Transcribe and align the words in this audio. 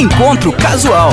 Encontro 0.00 0.50
Casual. 0.50 1.10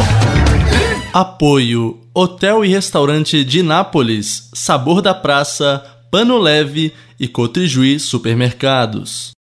Apoio: 1.11 1.99
Hotel 2.13 2.63
e 2.63 2.69
Restaurante 2.69 3.43
de 3.43 3.61
Nápoles, 3.61 4.49
Sabor 4.53 5.01
da 5.01 5.13
Praça, 5.13 5.83
Pano 6.09 6.37
Leve 6.37 6.93
e 7.19 7.27
Cotrijuí 7.27 7.99
Supermercados. 7.99 9.36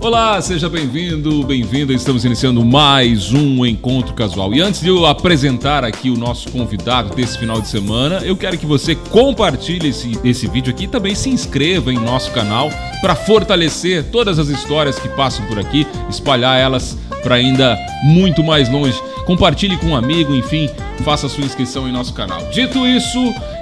Olá, 0.00 0.40
seja 0.40 0.68
bem-vindo, 0.68 1.42
bem-vinda. 1.42 1.92
Estamos 1.92 2.24
iniciando 2.24 2.64
mais 2.64 3.32
um 3.32 3.66
encontro 3.66 4.14
casual. 4.14 4.54
E 4.54 4.60
antes 4.60 4.80
de 4.80 4.88
eu 4.88 5.04
apresentar 5.04 5.84
aqui 5.84 6.08
o 6.08 6.16
nosso 6.16 6.52
convidado 6.52 7.16
desse 7.16 7.36
final 7.36 7.60
de 7.60 7.66
semana, 7.66 8.20
eu 8.24 8.36
quero 8.36 8.56
que 8.56 8.64
você 8.64 8.94
compartilhe 8.94 9.88
esse, 9.88 10.16
esse 10.22 10.46
vídeo 10.46 10.72
aqui 10.72 10.84
e 10.84 10.88
também 10.88 11.16
se 11.16 11.28
inscreva 11.28 11.92
em 11.92 11.98
nosso 11.98 12.30
canal 12.30 12.70
para 13.00 13.16
fortalecer 13.16 14.04
todas 14.04 14.38
as 14.38 14.48
histórias 14.48 15.00
que 15.00 15.08
passam 15.08 15.44
por 15.46 15.58
aqui, 15.58 15.84
espalhar 16.08 16.60
elas 16.60 16.96
para 17.24 17.34
ainda 17.34 17.76
muito 18.04 18.44
mais 18.44 18.68
longe. 18.68 19.02
Compartilhe 19.28 19.76
com 19.76 19.88
um 19.88 19.94
amigo, 19.94 20.34
enfim, 20.34 20.70
faça 21.04 21.28
sua 21.28 21.44
inscrição 21.44 21.86
em 21.86 21.92
nosso 21.92 22.14
canal. 22.14 22.48
Dito 22.48 22.86
isso, 22.86 23.18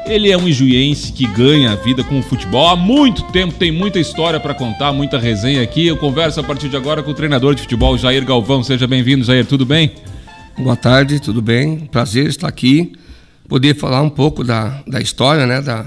ele 0.07 0.31
é 0.31 0.39
um 0.39 0.47
ijuiense 0.47 1.13
que 1.13 1.27
ganha 1.27 1.73
a 1.73 1.75
vida 1.75 2.05
com 2.05 2.21
o 2.21 2.23
futebol 2.23 2.69
há 2.69 2.77
muito 2.77 3.25
tempo, 3.33 3.53
tem 3.53 3.73
muita 3.73 3.99
história 3.99 4.39
para 4.39 4.55
contar, 4.55 4.93
muita 4.93 5.19
resenha 5.19 5.61
aqui. 5.61 5.85
Eu 5.85 5.97
converso 5.97 6.39
a 6.39 6.45
partir 6.45 6.69
de 6.69 6.77
agora 6.77 7.03
com 7.03 7.11
o 7.11 7.15
treinador 7.15 7.53
de 7.53 7.63
futebol, 7.63 7.99
Jair 7.99 8.25
Galvão. 8.25 8.63
Seja 8.63 8.87
bem-vindo, 8.87 9.25
Jair, 9.25 9.45
tudo 9.45 9.67
bem? 9.67 9.91
Boa 10.57 10.77
tarde, 10.77 11.19
tudo 11.19 11.43
bem? 11.43 11.81
Prazer 11.81 12.29
estar 12.29 12.47
aqui, 12.47 12.93
poder 13.49 13.75
falar 13.75 14.03
um 14.03 14.11
pouco 14.11 14.45
da, 14.45 14.85
da 14.87 15.01
história 15.01 15.47
né, 15.47 15.61
da, 15.61 15.85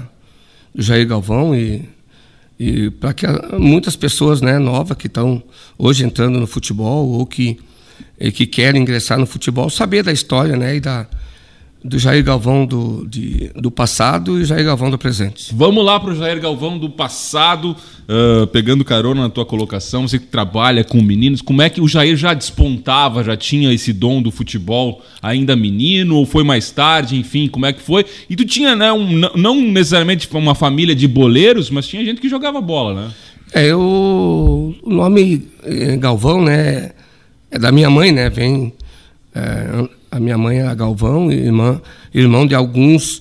do 0.74 0.82
Jair 0.82 1.08
Galvão 1.08 1.56
e, 1.56 1.88
e 2.58 2.90
para 2.90 3.14
que 3.14 3.26
muitas 3.58 3.96
pessoas 3.96 4.42
né, 4.42 4.58
novas 4.58 4.94
que 4.98 5.06
estão 5.06 5.42
hoje 5.78 6.04
entrando 6.04 6.38
no 6.38 6.46
futebol 6.46 7.08
ou 7.08 7.24
que, 7.24 7.58
que 8.30 8.46
querem 8.46 8.82
ingressar 8.82 9.18
no 9.18 9.26
futebol 9.26 9.70
saber 9.70 10.02
da 10.02 10.12
história 10.12 10.56
né, 10.56 10.76
e 10.76 10.80
da, 10.80 11.06
do 11.82 11.98
Jair 11.98 12.22
Galvão 12.22 12.66
do, 12.66 13.06
de, 13.08 13.50
do 13.56 13.70
passado 13.70 14.38
e 14.38 14.44
Jair 14.44 14.64
Galvão 14.64 14.90
do 14.90 14.98
presente. 14.98 15.54
Vamos 15.54 15.84
lá 15.84 15.98
para 15.98 16.10
o 16.10 16.14
Jair 16.14 16.38
Galvão 16.38 16.78
do 16.78 16.90
passado, 16.90 17.74
uh, 17.74 18.46
pegando 18.48 18.84
carona 18.84 19.22
na 19.22 19.30
tua 19.30 19.46
colocação, 19.46 20.06
você 20.06 20.18
que 20.18 20.26
trabalha 20.26 20.84
com 20.84 21.00
meninos, 21.00 21.40
como 21.40 21.62
é 21.62 21.70
que 21.70 21.80
o 21.80 21.88
Jair 21.88 22.16
já 22.16 22.34
despontava, 22.34 23.24
já 23.24 23.36
tinha 23.36 23.72
esse 23.72 23.92
dom 23.92 24.20
do 24.20 24.30
futebol 24.30 25.02
ainda 25.22 25.56
menino, 25.56 26.16
ou 26.16 26.26
foi 26.26 26.44
mais 26.44 26.70
tarde, 26.70 27.16
enfim, 27.16 27.48
como 27.48 27.64
é 27.64 27.72
que 27.72 27.80
foi? 27.80 28.04
E 28.28 28.36
tu 28.36 28.44
tinha, 28.44 28.76
né, 28.76 28.92
um, 28.92 29.08
não 29.34 29.60
necessariamente 29.62 30.28
uma 30.32 30.54
família 30.54 30.94
de 30.94 31.08
boleiros, 31.08 31.70
mas 31.70 31.86
tinha 31.86 32.04
gente 32.04 32.20
que 32.20 32.28
jogava 32.28 32.60
bola, 32.60 32.94
né? 32.94 33.10
É, 33.52 33.66
eu, 33.66 34.76
o 34.82 34.90
nome 34.90 35.48
eh, 35.64 35.96
Galvão, 35.96 36.40
né, 36.44 36.92
é 37.50 37.58
da 37.58 37.72
minha 37.72 37.90
mãe, 37.90 38.12
né, 38.12 38.30
vem... 38.30 38.72
É, 39.34 40.00
a 40.10 40.18
minha 40.18 40.36
mãe 40.36 40.58
era 40.58 40.74
Galvão, 40.74 41.30
irmã, 41.30 41.80
irmão 42.12 42.44
de 42.44 42.54
alguns, 42.54 43.18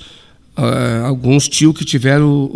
uh, 0.57 1.05
alguns 1.05 1.47
tios 1.47 1.77
que 1.77 1.85
tiveram 1.85 2.49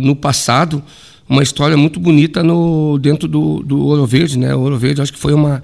no 0.00 0.14
passado 0.14 0.82
uma 1.28 1.44
história 1.44 1.76
muito 1.76 2.00
bonita 2.00 2.42
no, 2.42 2.98
dentro 2.98 3.28
do, 3.28 3.62
do 3.62 3.80
Ouro 3.80 4.04
Verde. 4.04 4.36
Né? 4.36 4.54
O 4.54 4.60
Ouro 4.60 4.76
Verde 4.76 5.00
acho 5.00 5.12
que 5.12 5.18
foi 5.18 5.32
uma, 5.32 5.62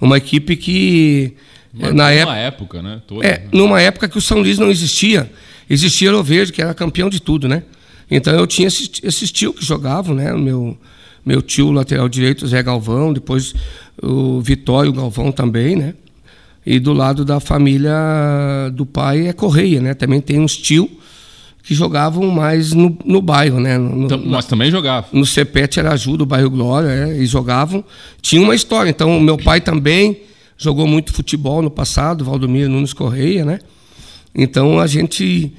uma 0.00 0.18
equipe 0.18 0.54
que. 0.54 1.34
Mas 1.72 1.94
na 1.94 2.10
época, 2.10 2.36
época, 2.36 2.82
né? 2.82 3.02
Toda, 3.06 3.26
é, 3.26 3.38
né? 3.38 3.48
numa 3.52 3.80
época 3.80 4.08
que 4.08 4.18
o 4.18 4.20
São 4.20 4.38
Luís 4.38 4.58
não 4.58 4.70
existia, 4.70 5.30
existia 5.68 6.10
o 6.10 6.12
Ouro 6.12 6.24
Verde, 6.24 6.52
que 6.52 6.60
era 6.60 6.74
campeão 6.74 7.08
de 7.08 7.20
tudo, 7.20 7.48
né? 7.48 7.62
Então 8.10 8.34
eu 8.34 8.46
tinha 8.46 8.68
esses, 8.68 8.90
esses 9.02 9.30
tios 9.30 9.58
que 9.58 9.64
jogavam, 9.64 10.14
né? 10.14 10.32
O 10.32 10.38
meu, 10.38 10.78
meu 11.24 11.42
tio 11.42 11.70
lateral 11.70 12.08
direito, 12.08 12.46
Zé 12.46 12.62
Galvão, 12.62 13.12
depois 13.12 13.54
o 14.02 14.40
Vitório 14.40 14.92
Galvão 14.92 15.30
também, 15.32 15.76
né? 15.76 15.94
E 16.64 16.78
do 16.78 16.92
lado 16.92 17.24
da 17.24 17.40
família 17.40 17.92
do 18.74 18.84
pai 18.84 19.28
é 19.28 19.32
Correia, 19.32 19.80
né? 19.80 19.94
Também 19.94 20.20
tem 20.20 20.38
uns 20.38 20.56
tio 20.56 20.90
que 21.62 21.74
jogavam 21.74 22.30
mais 22.30 22.72
no, 22.72 22.96
no 23.04 23.20
bairro, 23.20 23.60
né? 23.60 23.76
No, 23.76 24.04
então, 24.04 24.22
mas 24.24 24.46
também 24.46 24.70
jogavam. 24.70 25.10
No 25.12 25.26
Cepete 25.26 25.78
era 25.78 25.92
ajuda, 25.92 26.22
o 26.22 26.26
bairro 26.26 26.50
Glória, 26.50 26.88
é, 26.88 27.18
e 27.18 27.26
jogavam. 27.26 27.84
Tinha 28.22 28.40
uma 28.40 28.54
história. 28.54 28.90
Então, 28.90 29.20
meu 29.20 29.36
pai 29.36 29.60
também 29.60 30.22
jogou 30.56 30.86
muito 30.86 31.12
futebol 31.12 31.60
no 31.60 31.70
passado, 31.70 32.24
Valdomiro 32.24 32.70
Nunes 32.70 32.92
Correia, 32.92 33.44
né? 33.44 33.58
Então, 34.34 34.78
a 34.78 34.86
gente 34.86 35.52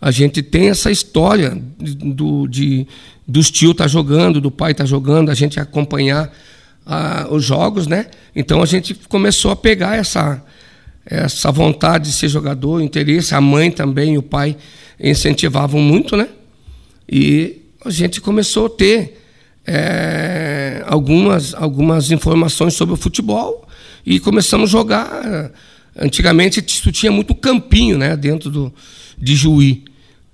a 0.00 0.10
gente 0.10 0.42
tem 0.42 0.68
essa 0.68 0.90
história 0.90 1.60
do, 1.78 2.46
de, 2.46 2.86
dos 3.26 3.50
tio 3.50 3.74
tá 3.74 3.86
jogando, 3.86 4.40
do 4.40 4.50
pai 4.50 4.74
tá 4.74 4.84
jogando, 4.84 5.30
a 5.30 5.34
gente 5.34 5.58
acompanhar 5.58 6.32
ah, 6.84 7.26
os 7.30 7.44
jogos, 7.44 7.86
né? 7.86 8.06
Então 8.34 8.62
a 8.62 8.66
gente 8.66 8.94
começou 9.08 9.50
a 9.50 9.56
pegar 9.56 9.96
essa 9.96 10.42
essa 11.08 11.52
vontade 11.52 12.06
de 12.06 12.12
ser 12.12 12.28
jogador, 12.28 12.80
interesse, 12.80 13.32
a 13.32 13.40
mãe 13.40 13.70
também, 13.70 14.18
o 14.18 14.22
pai 14.22 14.56
incentivavam 14.98 15.80
muito, 15.80 16.16
né? 16.16 16.28
E 17.08 17.62
a 17.84 17.90
gente 17.90 18.20
começou 18.20 18.66
a 18.66 18.70
ter 18.70 19.22
é, 19.64 20.82
algumas, 20.86 21.54
algumas 21.54 22.10
informações 22.10 22.74
sobre 22.74 22.94
o 22.94 22.96
futebol 22.96 23.66
e 24.04 24.18
começamos 24.18 24.70
a 24.70 24.72
jogar. 24.72 25.52
Antigamente 25.96 26.60
tinha 26.60 27.12
muito 27.12 27.34
campinho, 27.34 27.96
né, 27.96 28.16
dentro 28.16 28.50
do, 28.50 28.74
de 29.16 29.34
Juí. 29.34 29.84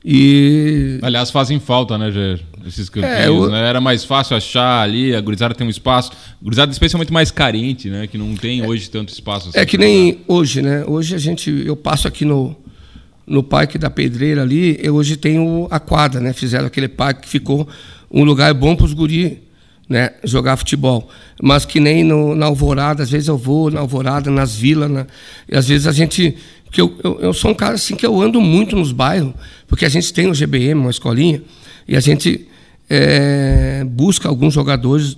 E... 0.04 0.98
Aliás, 1.02 1.30
fazem 1.30 1.60
falta, 1.60 1.96
né, 1.96 2.10
Jair? 2.10 2.40
Esses 2.66 2.88
campinhos, 2.88 3.16
é, 3.16 3.28
eu... 3.28 3.50
né? 3.50 3.68
Era 3.68 3.80
mais 3.80 4.04
fácil 4.04 4.36
achar 4.36 4.82
ali, 4.82 5.14
a 5.14 5.20
gurizada 5.20 5.54
tem 5.54 5.66
um 5.66 5.70
espaço. 5.70 6.12
A 6.12 6.44
gurizada 6.44 6.70
especialmente 6.72 7.12
mais 7.12 7.30
carente, 7.30 7.88
né? 7.88 8.06
Que 8.06 8.16
não 8.16 8.34
tem 8.34 8.60
é, 8.60 8.66
hoje 8.66 8.88
tanto 8.90 9.12
espaço. 9.12 9.48
Assim 9.48 9.58
é 9.58 9.66
que 9.66 9.78
nem 9.78 10.20
hoje, 10.26 10.62
né? 10.62 10.84
Hoje 10.86 11.14
a 11.14 11.18
gente, 11.18 11.50
eu 11.64 11.76
passo 11.76 12.06
aqui 12.06 12.24
no, 12.24 12.56
no 13.26 13.42
Parque 13.42 13.78
da 13.78 13.90
Pedreira 13.90 14.42
ali, 14.42 14.78
eu 14.82 14.94
hoje 14.94 15.16
tenho 15.16 15.66
a 15.70 15.80
quadra, 15.80 16.20
né? 16.20 16.32
Fizeram 16.32 16.66
aquele 16.66 16.88
parque 16.88 17.22
que 17.22 17.28
ficou 17.28 17.68
um 18.10 18.24
lugar 18.24 18.52
bom 18.54 18.76
para 18.76 18.86
os 18.86 18.92
guris, 18.92 19.32
né? 19.88 20.10
Jogar 20.24 20.56
futebol. 20.56 21.08
Mas 21.42 21.64
que 21.64 21.80
nem 21.80 22.04
no, 22.04 22.34
na 22.34 22.46
Alvorada, 22.46 23.02
às 23.02 23.10
vezes 23.10 23.28
eu 23.28 23.36
vou 23.36 23.70
na 23.70 23.80
Alvorada, 23.80 24.30
nas 24.30 24.54
vilas, 24.54 24.90
né? 24.90 25.06
e 25.50 25.56
às 25.56 25.68
vezes 25.68 25.86
a 25.86 25.92
gente 25.92 26.36
porque 26.72 26.80
eu, 26.80 26.96
eu, 27.04 27.20
eu, 27.20 27.34
sou 27.34 27.50
um 27.50 27.54
cara 27.54 27.74
assim 27.74 27.94
que 27.94 28.06
eu 28.06 28.18
ando 28.18 28.40
muito 28.40 28.74
nos 28.74 28.92
bairros, 28.92 29.34
porque 29.68 29.84
a 29.84 29.90
gente 29.90 30.10
tem 30.10 30.26
o 30.26 30.32
GBM, 30.32 30.80
uma 30.80 30.90
escolinha, 30.90 31.42
e 31.86 31.94
a 31.94 32.00
gente 32.00 32.48
é, 32.88 33.84
busca 33.84 34.28
alguns 34.28 34.54
jogadores 34.54 35.16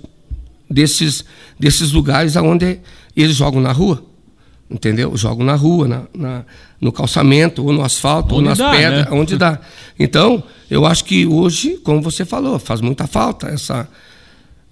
desses, 0.69 1.25
desses 1.59 1.91
lugares 1.91 2.35
onde 2.35 2.79
eles 3.15 3.35
jogam 3.35 3.61
na 3.61 3.71
rua. 3.71 4.03
Entendeu? 4.69 5.15
Jogam 5.15 5.45
na 5.45 5.55
rua, 5.55 5.87
na, 5.87 6.03
na 6.13 6.45
no 6.81 6.91
calçamento, 6.91 7.63
ou 7.63 7.71
no 7.71 7.83
asfalto, 7.83 8.35
onde 8.35 8.43
ou 8.43 8.49
nas 8.49 8.57
dá, 8.57 8.71
pedras, 8.71 9.05
né? 9.05 9.11
onde 9.11 9.37
dá. 9.37 9.59
Então, 9.97 10.43
eu 10.69 10.85
acho 10.85 11.05
que 11.05 11.25
hoje, 11.25 11.77
como 11.83 12.01
você 12.01 12.25
falou, 12.25 12.57
faz 12.59 12.81
muita 12.81 13.05
falta 13.07 13.47
essa, 13.47 13.87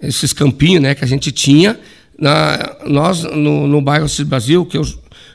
esses 0.01 0.33
campinhos 0.33 0.81
né, 0.81 0.95
que 0.95 1.03
a 1.03 1.07
gente 1.07 1.31
tinha. 1.31 1.79
Na, 2.17 2.75
nós, 2.85 3.23
no, 3.23 3.67
no 3.67 3.81
bairro 3.81 4.09
Cis 4.09 4.25
Brasil, 4.25 4.65
que 4.65 4.77
eu 4.77 4.83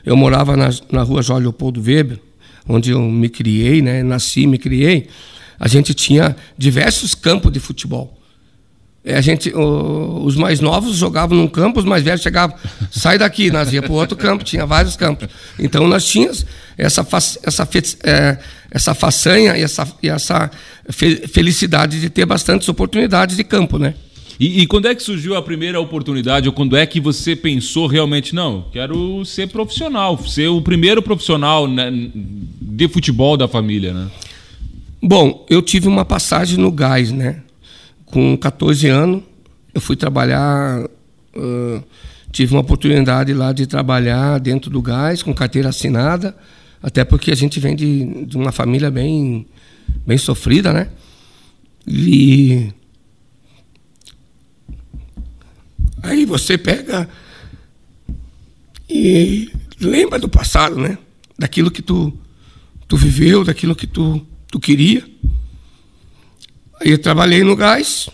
eu 0.05 0.15
morava 0.15 0.55
na, 0.55 0.69
na 0.91 1.03
rua 1.03 1.21
Jorge 1.21 1.43
Leopoldo 1.43 1.81
Weber, 1.81 2.19
onde 2.67 2.91
eu 2.91 3.01
me 3.01 3.29
criei, 3.29 3.81
né? 3.81 4.03
nasci 4.03 4.47
me 4.47 4.57
criei. 4.57 5.07
A 5.59 5.67
gente 5.67 5.93
tinha 5.93 6.35
diversos 6.57 7.13
campos 7.13 7.51
de 7.51 7.59
futebol. 7.59 8.17
É, 9.03 9.15
a 9.15 9.21
gente, 9.21 9.51
os 9.55 10.35
mais 10.35 10.59
novos 10.59 10.97
jogavam 10.97 11.37
num 11.37 11.47
campo, 11.47 11.79
os 11.79 11.85
mais 11.85 12.03
velhos 12.03 12.21
chegavam, 12.21 12.55
sai 12.91 13.17
daqui, 13.17 13.49
nós 13.49 13.71
ia 13.71 13.81
para 13.81 13.91
o 13.91 13.95
outro 13.95 14.17
campo, 14.17 14.43
tinha 14.43 14.65
vários 14.65 14.95
campos. 14.95 15.27
Então 15.57 15.87
nós 15.87 16.05
tínhamos 16.05 16.45
essa, 16.77 17.01
essa, 17.43 17.69
é, 18.03 18.37
essa 18.69 18.93
façanha 18.93 19.57
e 19.57 19.63
essa, 19.63 19.87
e 20.03 20.09
essa 20.09 20.51
felicidade 20.89 21.99
de 21.99 22.09
ter 22.09 22.25
bastantes 22.25 22.67
oportunidades 22.67 23.37
de 23.37 23.43
campo, 23.43 23.77
né? 23.77 23.95
E, 24.39 24.61
e, 24.61 24.67
quando 24.67 24.87
é 24.87 24.95
que 24.95 25.03
surgiu 25.03 25.35
a 25.35 25.41
primeira 25.41 25.81
oportunidade, 25.81 26.47
ou 26.47 26.53
quando 26.53 26.77
é 26.77 26.85
que 26.85 27.01
você 27.01 27.35
pensou 27.35 27.87
realmente, 27.87 28.33
não, 28.33 28.65
quero 28.71 29.25
ser 29.25 29.49
profissional, 29.49 30.17
ser 30.25 30.47
o 30.47 30.61
primeiro 30.61 31.01
profissional 31.01 31.67
né, 31.67 31.91
de 32.15 32.87
futebol 32.87 33.35
da 33.35 33.49
família, 33.49 33.93
né? 33.93 34.07
Bom, 35.01 35.45
eu 35.49 35.61
tive 35.61 35.87
uma 35.87 36.03
passagem 36.03 36.57
no 36.57 36.71
gás, 36.71 37.11
né? 37.11 37.41
Com 38.05 38.37
14 38.37 38.87
anos, 38.87 39.23
eu 39.73 39.79
fui 39.79 39.95
trabalhar, 39.95 40.83
uh, 40.83 41.83
tive 42.31 42.53
uma 42.53 42.61
oportunidade 42.61 43.33
lá 43.33 43.53
de 43.53 43.65
trabalhar 43.65 44.39
dentro 44.39 44.69
do 44.69 44.81
gás, 44.81 45.23
com 45.23 45.33
carteira 45.33 45.69
assinada, 45.69 46.35
até 46.81 47.03
porque 47.05 47.31
a 47.31 47.35
gente 47.35 47.59
vem 47.59 47.75
de, 47.75 48.25
de 48.25 48.37
uma 48.37 48.51
família 48.51 48.91
bem, 48.91 49.47
bem 50.05 50.17
sofrida, 50.17 50.73
né? 50.73 50.89
E 51.87 52.73
Aí 56.01 56.25
você 56.25 56.57
pega 56.57 57.09
e 58.89 59.51
lembra 59.79 60.17
do 60.17 60.29
passado, 60.29 60.77
né? 60.77 60.97
Daquilo 61.37 61.69
que 61.69 61.81
tu, 61.81 62.13
tu 62.87 62.97
viveu, 62.97 63.43
daquilo 63.43 63.75
que 63.75 63.85
tu, 63.85 64.25
tu 64.51 64.59
queria. 64.59 65.03
Aí 66.81 66.91
eu 66.91 66.97
trabalhei 66.97 67.43
no 67.43 67.55
gás, 67.55 68.09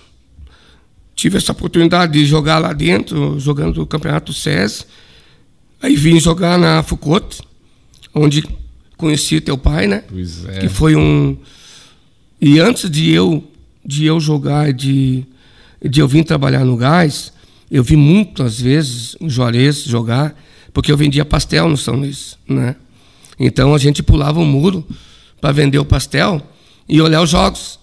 tive 1.15 1.37
essa 1.37 1.51
oportunidade 1.51 2.13
de 2.13 2.25
jogar 2.25 2.59
lá 2.59 2.73
dentro, 2.73 3.39
jogando 3.39 3.81
o 3.81 3.87
Campeonato 3.87 4.33
SES. 4.33 4.87
Aí 5.81 5.95
vim 5.95 6.19
jogar 6.19 6.57
na 6.57 6.81
Foucault, 6.81 7.41
onde 8.13 8.43
conheci 8.97 9.39
teu 9.39 9.57
pai, 9.57 9.87
né? 9.87 10.03
Pois 10.09 10.45
é. 10.45 10.59
Que 10.59 10.69
foi 10.69 10.95
um. 10.95 11.37
E 12.41 12.59
antes 12.59 12.89
de 12.89 13.11
eu, 13.11 13.43
de 13.85 14.05
eu 14.05 14.19
jogar, 14.19 14.73
de, 14.73 15.23
de 15.83 15.99
eu 15.99 16.07
vir 16.07 16.23
trabalhar 16.23 16.65
no 16.65 16.75
gás, 16.75 17.31
eu 17.69 17.83
vi 17.83 17.95
muitas 17.95 18.59
vezes 18.59 19.15
o 19.19 19.29
Juarez 19.29 19.83
jogar, 19.83 20.35
porque 20.73 20.91
eu 20.91 20.97
vendia 20.97 21.23
pastel 21.23 21.69
no 21.69 21.77
São 21.77 21.95
Luís, 21.95 22.37
né? 22.47 22.75
Então 23.39 23.75
a 23.75 23.77
gente 23.77 24.01
pulava 24.01 24.39
o 24.39 24.45
muro 24.45 24.85
para 25.45 25.51
vender 25.51 25.77
o 25.77 25.85
pastel 25.85 26.41
e 26.89 26.99
olhar 26.99 27.21
os 27.21 27.29
jogos. 27.29 27.77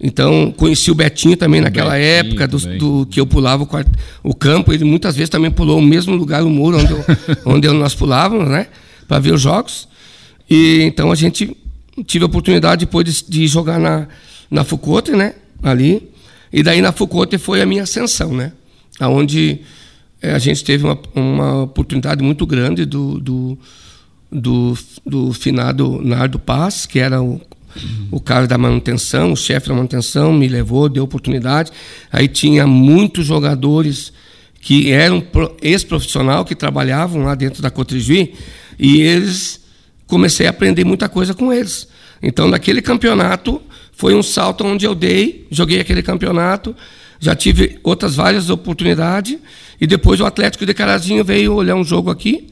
Então, 0.00 0.54
conheci 0.56 0.88
o 0.88 0.94
Betinho 0.94 1.36
também 1.36 1.60
naquela 1.60 1.94
Betinho 1.94 2.12
época 2.12 2.46
do, 2.46 2.58
do 2.78 3.06
que 3.06 3.18
eu 3.18 3.26
pulava 3.26 3.64
o, 3.64 3.66
quart- 3.66 3.88
o 4.22 4.32
campo. 4.32 4.72
Ele 4.72 4.84
muitas 4.84 5.16
vezes 5.16 5.28
também 5.28 5.50
pulou 5.50 5.80
o 5.80 5.82
mesmo 5.82 6.14
lugar, 6.14 6.44
o 6.44 6.48
muro 6.48 6.78
onde, 6.78 6.92
eu, 6.92 7.04
onde 7.44 7.66
eu- 7.66 7.74
nós 7.74 7.92
pulávamos, 7.92 8.48
né? 8.48 8.68
Para 9.08 9.18
ver 9.18 9.34
os 9.34 9.40
jogos. 9.40 9.88
E 10.48 10.82
então 10.82 11.10
a 11.10 11.16
gente 11.16 11.56
tive 12.06 12.22
a 12.24 12.26
oportunidade 12.26 12.86
depois 12.86 13.04
de, 13.04 13.24
de 13.28 13.48
jogar 13.48 13.80
na, 13.80 14.06
na 14.48 14.62
Foucault, 14.62 15.10
né? 15.10 15.34
Ali. 15.60 16.08
E 16.52 16.62
daí 16.62 16.80
na 16.80 16.92
Foucault 16.92 17.36
foi 17.38 17.60
a 17.62 17.66
minha 17.66 17.82
ascensão, 17.82 18.32
né? 18.32 18.52
Onde 19.00 19.58
a 20.22 20.38
gente 20.38 20.62
teve 20.62 20.84
uma, 20.84 20.96
uma 21.16 21.62
oportunidade 21.64 22.22
muito 22.22 22.46
grande 22.46 22.84
do, 22.84 23.18
do, 23.18 23.58
do, 24.30 24.76
do 25.04 25.32
finado 25.32 26.00
Nardo 26.02 26.38
Paz, 26.38 26.86
que 26.86 26.98
era 26.98 27.22
o, 27.22 27.40
o 28.10 28.20
cara 28.20 28.46
da 28.46 28.58
manutenção, 28.58 29.32
o 29.32 29.36
chefe 29.36 29.68
da 29.68 29.74
manutenção, 29.74 30.32
me 30.32 30.48
levou, 30.48 30.88
deu 30.88 31.04
oportunidade. 31.04 31.70
Aí 32.10 32.28
tinha 32.28 32.66
muitos 32.66 33.26
jogadores 33.26 34.12
que 34.60 34.90
eram 34.90 35.20
pro- 35.20 35.56
ex-profissional, 35.62 36.44
que 36.44 36.54
trabalhavam 36.54 37.22
lá 37.22 37.34
dentro 37.34 37.62
da 37.62 37.70
Cotrijuí, 37.70 38.34
e 38.78 39.00
eles 39.00 39.60
comecei 40.06 40.46
a 40.46 40.50
aprender 40.50 40.84
muita 40.84 41.08
coisa 41.08 41.34
com 41.34 41.52
eles. 41.52 41.86
Então, 42.22 42.48
naquele 42.48 42.82
campeonato, 42.82 43.62
foi 43.92 44.14
um 44.14 44.22
salto 44.22 44.64
onde 44.64 44.84
eu 44.84 44.94
dei, 44.94 45.46
joguei 45.50 45.80
aquele 45.80 46.02
campeonato, 46.02 46.74
já 47.20 47.34
tive 47.34 47.78
outras 47.82 48.16
várias 48.16 48.50
oportunidades, 48.50 49.38
e 49.80 49.86
depois 49.86 50.20
o 50.20 50.26
Atlético 50.26 50.66
de 50.66 50.74
Carazinho 50.74 51.24
veio 51.24 51.54
olhar 51.54 51.76
um 51.76 51.84
jogo 51.84 52.10
aqui, 52.10 52.48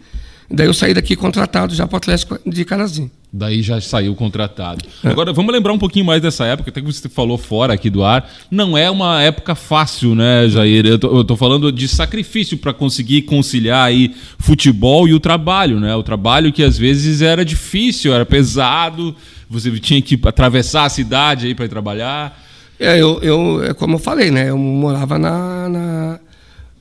daí 0.50 0.66
eu 0.66 0.74
saí 0.74 0.94
daqui 0.94 1.16
contratado 1.16 1.74
já 1.74 1.86
para 1.86 1.96
o 1.96 1.98
Atlético 1.98 2.38
de 2.46 2.64
Carazinho. 2.64 3.10
Daí 3.32 3.62
já 3.62 3.80
saiu 3.80 4.14
contratado. 4.14 4.84
Agora, 5.02 5.32
vamos 5.32 5.52
lembrar 5.52 5.72
um 5.72 5.78
pouquinho 5.78 6.04
mais 6.04 6.22
dessa 6.22 6.44
época, 6.44 6.70
até 6.70 6.80
que 6.80 6.86
você 6.86 7.08
falou 7.08 7.36
fora 7.36 7.74
aqui 7.74 7.90
do 7.90 8.04
ar. 8.04 8.30
Não 8.48 8.78
é 8.78 8.88
uma 8.88 9.20
época 9.22 9.56
fácil, 9.56 10.14
né, 10.14 10.48
Jair? 10.48 10.86
Eu 10.86 10.98
tô, 11.00 11.16
eu 11.16 11.24
tô 11.24 11.36
falando 11.36 11.72
de 11.72 11.88
sacrifício 11.88 12.56
para 12.56 12.72
conseguir 12.72 13.22
conciliar 13.22 13.88
aí 13.88 14.14
futebol 14.38 15.08
e 15.08 15.14
o 15.14 15.18
trabalho, 15.18 15.80
né? 15.80 15.96
O 15.96 16.02
trabalho 16.02 16.52
que 16.52 16.62
às 16.62 16.78
vezes 16.78 17.22
era 17.22 17.44
difícil, 17.44 18.14
era 18.14 18.24
pesado, 18.24 19.16
você 19.50 19.70
tinha 19.80 20.00
que 20.00 20.16
atravessar 20.24 20.84
a 20.84 20.88
cidade 20.88 21.46
aí 21.46 21.54
para 21.56 21.64
ir 21.64 21.68
trabalhar. 21.68 22.40
É, 22.78 23.00
eu, 23.00 23.20
eu, 23.22 23.64
é 23.64 23.74
como 23.74 23.94
eu 23.94 23.98
falei, 23.98 24.30
né? 24.30 24.50
Eu 24.50 24.58
morava 24.58 25.18
na, 25.18 25.68
na, 25.68 26.20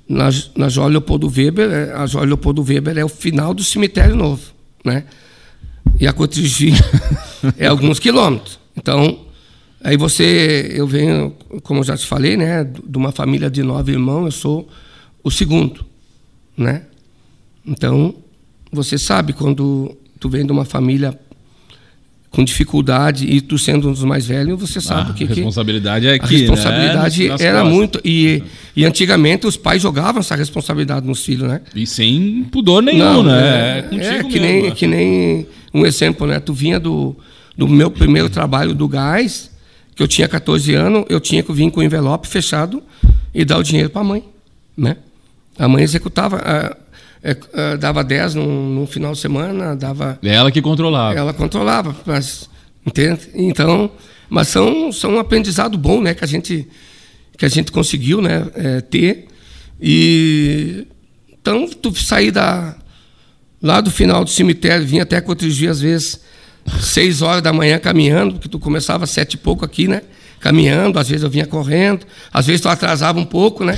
na, 0.08 0.30
na 0.56 0.70
João 0.70 0.88
Leopoldo 0.88 1.28
Weber. 1.28 1.96
A 1.96 2.06
João 2.06 2.26
Leopoldo 2.26 2.64
Weber 2.64 2.98
é 2.98 3.06
o 3.06 3.10
final 3.10 3.54
do 3.54 3.64
cemitério 3.64 4.16
novo, 4.16 4.54
né? 4.84 5.06
E 6.00 6.08
a 6.08 6.14
Cotrigi 6.14 6.74
é 7.58 7.68
alguns 7.68 8.00
quilômetros. 8.00 8.60
Então, 8.76 9.26
aí 9.84 9.98
você, 9.98 10.72
eu 10.74 10.88
venho, 10.88 11.36
como 11.64 11.82
eu 11.82 11.84
já 11.84 11.96
te 11.96 12.06
falei, 12.06 12.36
né? 12.36 12.64
De 12.64 12.98
uma 12.98 13.12
família 13.12 13.50
de 13.50 13.64
nove 13.64 13.92
irmãos, 13.92 14.26
eu 14.26 14.32
sou 14.32 14.70
o 15.24 15.32
segundo, 15.32 15.86
né? 16.58 16.84
Então, 17.66 18.16
você 18.72 18.98
sabe 18.98 19.34
quando 19.34 19.96
tu 20.20 20.30
vem 20.30 20.46
de 20.46 20.52
uma 20.52 20.66
família 20.66 21.18
com 22.34 22.44
dificuldade 22.44 23.28
e 23.28 23.40
tu 23.40 23.60
sendo 23.60 23.88
um 23.90 23.92
dos 23.92 24.04
mais 24.04 24.26
velhos, 24.26 24.60
você 24.60 24.82
sabe 24.82 25.10
Ah, 25.10 25.12
o 25.12 25.14
que 25.14 25.24
a 25.24 25.28
que 25.28 25.34
responsabilidade 25.36 26.08
é 26.08 26.14
a 26.14 26.16
aqui, 26.16 26.38
responsabilidade 26.38 27.28
né? 27.28 27.36
Era 27.40 27.60
costas. 27.60 27.74
muito 27.74 28.02
e, 28.04 28.44
e 28.76 28.84
antigamente 28.84 29.46
os 29.46 29.56
pais 29.56 29.84
jogavam 29.84 30.20
essa 30.20 30.36
responsabilidade 30.36 31.06
nos 31.06 31.24
filhos, 31.24 31.48
né? 31.48 31.62
E 31.76 31.86
sem 31.86 32.44
pudor 32.52 32.82
nenhum, 32.82 33.22
né? 33.22 33.80
é, 33.80 33.82
contigo 33.84 34.04
é 34.04 34.24
que 34.24 34.40
mesmo, 34.40 34.46
nem 34.48 34.64
né? 34.64 34.72
que 34.72 34.88
nem 34.88 35.48
um 35.72 35.86
exemplo, 35.86 36.26
né? 36.26 36.40
Tu 36.40 36.52
vinha 36.56 36.80
do, 36.80 37.16
do 37.56 37.68
meu 37.68 37.92
primeiro 37.92 38.28
trabalho 38.32 38.74
do 38.74 38.88
gás, 38.88 39.52
que 39.96 40.02
eu 40.02 40.08
tinha 40.08 40.28
14 40.28 40.74
anos, 40.74 41.06
eu 41.10 41.20
tinha 41.20 41.44
que 41.44 41.54
vir 41.54 41.70
com 41.70 41.82
o 41.82 41.84
envelope 41.84 42.28
fechado 42.28 42.82
e 43.32 43.46
dar 43.46 43.60
o 43.60 43.64
dinheiro 43.64 43.92
para 43.92 44.02
a 44.02 44.06
mãe, 44.06 44.24
né? 44.76 44.98
A 45.60 45.68
mãe 45.68 45.84
executava, 45.84 46.38
ah, 46.44 46.76
é, 47.24 47.38
ah, 47.54 47.75
dava 47.78 48.04
10 48.04 48.36
no, 48.36 48.70
no 48.70 48.86
final 48.86 49.14
de 49.14 49.20
semana, 49.20 49.75
dava 49.75 50.20
É 50.22 50.36
ela 50.36 50.52
que 50.52 50.62
controlava. 50.62 51.18
ela 51.18 51.34
controlava, 51.34 51.96
mas 52.06 52.50
entende? 52.86 53.30
Então, 53.34 53.90
mas 54.30 54.50
são 54.50 54.92
são 54.92 55.14
um 55.16 55.20
aprendizado 55.20 55.78
bom, 55.78 56.02
né, 56.02 56.14
que 56.14 56.24
a 56.24 56.28
gente 56.28 56.68
que 57.38 57.46
a 57.46 57.50
gente 57.50 57.72
conseguiu, 57.72 58.22
né, 58.22 58.46
é, 58.56 58.81
ter 58.81 59.28
e 59.81 60.86
então 61.31 61.68
tu 61.68 61.96
sair 61.96 62.31
da 62.31 62.75
lá 63.62 63.80
do 63.80 63.90
final 63.90 64.25
do 64.25 64.30
cemitério, 64.30 64.86
vinha 64.86 65.04
até 65.04 65.22
Cotrigi 65.22 65.70
às 65.70 65.80
vezes 65.80 66.20
seis 66.81 67.22
horas 67.22 67.42
da 67.42 67.54
manhã 67.54 67.80
caminhando, 67.80 68.34
porque 68.34 68.50
tu 68.50 68.60
começava 68.60 69.08
sete 69.08 69.36
e 69.36 69.38
pouco 69.38 69.64
aqui, 69.64 69.88
né? 69.88 70.02
Caminhando, 70.42 71.00
às 71.00 71.08
vezes 71.08 71.24
eu 71.24 71.30
vinha 71.30 71.46
correndo, 71.46 72.06
às 72.34 72.46
vezes 72.48 72.60
tu 72.60 72.68
atrasava 72.68 73.18
um 73.18 73.25
pouco, 73.25 73.64
né? 73.64 73.78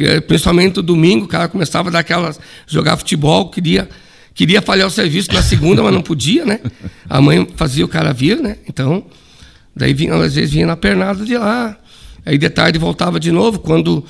Que, 0.00 0.18
Principalmente 0.22 0.76
no 0.76 0.82
domingo, 0.82 1.26
o 1.26 1.28
cara 1.28 1.46
começava 1.46 1.90
a 1.90 1.92
dar 1.92 1.98
aquelas, 1.98 2.40
jogar 2.66 2.96
futebol, 2.96 3.50
queria, 3.50 3.86
queria 4.34 4.62
falhar 4.62 4.88
o 4.88 4.90
serviço 4.90 5.30
na 5.30 5.42
segunda, 5.42 5.82
mas 5.82 5.92
não 5.92 6.00
podia, 6.00 6.46
né? 6.46 6.58
A 7.06 7.20
mãe 7.20 7.46
fazia 7.54 7.84
o 7.84 7.88
cara 7.88 8.10
vir, 8.10 8.38
né? 8.38 8.56
Então, 8.66 9.04
daí 9.76 9.92
vinha, 9.92 10.14
às 10.14 10.34
vezes 10.34 10.52
vinha 10.52 10.66
na 10.66 10.74
pernada 10.74 11.22
de 11.22 11.36
lá, 11.36 11.76
aí 12.24 12.38
de 12.38 12.48
tarde 12.48 12.78
voltava 12.78 13.20
de 13.20 13.30
novo, 13.30 13.58
quando, 13.58 14.02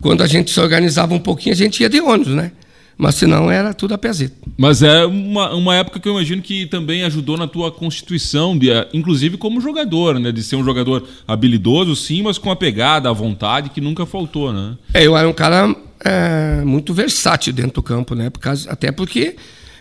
quando 0.00 0.24
a 0.24 0.26
gente 0.26 0.50
se 0.50 0.58
organizava 0.58 1.14
um 1.14 1.20
pouquinho, 1.20 1.54
a 1.54 1.56
gente 1.56 1.80
ia 1.80 1.88
de 1.88 2.00
ônibus, 2.00 2.34
né? 2.34 2.50
Mas 2.98 3.16
senão 3.16 3.50
era 3.50 3.74
tudo 3.74 3.92
a 3.92 3.98
pezito. 3.98 4.34
Mas 4.56 4.82
é 4.82 5.04
uma, 5.04 5.54
uma 5.54 5.76
época 5.76 6.00
que 6.00 6.08
eu 6.08 6.12
imagino 6.12 6.40
que 6.40 6.64
também 6.66 7.04
ajudou 7.04 7.36
na 7.36 7.46
tua 7.46 7.70
constituição, 7.70 8.56
de, 8.56 8.70
eh, 8.70 8.88
inclusive 8.94 9.36
como 9.36 9.60
jogador, 9.60 10.18
né? 10.18 10.32
De 10.32 10.42
ser 10.42 10.56
um 10.56 10.64
jogador 10.64 11.06
habilidoso, 11.28 11.94
sim, 11.94 12.22
mas 12.22 12.38
com 12.38 12.50
a 12.50 12.56
pegada, 12.56 13.10
a 13.10 13.12
vontade 13.12 13.68
que 13.68 13.82
nunca 13.82 14.06
faltou, 14.06 14.50
né? 14.50 14.78
É, 14.94 15.06
eu 15.06 15.14
era 15.14 15.28
um 15.28 15.32
cara 15.32 15.76
é, 16.02 16.62
muito 16.64 16.94
versátil 16.94 17.52
dentro 17.52 17.74
do 17.74 17.82
campo, 17.82 18.14
né? 18.14 18.30
Por 18.30 18.40
causa, 18.40 18.70
até 18.70 18.90
porque 18.90 19.36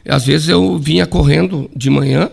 às 0.05 0.25
vezes 0.25 0.49
eu 0.49 0.77
vinha 0.77 1.07
correndo 1.07 1.69
de 1.73 1.89
manhã, 1.89 2.29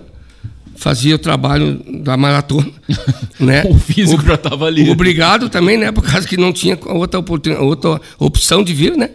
fazia 0.75 1.15
o 1.15 1.19
trabalho 1.19 1.81
da 2.03 2.17
maratona, 2.17 2.73
né? 3.39 3.63
O 3.69 3.79
físico 3.79 4.25
já 4.25 4.35
estava 4.35 4.67
ali. 4.67 4.91
Obrigado 4.91 5.49
também, 5.49 5.79
né? 5.79 5.93
Por 5.93 6.03
causa 6.03 6.27
que 6.27 6.37
não 6.37 6.53
tinha 6.53 6.77
outra, 6.87 7.23
outra 7.61 8.01
opção 8.19 8.65
de 8.65 8.75
vir, 8.75 8.97
né? 8.97 9.11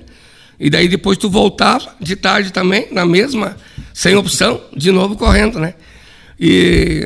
E 0.59 0.69
daí 0.69 0.87
depois 0.87 1.17
tu 1.17 1.29
voltava 1.29 1.95
de 1.99 2.15
tarde 2.15 2.51
também, 2.51 2.87
na 2.91 3.05
mesma, 3.05 3.57
sem 3.93 4.15
opção, 4.15 4.61
de 4.75 4.91
novo 4.91 5.15
correndo, 5.15 5.59
né? 5.59 5.75
E, 6.39 7.05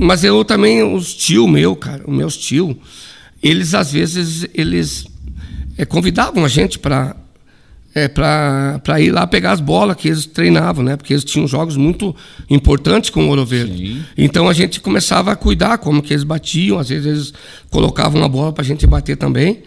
mas 0.00 0.24
eu 0.24 0.44
também, 0.44 0.82
os 0.82 1.14
tio 1.14 1.46
meu, 1.46 1.76
cara, 1.76 2.02
os 2.06 2.14
meus 2.14 2.36
tio, 2.36 2.76
eles 3.42 3.74
às 3.74 3.92
vezes, 3.92 4.46
eles 4.54 5.06
eh, 5.78 5.84
convidavam 5.84 6.44
a 6.44 6.48
gente 6.48 6.78
para 6.78 7.16
é, 7.94 8.06
para 8.06 9.00
ir 9.00 9.10
lá 9.10 9.26
pegar 9.26 9.52
as 9.52 9.60
bolas 9.60 9.96
que 9.96 10.08
eles 10.08 10.24
treinavam, 10.24 10.84
né? 10.84 10.96
Porque 10.96 11.12
eles 11.12 11.24
tinham 11.24 11.46
jogos 11.48 11.76
muito 11.76 12.14
importantes 12.48 13.10
com 13.10 13.24
o 13.24 13.28
Ouro 13.28 13.44
Verde. 13.44 13.94
Sim. 13.94 14.04
Então 14.16 14.48
a 14.48 14.52
gente 14.52 14.80
começava 14.80 15.32
a 15.32 15.36
cuidar 15.36 15.78
como 15.78 16.00
que 16.00 16.12
eles 16.12 16.22
batiam, 16.22 16.78
às 16.78 16.88
vezes 16.88 17.06
eles 17.06 17.32
colocavam 17.68 18.22
a 18.22 18.28
bola 18.28 18.52
para 18.52 18.62
a 18.62 18.66
gente 18.66 18.86
bater 18.86 19.16
também. 19.16 19.62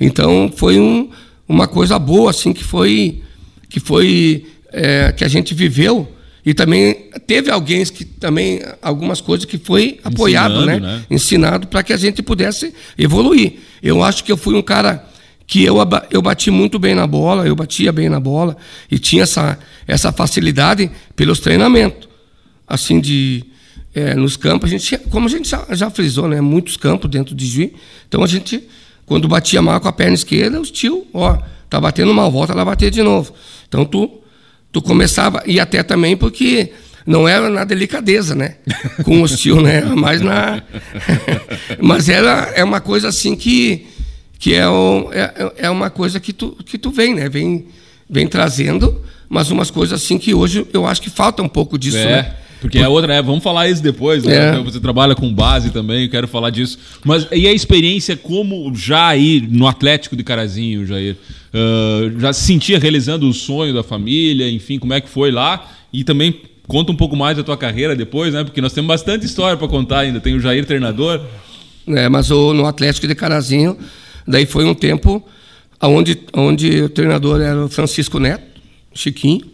Então 0.00 0.50
foi 0.54 0.78
um, 0.78 1.10
uma 1.48 1.66
coisa 1.68 1.98
boa 1.98 2.30
assim 2.30 2.52
que 2.52 2.64
foi 2.64 3.22
que 3.68 3.80
foi 3.80 4.46
é, 4.72 5.12
que 5.12 5.24
a 5.24 5.28
gente 5.28 5.54
viveu 5.54 6.12
e 6.44 6.54
também 6.54 7.10
teve 7.26 7.50
alguém 7.50 7.84
que 7.84 8.04
também 8.04 8.62
algumas 8.80 9.20
coisas 9.20 9.44
que 9.44 9.58
foi 9.58 9.98
apoiado, 10.04 10.64
né? 10.64 10.78
né? 10.78 11.04
Ensinado 11.10 11.66
para 11.66 11.82
que 11.82 11.92
a 11.92 11.96
gente 11.96 12.22
pudesse 12.22 12.72
evoluir. 12.96 13.54
Eu 13.82 14.00
acho 14.00 14.22
que 14.22 14.30
eu 14.30 14.36
fui 14.36 14.54
um 14.54 14.62
cara 14.62 15.04
que 15.44 15.64
eu, 15.64 15.76
eu 16.08 16.22
bati 16.22 16.50
muito 16.52 16.78
bem 16.78 16.94
na 16.94 17.04
bola, 17.04 17.46
eu 17.46 17.56
batia 17.56 17.92
bem 17.92 18.08
na 18.08 18.20
bola 18.20 18.56
e 18.88 18.96
tinha 18.96 19.24
essa, 19.24 19.58
essa 19.88 20.12
facilidade 20.12 20.88
pelos 21.16 21.40
treinamentos. 21.40 22.08
Assim, 22.66 23.00
de. 23.00 23.44
é, 23.92 24.14
nos 24.14 24.36
campos, 24.36 24.68
a 24.68 24.70
gente, 24.70 24.98
como 25.10 25.26
a 25.26 25.28
gente 25.28 25.48
já, 25.48 25.66
já 25.70 25.90
frisou, 25.90 26.28
né? 26.28 26.40
Muitos 26.40 26.76
campos 26.76 27.10
dentro 27.10 27.34
de 27.34 27.44
Juiz. 27.44 27.70
Então 28.08 28.22
a 28.22 28.26
gente, 28.26 28.62
quando 29.06 29.28
batia 29.28 29.62
mal 29.62 29.80
com 29.80 29.88
a 29.88 29.92
perna 29.92 30.14
esquerda, 30.14 30.60
os 30.60 30.70
tio, 30.70 31.06
ó, 31.14 31.38
tá 31.70 31.80
batendo 31.80 32.12
mal, 32.12 32.30
volta 32.30 32.52
lá 32.52 32.64
bater 32.64 32.90
de 32.90 33.02
novo. 33.02 33.32
Então 33.68 33.84
tu, 33.84 34.20
tu 34.70 34.82
começava, 34.82 35.42
e 35.46 35.58
até 35.58 35.82
também 35.82 36.16
porque 36.16 36.72
não 37.06 37.26
era 37.28 37.48
na 37.48 37.64
delicadeza, 37.64 38.34
né? 38.34 38.56
Com 39.04 39.22
os 39.22 39.38
tio, 39.38 39.62
né? 39.62 39.80
Mas 39.96 40.20
na. 40.20 40.60
Mas 41.80 42.08
era 42.08 42.52
é 42.54 42.64
uma 42.64 42.80
coisa 42.80 43.08
assim 43.08 43.36
que 43.36 43.86
que 44.38 44.54
é, 44.54 44.68
o, 44.68 45.08
é, 45.12 45.52
é 45.66 45.70
uma 45.70 45.88
coisa 45.88 46.20
que 46.20 46.32
tu, 46.32 46.56
que 46.66 46.76
tu 46.76 46.90
vem, 46.90 47.14
né? 47.14 47.28
Vem, 47.28 47.66
vem 48.08 48.26
trazendo, 48.26 49.02
mas 49.30 49.50
umas 49.50 49.70
coisas 49.70 50.02
assim 50.02 50.18
que 50.18 50.34
hoje 50.34 50.66
eu 50.74 50.86
acho 50.86 51.00
que 51.00 51.08
falta 51.08 51.42
um 51.42 51.48
pouco 51.48 51.78
disso, 51.78 51.96
É, 51.96 52.04
né? 52.04 52.34
Porque 52.66 52.78
é 52.78 52.88
outra, 52.88 53.14
é, 53.14 53.22
vamos 53.22 53.44
falar 53.44 53.68
isso 53.68 53.80
depois, 53.82 54.24
né? 54.24 54.58
É. 54.58 54.62
Você 54.62 54.80
trabalha 54.80 55.14
com 55.14 55.32
base 55.32 55.70
também, 55.70 56.04
eu 56.04 56.10
quero 56.10 56.26
falar 56.26 56.50
disso. 56.50 56.78
Mas 57.04 57.26
e 57.30 57.46
a 57.46 57.52
experiência 57.52 58.16
como 58.16 58.74
já 58.74 59.06
aí 59.06 59.46
no 59.48 59.68
Atlético 59.68 60.16
de 60.16 60.24
Carazinho, 60.24 60.84
Jair? 60.84 61.16
Ah, 61.54 62.10
já 62.18 62.32
se 62.32 62.44
sentia 62.44 62.78
realizando 62.78 63.28
o 63.28 63.32
sonho 63.32 63.72
da 63.72 63.82
família, 63.82 64.50
enfim, 64.50 64.78
como 64.78 64.92
é 64.92 65.00
que 65.00 65.08
foi 65.08 65.30
lá? 65.30 65.70
E 65.92 66.04
também 66.04 66.40
conta 66.66 66.92
um 66.92 66.96
pouco 66.96 67.16
mais 67.16 67.36
da 67.36 67.42
tua 67.42 67.56
carreira 67.56 67.96
depois, 67.96 68.34
né? 68.34 68.44
Porque 68.44 68.60
nós 68.60 68.72
temos 68.72 68.88
bastante 68.88 69.24
história 69.24 69.56
para 69.56 69.68
contar 69.68 70.00
ainda. 70.00 70.20
Tem 70.20 70.34
o 70.34 70.40
Jair 70.40 70.66
treinador. 70.66 71.22
É, 71.86 72.08
mas 72.08 72.30
o, 72.30 72.52
no 72.52 72.66
Atlético 72.66 73.06
de 73.06 73.14
Carazinho, 73.14 73.78
daí 74.26 74.44
foi 74.44 74.64
um 74.64 74.74
tempo 74.74 75.24
onde, 75.80 76.18
onde 76.34 76.82
o 76.82 76.88
treinador 76.88 77.40
era 77.40 77.64
o 77.64 77.68
Francisco 77.68 78.18
Neto, 78.18 78.60
Chiquinho. 78.92 79.46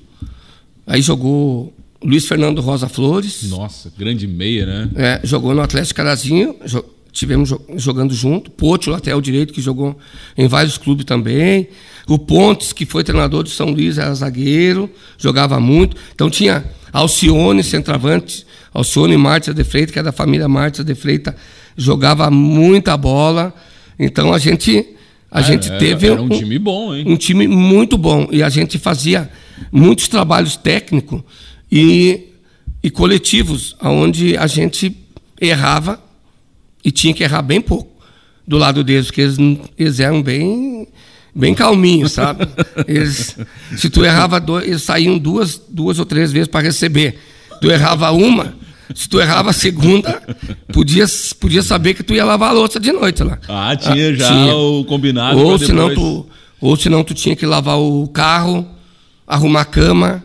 Aí 0.86 1.02
jogou 1.02 1.72
Luiz 2.04 2.26
Fernando 2.26 2.60
Rosa 2.60 2.88
Flores. 2.88 3.48
Nossa, 3.48 3.92
grande 3.96 4.26
meia, 4.26 4.66
né? 4.66 4.90
É, 4.96 5.20
jogou 5.24 5.54
no 5.54 5.60
Atlético 5.62 5.96
Carazinho, 5.96 6.56
jo- 6.66 6.84
tivemos 7.12 7.48
jo- 7.48 7.60
jogando 7.76 8.12
junto. 8.14 8.50
Pote, 8.50 8.88
o 8.88 8.92
lateral 8.92 9.20
direito, 9.20 9.52
que 9.52 9.60
jogou 9.60 9.96
em 10.36 10.46
vários 10.48 10.76
clubes 10.78 11.04
também. 11.04 11.68
O 12.08 12.18
Pontes, 12.18 12.72
que 12.72 12.84
foi 12.84 13.04
treinador 13.04 13.44
de 13.44 13.50
São 13.50 13.68
Luís, 13.70 13.98
era 13.98 14.12
zagueiro, 14.14 14.90
jogava 15.18 15.60
muito. 15.60 15.96
Então 16.14 16.28
tinha 16.28 16.64
Alcione, 16.92 17.62
centroavante, 17.62 18.44
Alcione 18.74 19.16
Martins 19.16 19.54
de 19.54 19.64
Freitas, 19.64 19.92
que 19.92 19.98
é 19.98 20.02
da 20.02 20.12
família 20.12 20.48
Martins 20.48 20.84
de 20.84 20.94
Freitas, 20.94 21.34
jogava 21.76 22.30
muita 22.30 22.96
bola. 22.96 23.54
Então 23.98 24.32
a 24.32 24.38
gente, 24.38 24.84
a 25.30 25.40
gente 25.42 25.68
era, 25.68 25.78
teve 25.78 26.06
era 26.08 26.20
um 26.20 26.28
time 26.28 26.58
bom, 26.58 26.94
hein? 26.94 27.04
um 27.06 27.16
time 27.16 27.46
muito 27.46 27.96
bom 27.96 28.26
e 28.32 28.42
a 28.42 28.48
gente 28.48 28.78
fazia 28.78 29.30
muitos 29.70 30.08
trabalhos 30.08 30.56
técnicos 30.56 31.22
e, 31.72 32.28
e 32.82 32.90
coletivos, 32.90 33.74
onde 33.80 34.36
a 34.36 34.46
gente 34.46 34.94
errava 35.40 35.98
e 36.84 36.90
tinha 36.90 37.14
que 37.14 37.24
errar 37.24 37.40
bem 37.40 37.62
pouco 37.62 37.90
do 38.46 38.58
lado 38.58 38.84
deles, 38.84 39.06
porque 39.06 39.22
eles, 39.22 39.38
eles 39.78 40.00
eram 40.00 40.22
bem 40.22 40.86
bem 41.34 41.54
calminhos, 41.54 42.12
sabe? 42.12 42.46
Eles, 42.86 43.38
se 43.74 43.88
tu 43.88 44.04
errava 44.04 44.38
dois, 44.38 44.66
eles 44.66 44.82
saíam 44.82 45.16
duas, 45.16 45.58
duas 45.66 45.98
ou 45.98 46.04
três 46.04 46.30
vezes 46.30 46.46
para 46.46 46.60
receber. 46.60 47.18
Tu 47.58 47.70
errava 47.70 48.10
uma, 48.10 48.54
se 48.94 49.08
tu 49.08 49.18
errava 49.18 49.48
a 49.48 49.52
segunda, 49.54 50.22
podia, 50.74 51.06
podia 51.40 51.62
saber 51.62 51.94
que 51.94 52.02
tu 52.02 52.12
ia 52.12 52.22
lavar 52.22 52.50
a 52.50 52.52
louça 52.52 52.78
de 52.78 52.92
noite 52.92 53.22
lá. 53.22 53.38
Ah, 53.48 53.74
tinha 53.74 54.14
já 54.14 54.28
tinha. 54.28 54.54
o 54.54 54.84
combinado. 54.84 55.38
Ou 55.38 55.58
senão, 55.58 55.94
tu, 55.94 56.26
ou 56.60 56.76
senão 56.76 57.02
tu 57.02 57.14
tinha 57.14 57.34
que 57.34 57.46
lavar 57.46 57.78
o 57.78 58.06
carro, 58.08 58.68
arrumar 59.26 59.62
a 59.62 59.64
cama. 59.64 60.22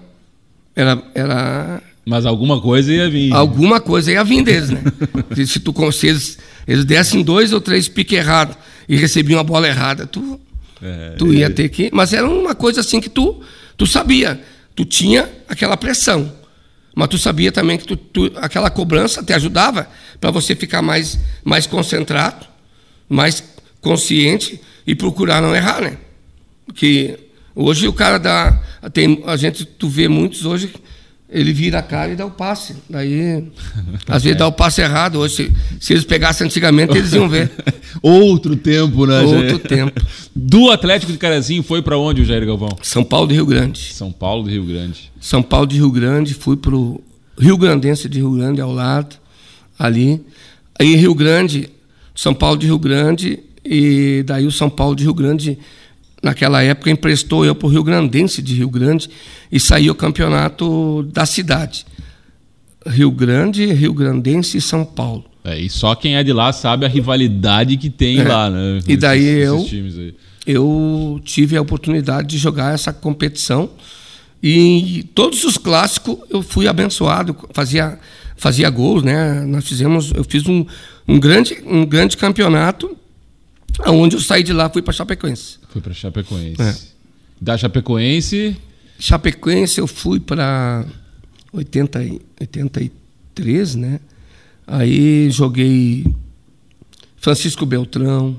Era, 0.78 1.02
era 1.16 1.82
Mas 2.06 2.24
alguma 2.26 2.62
coisa 2.62 2.94
ia 2.94 3.10
vir. 3.10 3.34
alguma 3.34 3.80
coisa 3.82 4.12
ia 4.12 4.24
vir 4.24 4.44
deles, 4.44 4.70
né? 4.70 4.82
se, 5.46 5.60
tu, 5.60 5.74
se 5.92 6.08
eles, 6.08 6.38
eles 6.68 6.86
dessem 6.86 7.24
dois 7.24 7.52
ou 7.52 7.60
três 7.60 7.88
piques 7.88 8.16
errados 8.18 8.56
e 8.88 8.96
recebiam 8.96 9.40
a 9.40 9.44
bola 9.44 9.68
errada, 9.68 10.06
tu, 10.06 10.40
É, 10.82 11.16
tu 11.18 11.34
ia 11.34 11.50
ter 11.50 11.68
que. 11.70 11.90
Mas 11.92 12.14
era 12.14 12.30
uma 12.30 12.54
coisa 12.54 12.82
assim 12.82 13.02
que 13.02 13.10
tu, 13.10 13.42
tu 13.76 13.88
sabia. 13.88 14.40
Tu 14.76 14.86
tinha 14.86 15.28
aquela 15.50 15.76
pressão. 15.76 16.32
Mas 16.96 17.08
tu 17.10 17.18
sabia 17.18 17.52
também 17.52 17.78
que 17.80 17.86
tu, 17.88 17.96
tu- 17.98 18.32
aquela 18.36 18.70
cobrança 18.70 19.24
te 19.24 19.34
ajudava 19.34 19.88
para 20.22 20.30
você 20.30 20.56
ficar 20.56 20.84
mais, 20.84 21.18
mais 21.44 21.66
concentrado, 21.66 22.46
mais 23.10 23.44
consciente 23.82 24.60
e 24.86 24.94
procurar 24.96 25.42
não 25.42 25.56
errar, 25.56 25.82
né? 25.82 25.98
Porque 26.66 27.18
hoje 27.58 27.88
o 27.88 27.94
cara 27.94 28.18
dá. 28.18 28.62
Tem, 28.94 29.24
a 29.26 29.36
gente, 29.36 29.66
tu 29.66 29.90
vê 29.90 30.08
muitos 30.08 30.46
hoje, 30.46 30.72
ele 31.30 31.52
vira 31.52 31.80
a 31.80 31.82
cara 31.82 32.14
e 32.14 32.16
dá 32.16 32.26
o 32.26 32.32
passe. 32.32 32.76
Daí, 32.90 33.44
às 34.08 34.24
vezes 34.24 34.38
dá 34.38 34.48
o 34.48 34.52
passe 34.52 34.82
errado. 34.82 35.20
Hoje, 35.20 35.36
se, 35.36 35.54
se 35.80 35.94
eles 35.94 36.06
pegassem 36.06 36.46
antigamente, 36.46 36.98
eles 36.98 37.12
iam 37.14 37.28
ver. 37.28 37.52
Outro 38.02 38.56
tempo, 38.56 39.06
né? 39.06 39.22
Outro 39.22 39.40
Jair? 39.40 39.60
tempo. 39.60 40.02
Do 40.34 40.70
Atlético 40.70 41.12
de 41.12 41.18
Carazinho 41.18 41.64
foi 41.64 41.82
pra 41.82 41.98
onde 41.98 42.22
o 42.22 42.26
Jair 42.26 42.46
Galvão? 42.46 42.70
São 42.82 43.04
Paulo 43.04 43.28
de 43.28 43.34
Rio 43.34 43.46
Grande. 43.46 43.94
São 43.94 44.12
Paulo 44.12 44.44
do 44.44 44.50
Rio 44.50 44.64
Grande. 44.64 45.12
São 45.20 45.42
Paulo 45.42 45.66
de 45.66 45.78
Rio 45.78 45.92
Grande, 45.92 46.34
fui 46.34 46.56
para 46.56 46.76
o 46.76 47.02
Rio 47.38 47.58
Grandense 47.58 48.08
de 48.08 48.20
Rio 48.20 48.32
Grande, 48.32 48.62
ao 48.62 48.72
lado, 48.72 49.16
ali. 49.78 50.24
Aí 50.80 50.96
Rio 50.96 51.14
Grande, 51.16 51.70
São 52.16 52.34
Paulo 52.34 52.58
de 52.58 52.68
Rio 52.68 52.80
Grande, 52.80 53.40
e 53.66 54.24
daí 54.26 54.46
o 54.46 54.52
São 54.52 54.70
Paulo 54.70 54.96
de 54.96 55.04
Rio 55.04 55.14
Grande, 55.14 55.58
naquela 56.24 56.62
época, 56.64 56.90
emprestou 56.90 57.46
eu 57.46 57.54
para 57.56 57.68
o 57.68 57.70
Rio 57.70 57.84
Grandense 57.84 58.42
de 58.42 58.54
Rio 58.56 58.70
Grande 58.70 59.10
e 59.52 59.60
saiu 59.60 59.94
o 59.94 59.96
campeonato 59.96 61.04
da 61.14 61.26
cidade. 61.26 61.86
Rio 62.86 63.12
Grande, 63.12 63.66
Rio 63.74 63.94
Grandense 63.94 64.58
e 64.58 64.62
São 64.62 64.86
Paulo. 64.86 65.26
É, 65.44 65.60
e 65.60 65.70
só 65.70 65.96
quem 65.96 66.16
é 66.16 66.24
de 66.24 66.34
lá 66.34 66.52
sabe 66.52 66.86
a 66.86 66.90
rivalidade 66.90 67.78
que 67.78 67.90
tem 67.90 68.20
É. 68.20 68.24
lá, 68.28 68.50
né? 68.50 68.80
E 68.88 68.98
daí 68.98 69.24
Esses- 69.26 69.72
eu- 69.74 70.14
eu 70.46 71.22
tive 71.24 71.56
a 71.58 71.62
oportunidade 71.62 72.28
de 72.28 72.38
jogar 72.38 72.74
essa 72.74 72.92
competição 72.94 73.70
e 74.42 75.06
todos 75.16 75.44
os 75.44 75.58
clássicos 75.58 76.18
eu 76.30 76.42
fui 76.42 76.68
abençoado, 76.68 77.36
fazia 77.54 77.98
fazia 78.40 78.70
gols, 78.70 79.02
né? 79.04 79.44
Nós 79.48 79.66
fizemos, 79.68 80.12
eu 80.16 80.24
fiz 80.24 80.46
um, 80.48 80.64
um 81.08 81.20
grande 81.20 81.58
um 81.66 81.84
grande 81.86 82.16
campeonato, 82.16 82.96
onde 83.88 84.16
eu 84.16 84.22
saí 84.22 84.44
de 84.44 84.54
lá 84.54 84.70
fui 84.70 84.82
para 84.82 84.94
Chapecoense. 84.94 85.58
Foi 85.78 85.82
pra 85.82 85.94
Chapecoense. 85.94 86.62
É. 86.62 86.76
Da 87.40 87.56
Chapecoense, 87.56 88.58
Chapecoense 89.00 89.80
eu 89.80 89.86
fui 89.86 90.20
para 90.20 90.84
80 91.54 92.04
e- 92.04 92.20
83, 92.42 93.76
né? 93.76 94.00
Aí 94.66 95.30
joguei 95.30 96.08
Francisco 97.18 97.64
Beltrão, 97.64 98.36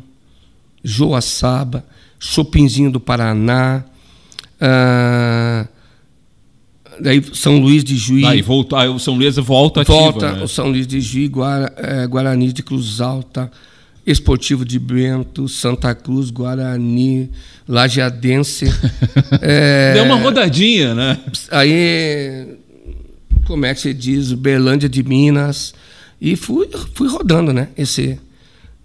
Joaçaba, 0.82 1.84
Chopinzinho 2.18 2.90
do 2.90 2.98
Paraná, 2.98 3.84
ah, 4.60 5.68
daí 7.00 7.22
São 7.32 7.60
Luís 7.60 7.84
de 7.84 7.96
Juí, 7.96 8.24
aí 8.24 8.42
volta, 8.42 8.78
aí 8.80 8.88
o 8.88 8.98
São 8.98 9.14
Luís 9.14 9.36
volta 9.36 9.82
ativa, 9.82 9.96
volta 9.96 10.32
né? 10.32 10.42
o 10.42 10.48
São 10.48 10.68
Luís 10.70 10.88
de 10.88 11.00
Juí, 11.00 11.28
Guara, 11.28 11.72
eh, 11.76 12.06
Guarani 12.08 12.52
de 12.52 12.64
Cruz 12.64 13.00
Alta, 13.00 13.48
Esportivo 14.10 14.64
de 14.64 14.78
Bento, 14.78 15.48
Santa 15.48 15.94
Cruz, 15.94 16.30
Guarani, 16.30 17.30
Lajeadense. 17.66 18.66
eh, 19.42 19.92
Deu 19.94 20.04
uma 20.04 20.16
rodadinha, 20.16 20.94
né? 20.94 21.18
Aí, 21.50 22.46
como 23.46 23.66
é 23.66 23.74
que 23.74 23.80
se 23.80 23.92
diz? 23.92 24.32
Berlândia 24.32 24.88
de 24.88 25.02
Minas. 25.02 25.74
E 26.20 26.36
fui, 26.36 26.68
fui 26.94 27.08
rodando, 27.08 27.52
né? 27.52 27.68
Esse, 27.76 28.18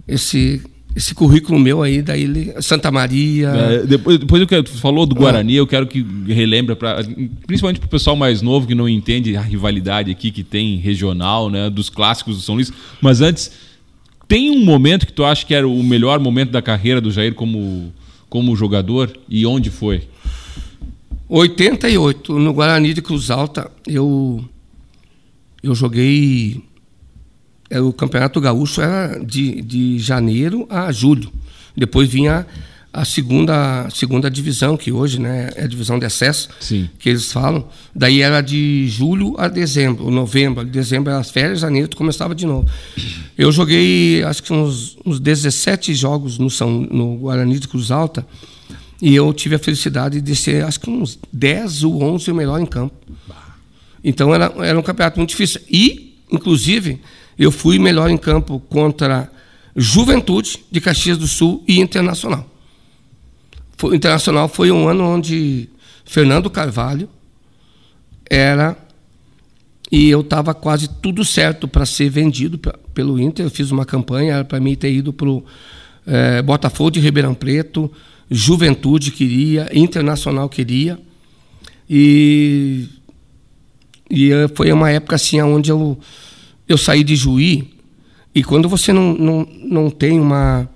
esse, 0.08 0.62
esse 0.96 1.16
currículo 1.16 1.58
meu 1.58 1.82
aí, 1.82 2.02
daí 2.02 2.24
ele- 2.24 2.54
Santa 2.62 2.92
Maria. 2.92 3.48
É, 3.50 3.86
depois, 3.86 4.20
depois 4.20 4.40
do 4.42 4.48
que 4.48 4.62
tu 4.62 4.72
falou 4.78 5.06
do 5.06 5.16
Guarani, 5.16 5.56
eu 5.56 5.66
quero 5.66 5.88
que 5.88 6.06
relembre, 6.28 6.76
pra, 6.76 6.98
principalmente 7.48 7.80
para 7.80 7.88
o 7.88 7.90
pessoal 7.90 8.16
mais 8.16 8.42
novo 8.42 8.68
que 8.68 8.76
não 8.76 8.88
entende 8.88 9.36
a 9.36 9.42
rivalidade 9.42 10.12
aqui 10.12 10.32
que 10.32 10.44
tem 10.44 10.78
regional, 10.78 11.50
né, 11.50 11.70
dos 11.70 11.90
clássicos 11.90 12.36
do 12.36 12.42
São 12.44 12.56
Luís. 12.56 12.72
Mas 13.02 13.20
antes, 13.22 13.52
tem 14.34 14.50
um 14.50 14.66
momento 14.66 15.06
que 15.06 15.14
tu 15.14 15.24
acha 15.24 15.46
que 15.46 15.54
era 15.54 15.68
o 15.68 15.84
melhor 15.84 16.20
momento 16.20 16.50
da 16.50 16.60
carreira 16.60 17.00
do 17.00 17.12
Jair 17.12 17.36
como, 17.36 17.94
como 18.28 18.56
jogador 18.56 19.16
e 19.30 19.46
onde 19.46 19.70
foi? 19.70 20.08
88, 21.30 22.40
no 22.40 22.52
Guarani 22.52 22.96
de 22.96 23.02
Cruz 23.04 23.30
Alta, 23.30 23.70
eu, 23.86 24.44
eu 25.62 25.76
joguei. 25.76 26.64
é, 27.70 27.80
O 27.80 27.94
Campeonato 27.94 28.42
Gaúcho 28.42 28.82
era 28.82 29.24
de, 29.24 29.62
de 29.62 30.00
janeiro 30.00 30.66
a 30.68 30.92
julho. 30.92 31.32
Depois 31.78 32.10
vinha 32.10 32.48
a 32.94 33.04
segunda, 33.04 33.90
segunda 33.90 34.30
divisão, 34.30 34.78
que 34.78 34.92
hoje 34.92 35.20
né, 35.20 35.50
é 35.56 35.64
a 35.64 35.68
divisão 35.68 35.98
de 35.98 36.06
acesso, 36.06 36.48
Sim. 36.60 36.88
que 37.00 37.10
eles 37.10 37.32
falam. 37.32 37.68
Daí 37.94 38.22
era 38.22 38.40
de 38.40 38.88
julho 38.88 39.34
a 39.40 39.48
dezembro, 39.48 40.12
novembro. 40.12 40.64
Dezembro 40.64 41.10
era 41.10 41.20
as 41.20 41.32
férias, 41.32 41.62
janeiro 41.62 41.88
tu 41.88 41.98
começava 41.98 42.36
de 42.36 42.46
novo. 42.46 42.70
Eu 43.36 43.52
joguei 43.52 44.24
acho 44.24 44.44
que 44.44 44.54
uns, 44.54 44.96
uns 45.04 45.20
17 45.20 45.96
jogos 45.96 46.38
no, 46.38 46.52
São, 46.52 46.70
no 46.70 47.18
Guarani 47.18 47.58
de 47.58 47.68
Cruz 47.68 47.90
Alta. 47.90 48.26
E 49.02 49.16
eu 49.16 49.34
tive 49.34 49.56
a 49.56 49.60
felicidade 49.60 50.22
de 50.22 50.36
ser, 50.36 50.64
acho 50.64 50.80
que 50.80 50.90
uns 50.90 51.18
10 51.34 51.84
ou 51.84 52.04
11 52.04 52.30
o 52.30 52.36
melhor 52.36 52.60
em 52.60 52.66
campo. 52.66 52.96
Então 54.04 54.36
era, 54.36 54.54
era 54.60 54.78
um 54.78 54.84
campeonato 54.84 55.18
muito 55.18 55.32
difícil. 55.32 55.60
E, 55.68 56.16
inclusive, 56.32 57.02
eu 57.40 57.52
fui 57.52 57.80
melhor 57.80 58.12
em 58.12 58.18
campo 58.18 58.60
contra 58.70 59.32
Juventude 59.76 60.60
de 60.72 60.80
Caxias 60.80 61.18
do 61.18 61.28
Sul 61.28 61.64
e 61.68 61.80
Internacional. 61.80 62.53
Foi- 63.84 63.92
O 63.92 63.96
Internacional 63.96 64.48
foi 64.48 64.72
um 64.72 64.88
ano 64.88 65.04
onde 65.04 65.70
Fernando 66.06 66.50
Carvalho 66.50 67.10
era. 68.30 68.78
E 69.92 70.10
eu 70.10 70.22
estava 70.22 70.54
quase 70.54 70.88
tudo 70.88 71.26
certo 71.26 71.68
para 71.68 71.86
ser 71.86 72.10
vendido 72.10 72.58
pe- 72.58 72.74
pelo 72.94 73.20
Inter. 73.20 73.46
Eu 73.46 73.50
fiz 73.50 73.72
uma 73.72 73.86
campanha, 73.86 74.36
era 74.36 74.46
para 74.46 74.58
mim 74.62 74.74
ter 74.74 74.92
ido 74.92 75.12
para 75.12 75.28
é, 76.08 76.42
Botafogo 76.42 76.92
de 76.92 77.02
Ribeirão 77.02 77.34
Preto, 77.36 77.92
Juventude 78.32 79.12
queria, 79.12 79.70
Internacional 79.74 80.48
queria. 80.48 80.98
E, 81.90 82.88
e 84.10 84.32
eh, 84.32 84.48
foi 84.56 84.72
uma 84.72 84.90
época 84.90 85.18
assim 85.18 85.42
onde 85.42 85.70
eu, 85.70 86.00
eu 86.70 86.78
saí 86.78 87.04
de 87.04 87.16
Juí. 87.18 87.74
E 88.34 88.44
quando 88.44 88.70
você 88.70 88.94
não, 88.94 89.14
não, 89.14 89.48
não 89.62 89.90
tem 89.92 90.20
uma, 90.20 90.68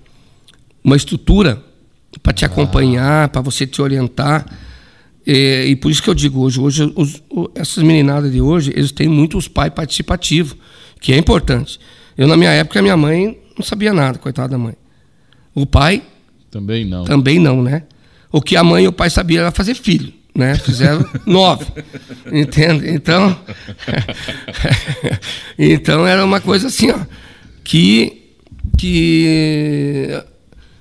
uma 0.84 0.94
estrutura 0.94 1.60
para 2.22 2.32
te 2.32 2.44
acompanhar, 2.44 3.24
ah. 3.24 3.28
para 3.28 3.40
você 3.40 3.66
te 3.66 3.80
orientar. 3.80 4.46
E, 5.26 5.66
e, 5.68 5.76
por 5.76 5.90
isso 5.90 6.02
que 6.02 6.08
eu 6.08 6.14
digo 6.14 6.40
hoje, 6.40 6.60
hoje 6.60 6.92
os, 6.96 7.22
essas 7.54 7.82
meninadas 7.82 8.32
de 8.32 8.40
hoje, 8.40 8.72
eles 8.74 8.92
têm 8.92 9.08
muito 9.08 9.36
os 9.36 9.46
pais 9.46 9.72
participativos, 9.72 10.56
que 11.00 11.12
é 11.12 11.18
importante. 11.18 11.78
Eu, 12.16 12.26
na 12.26 12.36
minha 12.36 12.50
época, 12.50 12.80
minha 12.80 12.96
mãe 12.96 13.38
não 13.56 13.64
sabia 13.64 13.92
nada, 13.92 14.18
coitada 14.18 14.48
da 14.48 14.58
mãe. 14.58 14.74
O 15.54 15.66
pai. 15.66 16.02
Também 16.50 16.84
não. 16.84 17.04
Também 17.04 17.38
não, 17.38 17.62
né? 17.62 17.82
O 18.30 18.40
que 18.40 18.56
a 18.56 18.64
mãe 18.64 18.84
e 18.84 18.88
o 18.88 18.92
pai 18.92 19.10
sabiam 19.10 19.42
era 19.42 19.50
fazer 19.50 19.74
filho, 19.74 20.12
né? 20.34 20.54
Fizeram 20.54 21.04
nove. 21.26 21.66
Entende? 22.32 22.90
Então. 22.90 23.38
então 25.58 26.06
era 26.06 26.24
uma 26.24 26.40
coisa 26.40 26.68
assim, 26.68 26.90
ó. 26.90 26.98
Que. 27.64 28.34
Que. 28.76 30.22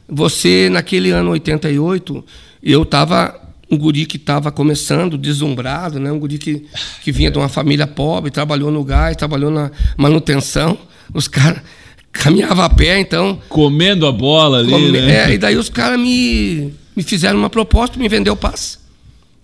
Você, 0.07 0.69
naquele 0.69 1.11
ano 1.11 1.31
88, 1.31 2.23
eu 2.63 2.83
estava 2.83 3.47
um 3.69 3.77
guri 3.77 4.05
que 4.05 4.17
estava 4.17 4.51
começando, 4.51 5.17
deslumbrado, 5.17 5.99
né? 5.99 6.11
um 6.11 6.19
guri 6.19 6.37
que, 6.37 6.65
que 7.03 7.11
vinha 7.11 7.29
de 7.29 7.37
uma 7.37 7.49
família 7.49 7.85
pobre, 7.85 8.31
trabalhou 8.31 8.71
no 8.71 8.83
gás, 8.83 9.15
trabalhou 9.17 9.51
na 9.51 9.69
manutenção. 9.97 10.77
Os 11.13 11.27
caras 11.27 11.61
caminhavam 12.11 12.63
a 12.63 12.69
pé, 12.69 12.99
então. 12.99 13.41
Comendo 13.49 14.07
a 14.07 14.11
bola 14.11 14.59
ali. 14.59 14.71
Come... 14.71 14.91
Né? 14.91 15.31
É, 15.31 15.33
e 15.33 15.37
daí 15.37 15.57
os 15.57 15.69
caras 15.69 15.99
me, 15.99 16.73
me 16.95 17.03
fizeram 17.03 17.37
uma 17.37 17.49
proposta, 17.49 17.99
me 17.99 18.07
vendeu 18.07 18.33
o 18.33 18.37
passe, 18.37 18.77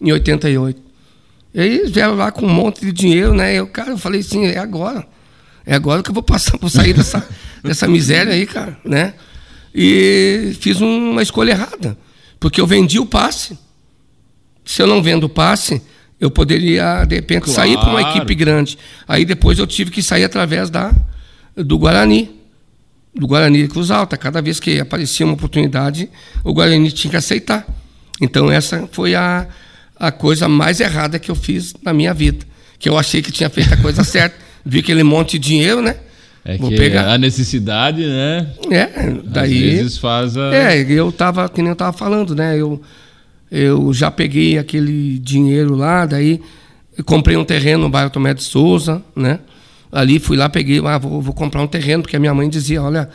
em 0.01 0.11
88. 0.11 0.81
E 1.53 1.59
aí 1.59 1.77
eles 1.77 1.91
vieram 1.91 2.15
lá 2.15 2.31
com 2.31 2.45
um 2.45 2.49
monte 2.49 2.81
de 2.85 2.91
dinheiro, 2.91 3.33
né? 3.33 3.53
Eu, 3.53 3.67
cara, 3.67 3.91
eu 3.91 3.97
falei 3.97 4.21
assim, 4.21 4.45
é 4.45 4.57
agora. 4.57 5.05
É 5.65 5.75
agora 5.75 6.01
que 6.01 6.09
eu 6.09 6.13
vou 6.13 6.23
passar, 6.23 6.57
vou 6.57 6.69
sair 6.69 6.93
dessa, 6.93 7.25
dessa 7.63 7.87
miséria 7.87 8.33
aí, 8.33 8.45
cara, 8.45 8.77
né? 8.83 9.13
E 9.73 10.55
fiz 10.59 10.79
uma 10.81 11.21
escolha 11.21 11.51
errada. 11.51 11.97
Porque 12.39 12.59
eu 12.59 12.67
vendi 12.67 12.99
o 12.99 13.05
passe 13.05 13.57
se 14.65 14.81
eu 14.81 14.87
não 14.87 15.01
vendo 15.01 15.25
o 15.25 15.29
passe, 15.29 15.81
eu 16.19 16.31
poderia, 16.31 17.03
de 17.05 17.15
repente, 17.15 17.43
claro. 17.43 17.55
sair 17.55 17.77
para 17.77 17.89
uma 17.89 18.01
equipe 18.01 18.33
grande. 18.33 18.77
Aí 19.07 19.25
depois 19.25 19.59
eu 19.59 19.67
tive 19.67 19.91
que 19.91 20.01
sair 20.01 20.23
através 20.23 20.69
da, 20.69 20.93
do 21.55 21.77
Guarani, 21.77 22.31
do 23.13 23.27
Guarani 23.27 23.67
Cruz 23.67 23.91
Alta. 23.91 24.17
Cada 24.17 24.41
vez 24.41 24.59
que 24.59 24.79
aparecia 24.79 25.25
uma 25.25 25.33
oportunidade, 25.33 26.09
o 26.43 26.53
Guarani 26.53 26.91
tinha 26.91 27.11
que 27.11 27.17
aceitar. 27.17 27.67
Então 28.21 28.51
essa 28.51 28.87
foi 28.91 29.15
a, 29.15 29.47
a 29.97 30.11
coisa 30.11 30.47
mais 30.47 30.79
errada 30.79 31.19
que 31.19 31.29
eu 31.29 31.35
fiz 31.35 31.73
na 31.83 31.93
minha 31.93 32.13
vida. 32.13 32.45
Que 32.79 32.87
eu 32.87 32.97
achei 32.97 33.21
que 33.21 33.31
tinha 33.31 33.49
feito 33.49 33.73
a 33.73 33.77
coisa 33.77 34.03
certa. 34.05 34.37
Vi 34.65 34.79
aquele 34.79 35.03
monte 35.03 35.37
de 35.37 35.49
dinheiro, 35.49 35.81
né? 35.81 35.97
É 36.45 36.57
Vou 36.57 36.69
que 36.69 36.75
pegar. 36.75 37.13
a 37.13 37.17
necessidade, 37.17 38.05
né? 38.05 38.47
É, 38.69 39.11
daí. 39.23 39.69
Às 39.69 39.77
vezes 39.77 39.97
faz 39.97 40.37
a... 40.37 40.53
É, 40.53 40.81
eu 40.81 41.11
tava, 41.11 41.47
que 41.47 41.61
nem 41.61 41.69
eu 41.69 41.75
tava 41.75 41.93
falando, 41.93 42.35
né? 42.35 42.57
Eu, 42.59 42.81
eu 43.49 43.93
já 43.93 44.11
peguei 44.11 44.57
aquele 44.57 45.19
dinheiro 45.19 45.75
lá, 45.75 46.05
daí 46.05 46.41
comprei 47.05 47.37
um 47.37 47.45
terreno 47.45 47.83
no 47.83 47.89
bairro 47.89 48.09
Tomé 48.09 48.33
de 48.33 48.43
Souza, 48.43 49.01
né? 49.15 49.39
Ali 49.91 50.19
fui 50.19 50.35
lá, 50.35 50.49
peguei, 50.49 50.81
ah, 50.85 50.97
vou, 50.97 51.21
vou 51.21 51.33
comprar 51.33 51.61
um 51.61 51.67
terreno, 51.67 52.03
porque 52.03 52.15
a 52.15 52.19
minha 52.19 52.33
mãe 52.33 52.49
dizia, 52.49 52.81
olha, 52.81 53.09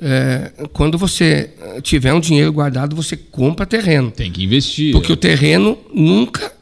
é, 0.00 0.52
quando 0.72 0.96
você 0.96 1.50
tiver 1.82 2.12
um 2.12 2.20
dinheiro 2.20 2.52
guardado, 2.52 2.94
você 2.94 3.16
compra 3.16 3.66
terreno. 3.66 4.10
Tem 4.10 4.30
que 4.30 4.44
investir. 4.44 4.92
Porque 4.92 5.12
o 5.12 5.16
terreno 5.16 5.78
nunca 5.92 6.52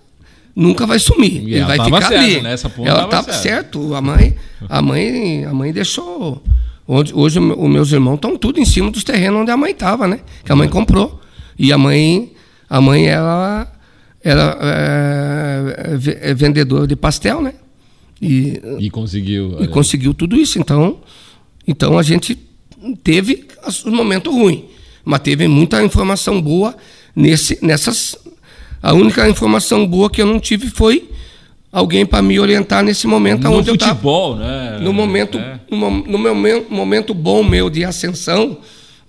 nunca 0.54 0.87
vai 0.87 0.99
sumir. 0.99 1.49
E 1.49 1.54
ele 1.54 1.64
vai 1.64 1.83
ficar 1.85 2.02
certo, 2.02 2.14
ali. 2.14 2.41
Né? 2.41 2.54
ela 2.84 3.04
estava 3.04 3.32
certo. 3.32 3.95
A 3.95 4.00
mãe, 4.00 4.36
a 4.69 4.82
mãe, 4.82 5.45
a 5.45 5.52
mãe 5.52 5.73
deixou. 5.73 6.43
Hoje, 6.86 7.13
hoje 7.15 7.39
os 7.39 7.71
meus 7.71 7.93
irmãos 7.93 8.17
estão 8.17 8.36
tudo 8.36 8.58
em 8.58 8.65
cima 8.65 8.91
dos 8.91 9.04
terrenos 9.04 9.43
onde 9.43 9.50
a 9.50 9.56
mãe 9.56 9.73
estava, 9.73 10.08
né? 10.08 10.21
Que 10.45 10.50
a 10.52 10.56
mãe 10.56 10.69
comprou. 10.69 11.21
E 11.58 11.73
a 11.73 11.78
mãe 11.78 12.32
a 12.71 12.80
mãe, 12.80 13.08
ela 13.08 13.71
era 14.23 14.56
é, 14.63 16.30
é 16.30 16.34
vendedora 16.34 16.86
de 16.86 16.95
pastel, 16.95 17.43
né? 17.43 17.54
E, 18.23 18.60
e 18.78 18.89
conseguiu. 18.91 19.60
E 19.60 19.67
conseguiu 19.67 20.15
tudo 20.15 20.36
isso. 20.36 20.60
Então, 20.60 21.00
então 21.67 21.99
a 21.99 22.02
gente 22.04 22.39
teve 23.02 23.49
um 23.84 23.91
momento 23.91 24.30
ruim, 24.30 24.67
mas 25.04 25.19
teve 25.21 25.49
muita 25.49 25.82
informação 25.82 26.41
boa 26.41 26.76
nesse, 27.17 27.58
nessas. 27.60 28.17
A 28.82 28.93
única 28.95 29.28
informação 29.28 29.86
boa 29.86 30.08
que 30.08 30.23
eu 30.23 30.26
não 30.26 30.40
tive 30.40 30.69
foi 30.69 31.10
alguém 31.73 32.04
para 32.04 32.23
me 32.23 32.38
orientar 32.40 32.82
nesse 32.82 33.06
momento 33.06 33.45
no 33.45 33.52
onde 33.52 33.71
futebol, 33.71 34.32
eu 34.32 34.38
né? 34.38 34.78
No 34.80 34.93
momento, 34.93 35.38
é. 35.38 35.60
no, 35.71 35.90
no 35.90 36.19
meu 36.19 36.66
momento 36.69 37.14
bom 37.14 37.43
meu 37.43 37.71
de 37.71 37.84
ascensão, 37.84 38.58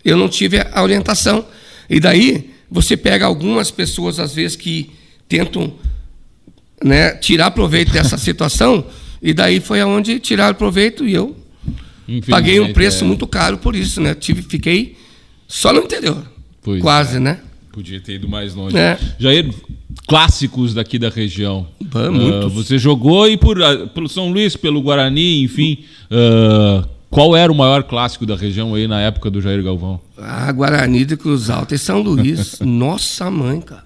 eu 0.04 0.18
não 0.18 0.28
tive 0.28 0.60
a 0.60 0.84
orientação. 0.84 1.46
E 1.90 2.00
daí 2.00 2.52
você 2.70 2.96
pega 2.96 3.26
algumas 3.26 3.72
pessoas, 3.72 4.20
às 4.20 4.34
vezes, 4.34 4.56
que 4.56 4.92
tentam 5.28 5.74
né, 6.84 7.12
tirar 7.16 7.52
proveito 7.52 7.92
dessa 7.92 8.18
situação, 8.20 8.86
e 9.22 9.34
daí 9.34 9.60
foi 9.60 9.82
aonde 9.82 10.20
tiraram 10.20 10.56
proveito 10.56 11.08
e 11.08 11.14
eu 11.14 11.36
paguei 12.30 12.60
um 12.60 12.74
preço 12.74 13.04
é... 13.04 13.08
muito 13.08 13.28
caro 13.28 13.58
por 13.58 13.76
isso, 13.76 14.02
né? 14.02 14.14
Tive, 14.16 14.42
fiquei 14.42 14.98
só 15.48 15.72
no 15.72 15.82
interior. 15.82 16.26
Pois 16.62 16.82
quase, 16.82 17.18
é. 17.18 17.20
né? 17.20 17.40
Podia 17.72 18.00
ter 18.02 18.16
ido 18.16 18.28
mais 18.28 18.54
longe. 18.54 18.78
É. 18.78 19.00
Jair, 19.18 19.54
clássicos 20.08 20.74
daqui 20.74 21.00
da 21.00 21.10
região. 21.10 21.68
Uh, 21.82 22.50
você 22.50 22.78
jogou 22.78 23.30
e 23.30 23.38
por, 23.38 23.62
ah, 23.62 23.88
pelo 23.88 24.10
São 24.10 24.32
Luís, 24.32 24.56
pelo 24.56 24.82
Guarani, 24.82 25.44
enfim. 25.44 25.80
Uh, 26.12 26.86
qual 27.10 27.36
era 27.36 27.52
o 27.52 27.56
maior 27.56 27.84
clássico 27.84 28.26
da 28.26 28.36
região 28.36 28.74
aí 28.74 28.88
na 28.88 29.02
época 29.02 29.30
do 29.30 29.42
Jair 29.42 29.64
Galvão? 29.64 30.00
Ah, 30.18 30.52
Guarani 30.52 31.06
de 31.06 31.18
Cruz 31.18 31.50
Alta 31.50 31.76
e 31.76 31.78
São 31.78 32.02
Luís. 32.02 32.60
Nossa 32.64 33.30
mãe, 33.32 33.62
cara. 33.62 33.84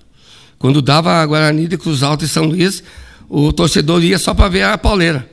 Quando 0.57 0.81
dava 0.81 1.25
Guarani 1.25 1.67
de 1.67 1.77
Cruz 1.77 2.01
Alta 2.01 2.25
e 2.25 2.27
São 2.27 2.45
Luís, 2.45 2.83
o 3.29 3.51
torcedor 3.51 4.03
ia 4.03 4.19
só 4.19 4.33
para 4.33 4.49
ver 4.49 4.63
a 4.63 4.77
pauleira. 4.77 5.25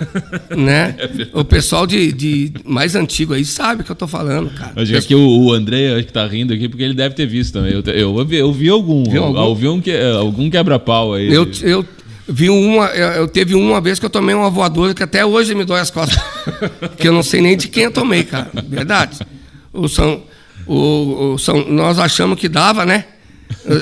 né? 0.56 0.94
É 0.98 1.38
o 1.38 1.44
pessoal 1.44 1.86
de, 1.86 2.12
de, 2.12 2.52
mais 2.64 2.94
antigo 2.94 3.34
aí 3.34 3.44
sabe 3.44 3.82
o 3.82 3.84
que 3.84 3.90
eu 3.90 3.96
tô 3.96 4.06
falando, 4.06 4.50
cara. 4.50 4.72
Acho 4.76 5.06
que 5.06 5.14
o, 5.14 5.44
o 5.44 5.52
André 5.52 5.94
acho 5.94 6.06
que 6.06 6.12
tá 6.12 6.26
rindo 6.26 6.52
aqui 6.52 6.68
porque 6.68 6.82
ele 6.82 6.94
deve 6.94 7.14
ter 7.14 7.26
visto 7.26 7.52
também. 7.52 7.72
Eu, 7.72 7.82
eu, 7.92 8.18
eu, 8.18 8.24
vi, 8.24 8.36
eu 8.36 8.52
vi 8.52 8.68
algum. 8.68 9.04
Viu 9.04 9.24
algum? 9.24 9.38
Eu 9.38 9.54
vi 9.54 9.68
um 9.68 9.80
que, 9.80 9.96
algum 9.96 10.50
quebra-pau 10.50 11.14
aí. 11.14 11.32
Eu, 11.32 11.50
eu, 11.62 11.84
Vi 12.26 12.48
uma, 12.48 12.86
eu 12.86 13.28
teve 13.28 13.54
uma 13.54 13.82
vez 13.82 13.98
que 13.98 14.06
eu 14.06 14.10
tomei 14.10 14.34
uma 14.34 14.48
voadora 14.48 14.94
que 14.94 15.02
até 15.02 15.26
hoje 15.26 15.54
me 15.54 15.62
dói 15.62 15.80
as 15.80 15.90
costas. 15.90 16.18
que 16.96 17.06
eu 17.06 17.12
não 17.12 17.22
sei 17.22 17.42
nem 17.42 17.54
de 17.56 17.68
quem 17.68 17.84
eu 17.84 17.90
tomei, 17.90 18.24
cara. 18.24 18.50
Verdade. 18.66 19.18
O 19.70 19.88
São, 19.88 20.22
o, 20.66 21.34
o 21.34 21.38
São, 21.38 21.68
nós 21.68 21.98
achamos 21.98 22.38
que 22.38 22.48
dava, 22.48 22.86
né? 22.86 23.04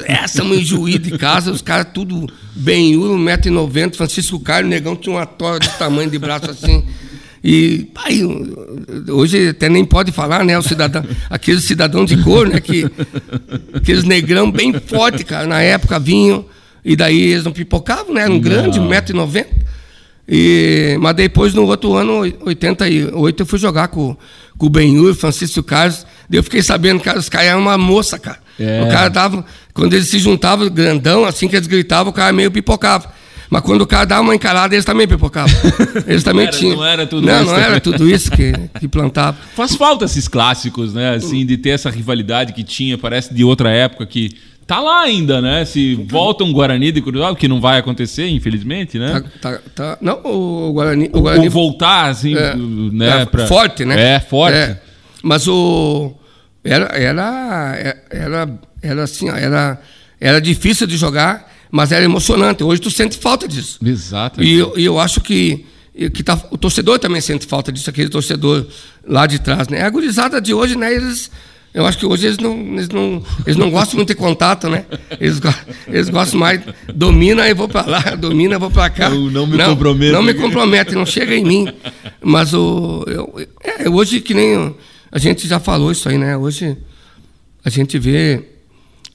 Essa 0.07 0.44
mãe 0.44 0.64
juiz 0.64 1.01
de 1.01 1.18
casa, 1.18 1.51
os 1.51 1.62
caras 1.62 1.88
tudo 1.92 2.29
bem, 2.55 2.94
1,90m, 2.94 3.94
Francisco 3.94 4.38
Carlos, 4.38 4.70
negão 4.70 4.94
tinha 4.94 5.16
uma 5.16 5.27
tora 5.27 5.59
de 5.59 5.68
tamanho 5.70 6.11
de 6.11 6.18
braço 6.18 6.51
assim. 6.51 6.85
E 7.44 7.90
pai, 7.92 8.20
hoje 9.09 9.48
até 9.48 9.68
nem 9.68 9.85
pode 9.85 10.12
falar, 10.12 10.44
né? 10.44 10.57
O 10.57 10.62
cidadão, 10.62 11.05
aquele 11.29 11.61
cidadão 11.61 12.05
de 12.05 12.22
cor, 12.22 12.46
né? 12.46 12.61
Que, 12.61 12.88
aqueles 13.75 14.05
negrão 14.05 14.51
bem 14.51 14.72
forte, 14.72 15.25
cara, 15.25 15.46
na 15.46 15.61
época 15.61 15.98
vinham. 15.98 16.44
E 16.85 16.94
daí 16.94 17.33
eles 17.33 17.44
não 17.44 17.53
pipocavam, 17.53 18.14
né? 18.14 18.22
Era 18.22 18.33
um 18.33 18.40
grande, 18.40 18.79
1,90m. 18.79 19.46
E, 20.29 20.96
mas 21.01 21.16
depois, 21.16 21.53
no 21.53 21.64
outro 21.66 21.94
ano, 21.94 22.20
88, 22.20 23.42
eu 23.42 23.46
fui 23.46 23.59
jogar 23.59 23.88
com, 23.88 24.16
com 24.57 24.66
o 24.66 24.70
Benhur, 24.70 25.12
Francisco 25.14 25.62
Carlos. 25.64 26.07
Daí 26.31 26.38
eu 26.38 26.44
fiquei 26.44 26.62
sabendo 26.62 27.01
que 27.01 27.11
os 27.11 27.29
caras 27.29 27.48
eram 27.48 27.61
uma 27.61 27.77
moça, 27.77 28.18
cara. 28.20 28.38
É. 28.58 28.82
O 28.82 28.88
cara 28.88 29.10
tava. 29.10 29.44
Quando 29.72 29.94
eles 29.94 30.08
se 30.08 30.18
juntavam, 30.18 30.68
grandão, 30.68 31.24
assim 31.24 31.48
que 31.48 31.56
eles 31.56 31.66
gritavam, 31.66 32.10
o 32.10 32.14
cara 32.14 32.32
meio 32.32 32.50
pipocava. 32.50 33.12
Mas 33.50 33.60
quando 33.60 33.82
o 33.82 33.86
cara 33.86 34.06
dava 34.06 34.22
uma 34.22 34.34
encarada, 34.34 34.74
eles 34.74 34.84
também 34.84 35.06
pipocavam. 35.06 35.54
Eles 36.08 36.22
também 36.22 36.46
não 36.46 36.48
era, 36.48 36.58
tinham. 36.58 36.76
Não 36.76 36.86
era 36.86 37.06
tudo 37.06 37.26
não, 37.26 37.42
isso. 37.42 37.52
Não 37.52 37.58
era 37.58 37.80
tudo 37.80 38.08
isso 38.08 38.30
que, 38.30 38.50
que 38.80 38.88
plantava. 38.88 39.36
Faz 39.54 39.74
falta 39.74 40.06
esses 40.06 40.26
clássicos, 40.26 40.94
né? 40.94 41.16
Assim, 41.16 41.44
de 41.44 41.58
ter 41.58 41.68
essa 41.68 41.90
rivalidade 41.90 42.54
que 42.54 42.64
tinha, 42.64 42.96
parece 42.96 43.34
de 43.34 43.44
outra 43.44 43.68
época 43.68 44.06
que 44.06 44.30
Tá 44.66 44.80
lá 44.80 45.02
ainda, 45.02 45.40
né? 45.40 45.64
Se 45.64 45.94
volta 46.08 46.44
um 46.44 46.52
Guarani 46.52 46.92
de 46.92 47.02
Curitiba, 47.02 47.34
que 47.34 47.48
não 47.48 47.60
vai 47.60 47.78
acontecer, 47.78 48.28
infelizmente, 48.28 48.98
né? 48.98 49.22
Tá, 49.40 49.52
tá, 49.52 49.60
tá. 49.74 49.98
Não, 50.00 50.20
o 50.24 50.72
Guarani. 50.72 51.10
O 51.12 51.20
Guarani 51.20 51.46
Ou 51.46 51.50
voltar, 51.50 52.06
assim, 52.06 52.34
é, 52.34 52.54
né? 52.56 53.22
É, 53.22 53.24
pra... 53.26 53.46
Forte, 53.46 53.84
né? 53.84 54.14
É, 54.14 54.20
forte. 54.20 54.56
É. 54.56 54.80
Mas 55.22 55.46
o. 55.48 56.14
Era, 56.64 56.87
era, 56.96 57.96
era, 58.09 58.61
era 58.81 59.03
assim, 59.03 59.29
era, 59.29 59.81
era 60.20 60.40
difícil 60.40 60.87
de 60.87 60.96
jogar, 60.96 61.53
mas 61.70 61.90
era 61.90 62.05
emocionante. 62.05 62.62
Hoje 62.62 62.81
tu 62.81 62.90
sente 62.90 63.18
falta 63.18 63.48
disso. 63.48 63.79
Exato. 63.85 64.42
E 64.42 64.59
eu, 64.59 64.72
e 64.77 64.85
eu 64.85 64.98
acho 65.01 65.20
que, 65.20 65.66
que 66.14 66.22
tá, 66.22 66.40
o 66.51 66.59
torcedor 66.59 66.98
também 67.01 67.20
sente 67.20 67.46
falta 67.46 67.72
disso, 67.72 67.90
aquele 67.90 68.09
torcedor 68.09 68.66
lá 69.05 69.27
de 69.27 69.40
trás, 69.40 69.68
né? 69.68 69.83
A 69.83 69.90
gurizada 69.90 70.40
de 70.40 70.55
hoje, 70.55 70.77
né? 70.77 70.94
Eles 70.94 71.31
Eu 71.75 71.85
acho 71.85 71.98
que 71.98 72.07
hoje 72.07 72.27
eles 72.27 72.38
não, 72.38 72.57
eles 72.75 72.88
não, 72.88 73.25
eles 73.44 73.57
não 73.57 73.68
gostam 73.68 73.96
muito 73.96 74.11
de 74.11 74.14
contato, 74.14 74.68
né? 74.68 74.85
Eles, 75.18 75.40
eles 75.88 76.09
gostam 76.11 76.38
mais, 76.38 76.61
domina 76.94 77.48
e 77.48 77.55
vou 77.55 77.68
para 77.68 77.90
lá, 77.90 78.01
domina 78.14 78.55
e 78.55 78.59
vou 78.59 78.70
para 78.70 78.88
cá. 78.88 79.09
Eu 79.11 79.33
não 79.33 79.48
me 79.48 79.57
não, 79.57 79.70
comprometo. 79.70 80.12
Não 80.12 80.22
me 80.22 80.35
compromete, 80.35 80.94
não 80.94 81.07
chega 81.07 81.35
em 81.35 81.44
mim. 81.44 81.66
Mas 82.22 82.55
o, 82.55 83.05
eu, 83.09 83.48
é, 83.64 83.88
hoje, 83.88 84.20
que 84.20 84.33
nem 84.33 84.77
a 85.12 85.18
gente 85.18 85.46
já 85.46 85.61
falou 85.61 85.92
isso 85.92 86.09
aí, 86.09 86.18
né? 86.18 86.37
Hoje 86.37 86.77
a 87.64 87.70
gente 87.70 87.98
vê, 87.98 88.42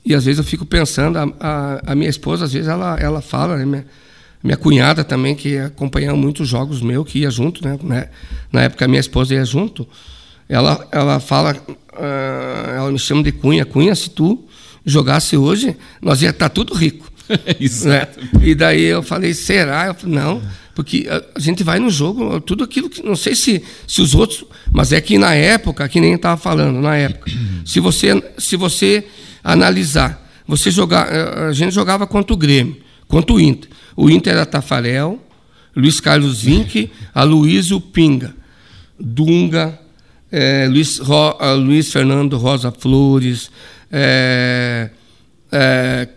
e 0.05 0.15
às 0.15 0.23
vezes 0.23 0.37
eu 0.37 0.45
fico 0.45 0.65
pensando, 0.65 1.17
a, 1.17 1.23
a, 1.39 1.91
a 1.91 1.95
minha 1.95 2.09
esposa, 2.09 2.45
às 2.45 2.53
vezes 2.53 2.69
ela, 2.69 2.95
ela 2.99 3.21
fala, 3.21 3.57
né? 3.57 3.65
Minha, 3.65 3.85
minha 4.43 4.57
cunhada 4.57 5.03
também, 5.03 5.35
que 5.35 5.57
acompanhava 5.57 6.15
muitos 6.15 6.47
jogos 6.47 6.81
meus, 6.81 7.11
que 7.11 7.19
ia 7.19 7.31
junto, 7.31 7.67
né? 7.67 8.09
Na 8.51 8.61
época 8.61 8.85
a 8.85 8.87
minha 8.87 9.01
esposa 9.01 9.33
ia 9.33 9.43
junto 9.43 9.85
ela, 10.49 10.87
ela 10.91 11.19
fala, 11.19 11.55
uh, 11.67 12.69
ela 12.75 12.91
me 12.91 12.99
chama 12.99 13.21
de 13.23 13.31
Cunha. 13.31 13.65
Cunha, 13.65 13.93
se 13.93 14.09
tu 14.09 14.45
jogasse 14.85 15.35
hoje, 15.35 15.75
nós 16.01 16.21
ia 16.21 16.29
estar 16.29 16.47
tá 16.47 16.53
tudo 16.53 16.73
rico. 16.73 17.11
Né? 17.85 18.07
E 18.41 18.55
daí 18.55 18.83
eu 18.83 19.03
falei, 19.03 19.33
será? 19.33 19.87
Eu 19.87 19.93
falei, 19.93 20.15
não, 20.15 20.41
porque 20.73 21.07
a 21.35 21.39
gente 21.39 21.63
vai 21.63 21.79
no 21.79 21.89
jogo, 21.89 22.39
tudo 22.41 22.63
aquilo 22.63 22.89
que. 22.89 23.03
Não 23.03 23.15
sei 23.15 23.35
se, 23.35 23.63
se 23.87 24.01
os 24.01 24.13
outros. 24.15 24.45
Mas 24.71 24.91
é 24.91 25.01
que 25.01 25.17
na 25.17 25.33
época, 25.33 25.87
que 25.89 25.99
nem 25.99 26.13
estava 26.13 26.39
falando, 26.39 26.79
na 26.79 26.95
época, 26.95 27.31
se 27.65 27.79
você, 27.79 28.23
se 28.37 28.55
você 28.55 29.05
analisar, 29.43 30.25
você 30.47 30.71
jogar. 30.71 31.09
A 31.47 31.51
gente 31.51 31.73
jogava 31.73 32.07
contra 32.07 32.33
o 32.33 32.37
Grêmio, 32.37 32.77
contra 33.07 33.33
o 33.33 33.39
Inter. 33.39 33.69
O 33.95 34.09
Inter 34.09 34.33
era 34.33 34.45
Tafarel, 34.45 35.19
Luiz 35.75 35.99
Carlos 35.99 36.41
Vinck, 36.41 36.91
Aloysio 37.13 37.81
Pinga, 37.81 38.35
Dunga, 38.99 39.79
é, 40.31 40.67
Luiz, 40.69 40.99
Ro, 40.99 41.37
uh, 41.39 41.55
Luiz, 41.55 41.91
Fernando 41.91 42.37
Rosa 42.37 42.71
Flores, 42.71 43.49
é, 43.91 44.89
é, 45.51 46.07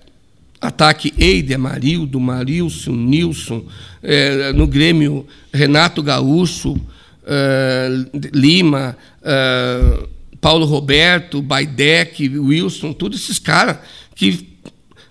ataque 0.60 1.14
Eide, 1.18 1.56
Marildo, 1.56 2.20
Marilson, 2.20 2.92
Nilson, 2.92 3.64
é, 4.02 4.52
no 4.52 4.66
Grêmio 4.66 5.26
Renato 5.52 6.02
Gaúcho, 6.02 6.78
é, 7.26 7.88
Lima, 8.34 8.96
é, 9.22 10.06
Paulo 10.40 10.66
Roberto, 10.66 11.40
Baidec, 11.40 12.28
Wilson, 12.28 12.92
todos 12.92 13.22
esses 13.22 13.38
caras 13.38 13.78
que 14.14 14.50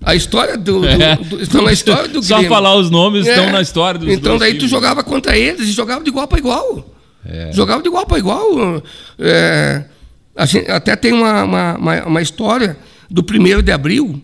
a 0.02 0.16
história 0.16 0.58
do, 0.58 0.82
do, 0.82 1.24
do, 1.30 1.42
estão 1.42 1.62
na 1.62 1.74
história 1.74 2.08
do 2.08 2.22
Só 2.24 2.36
Grêmio. 2.36 2.50
falar 2.50 2.76
os 2.76 2.90
nomes 2.90 3.28
estão 3.28 3.52
na 3.52 3.62
história 3.62 4.00
dos 4.00 4.10
Então 4.10 4.38
daí 4.38 4.58
tu 4.58 4.68
jogava 4.68 5.04
contra 5.04 5.38
eles 5.38 5.68
e 5.68 5.72
jogava 5.72 6.04
de 6.04 6.10
igual 6.10 6.28
para 6.28 6.38
igual. 6.38 6.96
É. 7.26 7.52
Jogava 7.52 7.82
de 7.82 7.90
igual 7.90 8.06
para 8.06 8.18
igual. 8.18 8.82
É, 9.20 9.84
gente, 10.46 10.72
até 10.72 10.96
tem 10.96 11.12
uma, 11.12 11.44
uma, 11.44 11.78
uma, 11.78 12.06
uma 12.06 12.22
história 12.22 12.78
do 13.10 13.22
1 13.22 13.62
de 13.62 13.72
abril 13.72 14.22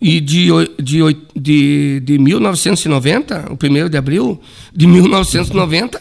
e 0.00 0.20
de, 0.20 0.48
de, 0.80 1.00
de, 1.34 2.00
de 2.00 2.18
1990, 2.18 3.50
o 3.50 3.54
1 3.54 3.88
de 3.88 3.96
abril 3.96 4.40
de 4.72 4.86
1990, 4.86 6.00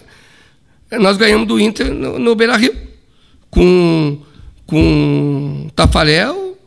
nós 1.00 1.18
ganhamos 1.18 1.48
do 1.48 1.60
Inter 1.60 1.94
no, 1.94 2.20
no 2.20 2.36
Beira 2.36 2.56
Rio, 2.56 2.76
com, 3.50 4.20
com 4.66 5.70
Tafarel, 5.76 6.58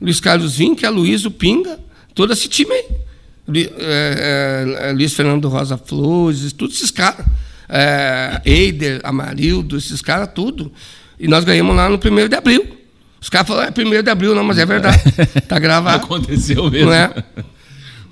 Luiz 0.00 0.20
Carlos 0.20 0.56
Vinck, 0.56 0.84
Aloysio 0.86 1.30
Pinga, 1.30 1.78
todo 2.14 2.32
esse 2.32 2.48
time 2.48 2.72
aí. 2.72 2.84
É, 3.78 4.88
é, 4.88 4.92
Luiz 4.92 5.12
Fernando 5.12 5.48
Rosa 5.48 5.78
Flores, 5.78 6.52
todos 6.52 6.76
esses 6.76 6.90
caras 6.90 7.24
é, 7.68 8.40
Eider, 8.44 9.00
Amarildo, 9.04 9.76
esses 9.76 10.00
caras, 10.00 10.30
tudo. 10.34 10.72
E 11.18 11.26
nós 11.26 11.44
ganhamos 11.44 11.74
lá 11.74 11.88
no 11.88 11.96
1 11.96 12.28
de 12.28 12.36
abril. 12.36 12.75
Os 13.26 13.30
caras 13.30 13.48
falaram, 13.48 13.72
é 13.76 13.98
1 14.00 14.02
de 14.04 14.08
abril, 14.10 14.36
não, 14.36 14.44
mas 14.44 14.56
é 14.56 14.64
verdade. 14.64 15.02
Tá 15.48 15.58
gravado. 15.58 16.04
Aconteceu 16.04 16.70
mesmo. 16.70 16.86
Não 16.86 16.92
é? 16.94 17.12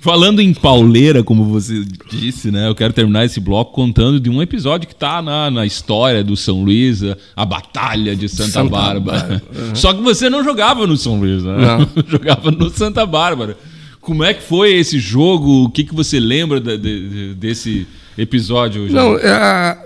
Falando 0.01 0.41
em 0.41 0.53
pauleira, 0.53 1.23
como 1.23 1.45
você 1.45 1.85
disse, 2.11 2.51
né? 2.51 2.67
Eu 2.67 2.75
quero 2.75 2.91
terminar 2.91 3.23
esse 3.23 3.39
bloco 3.39 3.71
contando 3.71 4.19
de 4.19 4.29
um 4.29 4.41
episódio 4.41 4.85
que 4.85 4.93
está 4.93 5.21
na, 5.21 5.49
na 5.49 5.65
história 5.65 6.21
do 6.21 6.35
São 6.35 6.65
Luís, 6.65 6.99
a 7.33 7.45
Batalha 7.45 8.13
de 8.13 8.27
Santa, 8.27 8.51
Santa 8.51 8.69
Bárbara. 8.69 9.21
Bárbara. 9.21 9.43
Uhum. 9.55 9.71
Só 9.75 9.93
que 9.93 10.01
você 10.01 10.29
não 10.29 10.43
jogava 10.43 10.85
no 10.85 10.97
São 10.97 11.17
Luís, 11.17 11.41
né? 11.45 11.55
Não. 11.59 11.89
jogava 12.09 12.51
no 12.51 12.69
Santa 12.69 13.05
Bárbara. 13.05 13.57
Como 14.01 14.21
é 14.21 14.33
que 14.33 14.43
foi 14.43 14.73
esse 14.73 14.99
jogo? 14.99 15.63
O 15.63 15.69
que, 15.69 15.85
que 15.85 15.95
você 15.95 16.19
lembra 16.19 16.59
de, 16.59 16.77
de, 16.77 17.33
desse 17.35 17.87
episódio? 18.17 18.89
Já? 18.89 18.93
Não, 19.01 19.17
é, 19.17 19.77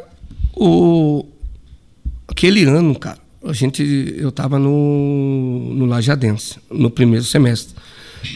o, 0.55 1.23
aquele 2.27 2.63
ano, 2.63 2.97
cara, 2.97 3.19
a 3.43 3.53
gente, 3.53 3.83
eu 4.17 4.29
estava 4.29 4.59
no, 4.59 5.73
no 5.73 5.85
Lajadense, 5.85 6.57
no 6.69 6.89
primeiro 6.89 7.25
semestre. 7.25 7.75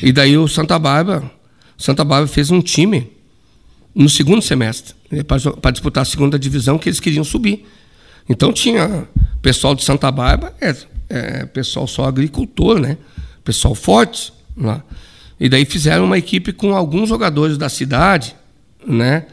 E 0.01 0.11
daí 0.11 0.37
o 0.37 0.47
Santa 0.47 0.79
Bárbara, 0.79 1.29
Santa 1.77 2.03
Bárbara 2.03 2.27
fez 2.27 2.49
um 2.49 2.61
time 2.61 3.11
no 3.93 4.09
segundo 4.09 4.41
semestre, 4.41 4.95
né, 5.11 5.23
para 5.23 5.71
disputar 5.71 6.01
a 6.01 6.05
segunda 6.05 6.39
divisão, 6.39 6.79
que 6.79 6.89
eles 6.89 6.99
queriam 6.99 7.23
subir. 7.23 7.65
Então 8.27 8.53
tinha 8.53 9.07
pessoal 9.41 9.75
de 9.75 9.83
Santa 9.83 10.09
Bárbara, 10.09 10.55
é, 10.61 10.75
é 11.09 11.45
pessoal 11.45 11.85
só 11.85 12.05
agricultor, 12.05 12.79
né? 12.79 12.97
Pessoal 13.43 13.75
forte 13.75 14.31
lá. 14.55 14.83
E 15.39 15.49
daí 15.49 15.65
fizeram 15.65 16.05
uma 16.05 16.17
equipe 16.17 16.53
com 16.53 16.73
alguns 16.73 17.09
jogadores 17.09 17.57
da 17.57 17.67
cidade, 17.67 18.35
né? 18.87 19.25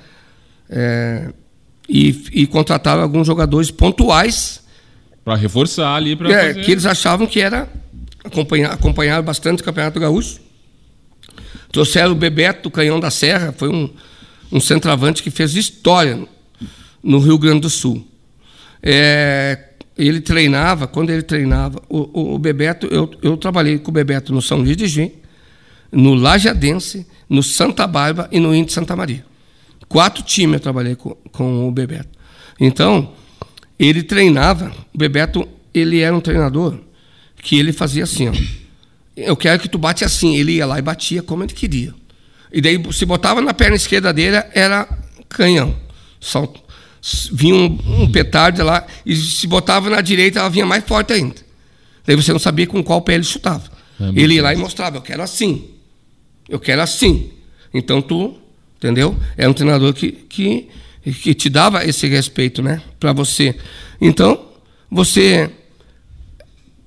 É, 0.68 1.32
e, 1.88 2.24
e 2.32 2.46
contrataram 2.46 3.02
alguns 3.02 3.26
jogadores 3.26 3.70
pontuais. 3.70 4.60
Para 5.24 5.36
reforçar 5.36 5.94
ali. 5.94 6.16
Pra 6.16 6.30
é, 6.30 6.48
fazer... 6.48 6.64
Que 6.64 6.72
eles 6.72 6.86
achavam 6.86 7.26
que 7.26 7.40
era. 7.40 7.68
Acompanhar, 8.22 8.72
acompanharam 8.72 9.24
bastante 9.24 9.62
o 9.62 9.64
Campeonato 9.64 9.98
Gaúcho. 9.98 10.40
Trouxeram 11.72 12.12
o 12.12 12.14
Bebeto, 12.14 12.68
o 12.68 12.72
Canhão 12.72 12.98
da 12.98 13.10
Serra, 13.10 13.54
foi 13.56 13.68
um, 13.68 13.88
um 14.50 14.60
centroavante 14.60 15.22
que 15.22 15.30
fez 15.30 15.54
história 15.54 16.26
no 17.02 17.18
Rio 17.18 17.38
Grande 17.38 17.60
do 17.60 17.70
Sul. 17.70 18.06
É, 18.82 19.70
ele 19.96 20.20
treinava, 20.20 20.86
quando 20.86 21.10
ele 21.10 21.22
treinava, 21.22 21.80
o, 21.88 21.98
o, 22.12 22.34
o, 22.34 22.38
Bebeto, 22.38 22.86
eu, 22.86 23.10
eu 23.22 23.36
trabalhei 23.36 23.78
com 23.78 23.90
o 23.90 23.94
Bebeto 23.94 24.32
no 24.32 24.42
São 24.42 24.58
Luís 24.58 24.76
de 24.76 24.86
Juim, 24.86 25.12
no 25.92 26.14
Lajadense, 26.14 27.06
no 27.28 27.42
Santa 27.42 27.86
Bárbara 27.86 28.28
e 28.32 28.40
no 28.40 28.54
Índio 28.54 28.72
Santa 28.72 28.96
Maria. 28.96 29.24
Quatro 29.88 30.22
times 30.22 30.54
eu 30.54 30.60
trabalhei 30.60 30.94
com, 30.94 31.14
com 31.32 31.68
o 31.68 31.72
Bebeto. 31.72 32.08
Então, 32.58 33.12
ele 33.86 34.02
treinava, 34.02 34.72
o 34.92 34.98
Bebeto, 34.98 35.48
ele 35.72 36.00
era 36.00 36.14
um 36.14 36.20
treinador 36.20 36.78
que 37.42 37.58
ele 37.58 37.72
fazia 37.72 38.04
assim, 38.04 38.28
ó. 38.28 38.32
Eu 39.16 39.36
quero 39.36 39.60
que 39.60 39.68
tu 39.68 39.78
bate 39.78 40.04
assim. 40.04 40.36
Ele 40.36 40.52
ia 40.52 40.66
lá 40.66 40.78
e 40.78 40.82
batia 40.82 41.22
como 41.22 41.42
ele 41.42 41.52
queria. 41.52 41.94
E 42.52 42.60
daí, 42.60 42.80
se 42.92 43.04
botava 43.04 43.40
na 43.40 43.52
perna 43.52 43.76
esquerda 43.76 44.12
dele, 44.12 44.36
era 44.54 44.88
canhão. 45.28 45.76
Só 46.18 46.52
vinha 47.32 47.54
um, 47.54 48.02
um 48.02 48.10
petardo 48.10 48.62
lá, 48.62 48.86
e 49.04 49.16
se 49.16 49.46
botava 49.46 49.88
na 49.88 50.00
direita, 50.00 50.40
ela 50.40 50.48
vinha 50.50 50.66
mais 50.66 50.84
forte 50.84 51.12
ainda. 51.12 51.36
Daí 52.06 52.16
você 52.16 52.32
não 52.32 52.38
sabia 52.38 52.66
com 52.66 52.82
qual 52.82 53.00
pé 53.02 53.14
ele 53.14 53.24
chutava. 53.24 53.70
É 54.00 54.20
ele 54.20 54.34
ia 54.34 54.42
lá 54.42 54.52
e 54.52 54.56
mostrava, 54.56 54.96
eu 54.96 55.02
quero 55.02 55.22
assim. 55.22 55.70
Eu 56.48 56.58
quero 56.58 56.82
assim. 56.82 57.30
Então 57.72 58.02
tu 58.02 58.36
entendeu? 58.76 59.16
É 59.36 59.48
um 59.48 59.52
treinador 59.52 59.92
que, 59.92 60.10
que, 60.10 60.68
que 61.02 61.34
te 61.34 61.48
dava 61.48 61.84
esse 61.84 62.06
respeito, 62.06 62.62
né, 62.62 62.82
para 62.98 63.12
você. 63.12 63.56
Então, 64.00 64.46
você 64.90 65.50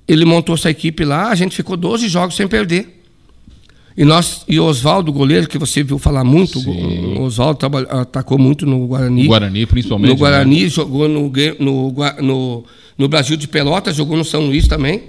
ele 0.06 0.24
montou 0.24 0.54
essa 0.54 0.70
equipe 0.70 1.04
lá, 1.04 1.30
a 1.30 1.34
gente 1.34 1.56
ficou 1.56 1.76
12 1.76 2.08
jogos 2.08 2.36
sem 2.36 2.46
perder. 2.46 3.02
E 3.96 4.04
nós 4.04 4.44
e 4.48 4.58
o 4.58 4.64
Oswaldo, 4.64 5.12
goleiro, 5.12 5.48
que 5.48 5.56
você 5.56 5.82
viu 5.82 5.98
falar 5.98 6.24
muito, 6.24 6.58
Sim. 6.58 7.16
o 7.16 7.22
Oswaldo 7.22 7.58
atacou 7.88 8.38
muito 8.38 8.66
no 8.66 8.88
Guarani. 8.88 9.26
Guarani, 9.26 9.66
principalmente. 9.66 10.10
No 10.10 10.16
Guarani, 10.16 10.64
né? 10.64 10.68
jogou 10.68 11.08
no, 11.08 11.32
no, 11.60 11.94
no, 12.20 12.64
no 12.98 13.08
Brasil 13.08 13.36
de 13.36 13.46
Pelotas, 13.46 13.94
jogou 13.94 14.16
no 14.16 14.24
São 14.24 14.46
Luís 14.46 14.66
também. 14.66 15.04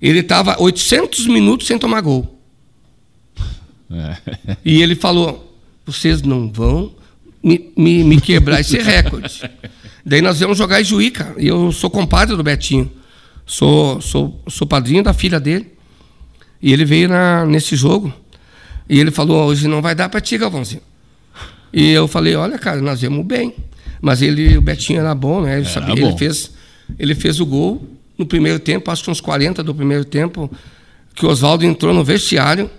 Ele 0.00 0.20
estava 0.20 0.56
800 0.62 1.26
minutos 1.26 1.66
sem 1.66 1.78
tomar 1.78 2.00
gol. 2.00 2.40
É. 3.90 4.16
E 4.64 4.82
ele 4.82 4.94
falou: 4.94 5.52
vocês 5.84 6.22
não 6.22 6.48
vão 6.48 6.92
me, 7.42 7.72
me, 7.76 8.04
me 8.04 8.20
quebrar 8.20 8.60
esse 8.60 8.78
recorde. 8.78 9.50
Daí 10.04 10.22
nós 10.22 10.40
vamos 10.40 10.56
jogar 10.56 10.80
em 10.80 10.84
Juí, 10.84 11.10
cara. 11.10 11.34
E 11.38 11.46
eu 11.46 11.70
sou 11.72 11.90
compadre 11.90 12.36
do 12.36 12.42
Betinho. 12.42 12.90
Sou, 13.46 14.00
sou, 14.00 14.42
sou 14.48 14.66
padrinho 14.66 15.02
da 15.02 15.12
filha 15.12 15.38
dele. 15.38 15.72
E 16.60 16.72
ele 16.72 16.84
veio 16.84 17.08
na, 17.08 17.46
nesse 17.46 17.76
jogo. 17.76 18.12
E 18.88 18.98
ele 18.98 19.10
falou: 19.10 19.46
hoje 19.46 19.68
não 19.68 19.82
vai 19.82 19.94
dar 19.94 20.08
para 20.08 20.20
ti, 20.20 20.38
Galvãozinho. 20.38 20.82
E 21.72 21.90
eu 21.90 22.08
falei: 22.08 22.34
olha, 22.34 22.58
cara, 22.58 22.80
nós 22.80 23.00
vemos 23.00 23.24
bem. 23.24 23.54
Mas 24.00 24.22
ele, 24.22 24.56
o 24.56 24.62
Betinho 24.62 25.00
era 25.00 25.14
bom, 25.14 25.42
né? 25.42 25.58
Ele, 25.58 25.68
sabia, 25.68 25.94
bom. 25.94 26.08
ele, 26.08 26.18
fez, 26.18 26.52
ele 26.98 27.14
fez 27.14 27.40
o 27.40 27.46
gol 27.46 27.86
no 28.16 28.24
primeiro 28.26 28.58
tempo, 28.58 28.90
acho 28.90 29.04
que 29.04 29.10
uns 29.10 29.20
40 29.20 29.62
do 29.62 29.74
primeiro 29.74 30.04
tempo, 30.04 30.50
que 31.14 31.24
o 31.26 31.28
Oswaldo 31.28 31.64
entrou 31.64 31.94
no 31.94 32.02
vestiário 32.02 32.70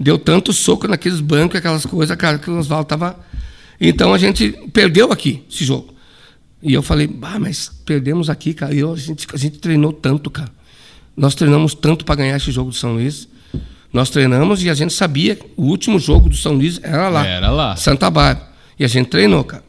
deu 0.00 0.18
tanto 0.18 0.50
soco 0.50 0.88
naqueles 0.88 1.20
bancos, 1.20 1.58
aquelas 1.58 1.84
coisas, 1.84 2.16
cara, 2.16 2.38
que 2.38 2.50
o 2.50 2.58
Oswaldo 2.58 2.84
estava. 2.84 3.20
Então 3.80 4.12
a 4.12 4.18
gente 4.18 4.50
perdeu 4.72 5.10
aqui 5.10 5.42
esse 5.50 5.64
jogo. 5.64 5.94
E 6.62 6.74
eu 6.74 6.82
falei, 6.82 7.08
ah, 7.22 7.38
mas 7.38 7.70
perdemos 7.86 8.28
aqui, 8.28 8.52
cara. 8.52 8.74
E 8.74 8.80
eu, 8.80 8.92
a, 8.92 8.96
gente, 8.96 9.26
a 9.32 9.36
gente 9.36 9.58
treinou 9.58 9.92
tanto, 9.92 10.30
cara. 10.30 10.50
Nós 11.16 11.34
treinamos 11.34 11.74
tanto 11.74 12.04
para 12.04 12.16
ganhar 12.16 12.36
esse 12.36 12.50
jogo 12.50 12.70
do 12.70 12.76
São 12.76 12.94
Luís. 12.94 13.26
Nós 13.92 14.10
treinamos 14.10 14.62
e 14.62 14.70
a 14.70 14.74
gente 14.74 14.92
sabia 14.92 15.34
que 15.34 15.46
o 15.56 15.64
último 15.64 15.98
jogo 15.98 16.28
do 16.28 16.36
São 16.36 16.52
Luís 16.52 16.78
era 16.82 17.08
lá. 17.08 17.26
Era 17.26 17.50
lá. 17.50 17.76
Santa 17.76 18.10
Bárbara. 18.10 18.48
E 18.78 18.84
a 18.84 18.88
gente 18.88 19.08
treinou, 19.08 19.42
cara. 19.42 19.64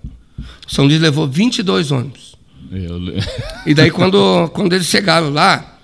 O 0.68 0.74
São 0.74 0.86
Luís 0.86 1.00
levou 1.00 1.28
22 1.28 1.92
ônibus. 1.92 2.36
Eu... 2.72 3.00
E 3.66 3.74
daí, 3.74 3.90
quando, 3.92 4.50
quando 4.50 4.74
eles 4.74 4.88
chegaram 4.88 5.30
lá, 5.30 5.80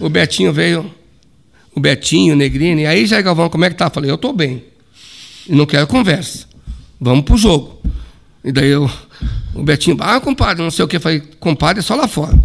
o 0.00 0.08
Betinho 0.08 0.52
veio, 0.52 0.92
o 1.74 1.80
Betinho, 1.80 2.34
o 2.34 2.36
Negrini, 2.36 2.82
e 2.82 2.86
aí, 2.86 3.06
Jair 3.06 3.24
Galvão, 3.24 3.48
como 3.48 3.64
é 3.64 3.70
que 3.70 3.76
tá? 3.76 3.86
Eu 3.86 3.90
falei, 3.90 4.10
eu 4.10 4.18
tô 4.18 4.32
bem. 4.32 4.64
E 5.48 5.54
não 5.54 5.66
quero 5.66 5.86
conversa. 5.86 6.46
Vamos 7.04 7.24
pro 7.24 7.36
jogo. 7.36 7.82
E 8.44 8.52
daí 8.52 8.68
eu, 8.70 8.88
o 9.54 9.62
Betinho, 9.64 9.96
ah, 10.00 10.20
compadre, 10.20 10.62
não 10.62 10.70
sei 10.70 10.84
o 10.84 10.88
que. 10.88 10.96
Eu 10.96 11.00
falei, 11.00 11.20
compadre, 11.40 11.80
é 11.80 11.82
só 11.82 11.96
lá 11.96 12.06
fora. 12.06 12.38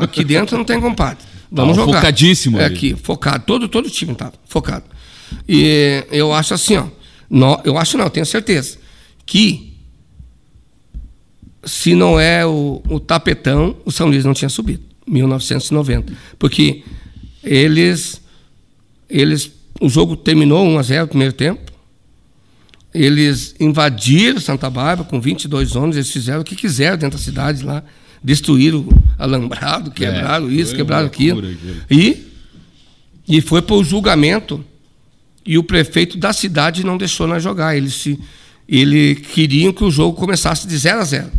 Aqui 0.00 0.24
dentro 0.24 0.58
não 0.58 0.64
tem 0.64 0.80
compadre. 0.80 1.18
Vamos 1.50 1.76
Tava 1.76 1.86
jogar. 1.86 2.00
focadíssimo 2.00 2.58
É 2.58 2.64
ali. 2.64 2.74
aqui, 2.74 2.96
focado. 3.00 3.44
Todo, 3.46 3.68
todo 3.68 3.86
o 3.86 3.90
time 3.90 4.12
estava 4.12 4.32
focado. 4.48 4.84
E 5.48 6.04
eu 6.10 6.32
acho 6.32 6.52
assim, 6.54 6.76
ó. 6.76 6.86
nó- 7.30 7.60
eu 7.64 7.78
acho 7.78 7.96
não, 7.96 8.04
eu 8.06 8.10
tenho 8.10 8.26
certeza. 8.26 8.78
Que 9.24 9.72
se 11.64 11.94
não 11.94 12.18
é 12.18 12.44
o, 12.44 12.82
o 12.88 12.98
tapetão, 13.00 13.76
o 13.84 13.90
São 13.92 14.08
Luís 14.08 14.24
não 14.24 14.34
tinha 14.34 14.48
subido. 14.48 14.82
1990. 15.06 16.12
Porque 16.38 16.82
eles. 17.42 18.20
eles 19.08 19.52
o 19.80 19.88
jogo 19.88 20.16
terminou 20.16 20.64
1 20.66 20.78
a 20.78 20.82
0 20.82 21.02
no 21.02 21.08
primeiro 21.08 21.32
tempo. 21.34 21.72
Eles 22.96 23.54
invadiram 23.60 24.40
Santa 24.40 24.70
Bárbara 24.70 25.08
com 25.08 25.20
22 25.20 25.76
homens, 25.76 25.96
eles 25.96 26.10
fizeram 26.10 26.40
o 26.40 26.44
que 26.44 26.56
quiseram 26.56 26.96
dentro 26.96 27.18
da 27.18 27.22
cidade 27.24 27.62
lá. 27.64 27.82
Destruíram 28.24 28.88
alambrado, 29.18 29.90
quebraram 29.90 30.50
isso, 30.50 30.70
foi 30.70 30.78
quebraram 30.78 31.06
aquilo. 31.06 31.40
aquilo. 31.40 31.76
E, 31.90 32.26
e 33.28 33.40
foi 33.40 33.60
para 33.62 33.76
o 33.76 33.84
julgamento 33.84 34.64
e 35.44 35.58
o 35.58 35.62
prefeito 35.62 36.16
da 36.16 36.32
cidade 36.32 36.84
não 36.84 36.96
deixou 36.96 37.26
nós 37.26 37.42
jogar. 37.42 37.76
Eles 37.76 37.94
se, 37.94 38.18
ele 38.68 39.14
queriam 39.14 39.72
que 39.72 39.84
o 39.84 39.90
jogo 39.90 40.16
começasse 40.18 40.66
de 40.66 40.76
0 40.76 41.00
a 41.00 41.04
0. 41.04 41.30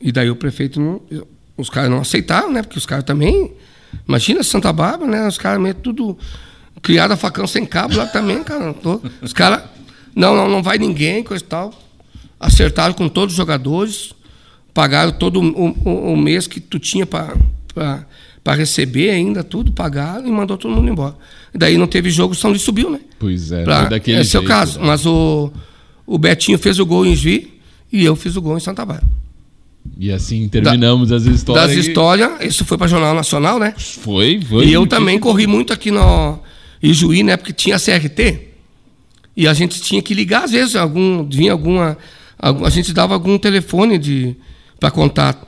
E 0.00 0.10
daí 0.12 0.30
o 0.30 0.36
prefeito 0.36 0.80
não, 0.80 1.02
os 1.56 1.68
caras 1.68 1.90
não 1.90 2.00
aceitaram, 2.00 2.50
né? 2.52 2.62
Porque 2.62 2.78
os 2.78 2.86
caras 2.86 3.04
também, 3.04 3.52
imagina 4.08 4.42
Santa 4.42 4.72
Bárbara, 4.72 5.10
né? 5.10 5.28
Os 5.28 5.36
caras 5.36 5.60
meio 5.60 5.74
tudo 5.74 6.16
criado 6.80 7.12
a 7.12 7.16
facão 7.16 7.46
sem 7.46 7.66
cabo 7.66 7.96
lá 7.96 8.06
também, 8.06 8.42
cara. 8.42 8.72
Tô- 8.72 9.02
Os 9.20 9.34
caras, 9.34 9.64
não, 10.14 10.34
não, 10.36 10.48
não 10.48 10.62
vai 10.62 10.78
ninguém, 10.78 11.22
coisa 11.22 11.42
e 11.42 11.46
tal. 11.46 11.72
Acertaram 12.38 12.94
com 12.94 13.08
todos 13.08 13.34
os 13.34 13.36
jogadores, 13.36 14.12
pagaram 14.72 15.12
todo 15.12 15.40
o, 15.40 15.68
o- 15.84 16.12
o 16.12 16.16
mês 16.16 16.46
que 16.46 16.58
tu 16.60 16.78
tinha 16.78 17.04
para 17.06 17.34
receber 18.54 19.10
ainda, 19.10 19.44
tudo, 19.44 19.72
pagaram 19.72 20.26
e 20.26 20.30
mandou 20.30 20.56
todo 20.56 20.74
mundo 20.74 20.90
embora. 20.90 21.14
Daí 21.54 21.76
não 21.76 21.86
teve 21.86 22.10
jogo, 22.10 22.32
o 22.32 22.36
São 22.36 22.50
Luís 22.50 22.62
subiu, 22.62 22.90
né? 22.90 23.00
Pois 23.18 23.52
é, 23.52 23.62
Pra- 23.64 23.80
foi 23.82 23.90
daquele 23.90 24.20
esse 24.20 24.36
é 24.36 24.40
o 24.40 24.42
jeito, 24.42 24.48
caso. 24.48 24.78
né? 24.80 24.86
Mas 24.86 25.04
o, 25.06 25.52
o 26.06 26.18
Betinho 26.18 26.58
fez 26.58 26.78
o 26.78 26.86
gol 26.86 27.04
em 27.04 27.14
Juí 27.14 27.60
e 27.92 28.04
eu 28.04 28.16
fiz 28.16 28.36
o 28.36 28.42
gol 28.42 28.56
em 28.56 28.60
Santa 28.60 28.84
Bárbara. 28.84 29.08
E 29.98 30.10
assim 30.12 30.48
terminamos 30.48 31.10
as 31.10 31.24
histórias. 31.24 31.66
Das 31.76 31.76
histórias, 31.86 32.30
isso 32.42 32.64
foi 32.64 32.76
para 32.78 32.86
Jornal 32.86 33.14
Nacional, 33.14 33.58
né? 33.58 33.74
Foi, 33.76 34.40
foi. 34.48 34.66
E 34.66 34.72
eu 34.72 34.86
também 34.86 35.18
corri 35.18 35.46
muito 35.46 35.72
aqui 35.72 35.90
no 35.90 36.38
Ijuí, 36.82 37.22
né? 37.22 37.36
Porque 37.36 37.52
tinha 37.52 37.78
CRT. 37.78 38.48
E 39.40 39.48
a 39.48 39.54
gente 39.54 39.80
tinha 39.80 40.02
que 40.02 40.12
ligar, 40.12 40.44
às 40.44 40.50
vezes, 40.50 40.76
algum, 40.76 41.26
vinha 41.26 41.52
alguma. 41.52 41.96
algum- 42.38 42.66
a 42.66 42.68
gente 42.70 42.92
dava 42.92 43.14
algum 43.14 43.38
telefone 43.38 43.96
de 43.96 44.36
para 44.78 44.90
contato. 44.90 45.46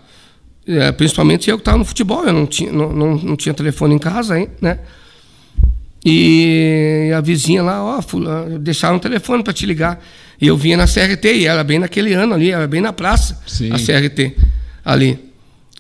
É, 0.66 0.90
principalmente 0.92 1.50
eu 1.50 1.56
que 1.58 1.60
estava 1.62 1.76
no 1.76 1.84
futebol, 1.84 2.24
eu 2.24 2.32
não 2.32 2.46
tinha, 2.46 2.72
não, 2.72 2.90
não, 2.92 3.16
não 3.16 3.36
tinha 3.36 3.52
telefone 3.52 3.94
em 3.94 3.98
casa, 3.98 4.38
hein, 4.38 4.48
né? 4.62 4.78
E 6.04 7.10
a 7.16 7.20
vizinha 7.20 7.62
lá, 7.62 7.84
ó, 7.84 8.02
fula- 8.02 8.46
deixaram 8.58 8.96
um 8.96 8.98
telefone 8.98 9.42
para 9.42 9.52
te 9.52 9.66
ligar. 9.66 10.02
E 10.40 10.46
eu 10.46 10.56
vinha 10.56 10.76
na 10.76 10.86
CRT, 10.86 11.34
e 11.34 11.46
era 11.46 11.62
bem 11.62 11.78
naquele 11.78 12.12
ano 12.14 12.34
ali, 12.34 12.50
era 12.50 12.66
bem 12.66 12.80
na 12.80 12.92
praça, 12.92 13.40
Sim. 13.46 13.70
a 13.72 13.76
CRT 13.78 14.36
ali. 14.84 15.18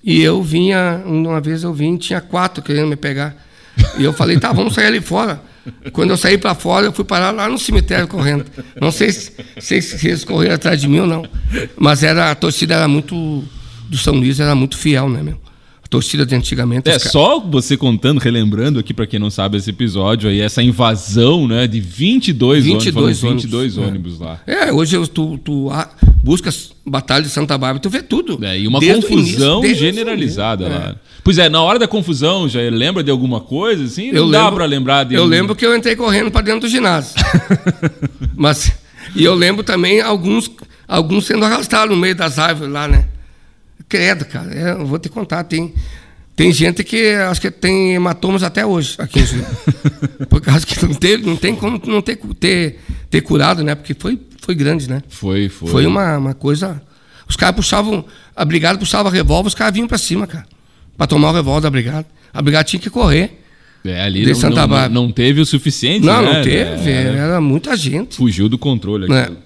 E 0.04 0.20
eu 0.20 0.42
vinha, 0.42 1.02
uma 1.06 1.40
vez 1.40 1.62
eu 1.64 1.72
vim, 1.72 1.96
tinha 1.96 2.20
quatro 2.20 2.62
querendo 2.62 2.88
me 2.88 2.96
pegar. 2.96 3.34
E 3.98 4.04
eu 4.04 4.12
falei, 4.12 4.38
tá, 4.38 4.52
vamos 4.52 4.74
sair 4.74 4.86
ali 4.86 5.00
fora. 5.00 5.40
Quando 5.92 6.10
eu 6.10 6.16
saí 6.16 6.38
para 6.38 6.54
fora, 6.54 6.86
eu 6.86 6.92
fui 6.92 7.04
parar 7.04 7.30
lá 7.30 7.48
no 7.48 7.58
cemitério 7.58 8.08
correndo. 8.08 8.44
Não 8.80 8.90
sei 8.90 9.12
se, 9.12 9.32
se 9.60 10.08
eles 10.08 10.24
correram 10.24 10.54
atrás 10.54 10.80
de 10.80 10.88
mim 10.88 11.00
ou 11.00 11.06
não. 11.06 11.24
Mas 11.76 12.02
era, 12.02 12.30
a 12.30 12.34
torcida 12.34 12.74
era 12.74 12.88
muito. 12.88 13.44
Do 13.88 13.98
São 13.98 14.14
Luís 14.14 14.40
era 14.40 14.54
muito 14.54 14.76
fiel, 14.76 15.08
né, 15.08 15.22
meu? 15.22 15.38
Torcida 15.92 16.24
de 16.24 16.34
antigamente. 16.34 16.88
É 16.88 16.98
só 16.98 17.38
você 17.38 17.76
contando, 17.76 18.18
relembrando 18.18 18.78
aqui 18.78 18.94
pra 18.94 19.06
quem 19.06 19.20
não 19.20 19.28
sabe 19.28 19.58
esse 19.58 19.68
episódio 19.68 20.30
aí, 20.30 20.40
essa 20.40 20.62
invasão, 20.62 21.46
né, 21.46 21.66
de 21.66 21.80
22, 21.80 22.64
22 22.64 23.22
ônibus, 23.22 23.42
22 23.44 23.76
ônibus, 23.76 24.12
ônibus 24.14 24.18
lá. 24.18 24.40
É, 24.46 24.72
hoje 24.72 24.96
eu- 24.96 25.06
tu, 25.06 25.36
tu 25.44 25.68
buscas 26.24 26.72
Batalha 26.86 27.22
de 27.22 27.28
Santa 27.28 27.58
Bárbara, 27.58 27.78
tu 27.78 27.90
vê 27.90 28.02
tudo. 28.02 28.42
É, 28.42 28.58
e 28.58 28.66
uma 28.66 28.80
Desde 28.80 29.06
confusão 29.06 29.62
início, 29.62 29.78
generalizada 29.78 30.64
início. 30.64 30.82
lá. 30.82 30.96
Pois 31.22 31.36
é, 31.38 31.48
na 31.50 31.60
hora 31.62 31.78
da 31.78 31.86
confusão, 31.86 32.48
já 32.48 32.60
lembra 32.70 33.04
de 33.04 33.10
alguma 33.10 33.40
coisa 33.40 33.84
assim? 33.84 34.10
Não 34.10 34.16
Eu 34.24 34.30
dá 34.30 34.38
lembro, 34.44 34.56
pra 34.56 34.64
lembrar 34.64 35.04
de 35.04 35.14
Eu 35.14 35.24
lembro 35.26 35.54
que 35.54 35.64
eu 35.66 35.76
entrei 35.76 35.94
correndo 35.94 36.30
para 36.30 36.40
dentro 36.40 36.62
do 36.62 36.68
ginásio. 36.68 37.14
Mas 38.34 38.72
e 39.14 39.22
eu 39.24 39.34
lembro 39.34 39.62
também 39.62 40.00
alguns 40.00 40.50
alguns 40.88 41.26
sendo 41.26 41.44
arrastados 41.44 41.94
no 41.94 42.00
meio 42.00 42.14
das 42.14 42.38
árvores 42.38 42.72
lá, 42.72 42.88
né? 42.88 43.06
Credo, 43.92 44.24
cara. 44.24 44.54
é, 44.54 44.72
eu 44.72 44.86
vou 44.86 44.98
te 44.98 45.10
contar, 45.10 45.44
tem 45.44 45.74
tem 46.34 46.50
gente 46.50 46.82
que 46.82 47.10
acho 47.28 47.38
que 47.42 47.50
tem 47.50 47.94
hematomas 47.94 48.42
até 48.42 48.64
hoje 48.64 48.94
aqui 48.98 49.20
em 49.20 49.26
Juiz. 49.26 49.44
Por 50.30 50.40
causa 50.40 50.64
que 50.64 50.82
não 50.82 50.94
tem, 50.94 51.18
não 51.18 51.36
tem 51.36 51.54
como 51.54 51.78
não 51.86 52.00
ter, 52.00 52.16
ter, 52.40 52.78
ter 53.10 53.20
curado, 53.20 53.62
né? 53.62 53.74
Porque 53.74 53.92
foi, 53.92 54.18
foi 54.40 54.54
grande, 54.54 54.88
né? 54.88 55.02
Foi, 55.10 55.50
foi. 55.50 55.68
Foi 55.68 55.86
uma, 55.86 56.16
uma 56.16 56.32
coisa. 56.32 56.80
Os 57.28 57.36
caras 57.36 57.54
puxavam. 57.54 58.02
A 58.34 58.46
brigada 58.46 58.78
puxava 58.78 59.10
revólver, 59.10 59.48
os 59.48 59.54
caras 59.54 59.74
vinham 59.74 59.86
pra 59.86 59.98
cima, 59.98 60.26
cara. 60.26 60.46
Pra 60.96 61.06
tomar 61.06 61.30
o 61.30 61.34
revólver 61.34 61.60
da 61.60 61.70
brigada. 61.70 62.06
A 62.32 62.40
brigada 62.40 62.64
tinha 62.64 62.80
que 62.80 62.88
correr. 62.88 63.42
É, 63.84 64.02
ali 64.02 64.24
não, 64.24 64.34
Santa 64.34 64.66
não- 64.66 64.88
não 64.88 65.12
teve 65.12 65.38
o 65.38 65.44
suficiente, 65.44 66.06
Não, 66.06 66.22
né? 66.22 66.32
não 66.36 66.42
teve. 66.42 66.90
É, 66.90 67.14
Era 67.14 67.40
muita 67.42 67.76
gente. 67.76 68.16
Fugiu 68.16 68.48
do 68.48 68.56
controle 68.56 69.04
aqui. 69.04 69.32
É. 69.32 69.36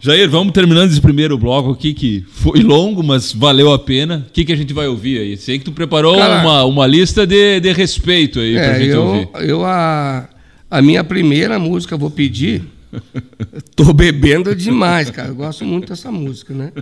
Jair, 0.00 0.30
vamos 0.30 0.52
terminando 0.52 0.90
esse 0.90 1.00
primeiro 1.00 1.36
bloco 1.36 1.72
aqui, 1.72 1.92
que 1.92 2.24
foi 2.28 2.60
longo, 2.60 3.02
mas 3.02 3.32
valeu 3.32 3.72
a 3.72 3.78
pena. 3.78 4.24
O 4.28 4.32
que, 4.32 4.44
que 4.44 4.52
a 4.52 4.56
gente 4.56 4.72
vai 4.72 4.86
ouvir 4.86 5.18
aí? 5.18 5.36
Sei 5.36 5.58
que 5.58 5.64
tu 5.64 5.72
preparou 5.72 6.16
Cara, 6.16 6.40
uma, 6.40 6.64
uma 6.64 6.86
lista 6.86 7.26
de, 7.26 7.58
de 7.60 7.72
respeito 7.72 8.38
aí 8.38 8.54
pra 8.54 8.62
É, 8.76 8.78
gente 8.78 8.90
eu, 8.90 9.02
ouvir. 9.04 9.28
eu 9.40 9.64
a, 9.64 10.28
a 10.70 10.80
minha 10.80 11.02
primeira 11.02 11.58
música 11.58 11.96
vou 11.96 12.10
pedir. 12.10 12.62
Tô 13.74 13.92
bebendo 13.92 14.54
demais, 14.54 15.10
cara. 15.10 15.28
Eu 15.28 15.34
gosto 15.34 15.64
muito 15.64 15.88
dessa 15.88 16.10
música, 16.12 16.54
né? 16.54 16.72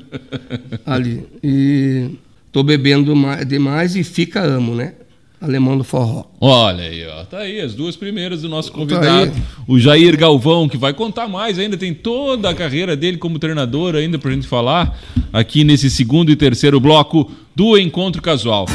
Ali. 0.85 1.25
E 1.43 2.11
tô 2.53 2.63
bebendo 2.63 3.15
ma- 3.17 3.43
demais 3.43 3.97
e 3.97 4.05
fica 4.05 4.41
amo, 4.43 4.75
né? 4.75 4.93
Alemão 5.41 5.77
do 5.77 5.85
forró. 5.85 6.25
Olha 6.41 6.85
aí, 6.85 7.07
ó. 7.07 7.25
Tá 7.25 7.39
aí 7.39 7.61
as 7.61 7.75
duas 7.75 7.95
primeiras 7.95 8.41
do 8.43 8.49
nosso 8.49 8.71
Tá 8.71 8.79
convidado. 8.79 9.33
aí. 9.33 9.43
O 9.69 9.79
Jair 9.79 10.17
Galvão, 10.19 10.69
que 10.69 10.79
vai 10.79 10.95
contar 10.95 11.29
mais 11.29 11.59
ainda, 11.59 11.77
tem 11.77 11.93
toda 11.93 12.49
a 12.51 12.55
carreira 12.55 12.97
dele 12.97 13.19
como 13.19 13.39
treinador 13.39 13.95
ainda 13.95 14.19
pra 14.19 14.31
gente 14.33 14.47
falar 14.47 14.99
aqui 15.33 15.63
nesse 15.63 15.91
segundo 15.91 16.31
e 16.33 16.37
terceiro 16.37 16.81
bloco 16.81 17.31
do 17.55 17.77
Encontro 17.79 18.23
Casual. 18.23 18.67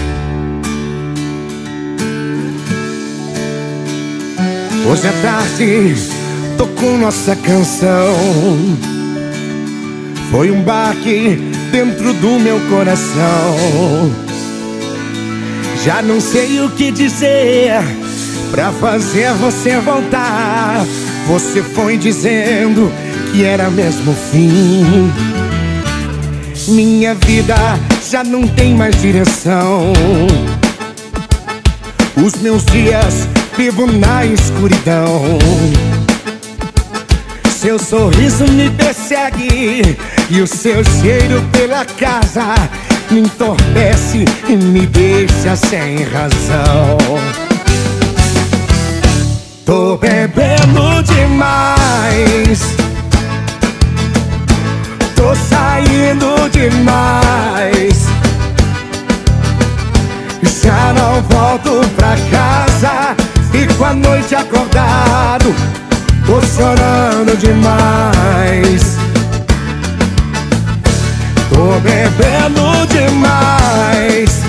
Hoje 4.90 5.08
à 5.08 5.14
tarde 5.22 5.96
tocou 6.58 6.98
nossa 6.98 7.36
canção. 7.36 8.16
Foi 10.30 10.52
um 10.52 10.62
baque 10.64 11.38
dentro 11.72 12.14
do 12.14 12.40
meu 12.40 12.60
coração. 12.70 14.31
Já 15.84 16.00
não 16.00 16.22
sei 16.22 16.62
o 16.62 16.70
que 16.70 16.92
dizer 16.92 17.82
pra 18.52 18.72
fazer 18.74 19.34
você 19.34 19.80
voltar. 19.80 20.86
Você 21.28 21.64
foi 21.64 21.98
dizendo 21.98 22.92
que 23.32 23.44
era 23.44 23.68
mesmo 23.72 24.12
o 24.12 24.16
fim. 24.16 25.12
Minha 26.68 27.16
vida 27.16 27.56
já 28.08 28.24
não 28.24 28.48
tem 28.48 28.76
mais 28.76 29.02
direção. 29.02 29.92
Os 32.24 32.36
meus 32.36 32.64
dias 32.66 33.28
vivo 33.58 33.88
na 33.88 34.24
escuridão. 34.24 35.40
Seu 37.60 37.80
sorriso 37.80 38.46
me 38.52 38.70
persegue 38.70 39.98
e 40.30 40.42
o 40.42 40.46
seu 40.46 40.84
cheiro 41.02 41.44
pela 41.52 41.86
casa 41.86 42.56
me 43.12 43.22
entorpece 43.22 44.26
e 44.48 44.56
me 44.56 44.86
deixa 44.86 45.56
sem 45.56 46.04
razão. 46.04 46.98
Tô 49.66 49.98
bebendo 49.98 51.04
demais. 51.04 52.62
Tô 55.16 55.36
saindo 55.36 56.50
demais. 56.52 58.08
Já 60.64 60.94
não 60.94 61.24
volto 61.24 61.82
noite 63.96 64.36
acordado 64.36 65.54
Tô 66.26 66.40
chorando 66.42 67.36
demais 67.38 69.01
Tô 71.54 71.80
bebendo 71.82 72.88
demais. 72.88 74.42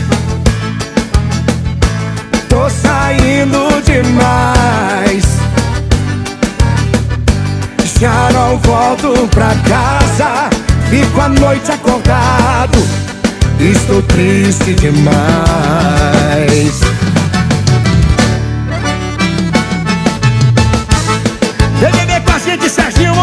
Tô 2.48 2.70
saindo 2.70 3.82
demais. 3.82 5.24
Já 7.98 8.30
não 8.32 8.56
volto 8.58 9.28
pra 9.28 9.52
casa. 9.68 10.48
Fico 10.88 11.20
a 11.20 11.28
noite 11.28 11.72
acordado. 11.72 12.78
Estou 13.58 14.00
triste 14.02 14.74
demais. 14.74 15.02
TVB 21.80 22.20
com 22.24 22.32
a 22.32 22.38
gente, 22.38 22.68
Serginho. 22.68 23.14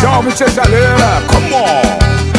Salve, 0.00 0.30
Chechaleira, 0.36 1.22
come 1.26 1.54
on! 1.54 2.33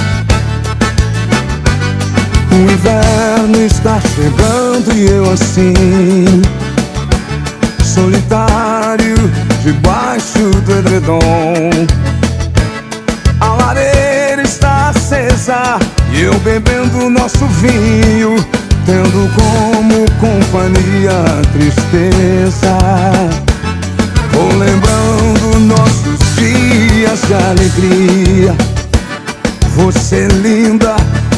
O 2.56 2.72
inverno 2.72 3.66
está 3.66 4.00
chegando 4.00 4.94
e 4.96 5.08
eu 5.10 5.30
assim 5.32 6.42
Solitário 7.84 9.16
debaixo 9.62 10.50
do 10.66 10.80
edredom. 10.80 11.70
A 13.42 13.48
lareira 13.56 14.42
está 14.42 14.90
acesa 14.90 15.80
e 16.14 16.22
eu 16.22 16.34
bebendo 16.40 17.10
nosso 17.10 17.46
vinho 17.46 18.36
Tendo 18.86 19.30
como 19.34 20.06
companhia 20.22 21.12
a 21.12 21.42
tristeza. 21.52 22.78
Vou 24.32 24.50
lembrando 24.60 25.60
nossos 25.62 26.20
dias 26.36 27.20
de 27.28 27.34
alegria. 27.34 28.56
Você 29.76 30.28
linda, 30.28 30.96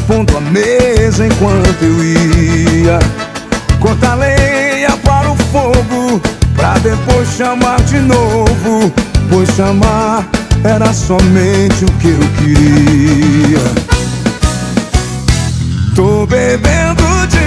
pondo 0.08 0.38
a 0.38 0.42
mesa 0.42 1.28
enquanto 1.28 1.84
eu 1.84 2.04
ia. 2.04 3.00
Cortar 3.80 4.16
lenha 4.16 4.98
para 5.04 5.30
o 5.30 5.36
fogo 5.36 6.22
Pra 6.58 6.74
depois 6.80 7.30
chamar 7.38 7.80
de 7.84 8.00
novo. 8.00 8.92
Pois 9.30 9.48
chamar 9.50 10.28
era 10.64 10.92
somente 10.92 11.86
o 11.86 11.92
que 12.00 12.08
eu 12.08 12.20
queria. 12.40 13.60
Tô 15.96 16.26
bebendo 16.26 17.04
demais 17.28 17.47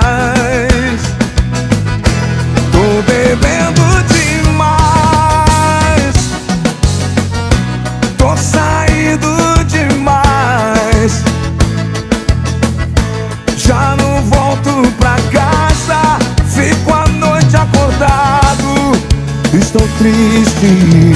triste 20.01 20.65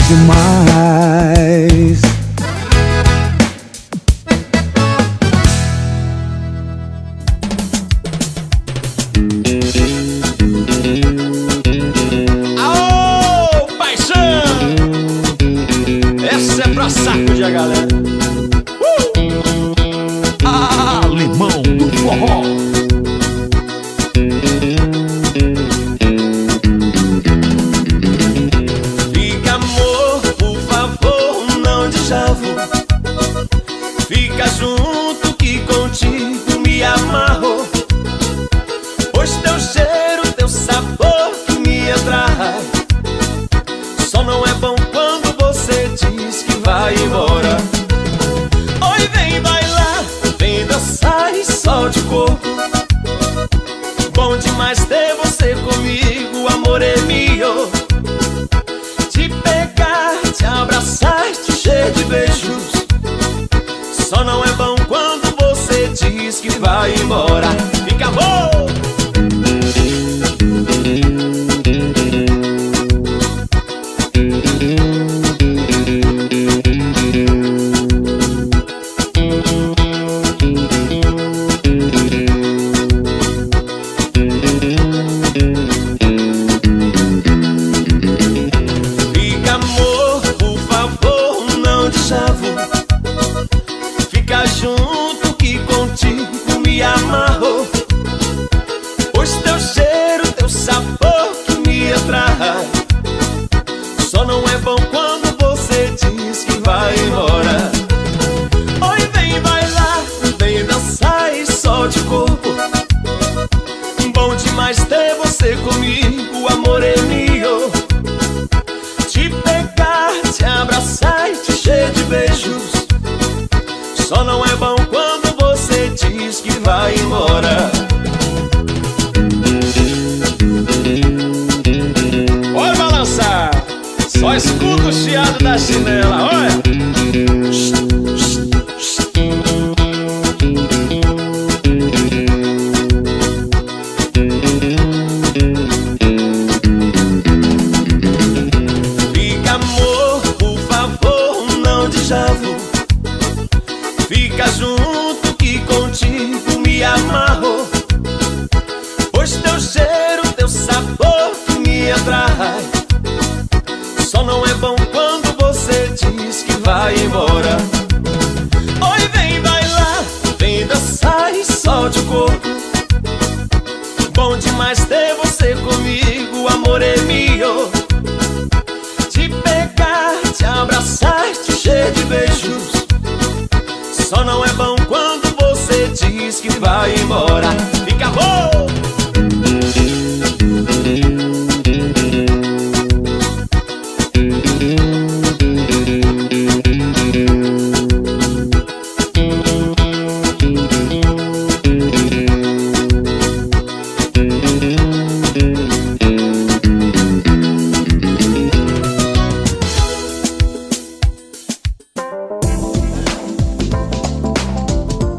demais 0.09 1.35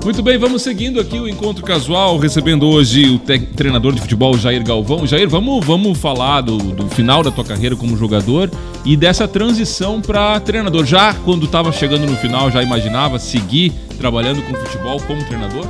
Muito 0.07 0.22
bem, 0.22 0.38
vamos 0.38 0.62
seguindo 0.62 1.00
aqui 1.00 1.18
o 1.18 1.26
encontro 1.26 1.64
casual, 1.64 2.16
recebendo 2.16 2.64
hoje 2.68 3.11
o 3.11 3.18
treinador 3.18 3.92
de 3.92 4.00
futebol 4.00 4.38
Jair 4.38 4.62
Galvão. 4.64 5.04
Jair, 5.04 5.28
vamos, 5.28 5.66
vamos 5.66 5.98
falar 5.98 6.42
do, 6.42 6.59
do 6.59 6.88
final 6.88 7.24
da 7.24 7.32
tua 7.32 7.44
carreira 7.44 7.74
como 7.74 7.96
jogador 7.96 8.48
e 8.84 8.96
dessa 8.96 9.26
transição 9.26 10.00
para 10.00 10.38
treinador. 10.38 10.86
Já 10.86 11.12
quando 11.12 11.46
estava 11.46 11.72
chegando 11.72 12.07
no 12.07 12.16
final, 12.18 12.52
já 12.52 12.62
imaginava 12.62 13.18
seguir 13.18 13.72
trabalhando 13.98 14.42
com 14.42 14.54
futebol 14.54 15.00
como 15.00 15.24
treinador? 15.24 15.66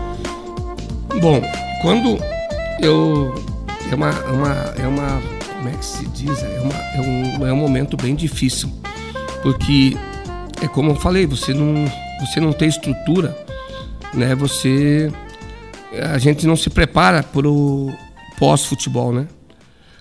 Bom, 1.18 1.40
quando 1.80 2.18
eu. 2.82 3.34
É 3.90 3.94
uma, 3.94 4.10
é 4.10 4.32
uma, 4.32 4.74
é 4.76 4.86
uma. 4.86 5.22
Como 5.56 5.68
é 5.70 5.72
que 5.72 5.86
se 5.86 6.06
diz? 6.08 6.42
É, 6.42 6.60
uma, 6.60 6.74
é, 6.74 7.00
um, 7.00 7.46
é 7.46 7.52
um 7.54 7.56
momento 7.56 7.96
bem 7.96 8.14
difícil. 8.14 8.68
Porque, 9.42 9.96
é 10.60 10.68
como 10.68 10.90
eu 10.90 10.96
falei, 10.96 11.24
você 11.24 11.54
não, 11.54 11.90
você 12.20 12.38
não 12.38 12.52
tem 12.52 12.68
estrutura, 12.68 13.45
né? 14.14 14.34
Você. 14.34 15.12
A 16.12 16.18
gente 16.18 16.46
não 16.46 16.56
se 16.56 16.68
prepara 16.68 17.22
para 17.22 17.48
o 17.48 17.92
pós-futebol, 18.38 19.12
né? 19.12 19.28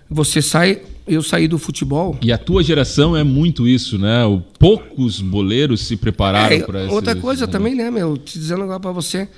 Você 0.10 0.42
sai. 0.42 0.82
Eu 1.08 1.22
saí 1.22 1.48
do 1.48 1.60
futebol. 1.60 2.18
E 2.20 2.32
a 2.32 2.38
tua 2.38 2.64
geração 2.64 3.16
é 3.16 3.24
muito 3.24 3.68
isso, 3.68 4.00
né? 4.00 4.26
O, 4.26 4.42
poucos 4.58 5.22
boleiros 5.22 5.86
se 5.86 5.96
prepararam 5.96 6.56
É, 6.56 6.60
para 6.62 6.86
esse 6.86 6.94
outra 6.94 7.16
coisa 7.16 7.48
também, 7.48 7.76
né, 7.76 7.92
meu? 7.92 8.18
Te 8.18 8.40
dizendo 8.40 8.64
agora 8.64 8.80
pra 8.80 8.92
você. 8.92 9.30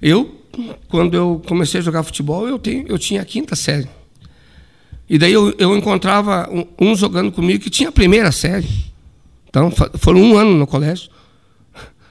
Eu, 0.00 0.40
quando 0.88 1.14
eu 1.14 1.42
comecei 1.46 1.80
a 1.80 1.82
jogar 1.82 2.02
futebol, 2.02 2.48
eu, 2.48 2.58
tenho, 2.58 2.86
eu 2.88 2.98
tinha 2.98 3.20
a 3.20 3.24
quinta 3.24 3.54
série. 3.54 3.86
E 5.10 5.18
daí 5.18 5.32
eu, 5.32 5.54
eu 5.58 5.76
encontrava 5.76 6.48
um, 6.50 6.90
um 6.92 6.96
jogando 6.96 7.30
comigo 7.30 7.62
que 7.62 7.68
tinha 7.68 7.90
a 7.90 7.92
primeira 7.92 8.32
série. 8.32 8.68
Então, 9.48 9.70
foram 9.98 10.22
um 10.22 10.38
ano 10.38 10.54
no 10.54 10.66
colégio. 10.66 11.10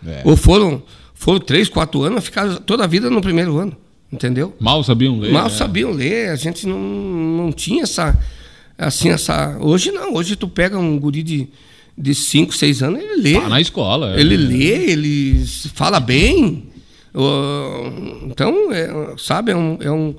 É. 0.05 0.21
Ou 0.25 0.35
foram, 0.35 0.83
foram 1.19 1.41
três, 1.41 1.67
quatro 1.67 2.01
anos, 2.01 2.23
ficaram 2.23 2.55
toda 2.55 2.85
a 2.85 2.87
vida 2.87 3.09
no 3.09 3.19
primeiro 3.19 3.57
ano. 3.57 3.75
Entendeu? 4.09 4.55
Mal 4.57 4.81
sabiam 4.85 5.19
ler. 5.19 5.33
Mal 5.33 5.43
né? 5.43 5.49
sabiam 5.49 5.91
ler, 5.91 6.29
a 6.29 6.35
gente 6.37 6.65
não, 6.65 6.79
não 6.79 7.51
tinha 7.51 7.83
essa. 7.83 8.17
Assim, 8.77 9.09
essa. 9.09 9.57
Hoje 9.59 9.91
não, 9.91 10.13
hoje 10.13 10.37
tu 10.37 10.47
pega 10.47 10.79
um 10.79 10.97
guri 10.97 11.21
de, 11.21 11.49
de 11.97 12.15
5, 12.15 12.55
6 12.55 12.83
anos, 12.83 13.01
ele 13.01 13.21
lê. 13.21 13.33
Tá 13.33 13.49
na 13.49 13.59
escola. 13.59 14.15
é. 14.15 14.21
Ele 14.21 14.37
lê, 14.37 14.91
ele 14.91 15.45
fala 15.73 15.99
bem. 15.99 16.69
Então, 18.23 18.71
é, 18.71 19.13
sabe, 19.17 19.51
é 19.51 19.57
um, 19.57 19.77
é 19.81 19.91
um. 19.91 20.15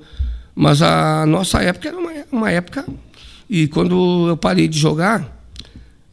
Mas 0.55 0.83
a 0.83 1.25
nossa 1.25 1.63
época 1.63 1.89
era 1.89 1.97
uma, 1.97 2.13
uma 2.31 2.51
época. 2.51 2.85
E 3.49 3.69
quando 3.69 4.29
eu 4.29 4.37
parei 4.37 4.69
de 4.69 4.79
jogar, 4.79 5.43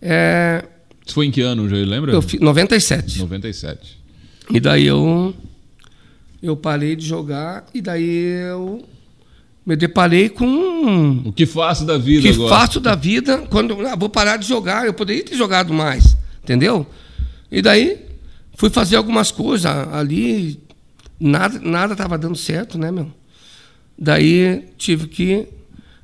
é, 0.02 0.64
Isso 1.06 1.14
foi 1.14 1.26
em 1.26 1.32
que 1.32 1.42
ano, 1.42 1.68
Jair? 1.68 1.86
Lembra? 1.86 2.14
eu 2.14 2.22
fiz 2.22 2.40
97. 2.40 3.20
97. 3.20 3.98
E 4.50 4.60
daí 4.60 4.86
eu 4.86 5.34
eu 6.42 6.56
parei 6.56 6.96
de 6.96 7.06
jogar 7.06 7.66
e 7.74 7.82
daí 7.82 8.10
eu 8.50 8.86
me 9.66 9.76
deparei 9.76 10.30
com 10.30 11.22
O 11.26 11.34
que 11.34 11.46
faço 11.46 11.86
da 11.86 11.98
vida 11.98 12.22
que 12.22 12.30
agora? 12.30 12.50
faço 12.56 12.80
da 12.80 12.96
vida 12.96 13.40
quando 13.50 13.86
ah, 13.86 13.96
vou 13.96 14.10
parar 14.10 14.38
de 14.38 14.48
jogar, 14.48 14.86
eu 14.86 14.94
poderia 14.94 15.24
ter 15.26 15.36
jogado 15.36 15.74
mais, 15.74 16.16
entendeu? 16.44 16.86
E 17.52 17.62
daí 17.62 18.06
fui 18.56 18.70
fazer 18.70 18.96
algumas 18.96 19.32
coisas 19.32 19.66
ali, 19.66 20.60
nada 21.20 21.60
nada 21.60 21.94
estava 21.94 22.18
dando 22.18 22.38
certo, 22.38 22.78
né, 22.78 22.92
meu? 22.92 23.12
Daí 23.98 24.66
tive 24.78 25.08
que 25.08 25.48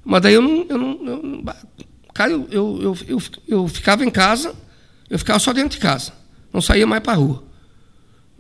mas 0.04 0.22
daí 0.22 0.34
eu 0.34 0.42
não, 0.42 0.66
eu 0.68 0.78
não, 0.78 1.00
eu 1.06 1.24
não- 1.24 1.44
cara, 2.14 2.32
eu, 2.32 2.48
eu, 2.52 2.80
eu, 2.82 2.98
eu, 3.08 3.22
eu 3.48 3.68
ficava 3.70 4.04
em 4.04 4.10
casa, 4.10 4.54
eu 5.10 5.18
ficava 5.18 5.40
só 5.40 5.54
dentro 5.54 5.70
de 5.70 5.78
casa, 5.78 6.12
não 6.52 6.60
saía 6.62 6.86
mais 6.86 7.02
para 7.02 7.14
rua. 7.14 7.44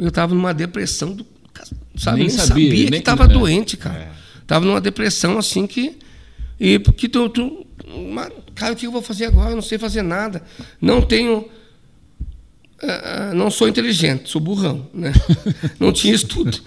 Eu 0.03 0.09
estava 0.09 0.35
numa 0.35 0.53
depressão 0.53 1.13
do 1.13 1.25
sabe, 1.95 2.19
Nem 2.19 2.27
nem, 2.27 2.37
sabia, 2.37 2.69
sabia, 2.69 2.87
que 2.91 2.95
estava 2.97 3.23
é. 3.23 3.27
doente, 3.27 3.77
cara. 3.77 4.11
Tava 4.45 4.65
numa 4.65 4.81
depressão 4.81 5.37
assim 5.37 5.65
que 5.65 5.97
e 6.59 6.77
porque 6.77 7.07
tu, 7.07 7.29
tu 7.29 7.65
cara, 8.53 8.73
o 8.73 8.75
que 8.75 8.85
eu 8.85 8.91
vou 8.91 9.01
fazer 9.01 9.25
agora? 9.25 9.51
Eu 9.51 9.55
não 9.55 9.61
sei 9.61 9.77
fazer 9.77 10.01
nada. 10.01 10.43
Não 10.81 11.01
tenho 11.01 11.47
ah, 12.81 13.31
não 13.33 13.49
sou 13.49 13.69
inteligente, 13.69 14.29
sou 14.29 14.41
burrão, 14.41 14.85
né? 14.93 15.13
Não 15.79 15.93
tinha 15.93 16.13
estudo. 16.13 16.59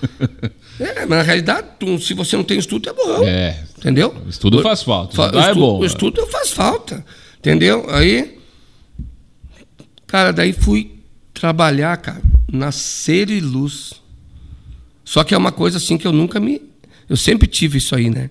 É, 0.80 1.00
mas 1.00 1.08
na 1.10 1.22
realidade, 1.22 1.68
tu, 1.78 1.98
se 1.98 2.14
você 2.14 2.36
não 2.36 2.44
tem 2.44 2.58
estudo, 2.58 2.88
é 2.88 2.92
burrão. 2.94 3.22
É. 3.22 3.62
Entendeu? 3.76 4.14
Estudo 4.26 4.62
faz 4.62 4.82
falta. 4.82 5.14
Fa- 5.14 5.26
Estudar 5.26 5.50
é 5.50 5.54
bom. 5.54 5.78
O 5.78 5.84
estudo 5.84 6.26
faz 6.28 6.50
falta. 6.50 7.04
Entendeu? 7.38 7.84
Aí, 7.90 8.38
cara, 10.06 10.32
daí 10.32 10.54
fui 10.54 10.95
trabalhar, 11.40 11.96
cara, 11.98 12.20
na 12.50 12.72
Ser 12.72 13.30
e 13.30 13.40
Luz. 13.40 13.92
Só 15.04 15.22
que 15.22 15.34
é 15.34 15.38
uma 15.38 15.52
coisa 15.52 15.76
assim 15.78 15.96
que 15.98 16.06
eu 16.06 16.12
nunca 16.12 16.40
me. 16.40 16.62
Eu 17.08 17.16
sempre 17.16 17.46
tive 17.46 17.78
isso 17.78 17.94
aí, 17.94 18.10
né? 18.10 18.30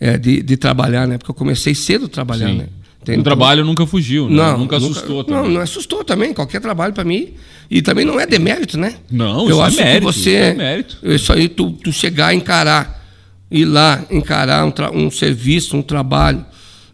É, 0.00 0.16
de, 0.16 0.42
de 0.42 0.56
trabalhar, 0.56 1.06
né? 1.06 1.18
Porque 1.18 1.30
eu 1.30 1.34
comecei 1.34 1.74
cedo 1.74 2.06
a 2.06 2.08
trabalhar, 2.08 2.48
Sim. 2.48 2.58
né? 2.58 2.68
O 2.98 3.02
Entende? 3.02 3.22
trabalho 3.22 3.64
nunca 3.64 3.86
fugiu, 3.86 4.28
né? 4.28 4.36
Não, 4.36 4.58
nunca 4.58 4.76
assustou 4.76 5.24
também. 5.24 5.42
Não, 5.42 5.50
não 5.50 5.60
assustou 5.60 6.04
também. 6.04 6.34
Qualquer 6.34 6.60
trabalho 6.60 6.92
para 6.92 7.04
mim. 7.04 7.34
E 7.70 7.80
também 7.80 8.04
não 8.04 8.18
é 8.18 8.26
demérito, 8.26 8.76
né? 8.76 8.96
Não, 9.10 9.48
eu 9.48 9.50
isso 9.50 9.60
é 9.60 9.64
acho 9.66 9.76
mérito, 9.76 10.06
que 10.06 10.12
você. 10.12 10.30
isso 10.30 10.38
é 10.44 10.54
mérito. 10.54 10.98
Isso 11.02 11.32
aí, 11.32 11.48
tu, 11.48 11.70
tu 11.72 11.92
chegar, 11.92 12.34
encarar, 12.34 13.06
ir 13.50 13.64
lá, 13.64 14.04
encarar 14.10 14.66
um, 14.66 15.06
um 15.06 15.10
serviço, 15.10 15.76
um 15.76 15.82
trabalho, 15.82 16.44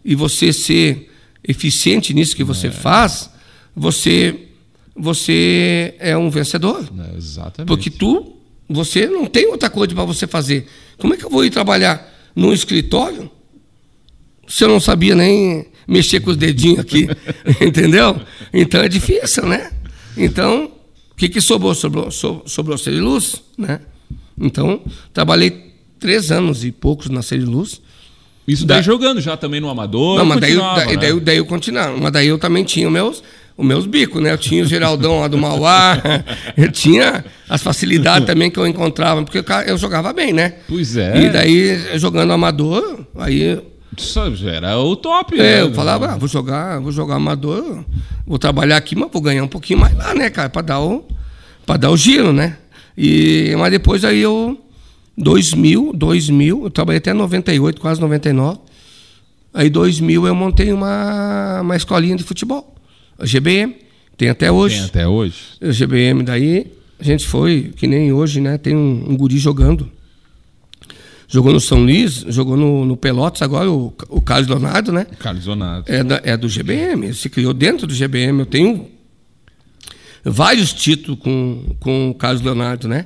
e 0.05 0.15
você 0.15 0.53
ser 0.53 1.11
eficiente 1.43 2.13
nisso 2.13 2.35
que 2.35 2.41
É. 2.43 2.45
você 2.45 2.69
faz, 2.71 3.29
você, 3.75 4.46
você 4.97 5.95
é 5.99 6.17
um 6.17 6.29
vencedor. 6.29 6.83
É, 7.13 7.17
exatamente. 7.17 7.67
Porque 7.67 7.89
tu, 7.89 8.33
você 8.69 9.07
não 9.07 9.25
tem 9.25 9.47
outra 9.47 9.69
coisa 9.69 9.93
para 9.93 10.05
você 10.05 10.25
fazer. 10.27 10.67
Como 10.97 11.13
é 11.13 11.17
que 11.17 11.25
eu 11.25 11.29
vou 11.29 11.45
ir 11.45 11.49
trabalhar 11.49 12.13
num 12.35 12.51
escritório 12.53 13.29
se 14.47 14.63
eu 14.63 14.69
não 14.69 14.79
sabia 14.79 15.13
nem 15.15 15.65
mexer 15.87 16.19
com 16.21 16.31
os 16.31 16.37
dedinhos 16.37 16.79
aqui? 16.79 17.07
Entendeu? 17.61 18.19
Então 18.53 18.81
é 18.81 18.87
difícil, 18.89 19.45
né? 19.45 19.71
Então, 20.17 20.71
o 21.11 21.15
que, 21.15 21.29
que 21.29 21.39
sobrou? 21.41 21.73
Sobrou, 21.75 22.09
so- 22.11 22.41
sobrou 22.45 22.77
Ceriluz, 22.77 23.41
né? 23.57 23.81
Então, 24.39 24.81
trabalhei 25.13 25.73
três 25.99 26.31
anos 26.31 26.63
e 26.63 26.71
poucos 26.71 27.09
na 27.09 27.21
Ceriluz. 27.21 27.81
Isso 28.47 28.65
daí 28.65 28.77
Da- 28.77 28.81
jogando 28.83 29.19
já 29.19 29.35
também 29.35 29.59
no 29.59 29.69
amador. 29.69 30.17
Não, 30.17 30.25
mas 30.25 30.39
daí, 30.39 30.55
daí, 30.55 30.87
né? 30.87 30.97
daí, 30.97 31.09
eu- 31.09 31.19
daí 31.19 31.37
eu 31.37 31.45
continuava. 31.45 31.97
Mas 31.97 32.11
daí 32.11 32.27
eu 32.27 32.37
também 32.39 32.63
tinha 32.63 32.89
meus, 32.89 33.21
os 33.57 33.65
meus 33.65 33.87
bicos, 33.87 34.21
né? 34.21 34.31
Eu 34.31 34.37
tinha 34.37 34.63
o 34.63 34.67
Geraldão 34.67 35.19
lá 35.19 35.27
do 35.27 35.37
Mauá, 35.37 35.97
eu 36.55 36.71
tinha 36.71 37.25
as 37.49 37.63
facilidades 37.63 38.27
também 38.27 38.51
que 38.51 38.59
eu 38.59 38.67
encontrava, 38.67 39.23
porque 39.23 39.43
eu 39.65 39.77
jogava 39.77 40.13
bem, 40.13 40.31
né? 40.31 40.53
Pois 40.67 40.95
é. 40.95 41.23
E 41.23 41.29
daí, 41.29 41.97
jogando 41.97 42.31
amador, 42.31 42.99
aí 43.17 43.59
Isso 43.97 44.19
era 44.47 44.77
o 44.77 44.95
top, 44.95 45.39
é, 45.39 45.41
né? 45.41 45.61
eu 45.63 45.73
falava, 45.73 46.13
ah, 46.13 46.17
vou 46.17 46.27
jogar, 46.27 46.79
vou 46.79 46.91
jogar 46.91 47.15
amador, 47.15 47.83
vou 48.27 48.37
trabalhar 48.37 48.77
aqui, 48.77 48.95
mas 48.95 49.09
vou 49.11 49.21
ganhar 49.21 49.43
um 49.43 49.47
pouquinho 49.47 49.79
mais 49.79 49.97
lá, 49.97 50.13
né, 50.13 50.29
cara, 50.29 50.49
para 50.49 50.61
dar 50.61 50.79
o 50.79 51.07
para 51.65 51.77
dar 51.77 51.89
o 51.89 51.97
giro, 51.97 52.31
né? 52.31 52.57
E 52.97 53.53
mas 53.57 53.71
depois 53.71 54.05
aí 54.05 54.19
eu 54.19 54.57
2000, 55.17 55.93
2000, 55.93 56.63
eu 56.63 56.69
trabalhei 56.69 56.99
até 56.99 57.11
98, 57.11 57.81
quase 57.81 57.99
99. 57.99 58.59
Aí 59.53 59.69
2000 59.69 60.27
eu 60.27 60.35
montei 60.35 60.71
uma 60.71 61.61
uma 61.61 61.75
escolinha 61.75 62.15
de 62.15 62.23
futebol, 62.23 62.76
a 63.17 63.25
GBM, 63.25 63.75
tem 64.15 64.29
até 64.29 64.51
hoje. 64.51 64.75
Tem 64.77 64.85
até 64.85 65.07
hoje. 65.07 65.35
O 65.61 65.71
GBM 65.71 66.23
daí, 66.23 66.67
a 66.99 67.03
gente 67.03 67.27
foi, 67.27 67.71
que 67.75 67.87
nem 67.87 68.11
hoje, 68.11 68.39
né? 68.41 68.57
Tem 68.57 68.75
um, 68.75 69.05
um 69.11 69.17
guri 69.17 69.37
jogando. 69.37 69.89
Jogou 71.29 71.51
no 71.51 71.59
São 71.59 71.83
Luís, 71.83 72.23
jogou 72.29 72.55
no, 72.55 72.85
no 72.85 72.95
Pelotas 72.95 73.41
agora, 73.41 73.69
o, 73.69 73.93
o 74.07 74.21
Carlos 74.21 74.47
Leonardo, 74.47 74.91
né? 74.93 75.05
Carlos 75.19 75.43
Donato. 75.43 75.91
É, 75.91 76.01
da- 76.03 76.21
é 76.23 76.37
do 76.37 76.47
GBM, 76.47 77.05
ele 77.07 77.13
se 77.13 77.29
criou 77.29 77.53
dentro 77.53 77.85
do 77.85 77.93
GBM. 77.93 78.39
Eu 78.39 78.45
tenho 78.45 78.87
vários 80.23 80.71
títulos 80.73 81.19
com, 81.19 81.75
com 81.79 82.09
o 82.09 82.13
Carlos 82.13 82.41
Leonardo, 82.41 82.87
né? 82.87 83.05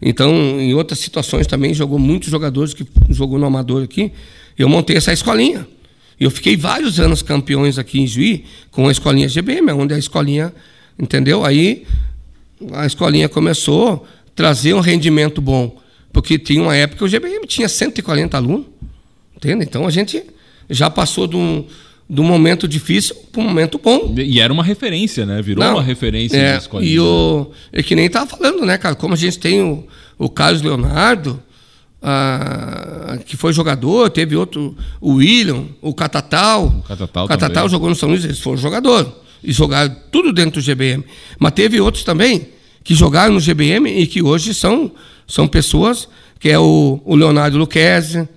Então, 0.00 0.32
em 0.60 0.74
outras 0.74 0.98
situações 0.98 1.46
também, 1.46 1.72
jogou 1.72 1.98
muitos 1.98 2.28
jogadores 2.28 2.74
que 2.74 2.84
jogou 3.08 3.38
no 3.38 3.46
Amador 3.46 3.82
aqui. 3.84 4.12
Eu 4.58 4.68
montei 4.68 4.96
essa 4.96 5.12
escolinha. 5.12 5.66
Eu 6.24 6.30
fiquei 6.30 6.56
vários 6.56 7.00
anos 7.00 7.22
campeões 7.22 7.78
aqui 7.78 8.00
em 8.00 8.06
Juí 8.06 8.44
com 8.70 8.88
a 8.88 8.92
escolinha 8.92 9.28
GBM, 9.28 9.72
onde 9.72 9.94
a 9.94 9.98
escolinha, 9.98 10.52
entendeu? 10.98 11.44
Aí 11.44 11.84
a 12.72 12.86
escolinha 12.86 13.28
começou 13.28 14.06
a 14.06 14.32
trazer 14.34 14.74
um 14.74 14.80
rendimento 14.80 15.40
bom. 15.40 15.80
Porque 16.12 16.38
tinha 16.38 16.62
uma 16.62 16.76
época 16.76 16.98
que 16.98 17.04
o 17.04 17.08
GBM 17.08 17.46
tinha 17.46 17.68
140 17.68 18.36
alunos. 18.36 18.66
Entende? 19.36 19.64
Então 19.64 19.86
a 19.86 19.90
gente 19.90 20.22
já 20.70 20.88
passou 20.88 21.26
de 21.26 21.36
um, 21.36 21.64
de 22.08 22.20
um 22.20 22.24
momento 22.24 22.68
difícil 22.68 23.16
para 23.32 23.40
um 23.40 23.44
momento 23.44 23.78
bom. 23.78 24.14
E 24.16 24.40
era 24.40 24.52
uma 24.52 24.62
referência, 24.62 25.26
né? 25.26 25.42
Virou 25.42 25.64
Não, 25.64 25.74
uma 25.74 25.82
referência 25.82 26.36
é, 26.36 26.52
na 26.52 26.58
escolinha. 26.58 26.92
E 26.92 27.00
o, 27.00 27.50
é 27.72 27.82
que 27.82 27.96
nem 27.96 28.06
estava 28.06 28.26
falando, 28.26 28.64
né, 28.64 28.78
cara? 28.78 28.94
Como 28.94 29.14
a 29.14 29.16
gente 29.16 29.38
tem 29.38 29.60
o, 29.60 29.84
o 30.18 30.28
Carlos 30.28 30.62
Leonardo, 30.62 31.42
ah, 32.02 33.18
que 33.24 33.36
foi 33.36 33.52
jogador, 33.52 34.10
teve 34.10 34.34
outro, 34.34 34.76
o 35.00 35.14
William, 35.14 35.66
o 35.80 35.94
Catatal. 35.94 36.66
O 36.66 36.82
Catatal 36.82 37.28
Catatal 37.28 37.68
jogou 37.68 37.88
no 37.88 37.94
São 37.94 38.08
Luís, 38.08 38.24
eles 38.24 38.40
foram 38.40 38.56
jogador. 38.56 39.20
E 39.42 39.52
jogaram 39.52 39.94
tudo 40.10 40.32
dentro 40.32 40.60
do 40.60 40.64
GBM. 40.64 41.04
Mas 41.38 41.52
teve 41.52 41.80
outros 41.80 42.04
também 42.04 42.48
que 42.82 42.94
jogaram 42.94 43.34
no 43.34 43.40
GBM 43.40 43.88
e 43.88 44.06
que 44.06 44.22
hoje 44.22 44.52
são, 44.52 44.90
são 45.26 45.46
pessoas, 45.46 46.08
que 46.40 46.48
é 46.48 46.58
o, 46.58 47.00
o 47.04 47.14
Leonardo 47.14 47.56
Luquezzi, 47.56 48.28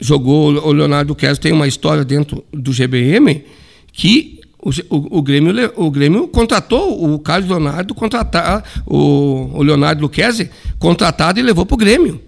jogou 0.00 0.52
o 0.52 0.72
Leonardo 0.72 1.10
Luquezzi, 1.10 1.40
tem 1.40 1.52
uma 1.52 1.66
história 1.66 2.04
dentro 2.04 2.44
do 2.52 2.72
GBM 2.72 3.44
que 3.92 4.40
o, 4.60 4.70
o, 4.70 5.18
o, 5.18 5.22
Grêmio, 5.22 5.72
o 5.76 5.90
Grêmio 5.90 6.26
contratou 6.28 7.12
o 7.12 7.18
Carlos 7.18 7.48
Leonardo, 7.48 7.94
contratar, 7.94 8.64
o, 8.84 9.50
o 9.54 9.62
Leonardo 9.62 10.02
Luquezzi, 10.02 10.50
contratado 10.78 11.38
e 11.38 11.42
levou 11.42 11.64
para 11.64 11.74
o 11.74 11.78
Grêmio. 11.78 12.27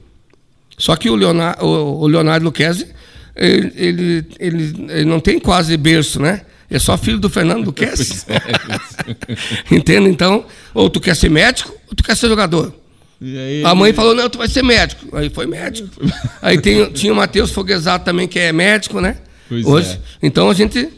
Só 0.81 0.97
que 0.97 1.11
o 1.11 1.15
Leonardo, 1.15 1.65
o, 1.65 2.07
Leonardo 2.07 2.45
Luquezzi, 2.45 2.89
ele, 3.37 3.73
ele, 3.77 4.27
ele, 4.39 4.87
ele 4.89 5.05
não 5.05 5.21
tem 5.21 5.39
quase 5.39 5.77
berço, 5.77 6.21
né? 6.21 6.41
É 6.71 6.79
só 6.79 6.97
filho 6.97 7.19
do 7.19 7.29
Fernando 7.29 7.67
Luquezzi. 7.67 8.25
Entende? 9.71 10.09
Então, 10.09 10.47
ou 10.73 10.89
tu 10.89 10.99
quer 10.99 11.15
ser 11.15 11.29
médico, 11.29 11.71
ou 11.87 11.95
tu 11.95 12.03
quer 12.03 12.17
ser 12.17 12.29
jogador. 12.29 12.75
Aí, 13.23 13.63
A 13.63 13.75
mãe 13.75 13.93
falou, 13.93 14.15
não, 14.15 14.31
tu 14.31 14.39
vai 14.39 14.49
ser 14.49 14.65
médico. 14.65 15.15
Aí 15.15 15.29
foi 15.29 15.47
médico. 15.47 15.91
Aí 16.41 16.59
tem, 16.59 16.91
tinha 16.93 17.13
o 17.13 17.17
Matheus 17.17 17.51
Foguesato 17.51 18.07
também, 18.07 18.27
que 18.27 18.39
é 18.39 18.53
médico, 18.53 19.01
né? 19.01 19.19
Pois 19.49 19.67
Hoje. 19.67 19.91
é. 19.93 19.99
Então 20.23 20.49
a 20.49 20.55
gente. 20.55 20.89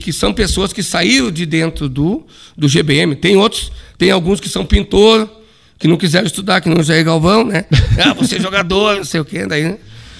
Que 0.00 0.12
são 0.12 0.32
pessoas 0.32 0.72
que 0.72 0.82
saíram 0.82 1.30
de 1.30 1.46
dentro 1.46 1.88
do, 1.88 2.26
do 2.56 2.66
GBM. 2.66 3.14
Tem 3.14 3.36
outros, 3.36 3.70
tem 3.96 4.10
alguns 4.10 4.40
que 4.40 4.48
são 4.48 4.66
pintor, 4.66 5.30
que 5.78 5.86
não 5.88 5.96
quiseram 5.96 6.26
estudar, 6.26 6.60
que 6.60 6.68
não 6.68 6.82
Jair 6.82 7.04
Galvão, 7.04 7.44
né? 7.44 7.64
Ah, 8.04 8.12
você 8.14 8.36
é 8.36 8.40
jogador, 8.40 8.96
não 8.96 9.04
sei 9.04 9.20
o 9.20 9.24
quê. 9.24 9.46
Daí 9.46 9.76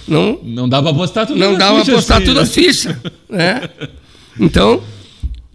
não, 0.06 0.38
Não 0.42 0.68
dá 0.68 0.82
pra 0.82 0.92
postar 0.94 1.26
tudo 1.26 1.38
não 1.38 1.50
nas 1.50 1.59
dá 1.59 1.66
para 1.70 1.80
fichas, 1.80 1.94
postar 1.94 2.16
assim, 2.16 2.24
tudo 2.24 2.36
né? 2.36 2.42
as 2.42 2.54
fichas. 2.54 2.96
Né? 3.28 3.68
Então. 4.40 4.82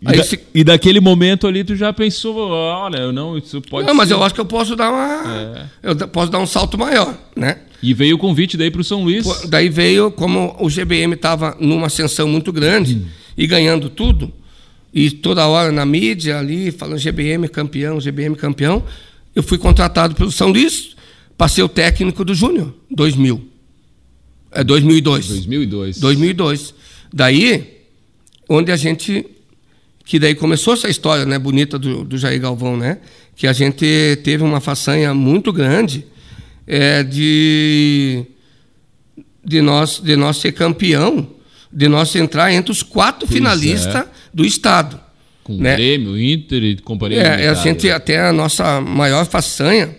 E, 0.01 0.09
Aí 0.09 0.17
da- 0.17 0.23
se- 0.23 0.39
e 0.53 0.63
daquele 0.65 0.99
momento 0.99 1.47
ali 1.47 1.63
tu 1.63 1.75
já 1.77 1.93
pensou, 1.93 2.35
olha, 2.49 2.97
eu 2.97 3.13
não, 3.13 3.37
isso 3.37 3.61
pode 3.61 3.87
não, 3.87 3.93
mas 3.95 4.09
ser. 4.09 4.15
eu 4.15 4.23
acho 4.23 4.35
que 4.35 4.41
eu 4.41 4.45
posso 4.45 4.75
dar 4.75 4.91
uma. 4.91 5.69
Eu 5.81 5.95
da- 5.95 6.07
posso 6.07 6.29
dar 6.29 6.39
um 6.39 6.45
salto 6.45 6.77
maior, 6.77 7.17
né? 7.35 7.59
E 7.81 7.93
veio 7.93 8.15
o 8.15 8.19
convite 8.19 8.57
daí 8.57 8.69
pro 8.69 8.83
São 8.83 9.01
Luís. 9.03 9.25
Daí 9.47 9.69
veio, 9.69 10.11
como 10.11 10.55
o 10.59 10.69
GBM 10.69 11.13
estava 11.13 11.55
numa 11.59 11.87
ascensão 11.87 12.27
muito 12.27 12.51
grande 12.51 13.05
e 13.37 13.47
ganhando 13.47 13.89
tudo, 13.89 14.31
e 14.93 15.09
toda 15.09 15.47
hora 15.47 15.71
na 15.71 15.85
mídia 15.85 16.37
ali, 16.37 16.69
falando 16.71 16.97
GBM 16.99 17.47
campeão, 17.47 17.99
GBM 17.99 18.35
campeão, 18.35 18.83
eu 19.35 19.43
fui 19.43 19.57
contratado 19.57 20.15
pelo 20.15 20.31
São 20.31 20.49
Luís, 20.49 20.95
passei 21.37 21.63
o 21.63 21.69
técnico 21.69 22.23
do 22.23 22.35
Júnior, 22.35 22.73
2000. 22.91 23.49
É 24.51 24.63
2002. 24.63 25.27
2002. 25.27 25.99
2002. 25.99 26.73
Daí, 27.11 27.81
onde 28.47 28.71
a 28.71 28.75
gente. 28.75 29.25
Que 30.05 30.19
daí 30.19 30.35
começou 30.35 30.73
essa 30.73 30.89
história 30.89 31.25
né, 31.25 31.39
bonita 31.39 31.79
do, 31.79 32.03
do 32.03 32.17
Jair 32.17 32.39
Galvão, 32.39 32.75
né? 32.75 32.99
Que 33.35 33.47
a 33.47 33.53
gente 33.53 34.19
teve 34.23 34.43
uma 34.43 34.59
façanha 34.59 35.13
muito 35.13 35.51
grande 35.51 36.05
é, 36.67 37.03
de, 37.03 38.25
de, 39.43 39.61
nós, 39.61 40.01
de 40.03 40.15
nós 40.15 40.37
ser 40.37 40.51
campeão, 40.51 41.27
de 41.71 41.87
nós 41.87 42.13
entrar 42.15 42.51
entre 42.51 42.71
os 42.71 42.83
quatro 42.83 43.27
finalistas 43.27 43.95
é. 43.95 44.07
do 44.33 44.45
Estado. 44.45 44.99
Com 45.43 45.57
né? 45.57 45.75
Grêmio, 45.75 46.19
Inter 46.19 46.63
e 46.63 46.75
companhia. 46.77 47.21
É, 47.21 47.49
a 47.49 47.53
gente 47.53 47.89
até 47.89 48.19
a 48.27 48.31
nossa 48.31 48.79
maior 48.79 49.25
façanha 49.25 49.95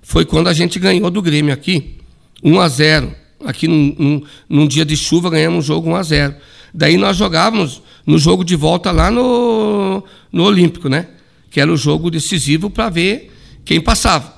foi 0.00 0.24
quando 0.24 0.48
a 0.48 0.52
gente 0.52 0.78
ganhou 0.78 1.10
do 1.10 1.20
Grêmio 1.20 1.52
aqui, 1.52 1.96
1 2.42 2.60
a 2.60 2.68
0. 2.68 3.14
Aqui 3.44 3.66
num, 3.66 3.94
num, 3.98 4.22
num 4.48 4.66
dia 4.68 4.84
de 4.84 4.96
chuva 4.96 5.28
ganhamos 5.28 5.64
um 5.64 5.66
jogo 5.66 5.90
1 5.90 5.96
a 5.96 6.02
0. 6.02 6.34
Daí 6.72 6.96
nós 6.96 7.16
jogávamos 7.16 7.82
no 8.06 8.18
jogo 8.18 8.44
de 8.44 8.54
volta 8.54 8.92
lá 8.92 9.10
no, 9.10 10.04
no 10.30 10.44
Olímpico, 10.44 10.88
né? 10.88 11.08
Que 11.50 11.60
era 11.60 11.72
o 11.72 11.76
jogo 11.76 12.10
decisivo 12.10 12.70
para 12.70 12.88
ver 12.88 13.32
quem 13.64 13.80
passava. 13.80 14.34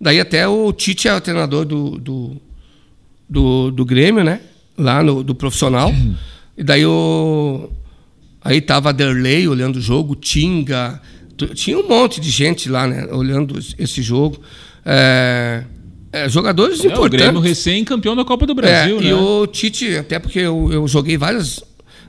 Daí 0.00 0.20
até 0.20 0.46
o 0.46 0.72
Tite 0.72 1.08
era 1.08 1.16
o 1.16 1.20
treinador 1.20 1.64
do, 1.64 1.98
do, 1.98 2.36
do, 3.28 3.70
do 3.72 3.84
Grêmio, 3.84 4.22
né? 4.22 4.40
Lá 4.78 5.02
no 5.02 5.24
do 5.24 5.34
profissional. 5.34 5.92
E 6.56 6.62
daí 6.62 6.86
o 6.86 7.70
Aí 8.42 8.60
tava 8.60 8.92
Derley 8.92 9.46
olhando 9.48 9.76
o 9.76 9.80
jogo, 9.80 10.14
Tinga, 10.14 11.00
tinha 11.54 11.78
um 11.78 11.86
monte 11.88 12.20
de 12.20 12.30
gente 12.30 12.68
lá, 12.68 12.86
né, 12.86 13.06
olhando 13.12 13.58
esse- 13.78 14.02
jogo. 14.02 14.40
É, 14.84 15.64
é, 16.12 16.28
jogadores 16.28 16.82
É, 16.84 16.88
o 16.88 17.08
Grêmio 17.08 17.30
importantes. 17.30 17.42
recém-campeão 17.42 18.16
da 18.16 18.24
Copa 18.24 18.46
do 18.46 18.54
Brasil, 18.54 18.98
É, 18.98 19.02
né? 19.02 19.08
E 19.10 19.12
o 19.12 19.46
Tite, 19.46 19.96
até 19.96 20.18
porque 20.18 20.38
eu, 20.38 20.70
eu 20.72 20.88
joguei 20.88 21.16
várias, 21.18 21.62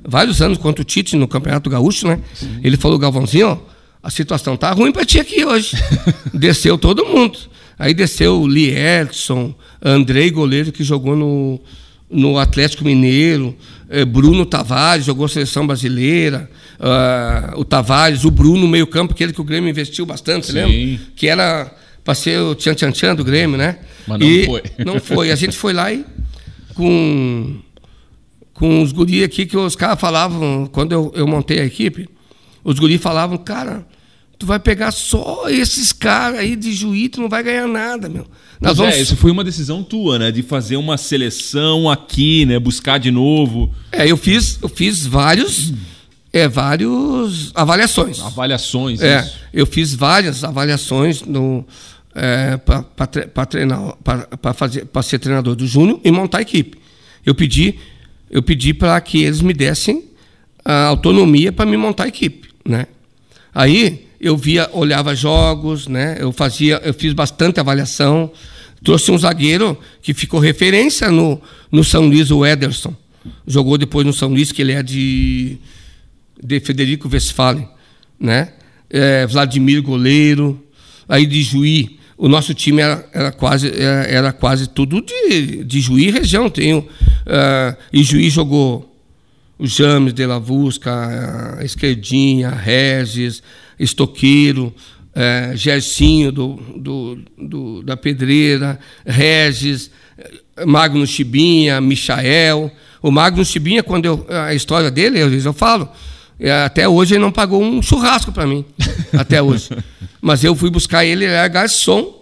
vários 0.04 0.42
anos 0.42 0.58
contra 0.58 0.82
o 0.82 0.86
Tite 0.86 1.16
no 1.16 1.28
Campeonato 1.28 1.70
Gaúcho, 1.70 2.08
né? 2.08 2.20
Ele 2.64 2.78
falou, 2.78 2.98
Galvãozinho, 2.98 3.48
ó, 3.48 3.58
a 4.02 4.10
situação 4.10 4.56
tá 4.58 4.72
ruim 4.72 4.92
pra 4.92 5.06
ti 5.06 5.20
aqui 5.20 5.44
hoje. 5.46 5.76
desceu 6.34 6.78
todo 6.78 7.06
mundo. 7.06 7.38
Aí 7.78 7.94
desceu 7.94 8.40
o 8.42 8.48
Lee 8.48 8.72
Edson, 8.76 9.54
Andrei, 9.84 10.30
goleiro 10.32 10.72
que 10.72 10.84
jogou 10.84 11.16
no, 11.16 11.60
no 12.12 12.38
Atlético 12.38 12.84
Mineiro, 12.84 13.56
eh, 13.90 14.04
Bruno 14.06 14.46
Tavares, 14.46 15.06
jogou 15.06 15.28
seleção 15.28 15.66
brasileira, 15.66 16.50
ah, 16.80 17.54
o 17.56 17.64
Tavares, 17.64 18.26
o 18.26 18.32
Bruno, 18.32 18.68
meio 18.68 18.88
campo, 18.88 19.14
aquele 19.14 19.32
que 19.34 19.42
o 19.42 19.44
Grêmio 19.44 19.70
investiu 19.70 20.06
bastante, 20.06 20.48
você 20.48 20.54
Sim. 20.54 20.60
lembra? 20.60 21.06
Que 21.16 21.28
era 21.28 21.72
para 22.04 22.16
ser 22.16 22.40
o 22.40 22.56
tchan 22.56 22.74
tchan 22.74 22.92
tchan 22.92 23.16
do 23.16 23.24
Grêmio, 23.24 23.58
né? 23.58 23.78
Mas 24.08 24.20
não 24.20 24.28
E 24.28 24.46
foi. 24.46 24.64
Não 24.86 25.00
foi. 25.00 25.32
A 25.32 25.36
gente 25.36 25.56
foi 25.56 25.74
lá 25.74 25.94
e 25.94 26.04
com, 26.74 27.60
com 28.54 28.82
os 28.82 28.92
guri 28.92 29.24
aqui 29.24 29.46
que 29.46 29.56
os 29.58 29.76
caras 29.76 30.00
falavam, 30.00 30.68
quando 30.72 30.92
eu, 30.92 31.12
eu 31.16 31.28
montei 31.28 31.60
a 31.60 31.66
equipe, 31.66 32.10
os 32.64 32.80
guri 32.80 32.98
falavam, 32.98 33.38
cara, 33.38 33.86
tu 34.42 34.48
vai 34.48 34.58
pegar 34.58 34.90
só 34.90 35.48
esses 35.50 35.94
caras 35.94 36.40
aí 36.40 36.56
de 36.56 36.74
juiz, 36.74 37.10
tu 37.10 37.22
não 37.22 37.30
vai 37.30 37.44
ganhar 37.44 37.68
nada, 37.68 38.10
meu. 38.10 38.26
Nós 38.60 38.76
vamos... 38.76 38.96
é, 38.96 39.00
isso 39.00 39.16
foi 39.16 39.30
uma 39.30 39.44
decisão 39.44 39.84
tua, 39.84 40.18
né? 40.18 40.32
De 40.32 40.42
fazer 40.42 40.78
uma 40.78 40.98
seleção 40.98 41.88
aqui, 41.88 42.44
né? 42.48 42.58
Buscar 42.58 42.98
de 42.98 43.12
novo 43.12 43.72
É, 43.92 44.10
eu 44.10 44.18
fiz, 44.18 44.58
eu 44.60 44.68
fiz 44.68 45.06
vários, 45.06 45.74
é, 46.34 46.48
vários 46.48 47.52
avaliações. 47.54 48.20
avaliações. 48.20 49.00
É, 49.00 49.20
isso. 49.20 49.36
eu 49.54 49.68
fiz 49.68 49.94
várias 49.94 50.44
avaliações 50.44 51.22
no 51.22 51.64
é, 52.16 52.58
para 52.58 53.46
treinar, 53.46 53.96
para 54.04 54.54
fazer, 54.56 54.86
para 54.86 55.04
ser 55.04 55.20
treinador 55.20 55.54
do 55.54 55.68
Júnior 55.68 56.00
e 56.04 56.10
montar 56.10 56.40
a 56.40 56.42
equipe. 56.42 56.80
Eu 57.24 57.36
pedi, 57.36 57.76
eu 58.28 58.42
pedi 58.42 58.74
para 58.74 59.00
que 59.02 59.22
eles 59.22 59.40
me 59.40 59.54
dessem 59.54 60.04
a 60.66 60.86
autonomia 60.86 61.52
para 61.52 61.68
me 61.68 61.78
montar 61.78 62.06
a 62.06 62.08
equipe, 62.08 62.50
né? 62.66 62.88
Aí 63.54 64.10
eu 64.22 64.38
via, 64.38 64.70
olhava 64.72 65.16
jogos, 65.16 65.88
né? 65.88 66.18
Eu 66.20 66.32
fazia, 66.32 66.80
eu 66.84 66.94
fiz 66.94 67.14
bastante 67.14 67.60
avaliação. 67.60 68.32
Trouxe 68.84 69.12
um 69.12 69.18
zagueiro 69.18 69.78
que 70.02 70.14
ficou 70.14 70.40
referência 70.40 71.10
no, 71.10 71.42
no 71.72 71.84
São 71.84 72.08
Luís, 72.08 72.32
o 72.32 72.46
Ederson. 72.46 72.96
Jogou 73.46 73.78
depois 73.78 74.06
no 74.06 74.14
São 74.14 74.30
Luís, 74.30 74.52
que 74.52 74.62
ele 74.62 74.72
é 74.72 74.82
de 74.82 75.60
de 76.42 76.60
Federico 76.60 77.08
Westphalen, 77.12 77.68
né? 78.20 78.54
É, 78.90 79.26
Vladimir 79.28 79.82
goleiro, 79.82 80.62
aí 81.08 81.26
de 81.26 81.42
Juí, 81.44 82.00
o 82.18 82.28
nosso 82.28 82.54
time 82.54 82.82
era, 82.82 83.08
era 83.14 83.32
quase 83.32 83.68
era, 83.70 84.04
era 84.04 84.32
quase 84.34 84.68
tudo 84.68 85.02
de, 85.02 85.64
de 85.64 85.80
Juí 85.80 86.08
e 86.08 86.12
região. 86.12 86.50
Tem 86.50 86.74
o, 86.74 86.88
ah, 87.26 87.76
e 87.94 88.04
Juí 88.04 88.30
jogou 88.30 88.88
o 89.58 89.68
James 89.68 90.14
de 90.14 90.26
la 90.26 90.40
Vusca, 90.40 91.58
a 91.60 91.64
Esquerdinha, 91.64 92.50
Regis, 92.50 93.42
Estoqueiro, 93.84 94.74
eh, 95.16 95.52
Gersinho 95.56 96.32
do, 96.32 96.56
do, 96.78 97.20
do- 97.38 97.84
da 97.84 97.98
Pedreira, 97.98 98.80
Regis, 99.06 99.92
eh, 100.58 100.66
Magno 100.66 101.06
Chibinha, 101.06 101.82
Michael. 101.82 102.72
O 103.02 103.10
Magno 103.12 103.44
Chibinha, 103.44 103.82
quando 103.84 104.06
eu, 104.06 104.26
a 104.30 104.54
história 104.54 104.92
dele, 104.92 105.22
às 105.22 105.30
vezes 105.30 105.46
eu 105.46 105.54
falo, 105.54 105.90
eh, 106.40 106.52
até 106.64 106.88
hoje 106.88 107.16
ele 107.16 107.22
não 107.22 107.32
pagou 107.32 107.62
um 107.62 107.82
churrasco 107.82 108.32
para 108.32 108.46
mim, 108.46 108.64
até 109.18 109.42
hoje. 109.42 109.70
Mas 110.22 110.44
eu 110.44 110.56
fui 110.56 110.70
buscar 110.70 111.04
ele, 111.04 111.26
ele 111.26 111.34
era 111.34 111.48
garçom 111.48 112.20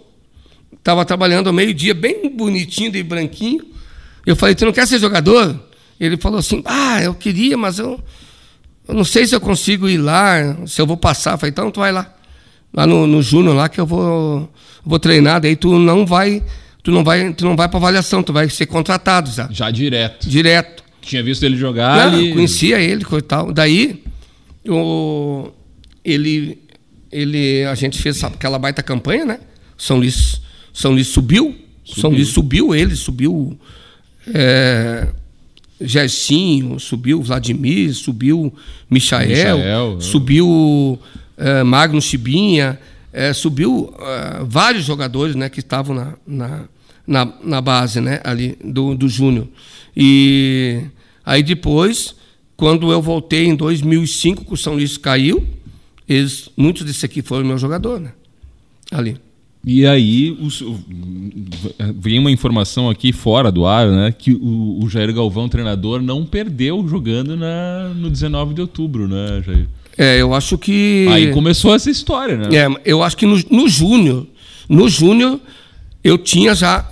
Tava 0.82 1.04
trabalhando 1.04 1.48
ao 1.48 1.52
meio-dia, 1.52 1.92
bem 1.92 2.34
bonitinho 2.34 2.96
e 2.96 3.02
branquinho. 3.02 3.62
Eu 4.24 4.34
falei, 4.34 4.54
tu 4.54 4.64
não 4.64 4.72
quer 4.72 4.86
ser 4.86 4.98
jogador? 4.98 5.60
Ele 6.00 6.16
falou 6.16 6.38
assim, 6.38 6.62
ah, 6.64 7.02
eu 7.02 7.12
queria, 7.12 7.54
mas 7.58 7.78
eu, 7.78 8.00
eu 8.90 8.94
não 8.94 9.04
sei 9.04 9.24
se 9.24 9.34
eu 9.34 9.40
consigo 9.40 9.88
ir 9.88 9.98
lá, 9.98 10.56
se 10.66 10.80
eu 10.80 10.86
vou 10.86 10.96
passar. 10.96 11.32
Eu 11.34 11.38
falei, 11.38 11.50
então 11.50 11.70
tu 11.70 11.78
vai 11.78 11.92
lá. 11.92 12.12
Lá 12.74 12.86
no, 12.86 13.06
no 13.06 13.22
Júnior 13.22 13.54
lá 13.54 13.68
que 13.68 13.80
eu 13.80 13.86
vou, 13.86 14.52
vou 14.84 14.98
treinar, 14.98 15.40
daí 15.40 15.54
tu 15.54 15.78
não 15.78 16.04
vai, 16.04 16.42
tu 16.82 16.90
não 16.90 17.04
vai, 17.04 17.32
tu 17.32 17.44
não 17.44 17.56
vai 17.56 17.68
para 17.68 17.78
avaliação, 17.78 18.20
tu 18.20 18.32
vai 18.32 18.48
ser 18.48 18.66
contratado 18.66 19.30
já. 19.30 19.48
Já 19.50 19.70
direto. 19.70 20.28
Direto. 20.28 20.82
Tinha 21.00 21.22
visto 21.22 21.44
ele 21.44 21.56
jogar 21.56 22.10
Não, 22.10 22.18
ali. 22.18 22.32
conhecia 22.32 22.80
ele 22.80 23.04
e 23.10 23.22
tal. 23.22 23.52
Daí, 23.52 24.02
o, 24.68 25.50
ele, 26.04 26.58
ele, 27.12 27.64
a 27.64 27.74
gente 27.76 27.96
fez 28.02 28.22
aquela 28.24 28.58
baita 28.58 28.82
campanha, 28.82 29.24
né? 29.24 29.40
São 29.78 29.98
Luís, 29.98 30.40
São 30.72 30.90
Luís 30.92 31.06
subiu, 31.06 31.56
São 31.84 32.10
Luís 32.10 32.28
subiu 32.28 32.74
ele, 32.74 32.96
subiu 32.96 33.58
é, 34.34 35.06
Gersinho, 35.80 36.78
subiu 36.78 37.22
Vladimir, 37.22 37.94
subiu 37.94 38.52
Michael, 38.90 39.28
Michael, 39.28 40.00
subiu 40.00 40.98
é, 41.36 41.62
Magno 41.62 42.00
Chibinha, 42.00 42.78
é, 43.12 43.32
subiu 43.32 43.92
é, 43.98 44.44
vários 44.44 44.84
jogadores 44.84 45.34
né, 45.34 45.48
que 45.48 45.60
estavam 45.60 45.94
na, 45.94 46.14
na, 46.26 46.64
na, 47.06 47.32
na 47.42 47.60
base 47.60 48.00
né, 48.00 48.20
ali 48.22 48.56
do, 48.62 48.94
do 48.94 49.08
Júnior. 49.08 49.48
E 49.96 50.82
aí 51.24 51.42
depois, 51.42 52.14
quando 52.56 52.92
eu 52.92 53.00
voltei 53.00 53.46
em 53.46 53.56
2005, 53.56 54.44
que 54.44 54.52
o 54.52 54.56
São 54.56 54.74
Luís 54.74 54.96
caiu, 54.96 55.42
eles, 56.08 56.48
muitos 56.56 56.84
desses 56.84 57.04
aqui 57.04 57.22
foram 57.22 57.46
meu 57.46 57.56
jogador, 57.56 58.00
né? 58.00 58.12
Ali. 58.90 59.16
E 59.64 59.86
aí 59.86 60.30
os- 60.40 60.64
vem 61.94 62.18
uma 62.18 62.30
informação 62.30 62.88
aqui 62.88 63.12
fora 63.12 63.52
do 63.52 63.66
ar, 63.66 63.88
né? 63.88 64.10
Que 64.16 64.32
o, 64.32 64.82
o 64.82 64.88
Jair 64.88 65.12
Galvão, 65.14 65.48
treinador, 65.48 66.00
não 66.00 66.24
perdeu 66.24 66.86
jogando 66.88 67.36
na, 67.36 67.90
no 67.94 68.08
19 68.08 68.54
de 68.54 68.60
outubro, 68.62 69.06
né, 69.06 69.42
Jair? 69.44 69.68
É, 69.98 70.18
eu 70.20 70.32
acho 70.32 70.56
que. 70.56 71.06
Aí 71.10 71.32
começou 71.32 71.74
essa 71.74 71.90
história, 71.90 72.36
né? 72.38 72.48
É, 72.56 72.66
eu 72.86 73.02
acho 73.02 73.16
que 73.16 73.26
no, 73.26 73.36
no 73.50 73.68
Júnior, 73.68 74.26
no 74.68 74.88
Júnior, 74.88 75.38
eu 76.02 76.16
tinha 76.16 76.54
já 76.54 76.88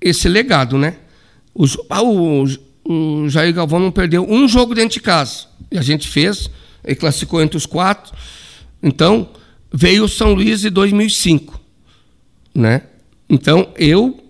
esse 0.00 0.28
legado, 0.28 0.76
né? 0.76 0.96
O, 1.54 1.64
ah, 1.88 2.02
o, 2.02 2.44
o 2.84 3.28
Jair 3.30 3.54
Galvão 3.54 3.78
não 3.80 3.90
perdeu 3.90 4.26
um 4.28 4.46
jogo 4.46 4.74
dentro 4.74 4.94
de 4.94 5.00
casa. 5.00 5.46
E 5.70 5.78
a 5.78 5.82
gente 5.82 6.06
fez, 6.06 6.50
ele 6.84 6.96
classificou 6.96 7.40
entre 7.40 7.56
os 7.56 7.64
quatro. 7.64 8.12
Então, 8.82 9.28
veio 9.72 10.04
o 10.04 10.08
São 10.08 10.34
Luís 10.34 10.64
em 10.66 10.70
2005, 10.70 11.58
né? 12.54 12.82
Então, 13.28 13.68
eu 13.76 14.22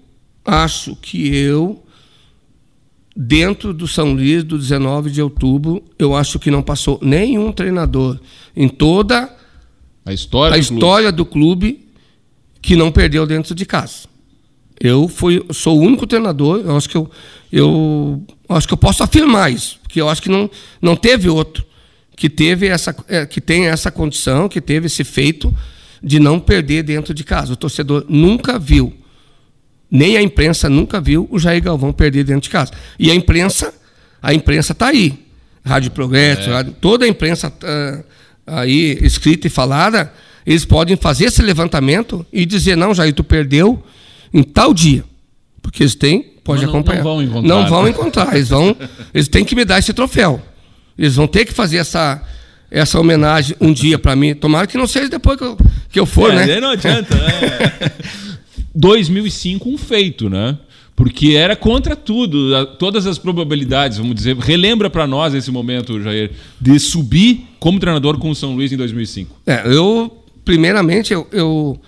acho 0.45 0.97
que 0.97 1.35
eu, 1.35 1.83
dentro 3.17 3.73
do 3.73 3.87
São 3.89 4.13
Luís, 4.13 4.45
do 4.45 4.59
19 4.59 5.11
de 5.11 5.23
outubro, 5.23 5.83
eu 5.99 6.15
acho 6.15 6.39
que 6.39 6.51
não 6.51 6.63
passou 6.63 6.99
nenhum 7.03 7.53
treinador 7.53 8.19
em 8.55 8.69
toda 8.69 9.35
A 10.05 10.13
história 10.13 10.55
a 10.57 10.59
do 10.59 10.67
clube. 10.67 10.79
história 10.79 11.13
do 11.13 11.25
clube 11.25 11.89
que 12.61 12.77
não 12.77 12.93
perdeu 12.93 13.27
dentro 13.27 13.55
de 13.55 13.67
casa. 13.67 14.09
Eu 14.81 15.09
fui, 15.09 15.45
sou 15.53 15.79
o 15.79 15.83
único 15.83 16.07
treinador, 16.07 16.61
eu 16.61 16.77
acho 16.77 16.89
que 16.89 16.97
eu, 16.97 17.11
eu 17.51 18.25
acho 18.49 18.67
que 18.67 18.75
eu 18.75 18.79
posso 18.79 19.03
afirmar 19.03 19.53
isso, 19.53 19.79
porque 19.83 20.01
eu 20.01 20.09
acho 20.09 20.23
que 20.23 20.29
não, 20.29 20.51
não 20.81 20.97
teve 20.97 21.29
outro 21.29 21.65
que 22.17 22.29
teve 22.29 22.69
essa 22.69 22.95
é, 23.09 23.27
que 23.27 23.41
tem 23.41 23.67
essa 23.67 23.91
condição, 23.91 24.49
que 24.49 24.61
teve 24.61 24.87
esse 24.87 25.03
feito 25.03 25.53
de 26.03 26.19
não 26.19 26.41
perder 26.41 26.83
dentro 26.83 27.15
de 27.15 27.23
casa. 27.25 27.53
O 27.53 27.57
torcedor 27.57 28.05
nunca 28.09 28.59
viu, 28.59 28.93
nem 29.91 30.17
a 30.17 30.23
imprensa 30.23 30.69
nunca 30.69 31.01
viu 31.01 31.29
o 31.31 31.39
Jair 31.39 31.63
Galvão 31.63 31.93
perder 31.93 32.25
dentro 32.25 32.43
de 32.43 32.51
casa. 32.51 32.73
E 32.99 33.11
a 33.11 33.15
imprensa, 33.15 33.73
a 34.21 34.33
imprensa 34.35 34.73
está 34.73 34.89
aí. 34.89 35.19
Rádio 35.65 35.91
Progresso, 35.93 36.51
rádio- 36.51 36.75
toda 36.81 37.05
a 37.05 37.09
imprensa 37.09 37.53
ah, 37.63 38.03
aí 38.47 38.99
escrita 39.03 39.47
e 39.47 39.51
falada, 39.51 40.13
eles 40.45 40.65
podem 40.65 40.97
fazer 40.97 41.27
esse 41.27 41.41
levantamento 41.41 42.27
e 42.33 42.45
dizer, 42.45 42.77
não, 42.77 42.93
Jair, 42.93 43.15
tu 43.15 43.23
perdeu 43.23 43.81
em 44.35 44.43
tal 44.43 44.75
dia. 44.75 45.05
Porque 45.61 45.85
eles 45.85 45.95
têm, 45.95 46.23
pode 46.43 46.63
não- 46.63 46.71
acompanhar. 46.71 47.05
não 47.05 47.11
vão 47.13 47.23
encontrar, 47.23 47.49
Não 47.49 47.69
vão 47.69 47.83
né? 47.85 47.91
encontrar. 47.91 48.35
Eles, 48.35 48.49
vão, 48.49 48.77
eles 49.15 49.29
têm 49.29 49.45
que 49.45 49.55
me 49.55 49.65
dar 49.65 49.79
esse 49.79 49.93
troféu. 49.93 50.43
Eles 50.99 51.15
vão 51.15 51.29
ter 51.29 51.45
que 51.45 51.53
fazer 51.53 51.77
essa, 51.77 52.21
essa 52.73 52.99
homenagem 52.99 53.57
um 53.61 53.73
dia 53.73 53.99
para 53.99 54.17
mim. 54.17 54.35
Tomara 54.35 54.67
que 54.67 54.77
não 54.79 54.87
seja 54.87 55.09
depois 55.09 55.37
que 55.39 55.45
eu, 55.45 55.57
que 55.91 56.01
eu 56.01 56.07
for, 56.07 56.33
É, 56.33 56.47
né? 56.47 56.61
não 56.61 56.71
adianta, 56.71 57.15
né? 57.15 57.93
2005 58.75 59.69
um 59.69 59.77
feito, 59.79 60.29
né? 60.31 60.59
Porque 60.95 61.31
era 61.33 61.57
contra 61.57 61.97
tudo, 61.97 62.67
todas 62.79 63.07
as 63.07 63.19
probabilidades, 63.19 63.99
vamos 63.99 64.15
dizer. 64.15 64.37
Relembra 64.37 64.89
pra 64.91 65.07
nós 65.07 65.35
esse 65.35 65.51
momento, 65.51 66.01
Jair, 66.03 66.31
de 66.61 66.79
subir 66.79 67.47
como 67.59 67.79
treinador 67.81 68.19
com 68.19 68.31
o 68.31 68.35
São 68.35 68.55
Luís 68.55 68.73
em 68.73 68.77
2005. 68.77 69.41
É, 69.47 69.63
eu, 69.67 70.23
primeiramente, 70.45 71.13
eu, 71.13 71.27
eu, 71.33 71.81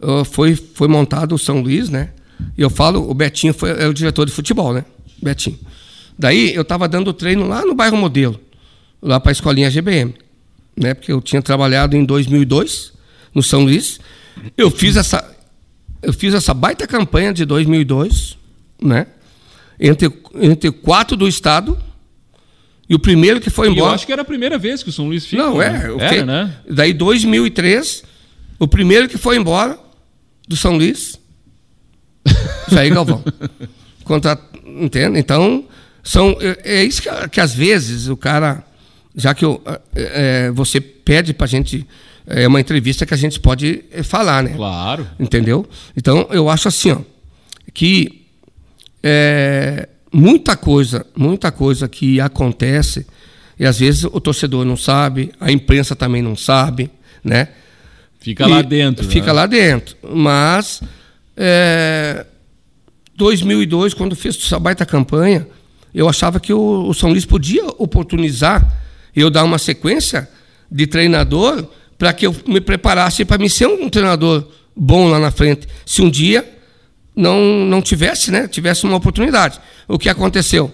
eu- 0.00 0.24
foi, 0.24 0.54
foi 0.56 0.88
montado 0.88 1.34
o 1.34 1.38
São 1.38 1.60
Luís, 1.60 1.88
né? 1.88 2.10
E 2.58 2.62
eu 2.62 2.70
falo, 2.70 3.08
o 3.08 3.14
Betinho 3.14 3.54
foi, 3.54 3.70
é 3.70 3.86
o 3.86 3.94
diretor 3.94 4.26
de 4.26 4.32
futebol, 4.32 4.72
né? 4.74 4.84
Betinho. 5.22 5.58
Daí 6.18 6.52
eu 6.54 6.62
estava 6.62 6.88
dando 6.88 7.12
treino 7.12 7.46
lá 7.46 7.64
no 7.64 7.74
bairro 7.74 7.96
Modelo, 7.96 8.38
lá 9.02 9.18
para 9.18 9.30
a 9.30 9.32
escolinha 9.32 9.70
GBM, 9.70 10.14
né? 10.76 10.94
Porque 10.94 11.12
eu 11.12 11.20
tinha 11.20 11.40
trabalhado 11.40 11.96
em 11.96 12.04
2002 12.04 12.92
no 13.34 13.42
São 13.42 13.62
Luís. 13.62 14.00
Eu 14.56 14.70
fiz 14.70 14.96
essa, 14.96 15.36
eu 16.02 16.12
fiz 16.12 16.34
essa 16.34 16.52
baita 16.54 16.86
campanha 16.86 17.32
de 17.32 17.44
2002, 17.44 18.36
né? 18.82 19.06
Entre, 19.78 20.12
entre 20.34 20.70
quatro 20.70 21.16
do 21.16 21.26
estado 21.26 21.78
e 22.88 22.94
o 22.94 22.98
primeiro 22.98 23.40
que 23.40 23.50
foi 23.50 23.68
E 23.68 23.70
eu 23.70 23.74
embora. 23.74 23.94
acho 23.94 24.04
que 24.04 24.12
era 24.12 24.22
a 24.22 24.24
primeira 24.24 24.58
vez 24.58 24.82
que 24.82 24.88
o 24.88 24.92
São 24.92 25.06
Luís 25.06 25.24
fica. 25.24 25.42
Não, 25.42 25.58
né? 25.58 25.82
é. 25.84 25.90
o 25.90 26.00
Era, 26.00 26.26
né? 26.26 26.56
Daí, 26.68 26.92
2003, 26.92 28.02
o 28.58 28.66
primeiro 28.66 29.08
que 29.08 29.16
foi 29.16 29.36
embora 29.36 29.78
do 30.48 30.56
São 30.56 30.76
Luís, 30.76 31.18
Jair 32.68 32.92
Galvão. 32.92 33.22
Contra, 34.04 34.36
entende? 34.66 35.20
Então, 35.20 35.64
são, 36.02 36.36
é, 36.40 36.80
é 36.80 36.84
isso 36.84 37.00
que, 37.00 37.08
que 37.28 37.40
às 37.40 37.54
vezes 37.54 38.08
o 38.08 38.16
cara, 38.16 38.64
já 39.20 39.34
que 39.34 39.44
eu, 39.44 39.62
é, 39.94 40.50
você 40.50 40.80
pede 40.80 41.32
para 41.32 41.44
a 41.44 41.48
gente, 41.48 41.86
é 42.26 42.48
uma 42.48 42.60
entrevista 42.60 43.06
que 43.06 43.14
a 43.14 43.16
gente 43.16 43.38
pode 43.38 43.84
falar, 44.02 44.42
né? 44.42 44.54
Claro. 44.56 45.06
Entendeu? 45.18 45.68
Então, 45.96 46.26
eu 46.30 46.48
acho 46.48 46.68
assim, 46.68 46.92
ó, 46.92 46.98
que 47.72 48.22
é, 49.02 49.88
muita 50.12 50.56
coisa, 50.56 51.06
muita 51.16 51.50
coisa 51.52 51.88
que 51.88 52.20
acontece, 52.20 53.06
e 53.58 53.66
às 53.66 53.78
vezes 53.78 54.04
o 54.04 54.20
torcedor 54.20 54.64
não 54.64 54.76
sabe, 54.76 55.32
a 55.40 55.52
imprensa 55.52 55.94
também 55.94 56.22
não 56.22 56.34
sabe, 56.36 56.90
né? 57.22 57.48
Fica 58.20 58.46
lá 58.46 58.60
E 58.60 58.62
dentro. 58.64 59.06
Fica 59.06 59.28
né? 59.28 59.32
lá 59.32 59.46
dentro. 59.46 59.96
Mas, 60.02 60.82
é, 61.36 62.26
2002, 63.16 63.94
quando 63.94 64.14
fez 64.14 64.36
essa 64.36 64.58
baita 64.58 64.84
campanha, 64.84 65.46
eu 65.94 66.08
achava 66.08 66.38
que 66.38 66.52
o, 66.52 66.88
o 66.88 66.94
São 66.94 67.10
Luís 67.10 67.24
podia 67.24 67.64
oportunizar 67.78 68.70
eu 69.14 69.30
dar 69.30 69.44
uma 69.44 69.58
sequência 69.58 70.28
de 70.70 70.86
treinador 70.86 71.66
para 71.98 72.12
que 72.12 72.26
eu 72.26 72.34
me 72.46 72.60
preparasse 72.60 73.24
para 73.24 73.38
me 73.38 73.50
ser 73.50 73.66
um 73.66 73.88
treinador 73.88 74.46
bom 74.76 75.08
lá 75.08 75.18
na 75.18 75.30
frente. 75.30 75.66
Se 75.84 76.00
um 76.00 76.08
dia 76.10 76.48
não, 77.14 77.66
não 77.66 77.82
tivesse, 77.82 78.30
né? 78.30 78.48
Tivesse 78.48 78.84
uma 78.84 78.96
oportunidade. 78.96 79.60
O 79.86 79.98
que 79.98 80.08
aconteceu? 80.08 80.72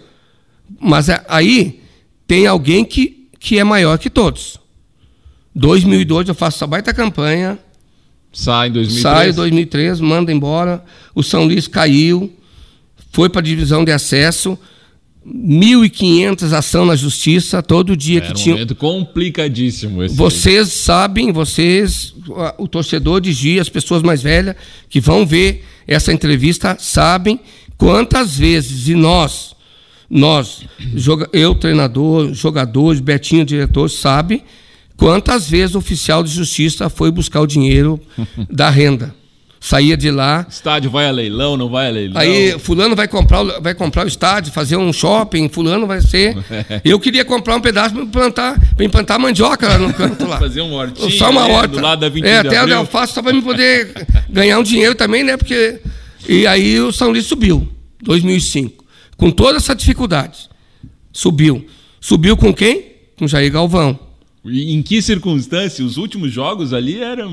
Mas 0.80 1.08
é- 1.08 1.24
aí 1.28 1.82
tem 2.26 2.46
alguém 2.46 2.84
que, 2.84 3.28
que 3.40 3.58
é 3.58 3.64
maior 3.64 3.98
que 3.98 4.10
todos. 4.10 4.58
2002 5.54 6.28
eu 6.28 6.34
faço 6.34 6.58
essa 6.58 6.66
baita 6.66 6.92
campanha, 6.92 7.58
Sai 8.32 8.68
em 8.68 8.72
2003. 8.72 9.02
sai 9.02 9.32
2003, 9.32 10.00
manda 10.00 10.30
embora. 10.30 10.84
O 11.14 11.22
São 11.22 11.44
Luís 11.44 11.66
caiu, 11.66 12.30
foi 13.10 13.30
para 13.30 13.40
a 13.40 13.44
divisão 13.44 13.82
de 13.82 13.90
acesso, 13.90 14.58
1.500 15.26 16.52
ação 16.52 16.86
na 16.86 16.94
justiça, 16.94 17.62
todo 17.62 17.96
dia 17.96 18.18
Era 18.18 18.26
que 18.26 18.32
um 18.32 18.34
tinha. 18.34 18.54
momento 18.54 18.74
complicadíssimo 18.76 20.02
esse. 20.04 20.12
aí. 20.12 20.16
Vocês 20.18 20.68
sabem, 20.68 21.32
vocês, 21.32 22.14
o 22.58 22.68
torcedor 22.68 23.20
de 23.20 23.32
Gia, 23.32 23.60
as 23.60 23.68
pessoas 23.68 24.02
mais 24.02 24.22
velhas 24.22 24.54
que 24.88 25.00
vão 25.00 25.26
ver 25.26 25.64
essa 25.86 26.12
entrevista, 26.12 26.76
sabem 26.78 27.40
quantas 27.76 28.36
vezes, 28.36 28.88
e 28.88 28.94
nós, 28.94 29.54
nós, 30.08 30.64
eu, 31.32 31.54
treinador, 31.54 32.32
jogadores, 32.32 33.00
Betinho, 33.00 33.44
diretor, 33.44 33.88
sabe 33.88 34.44
quantas 34.96 35.48
vezes 35.50 35.74
o 35.74 35.78
oficial 35.78 36.22
de 36.22 36.30
justiça 36.30 36.88
foi 36.88 37.10
buscar 37.10 37.40
o 37.40 37.46
dinheiro 37.46 38.00
da 38.50 38.70
renda. 38.70 39.14
Saía 39.68 39.96
de 39.96 40.10
lá. 40.12 40.46
Estádio 40.48 40.88
vai 40.90 41.08
a 41.08 41.10
leilão, 41.10 41.56
não 41.56 41.68
vai 41.68 41.88
a 41.88 41.90
leilão. 41.90 42.20
Aí 42.20 42.56
fulano 42.58 42.94
vai 42.94 43.08
comprar, 43.08 43.42
o- 43.42 43.60
vai 43.60 43.74
comprar 43.74 44.04
o 44.04 44.08
estádio, 44.08 44.52
fazer 44.52 44.76
um 44.76 44.92
shopping, 44.92 45.48
fulano 45.48 45.86
vai 45.88 46.00
ser. 46.00 46.36
Eu 46.84 47.00
queria 47.00 47.24
comprar 47.24 47.56
um 47.56 47.60
pedaço 47.60 47.92
para 47.94 48.06
plantar, 48.06 48.74
para 48.76 48.84
implantar 48.84 49.18
mandioca 49.18 49.66
lá 49.66 49.78
no 49.78 49.92
canto 49.92 50.24
lá. 50.26 50.38
Fazer 50.46 50.60
um 50.60 50.72
hortinho 50.72 51.10
Só 51.10 51.30
uma 51.30 51.48
horta. 51.48 51.68
do 51.68 51.80
lado 51.80 52.00
da 52.00 52.08
21 52.08 52.28
é, 52.28 52.38
até 52.38 52.56
abril. 52.58 52.76
alface 52.78 53.12
só 53.12 53.22
para 53.22 53.32
me 53.32 53.42
poder 53.42 54.06
ganhar 54.30 54.58
um 54.58 54.62
dinheiro 54.62 54.94
também, 54.94 55.24
né? 55.24 55.36
Porque 55.36 55.80
e 56.28 56.46
aí 56.46 56.78
o 56.80 56.92
São 56.92 57.10
Luís 57.10 57.26
subiu, 57.26 57.68
2005, 58.02 58.84
com 59.16 59.30
toda 59.32 59.56
essa 59.56 59.74
dificuldade. 59.74 60.48
Subiu. 61.12 61.66
Subiu 62.00 62.36
com 62.36 62.52
quem? 62.54 62.92
Com 63.18 63.26
Jair 63.26 63.50
Galvão. 63.50 63.98
Em 64.48 64.82
que 64.82 65.02
circunstância? 65.02 65.84
Os 65.84 65.96
últimos 65.96 66.32
jogos 66.32 66.72
ali 66.72 67.00
eram. 67.02 67.30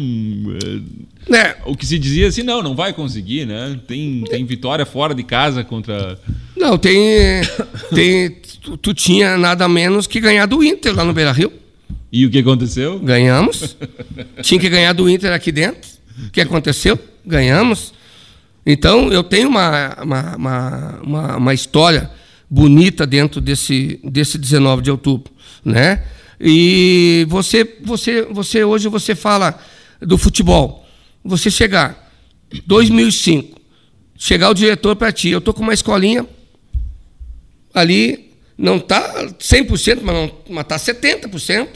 Né? 1.29 1.55
O 1.65 1.75
que 1.75 1.85
se 1.85 1.99
dizia 1.99 2.27
assim, 2.27 2.43
não, 2.43 2.63
não 2.63 2.75
vai 2.75 2.93
conseguir, 2.93 3.45
né? 3.45 3.79
Tem, 3.87 4.23
tem 4.29 4.45
vitória 4.45 4.85
fora 4.85 5.13
de 5.13 5.23
casa 5.23 5.63
contra. 5.63 6.19
Não, 6.55 6.77
tem 6.77 7.41
tem 7.93 8.37
tu, 8.61 8.77
tu 8.77 8.93
tinha 8.93 9.37
nada 9.37 9.67
menos 9.67 10.07
que 10.07 10.19
ganhar 10.19 10.45
do 10.45 10.63
Inter 10.63 10.95
lá 10.95 11.03
no 11.03 11.13
Beira-Rio. 11.13 11.51
E 12.11 12.25
o 12.25 12.29
que 12.29 12.39
aconteceu? 12.39 12.99
Ganhamos. 12.99 13.75
Tinha 14.41 14.59
que 14.59 14.69
ganhar 14.69 14.93
do 14.93 15.09
Inter 15.09 15.33
aqui 15.33 15.51
dentro. 15.51 15.89
O 16.27 16.31
que 16.31 16.41
aconteceu? 16.41 16.97
Ganhamos. 17.25 17.93
Então, 18.65 19.11
eu 19.11 19.23
tenho 19.23 19.49
uma, 19.49 19.97
uma, 20.01 20.35
uma, 20.35 20.99
uma, 21.01 21.37
uma 21.37 21.53
história 21.53 22.09
bonita 22.49 23.05
dentro 23.05 23.41
desse, 23.41 23.99
desse 24.03 24.37
19 24.37 24.83
de 24.83 24.91
outubro. 24.91 25.33
Né? 25.65 26.03
E 26.39 27.25
você, 27.29 27.77
você, 27.83 28.23
você 28.23 28.63
hoje 28.63 28.87
você 28.87 29.15
fala 29.15 29.59
do 30.01 30.17
futebol. 30.17 30.85
Você 31.23 31.49
chegar, 31.49 32.11
2005, 32.65 33.59
chegar 34.17 34.49
o 34.49 34.53
diretor 34.53 34.95
para 34.95 35.11
ti, 35.11 35.29
eu 35.29 35.39
tô 35.39 35.53
com 35.53 35.63
uma 35.63 35.73
escolinha 35.73 36.27
ali, 37.73 38.31
não 38.57 38.77
está 38.77 39.25
100%, 39.25 39.99
mas, 40.01 40.15
não, 40.15 40.31
mas 40.49 40.63
está 40.63 40.77
70%. 40.77 41.67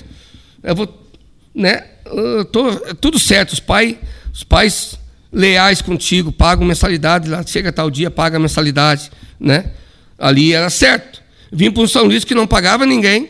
Eu 0.63 0.75
vou, 0.75 1.07
né? 1.55 1.85
Eu 2.05 2.45
tô, 2.45 2.69
é 2.69 2.93
tudo 2.93 3.17
certo, 3.17 3.53
os, 3.53 3.59
pai, 3.59 3.97
os 4.33 4.43
pais 4.43 4.97
leais 5.31 5.81
contigo 5.81 6.31
pagam 6.31 6.65
mensalidade, 6.65 7.29
lá 7.29 7.43
chega 7.45 7.71
tal 7.71 7.89
dia, 7.89 8.09
paga 8.09 8.39
mensalidade, 8.39 9.11
né? 9.39 9.71
Ali 10.17 10.53
era 10.53 10.69
certo. 10.69 11.21
Vim 11.51 11.71
para 11.71 11.83
um 11.83 11.87
São 11.87 12.05
Luís 12.05 12.23
que 12.23 12.35
não 12.35 12.47
pagava 12.47 12.85
ninguém, 12.85 13.29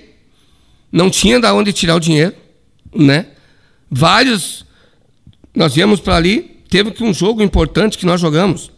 não 0.91 1.09
tinha 1.09 1.39
da 1.39 1.53
onde 1.53 1.73
tirar 1.73 1.95
o 1.95 1.99
dinheiro, 1.99 2.35
né? 2.95 3.27
Vários, 3.89 4.65
nós 5.55 5.75
íamos 5.77 5.99
para 5.99 6.15
ali, 6.15 6.61
teve 6.69 6.91
que 6.91 7.03
um 7.03 7.13
jogo 7.13 7.41
importante 7.41 7.97
que 7.97 8.05
nós 8.05 8.19
jogamos 8.19 8.71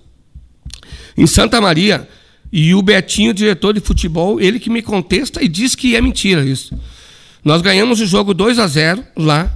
em 1.18 1.28
Santa 1.28 1.60
Maria, 1.60 2.08
e 2.52 2.74
o 2.74 2.82
Betinho, 2.82 3.34
diretor 3.34 3.74
de 3.74 3.80
futebol, 3.80 4.40
ele 4.40 4.60
que 4.60 4.70
me 4.70 4.82
contesta 4.82 5.44
e 5.44 5.48
diz 5.48 5.76
que 5.76 5.96
é 5.96 6.02
mentira 6.02 6.44
isso. 6.44 6.74
Nós 7.44 7.62
ganhamos 7.62 8.00
o 8.00 8.06
jogo 8.06 8.34
2 8.34 8.58
a 8.58 8.68
0 8.68 9.06
lá, 9.16 9.52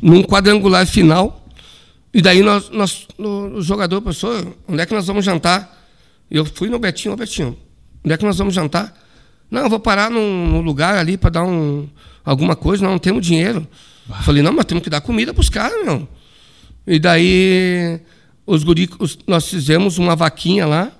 num 0.00 0.22
quadrangular 0.22 0.86
final. 0.86 1.48
E 2.14 2.22
daí 2.22 2.42
nós, 2.42 2.70
nós 2.70 3.06
o 3.18 3.60
jogador, 3.60 4.00
professor, 4.00 4.54
onde 4.68 4.82
é 4.82 4.86
que 4.86 4.94
nós 4.94 5.06
vamos 5.06 5.24
jantar? 5.24 5.76
Eu 6.30 6.44
fui 6.44 6.68
no 6.68 6.78
Betinho, 6.78 7.14
ô 7.14 7.16
Betinho, 7.16 7.58
onde 8.04 8.14
é 8.14 8.16
que 8.16 8.24
nós 8.24 8.38
vamos 8.38 8.54
jantar? 8.54 8.94
Não, 9.50 9.62
eu 9.62 9.68
vou 9.70 9.80
parar 9.80 10.10
num, 10.10 10.46
num 10.48 10.60
lugar 10.60 10.96
ali 10.96 11.16
para 11.16 11.30
dar 11.30 11.44
um, 11.44 11.88
alguma 12.24 12.54
coisa, 12.54 12.82
nós 12.84 12.92
não 12.92 12.98
temos 12.98 13.26
dinheiro. 13.26 13.66
Eu 14.08 14.14
falei, 14.16 14.42
não, 14.42 14.52
mas 14.52 14.64
temos 14.64 14.82
que 14.84 14.90
dar 14.90 15.00
comida 15.00 15.32
para 15.34 15.40
os 15.40 15.48
caras, 15.48 15.84
meu. 15.84 16.08
E 16.86 16.98
daí 16.98 18.00
os 18.46 18.62
guri, 18.64 18.88
os- 18.98 19.18
nós 19.26 19.48
fizemos 19.48 19.98
uma 19.98 20.14
vaquinha 20.16 20.66
lá, 20.66 20.90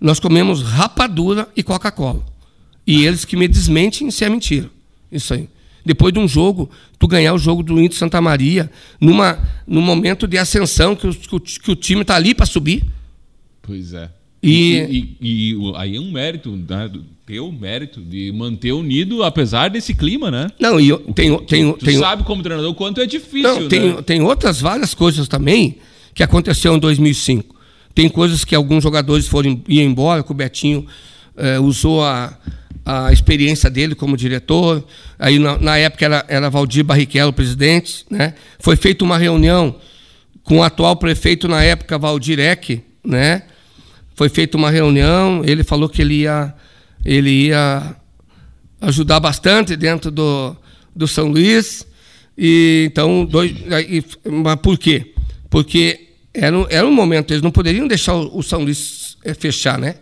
nós 0.00 0.20
comemos 0.20 0.62
rapadura 0.62 1.48
e 1.56 1.62
Coca-Cola. 1.62 2.24
E 2.86 3.04
eles 3.04 3.24
que 3.24 3.36
me 3.36 3.48
desmentem 3.48 4.10
se 4.10 4.24
é 4.24 4.28
mentira. 4.28 4.70
Isso 5.10 5.34
aí. 5.34 5.48
Depois 5.84 6.12
de 6.12 6.18
um 6.18 6.28
jogo, 6.28 6.70
tu 6.98 7.06
ganhar 7.08 7.32
o 7.34 7.38
jogo 7.38 7.62
do 7.62 7.80
Inter 7.80 7.98
Santa 7.98 8.20
Maria, 8.20 8.70
numa, 9.00 9.38
num 9.66 9.80
momento 9.82 10.26
de 10.26 10.36
ascensão, 10.38 10.94
que, 10.94 11.06
o- 11.06 11.14
que 11.14 11.34
o, 11.34 11.40
que 11.40 11.70
o 11.70 11.76
time 11.76 12.02
está 12.02 12.14
ali 12.16 12.34
para 12.34 12.46
subir. 12.46 12.84
Pois 13.62 13.92
é. 13.94 14.10
E- 14.42 14.78
E, 14.78 15.16
e- 15.20 15.52
e 15.52 15.72
aí 15.76 15.96
é 15.96 16.00
um 16.00 16.10
mérito, 16.10 16.50
né? 16.50 16.90
Teu 17.26 17.52
mérito 17.52 18.00
de 18.00 18.32
manter 18.32 18.72
unido, 18.72 19.22
apesar 19.22 19.68
desse 19.68 19.92
clima, 19.94 20.30
né? 20.30 20.46
Não, 20.58 20.80
e 20.80 20.88
eu, 20.88 20.98
tem, 21.12 21.36
tem, 21.44 21.72
Tu 21.74 21.84
tem, 21.84 21.98
sabe 21.98 22.22
como 22.24 22.42
treinador 22.42 22.70
o 22.70 22.74
quanto 22.74 23.00
é 23.00 23.06
difícil, 23.06 23.42
Não, 23.62 23.68
tem, 23.68 23.94
né? 23.94 24.02
tem 24.02 24.22
outras 24.22 24.60
várias 24.60 24.94
coisas 24.94 25.28
também 25.28 25.76
que 26.14 26.22
aconteceu 26.22 26.74
em 26.74 26.78
2005. 26.78 27.54
Tem 27.94 28.08
coisas 28.08 28.44
que 28.44 28.54
alguns 28.54 28.82
jogadores 28.82 29.26
foram 29.28 29.60
ir 29.68 29.80
embora, 29.80 30.22
que 30.22 30.30
o 30.30 30.34
Betinho 30.34 30.86
eh, 31.36 31.58
usou 31.58 32.02
a, 32.02 32.38
a 32.84 33.12
experiência 33.12 33.68
dele 33.68 33.94
como 33.94 34.16
diretor. 34.16 34.82
Aí 35.18 35.38
na, 35.38 35.58
na 35.58 35.76
época 35.76 36.04
era, 36.06 36.24
era 36.28 36.48
Valdir 36.48 36.84
Barrichello, 36.84 37.32
presidente. 37.32 38.06
Né? 38.10 38.34
Foi 38.58 38.76
feita 38.76 39.04
uma 39.04 39.18
reunião 39.18 39.76
com 40.44 40.58
o 40.58 40.62
atual 40.62 40.96
prefeito 40.96 41.46
na 41.48 41.62
época, 41.62 41.98
Valdir 41.98 42.38
Eck, 42.38 42.80
né? 43.04 43.42
Foi 44.18 44.28
feita 44.28 44.56
uma 44.56 44.68
reunião, 44.68 45.44
ele 45.44 45.62
falou 45.62 45.88
que 45.88 46.02
ele 46.02 46.22
ia, 46.22 46.52
ele 47.04 47.30
ia 47.46 47.94
ajudar 48.80 49.20
bastante 49.20 49.76
dentro 49.76 50.10
do, 50.10 50.56
do 50.92 51.06
São 51.06 51.28
Luís. 51.28 51.86
E 52.36 52.88
então, 52.90 53.24
dois, 53.24 53.54
aí, 53.72 54.04
mas 54.28 54.56
por 54.56 54.76
quê? 54.76 55.14
Porque 55.48 56.08
era, 56.34 56.58
um- 56.58 56.66
era 56.68 56.84
um 56.84 56.92
momento, 56.92 57.30
eles 57.30 57.44
não 57.44 57.52
poderiam 57.52 57.86
deixar 57.86 58.14
o, 58.16 58.38
o 58.38 58.42
São 58.42 58.64
Luís 58.64 59.16
eh, 59.24 59.34
fechar, 59.34 59.78
né? 59.78 59.94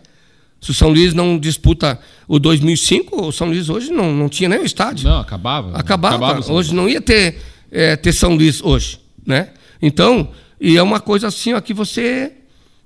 Se 0.59 0.71
o 0.71 0.73
São 0.73 0.89
Luís 0.89 1.13
não 1.13 1.37
disputa 1.37 1.99
o 2.27 2.39
2005, 2.39 3.27
o 3.27 3.31
São 3.31 3.49
Luís 3.49 3.69
hoje 3.69 3.91
não, 3.91 4.11
não 4.11 4.27
tinha 4.29 4.49
nem 4.49 4.57
o 4.57 4.65
estádio. 4.65 5.07
Não, 5.07 5.19
acabava. 5.19 5.77
Acabava. 5.77 6.41
sim. 6.41 6.51
hoje 6.51 6.73
não 6.73 6.89
ia 6.89 7.01
ter, 7.01 7.37
eh, 7.71 7.95
ter 7.95 8.13
São 8.13 8.33
Luís 8.33 8.63
hoje, 8.63 8.99
né? 9.23 9.49
Então, 9.79 10.29
e 10.59 10.75
é 10.75 10.81
uma 10.81 10.99
coisa 10.99 11.27
assim, 11.27 11.53
ó, 11.53 11.61
que 11.61 11.71
você 11.71 12.31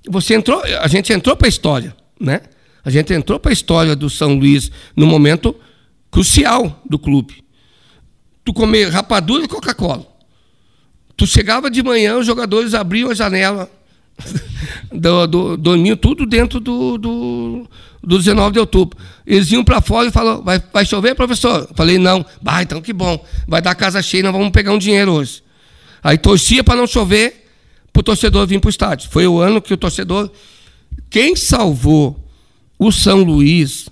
você 0.08 0.34
entrou, 0.34 0.62
a 0.80 0.88
gente 0.88 1.12
entrou 1.12 1.36
para 1.36 1.46
a 1.46 1.48
história, 1.48 1.94
né? 2.18 2.40
A 2.84 2.90
gente 2.90 3.12
entrou 3.12 3.38
para 3.38 3.50
a 3.50 3.52
história 3.52 3.94
do 3.94 4.10
São 4.10 4.34
Luís 4.34 4.70
no 4.96 5.06
momento 5.06 5.54
crucial 6.10 6.82
do 6.88 6.98
clube. 6.98 7.44
Tu 8.44 8.52
comer 8.52 8.88
rapadura 8.88 9.44
e 9.44 9.48
Coca-Cola. 9.48 10.06
Tu 11.16 11.26
chegava 11.26 11.70
de 11.70 11.82
manhã, 11.82 12.16
os 12.18 12.26
jogadores 12.26 12.74
abriam 12.74 13.10
a 13.10 13.14
janela, 13.14 13.70
do, 14.92 15.26
do, 15.26 15.56
dormiam 15.56 15.96
tudo 15.96 16.26
dentro 16.26 16.58
do, 16.58 16.98
do, 16.98 17.68
do 18.02 18.18
19 18.18 18.52
de 18.52 18.58
outubro. 18.58 18.98
Eles 19.24 19.50
iam 19.52 19.62
para 19.62 19.80
fora 19.80 20.08
e 20.08 20.10
falaram: 20.10 20.42
vai, 20.42 20.60
vai 20.72 20.84
chover, 20.84 21.14
professor? 21.14 21.68
Falei: 21.74 21.98
não. 21.98 22.26
Bah, 22.40 22.62
então 22.62 22.80
que 22.80 22.92
bom. 22.92 23.24
Vai 23.46 23.62
dar 23.62 23.74
casa 23.76 24.02
cheia, 24.02 24.24
nós 24.24 24.32
vamos 24.32 24.50
pegar 24.50 24.72
um 24.72 24.78
dinheiro 24.78 25.12
hoje. 25.12 25.42
Aí 26.02 26.18
torcia 26.18 26.64
para 26.64 26.74
não 26.74 26.86
chover, 26.86 27.41
para 27.92 28.00
o 28.00 28.02
torcedor 28.02 28.46
vir 28.46 28.60
para 28.60 28.68
o 28.68 28.70
estádio. 28.70 29.10
Foi 29.10 29.26
o 29.26 29.38
ano 29.40 29.60
que 29.60 29.74
o 29.74 29.76
torcedor. 29.76 30.30
Quem 31.10 31.36
salvou 31.36 32.18
o 32.78 32.90
São 32.90 33.22
Luís, 33.22 33.88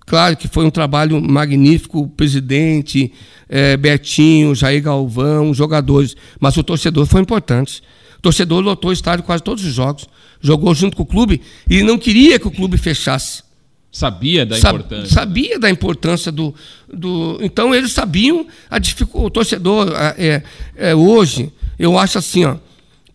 claro 0.00 0.36
que 0.36 0.46
foi 0.46 0.64
um 0.64 0.70
trabalho 0.70 1.20
magnífico, 1.20 2.00
o 2.00 2.08
presidente, 2.08 3.12
eh, 3.48 3.76
Betinho, 3.76 4.54
Jair 4.54 4.82
Galvão, 4.82 5.50
os 5.50 5.56
jogadores, 5.56 6.16
mas 6.38 6.56
o 6.56 6.62
torcedor 6.62 7.06
foi 7.06 7.20
importante. 7.20 7.82
O 8.18 8.22
torcedor 8.22 8.60
lotou 8.60 8.90
o 8.90 8.92
estádio 8.92 9.24
quase 9.24 9.42
todos 9.42 9.64
os 9.64 9.72
jogos, 9.72 10.06
jogou 10.40 10.74
junto 10.74 10.96
com 10.96 11.02
o 11.02 11.06
clube 11.06 11.40
e 11.68 11.82
não 11.82 11.96
queria 11.96 12.38
que 12.38 12.46
o 12.46 12.50
clube 12.50 12.76
fechasse. 12.76 13.42
Sabia 13.90 14.46
da 14.46 14.56
importância. 14.56 15.14
Sabia 15.14 15.58
da 15.58 15.68
importância 15.68 16.30
do, 16.30 16.54
do. 16.92 17.38
Então 17.42 17.74
eles 17.74 17.92
sabiam 17.92 18.46
a 18.70 18.78
dificuldade. 18.78 19.26
O 19.26 19.30
torcedor, 19.30 19.92
é, 20.16 20.42
é, 20.76 20.94
hoje, 20.94 21.52
eu 21.76 21.98
acho 21.98 22.18
assim, 22.18 22.44
ó. 22.44 22.56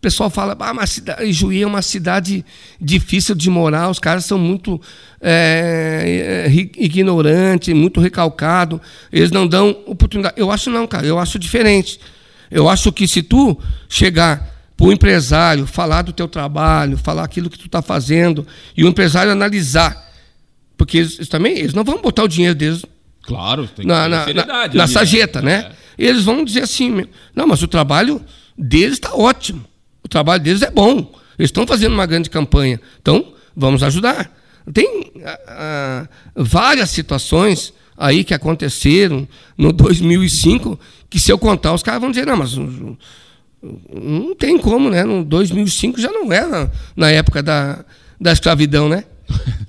O 0.06 0.08
pessoal 0.08 0.30
fala, 0.30 0.56
ah, 0.60 0.72
mas 0.72 0.90
cidade, 0.90 1.32
Juí 1.32 1.62
é 1.62 1.66
uma 1.66 1.82
cidade 1.82 2.44
difícil 2.80 3.34
de 3.34 3.50
morar, 3.50 3.90
os 3.90 3.98
caras 3.98 4.24
são 4.24 4.38
muito 4.38 4.80
é, 5.20 6.44
é, 6.44 6.48
ri- 6.48 6.70
ignorantes, 6.76 7.74
muito 7.74 8.00
recalcados, 8.00 8.78
eles 9.12 9.32
não 9.32 9.48
dão 9.48 9.76
oportunidade. 9.84 10.36
Eu 10.38 10.52
acho 10.52 10.70
não, 10.70 10.86
cara, 10.86 11.04
eu 11.04 11.18
acho 11.18 11.40
diferente. 11.40 11.98
Eu 12.48 12.68
acho 12.68 12.92
que 12.92 13.08
se 13.08 13.20
tu 13.20 13.58
chegar 13.88 14.48
para 14.76 14.86
o 14.86 14.92
empresário, 14.92 15.66
falar 15.66 16.02
do 16.02 16.12
teu 16.12 16.28
trabalho, 16.28 16.96
falar 16.96 17.24
aquilo 17.24 17.50
que 17.50 17.58
tu 17.58 17.66
está 17.66 17.82
fazendo, 17.82 18.46
e 18.76 18.84
o 18.84 18.88
empresário 18.88 19.32
analisar 19.32 20.06
porque 20.76 20.98
eles, 20.98 21.14
eles 21.16 21.28
também 21.28 21.58
eles 21.58 21.74
não 21.74 21.82
vão 21.82 22.00
botar 22.00 22.22
o 22.22 22.28
dinheiro 22.28 22.54
deles 22.54 22.84
Claro, 23.22 23.66
tem 23.66 23.84
que 23.84 23.86
na, 23.86 24.24
ter 24.24 24.34
na, 24.36 24.46
na, 24.46 24.68
na 24.68 24.84
ali, 24.84 24.92
sarjeta, 24.92 25.42
né? 25.42 25.72
Eles 25.98 26.22
vão 26.22 26.44
dizer 26.44 26.62
assim, 26.62 27.06
não, 27.34 27.48
mas 27.48 27.60
o 27.60 27.66
trabalho 27.66 28.22
deles 28.56 28.92
está 28.92 29.12
ótimo. 29.12 29.64
O 30.06 30.08
trabalho 30.08 30.40
deles 30.40 30.62
é 30.62 30.70
bom. 30.70 31.12
Eles 31.36 31.48
estão 31.48 31.66
fazendo 31.66 31.92
uma 31.92 32.06
grande 32.06 32.30
campanha. 32.30 32.80
Então, 33.02 33.32
vamos 33.56 33.82
ajudar. 33.82 34.32
Tem 34.72 35.12
ah, 35.24 35.40
ah, 35.48 36.08
várias 36.36 36.90
situações 36.90 37.74
aí 37.98 38.22
que 38.22 38.32
aconteceram 38.32 39.26
no 39.58 39.72
2005 39.72 40.78
que 41.10 41.18
se 41.18 41.32
eu 41.32 41.38
contar, 41.38 41.74
os 41.74 41.82
caras 41.82 42.00
vão 42.00 42.10
dizer, 42.10 42.24
não, 42.24 42.36
mas 42.36 42.56
Não 43.92 44.34
tem 44.36 44.56
como, 44.58 44.90
né? 44.90 45.02
No 45.02 45.24
2005 45.24 46.00
já 46.00 46.12
não 46.12 46.32
era 46.32 46.70
na 46.94 47.10
época 47.10 47.42
da, 47.42 47.84
da 48.20 48.32
escravidão, 48.32 48.88
né? 48.88 49.04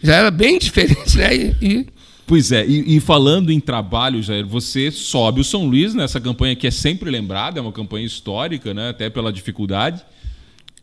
Já 0.04 0.16
era 0.16 0.30
bem 0.30 0.60
diferente, 0.60 1.18
né? 1.18 1.36
E, 1.36 1.56
e 1.62 1.88
Pois 2.28 2.52
é, 2.52 2.64
e, 2.68 2.98
e, 2.98 3.00
falando 3.00 3.54
em 3.54 3.60
trabalho, 3.60 4.22
Jair, 4.22 4.46
você 4.46 4.92
sobe 4.92 5.40
o 5.40 5.46
São 5.46 5.66
Luís 5.66 5.96
nessa 5.96 6.20
campanha 6.20 6.58
que 6.58 6.68
é 6.68 6.72
sempre 6.72 7.10
lembrada, 7.10 7.58
é 7.58 7.62
uma 7.62 7.72
campanha 7.72 8.06
histórica, 8.06 8.74
né, 8.74 8.90
até 8.90 9.10
pela 9.10 9.32
dificuldade. 9.32 10.04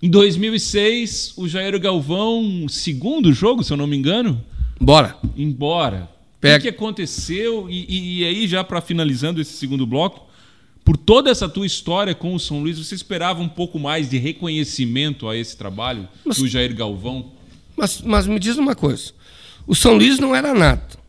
Em 0.05 0.11
2006, 0.11 1.33
o 1.39 1.49
Jair 1.49 1.81
Galvão, 1.81 2.67
segundo 2.69 3.33
jogo, 3.33 3.65
se 3.65 3.73
eu 3.73 3.77
não 3.79 3.87
me 3.87 3.97
engano. 3.97 4.45
Bora. 4.79 5.17
Embora. 5.35 6.11
Pega. 6.39 6.59
O 6.59 6.61
que 6.61 6.69
aconteceu? 6.69 7.71
E, 7.71 8.19
e 8.19 8.25
aí, 8.27 8.47
já 8.47 8.63
para 8.63 8.83
finalizando 8.83 9.41
esse 9.41 9.55
segundo 9.55 9.87
bloco, 9.87 10.29
por 10.85 10.99
toda 10.99 11.31
essa 11.31 11.49
tua 11.49 11.65
história 11.65 12.15
com 12.15 12.35
o 12.35 12.39
São 12.39 12.61
Luís, 12.61 12.79
você 12.79 12.95
esperava 12.95 13.41
um 13.41 13.49
pouco 13.49 13.79
mais 13.79 14.11
de 14.11 14.19
reconhecimento 14.19 15.27
a 15.27 15.35
esse 15.39 15.57
trabalho 15.57 16.07
mas, 16.23 16.37
do 16.37 16.47
Jair 16.47 16.77
Galvão? 16.77 17.33
Mas, 17.75 18.03
mas 18.03 18.27
me 18.27 18.39
diz 18.39 18.59
uma 18.59 18.75
coisa: 18.75 19.11
o 19.67 19.75
São 19.75 19.95
Luís 19.95 20.19
não 20.19 20.37
era 20.37 20.53
nada 20.53 21.03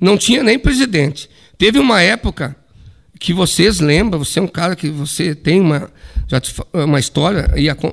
não 0.00 0.18
tinha 0.18 0.42
nem 0.42 0.58
presidente. 0.58 1.28
Teve 1.56 1.78
uma 1.78 2.02
época 2.02 2.56
que 3.24 3.32
vocês 3.32 3.80
lembram, 3.80 4.22
você 4.22 4.38
é 4.38 4.42
um 4.42 4.46
cara 4.46 4.76
que 4.76 4.90
você 4.90 5.34
tem 5.34 5.58
uma, 5.58 5.90
já 6.28 6.42
uma 6.74 7.00
história 7.00 7.48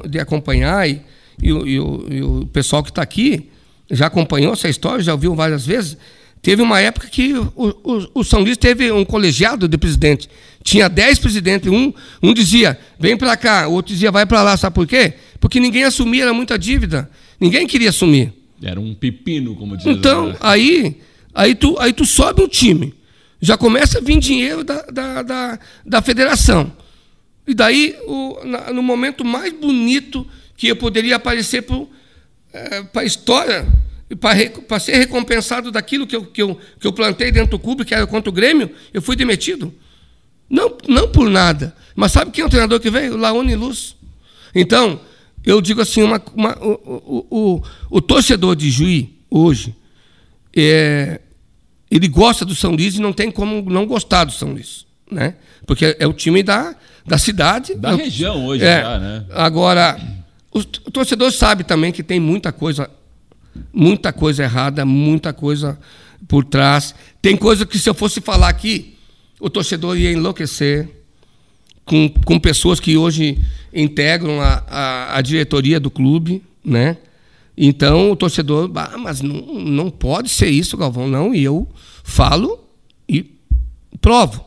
de 0.10 0.20
acompanhar, 0.20 0.90
e, 0.90 1.02
e, 1.42 1.54
o, 1.54 1.66
e, 1.66 1.80
o, 1.80 2.08
e 2.10 2.22
o 2.22 2.46
pessoal 2.52 2.84
que 2.84 2.90
está 2.90 3.02
aqui 3.02 3.50
já 3.90 4.08
acompanhou 4.08 4.52
essa 4.52 4.68
história, 4.68 5.02
já 5.02 5.14
ouviu 5.14 5.34
várias 5.34 5.66
vezes. 5.66 5.98
Teve 6.42 6.62
uma 6.62 6.82
época 6.82 7.08
que 7.08 7.34
o, 7.34 7.50
o, 7.56 8.08
o, 8.16 8.24
São 8.26 8.42
Luís 8.42 8.58
teve 8.58 8.92
um 8.92 9.06
colegiado 9.06 9.70
de 9.70 9.78
presidente. 9.78 10.30
Tinha 10.66 10.90
dez 10.90 11.18
presidentes. 11.18 11.72
Um, 11.72 11.94
um 12.22 12.34
dizia, 12.34 12.78
vem 13.00 13.16
para 13.16 13.38
cá, 13.38 13.70
o 13.70 13.74
outro 13.74 13.94
dizia, 13.94 14.12
vai 14.12 14.26
para 14.26 14.44
lá. 14.44 14.58
Sabe 14.58 14.74
por 14.74 14.86
quê? 14.86 15.14
Porque 15.40 15.62
ninguém 15.62 15.86
assumia, 15.86 16.24
era 16.24 16.34
muita 16.34 16.60
dívida. 16.60 17.10
Ninguém 17.40 17.66
queria 17.66 17.90
assumir. 17.90 18.34
Era 18.62 18.82
um 18.82 18.94
pepino, 18.94 19.56
como 19.56 19.78
diz 19.78 19.86
Então, 19.86 20.36
aí 20.42 20.98
Aí 21.34 21.56
tu, 21.56 21.78
aí 21.80 21.94
tu 21.94 22.06
sobe 22.06 22.42
um 22.42 22.48
time. 22.48 22.94
Já 23.42 23.58
começa 23.58 23.98
a 23.98 24.02
vir 24.02 24.20
dinheiro 24.20 24.64
da, 24.64 24.84
da, 24.84 25.24
da, 25.24 25.60
da 25.84 26.02
federação. 26.02 26.72
E 27.48 27.54
daí, 27.54 27.98
o, 28.06 28.40
na, 28.46 28.72
no 28.72 28.84
momento 28.84 29.26
mais 29.26 29.52
bonito 29.52 30.28
que 30.56 30.68
eu 30.68 30.76
poderia 30.76 31.16
aparecer 31.16 31.64
para 31.64 31.86
é, 32.54 32.86
a 32.94 33.04
história, 33.04 33.68
para 34.20 34.80
ser 34.80 34.96
recompensado 34.98 35.72
daquilo 35.72 36.06
que 36.06 36.16
eu, 36.16 36.26
que, 36.26 36.42
eu, 36.42 36.60
que 36.80 36.86
eu 36.86 36.94
plantei 36.94 37.32
dentro 37.32 37.52
do 37.52 37.60
clube, 37.60 37.84
que 37.84 37.96
era 37.96 38.06
contra 38.06 38.30
o 38.30 38.34
Grêmio, 38.34 38.70
eu 38.94 39.02
fui 39.02 39.16
demitido. 39.16 39.74
Não, 40.48 40.78
não 40.88 41.10
por 41.10 41.30
nada. 41.30 41.76
Mas 41.96 42.12
sabe 42.12 42.30
quem 42.30 42.44
é 42.44 42.46
o 42.46 42.50
treinador 42.50 42.80
que 42.80 42.92
veio? 42.92 43.18
Laone 43.18 43.56
Luz. 43.56 43.96
Então, 44.54 45.00
eu 45.44 45.62
digo 45.62 45.82
assim, 45.82 46.04
uma, 46.04 46.22
uma, 46.36 46.58
o, 46.60 46.72
o, 46.72 47.28
o, 47.32 47.64
o 47.90 48.02
torcedor 48.02 48.56
de 48.56 48.70
Juí, 48.70 49.18
hoje, 49.30 49.76
é, 50.56 51.22
ele 51.92 52.08
gosta 52.08 52.46
do 52.46 52.56
São 52.56 52.72
Luís 52.72 52.96
e 52.96 53.02
não 53.02 53.12
tem 53.12 53.30
como 53.30 53.70
não 53.70 53.86
gostar 53.86 54.24
do 54.24 54.32
São 54.32 54.54
Luís. 54.54 54.86
Né? 55.12 55.36
Porque 55.68 55.98
é 56.00 56.08
o 56.08 56.14
time 56.14 56.42
da, 56.42 56.74
da 57.06 57.18
cidade. 57.18 57.76
Da 57.76 57.92
é 57.92 57.96
região 57.96 58.46
hoje 58.46 58.64
é, 58.64 58.82
já, 58.82 58.98
né? 58.98 59.26
Agora, 59.32 60.00
o, 60.50 60.64
torcedor 60.64 61.32
sabe 61.34 61.66
também 61.66 61.92
que 61.92 62.02
tem 62.02 62.18
muita 62.18 62.54
coisa, 62.54 62.90
muita 63.74 64.14
coisa 64.14 64.44
errada, 64.44 64.86
muita 64.86 65.34
coisa 65.34 65.78
por 66.30 66.46
trás. 66.46 66.96
Tem 67.22 67.36
coisa 67.36 67.66
que 67.66 67.78
se 67.78 67.90
eu 67.90 67.94
fosse 67.94 68.22
falar 68.22 68.48
aqui, 68.48 68.98
o 69.38 69.50
torcedor 69.50 69.98
ia 69.98 70.14
enlouquecer 70.14 70.88
com, 71.84 72.08
com 72.24 72.40
pessoas 72.40 72.80
que 72.80 72.96
hoje 72.96 73.38
integram 73.74 74.40
a, 74.40 74.64
a, 74.66 75.18
a 75.18 75.22
diretoria 75.22 75.78
do 75.78 75.92
clube, 75.92 76.42
né? 76.64 76.96
Então 77.58 78.12
o 78.12 78.16
torcedor, 78.16 78.72
ah, 78.76 78.98
mas 78.98 79.22
não, 79.22 79.42
não 79.60 79.90
pode 79.90 80.30
ser 80.30 80.50
isso, 80.50 80.78
Galvão, 80.78 81.08
não. 81.08 81.34
E 81.34 81.44
eu 81.44 81.68
falo 82.04 82.60
e 83.08 83.38
provo 84.00 84.44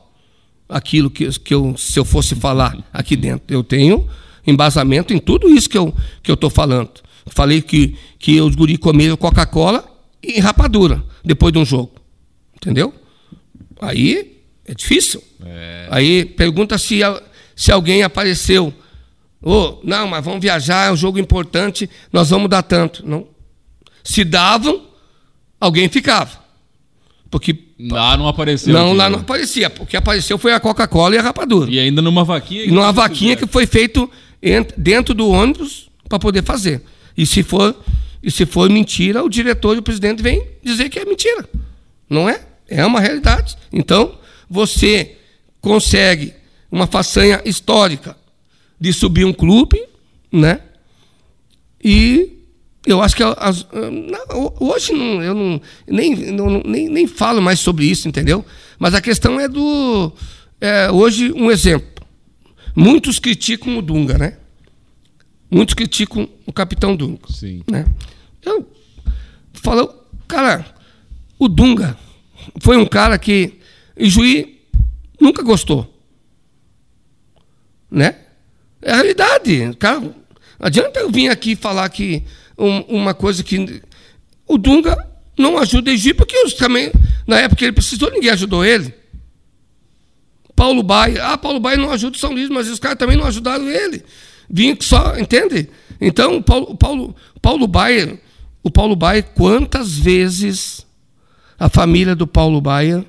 aquilo 0.68 1.10
que, 1.10 1.28
que 1.40 1.54
eu, 1.54 1.76
se 1.76 1.98
eu 1.98 2.04
fosse 2.04 2.34
falar 2.34 2.76
aqui 2.92 3.16
dentro. 3.16 3.44
Eu 3.48 3.62
tenho 3.62 4.08
embasamento 4.46 5.12
em 5.12 5.18
tudo 5.18 5.48
isso 5.48 5.68
que 5.68 5.78
eu 5.78 5.94
estou 6.22 6.36
que 6.36 6.44
eu 6.44 6.50
falando. 6.50 6.90
Falei 7.26 7.62
que, 7.62 7.96
que 8.18 8.40
os 8.40 8.54
guri 8.54 8.76
comeram 8.76 9.16
Coca-Cola 9.16 9.84
e 10.22 10.40
rapadura 10.40 11.02
depois 11.24 11.52
de 11.52 11.58
um 11.58 11.64
jogo. 11.64 11.92
Entendeu? 12.54 12.92
Aí 13.80 14.40
é 14.66 14.74
difícil. 14.74 15.22
É. 15.44 15.88
Aí 15.90 16.24
pergunta 16.24 16.76
se, 16.78 17.00
se 17.54 17.70
alguém 17.70 18.02
apareceu 18.02 18.72
Oh, 19.46 19.78
não, 19.84 20.08
mas 20.08 20.24
vamos 20.24 20.40
viajar, 20.40 20.88
é 20.88 20.92
um 20.92 20.96
jogo 20.96 21.18
importante, 21.18 21.88
nós 22.10 22.30
vamos 22.30 22.48
dar 22.48 22.62
tanto. 22.62 23.06
Não. 23.06 23.26
Se 24.02 24.24
davam, 24.24 24.86
alguém 25.60 25.86
ficava. 25.88 26.42
Porque 27.30 27.54
lá 27.78 28.16
não 28.16 28.26
apareceu. 28.26 28.72
Não, 28.72 28.88
aqui, 28.88 28.96
lá 28.96 29.04
né? 29.04 29.16
não 29.16 29.22
aparecia. 29.22 29.68
Porque 29.68 29.96
apareceu 29.96 30.38
foi 30.38 30.52
a 30.52 30.60
Coca-Cola 30.60 31.14
e 31.14 31.18
a 31.18 31.22
rapadura. 31.22 31.70
E 31.70 31.78
ainda 31.78 32.00
numa 32.00 32.24
vaquinha. 32.24 32.64
E 32.64 32.70
numa 32.70 32.92
vaquinha 32.92 33.36
que 33.36 33.46
foi 33.46 33.66
feito 33.66 34.10
dentro 34.76 35.12
do 35.12 35.28
ônibus 35.28 35.90
para 36.08 36.18
poder 36.18 36.42
fazer. 36.42 36.82
E 37.16 37.26
se 37.26 37.42
for 37.42 37.76
e 38.22 38.30
se 38.30 38.46
for 38.46 38.70
mentira, 38.70 39.22
o 39.22 39.28
diretor 39.28 39.76
e 39.76 39.80
o 39.80 39.82
presidente 39.82 40.22
vêm 40.22 40.42
dizer 40.62 40.88
que 40.88 40.98
é 40.98 41.04
mentira. 41.04 41.46
Não 42.08 42.26
é? 42.26 42.40
É 42.66 42.86
uma 42.86 42.98
realidade. 42.98 43.56
Então, 43.70 44.16
você 44.48 45.18
consegue 45.60 46.32
uma 46.72 46.86
façanha 46.86 47.42
histórica 47.44 48.16
de 48.80 48.92
subir 48.92 49.24
um 49.24 49.32
clube, 49.32 49.82
né? 50.30 50.60
E 51.82 52.34
eu 52.86 53.02
acho 53.02 53.16
que 53.16 53.22
as, 53.22 53.66
não, 53.72 54.54
hoje 54.60 54.92
não, 54.92 55.22
eu 55.22 55.34
não 55.34 55.60
nem, 55.86 56.32
não, 56.32 56.62
nem, 56.64 56.88
nem 56.88 57.06
falo 57.06 57.40
mais 57.40 57.60
sobre 57.60 57.86
isso, 57.86 58.08
entendeu? 58.08 58.44
Mas 58.78 58.94
a 58.94 59.00
questão 59.00 59.40
é 59.40 59.48
do. 59.48 60.12
É, 60.60 60.90
hoje, 60.90 61.32
um 61.32 61.50
exemplo. 61.50 61.88
Muitos 62.76 63.18
criticam 63.18 63.78
o 63.78 63.82
Dunga, 63.82 64.18
né? 64.18 64.38
Muitos 65.50 65.74
criticam 65.74 66.28
o 66.44 66.52
capitão 66.52 66.96
Dunga. 66.96 67.20
Sim. 67.30 67.62
Né? 67.70 67.86
Eu 68.44 68.68
falo, 69.54 69.94
cara, 70.26 70.66
o 71.38 71.48
Dunga 71.48 71.96
foi 72.60 72.76
um 72.76 72.86
cara 72.86 73.18
que 73.18 73.58
o 73.96 74.04
juiz 74.04 74.46
nunca 75.20 75.42
gostou. 75.42 75.90
Né? 77.90 78.23
É 78.84 78.92
a 78.92 78.96
realidade. 78.96 79.74
Cara, 79.78 80.00
não 80.00 80.14
adianta 80.60 81.00
eu 81.00 81.10
vir 81.10 81.30
aqui 81.30 81.56
falar 81.56 81.88
que 81.88 82.22
um, 82.56 82.80
uma 82.82 83.14
coisa 83.14 83.42
que. 83.42 83.82
O 84.46 84.58
Dunga 84.58 85.08
não 85.38 85.58
ajuda 85.58 85.90
o 85.90 85.94
Egito, 85.94 86.18
porque 86.18 86.38
os, 86.44 86.52
também, 86.52 86.92
na 87.26 87.40
época 87.40 87.56
que 87.56 87.64
ele 87.64 87.72
precisou, 87.72 88.10
ninguém 88.10 88.30
ajudou 88.30 88.64
ele. 88.64 88.92
Paulo 90.54 90.82
Baia. 90.82 91.24
Ah, 91.24 91.38
Paulo 91.38 91.58
Baia 91.58 91.78
não 91.78 91.90
ajuda 91.90 92.16
o 92.16 92.20
São 92.20 92.30
Luís, 92.30 92.48
mas 92.50 92.68
os 92.68 92.78
caras 92.78 92.98
também 92.98 93.16
não 93.16 93.26
ajudaram 93.26 93.68
ele. 93.68 94.04
Vim 94.48 94.76
só, 94.80 95.18
entende? 95.18 95.68
Então, 96.00 96.36
o 96.36 96.42
Paulo, 96.42 96.76
Paulo, 96.76 97.16
Paulo 97.40 97.66
Baia, 97.66 98.20
o 98.62 98.70
Paulo 98.70 98.94
Baia, 98.94 99.22
quantas 99.22 99.96
vezes 99.96 100.86
a 101.58 101.68
família 101.68 102.14
do 102.14 102.26
Paulo 102.26 102.60
Baia, 102.60 103.04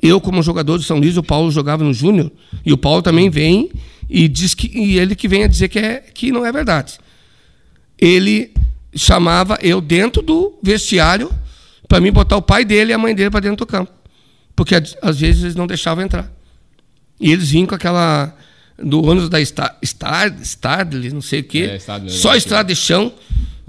eu 0.00 0.20
como 0.20 0.42
jogador 0.42 0.78
de 0.78 0.84
São 0.84 0.98
Luís, 0.98 1.16
o 1.16 1.22
Paulo 1.22 1.50
jogava 1.50 1.84
no 1.84 1.92
Júnior, 1.92 2.32
e 2.64 2.72
o 2.72 2.78
Paulo 2.78 3.02
também 3.02 3.28
vem 3.28 3.70
e 4.08 4.28
diz 4.28 4.54
que 4.54 4.68
e 4.68 4.98
ele 4.98 5.14
que 5.14 5.28
vem 5.28 5.44
a 5.44 5.46
dizer 5.46 5.68
que, 5.68 5.78
é, 5.78 6.00
que 6.00 6.32
não 6.32 6.44
é 6.44 6.52
verdade. 6.52 6.98
Ele 7.98 8.52
chamava 8.94 9.58
eu 9.60 9.80
dentro 9.80 10.22
do 10.22 10.58
vestiário 10.62 11.30
para 11.86 12.00
mim 12.00 12.12
botar 12.12 12.36
o 12.36 12.42
pai 12.42 12.64
dele 12.64 12.90
e 12.90 12.94
a 12.94 12.98
mãe 12.98 13.14
dele 13.14 13.30
para 13.30 13.40
dentro 13.40 13.58
do 13.58 13.66
campo. 13.66 13.92
Porque 14.54 14.74
às 14.74 15.18
vezes 15.18 15.42
eles 15.42 15.54
não 15.54 15.66
deixavam 15.66 16.04
entrar. 16.04 16.30
E 17.20 17.32
eles 17.32 17.50
vinham 17.50 17.66
com 17.66 17.74
aquela 17.74 18.34
do 18.78 19.04
ônibus 19.04 19.28
da 19.28 19.40
Stadley, 19.40 21.10
não 21.12 21.20
sei 21.20 21.40
o 21.40 21.44
quê, 21.44 21.70
é, 21.72 22.08
só 22.08 22.36
estrada 22.36 22.68
de 22.68 22.76
chão. 22.76 23.12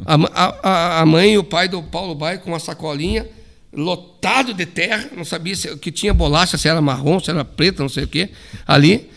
A, 0.06 0.16
a, 0.64 1.02
a 1.02 1.06
mãe 1.06 1.34
e 1.34 1.38
o 1.38 1.44
pai 1.44 1.68
do 1.68 1.82
Paulo 1.82 2.16
Baia 2.16 2.38
com 2.38 2.52
uma 2.52 2.60
sacolinha 2.60 3.28
lotado 3.72 4.54
de 4.54 4.66
terra, 4.66 5.10
não 5.16 5.24
sabia 5.24 5.56
se 5.56 5.76
que 5.78 5.92
tinha 5.92 6.14
bolacha, 6.14 6.58
se 6.58 6.68
era 6.68 6.82
marrom, 6.82 7.20
se 7.20 7.30
era 7.30 7.46
preta, 7.46 7.84
não 7.84 7.90
sei 7.90 8.04
o 8.04 8.08
quê, 8.08 8.30
ali. 8.66 9.10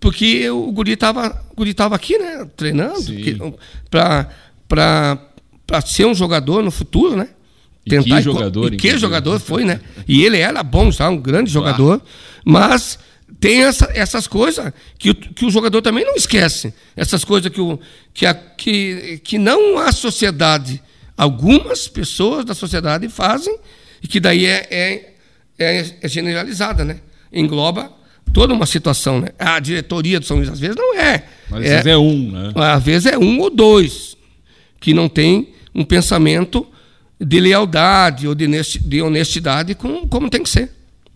Porque 0.00 0.48
o 0.48 0.72
guri 0.72 0.92
estava 0.92 1.44
guri 1.54 1.74
tava 1.74 1.94
aqui, 1.94 2.18
né? 2.18 2.46
Treinando 2.56 3.04
para 3.90 5.80
ser 5.84 6.06
um 6.06 6.14
jogador 6.14 6.62
no 6.62 6.70
futuro, 6.70 7.14
né? 7.14 7.28
Tentar 7.86 8.08
e 8.08 8.12
que 8.12 8.22
jogador, 8.22 8.74
e 8.74 8.76
que 8.76 8.98
jogador 8.98 9.38
foi, 9.38 9.64
né? 9.64 9.80
E 10.08 10.24
ele 10.24 10.38
era 10.38 10.62
bom, 10.62 10.90
já, 10.90 11.08
um 11.08 11.18
grande 11.18 11.50
jogador, 11.50 12.00
mas 12.44 12.98
tem 13.38 13.62
essa, 13.62 13.90
essas 13.94 14.26
coisas 14.26 14.72
que, 14.98 15.14
que 15.14 15.44
o 15.44 15.50
jogador 15.50 15.80
também 15.82 16.04
não 16.04 16.14
esquece. 16.14 16.74
Essas 16.96 17.24
coisas 17.24 17.50
que, 17.50 17.60
o, 17.60 17.78
que, 18.12 18.26
a, 18.26 18.34
que, 18.34 19.20
que 19.24 19.38
não 19.38 19.78
a 19.78 19.92
sociedade, 19.92 20.82
algumas 21.16 21.88
pessoas 21.88 22.44
da 22.44 22.54
sociedade 22.54 23.08
fazem, 23.08 23.58
e 24.02 24.08
que 24.08 24.20
daí 24.20 24.46
é, 24.46 24.66
é, 24.70 25.14
é, 25.58 25.94
é 26.02 26.08
generalizada, 26.08 26.84
né? 26.84 27.00
Engloba 27.32 27.99
toda 28.32 28.54
uma 28.54 28.66
situação, 28.66 29.20
né? 29.20 29.28
A 29.38 29.58
diretoria 29.60 30.18
do 30.20 30.26
São 30.26 30.36
Luís, 30.38 30.48
às 30.48 30.58
vezes, 30.60 30.76
não 30.76 30.96
é. 30.98 31.24
Mas 31.50 31.60
às 31.64 31.68
vezes 31.70 31.86
é 31.86 31.96
um, 31.96 32.30
né? 32.30 32.52
Às 32.54 32.82
vezes 32.82 33.06
é 33.12 33.18
um 33.18 33.38
ou 33.40 33.50
dois 33.50 34.16
que 34.80 34.94
não 34.94 35.08
tem 35.08 35.50
um 35.74 35.84
pensamento 35.84 36.66
de 37.20 37.38
lealdade 37.40 38.26
ou 38.26 38.34
de 38.34 38.44
honesti- 38.46 38.78
de 38.78 39.02
honestidade 39.02 39.74
com, 39.74 40.06
como 40.08 40.30
tem 40.30 40.42
que 40.42 40.48
ser. 40.48 40.70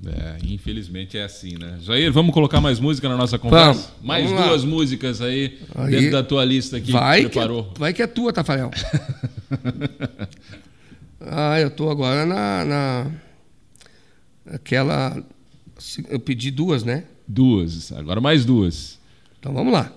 É, 0.07 0.37
infelizmente 0.47 1.17
é 1.17 1.25
assim, 1.25 1.57
né? 1.59 1.79
Jair, 1.81 2.12
vamos 2.12 2.35
colocar 2.35 2.61
mais 2.61 2.79
música 2.79 3.09
na 3.09 3.17
nossa 3.17 3.39
conversa? 3.39 3.73
Vamos, 3.73 3.91
mais 4.03 4.25
vamos 4.27 4.39
lá. 4.41 4.49
duas 4.49 4.62
músicas 4.65 5.23
aí, 5.23 5.59
Aí- 5.75 5.91
dentro 5.93 6.11
da 6.11 6.23
tua 6.23 6.45
lista 6.45 6.77
aqui 6.77 6.93
vai, 6.93 7.21
que 7.23 7.25
que, 7.25 7.31
preparou. 7.31 7.73
vai 7.79 7.95
que 7.95 8.03
é 8.03 8.07
tua, 8.07 8.31
Tafarel. 8.31 8.71
ah, 11.21 11.59
eu 11.61 11.71
tô 11.71 11.89
agora 11.91 12.27
na, 12.27 12.65
na. 12.65 13.07
Aquela. 14.53 15.17
Eu 16.09 16.18
pedi 16.20 16.51
duas, 16.51 16.85
né? 16.85 17.05
Duas, 17.26 17.93
agora 17.93 18.20
mais 18.20 18.45
duas. 18.45 18.99
Então 19.39 19.53
vamos 19.53 19.72
lá. 19.72 19.93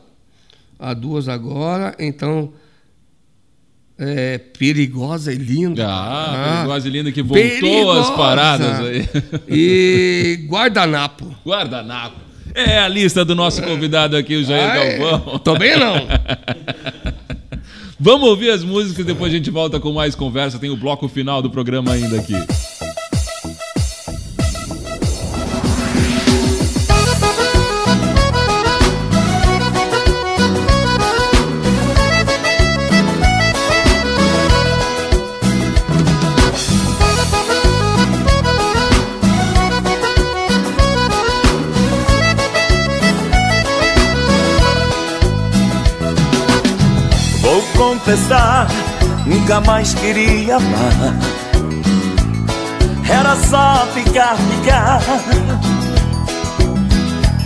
A 0.79 0.93
duas 0.93 1.27
agora, 1.27 1.95
então. 1.99 2.53
É, 3.99 4.37
perigosa 4.37 5.33
e 5.33 5.37
linda. 5.37 5.87
Ah, 5.89 6.57
perigosa 6.59 6.87
e 6.87 6.91
linda 6.91 7.11
que 7.11 7.23
voltou 7.23 7.43
Perigosa. 7.43 8.01
às 8.01 8.09
paradas 8.15 8.79
aí. 8.81 9.09
E 9.47 10.45
guardanapo. 10.47 11.35
Guardanapo. 11.43 12.27
É 12.53 12.77
a 12.77 12.87
lista 12.87 13.25
do 13.25 13.33
nosso 13.33 13.61
convidado 13.63 14.15
aqui, 14.15 14.35
o 14.35 14.43
Jair 14.43 14.69
Ai, 14.69 14.97
Galvão. 14.97 15.39
Tô 15.39 15.57
bem 15.57 15.79
não. 15.79 15.95
Vamos 17.99 18.29
ouvir 18.29 18.51
as 18.51 18.63
músicas, 18.63 19.03
depois 19.03 19.33
a 19.33 19.35
gente 19.35 19.49
volta 19.49 19.79
com 19.79 19.91
mais 19.91 20.13
conversa. 20.13 20.59
Tem 20.59 20.69
o 20.69 20.77
bloco 20.77 21.07
final 21.07 21.41
do 21.41 21.49
programa 21.49 21.93
ainda 21.93 22.19
aqui. 22.19 22.35
Nunca 49.25 49.59
mais 49.59 49.93
queria 49.95 50.55
amar. 50.55 51.13
Era 53.09 53.35
só 53.35 53.85
ficar, 53.93 54.37
ficar. 54.37 55.01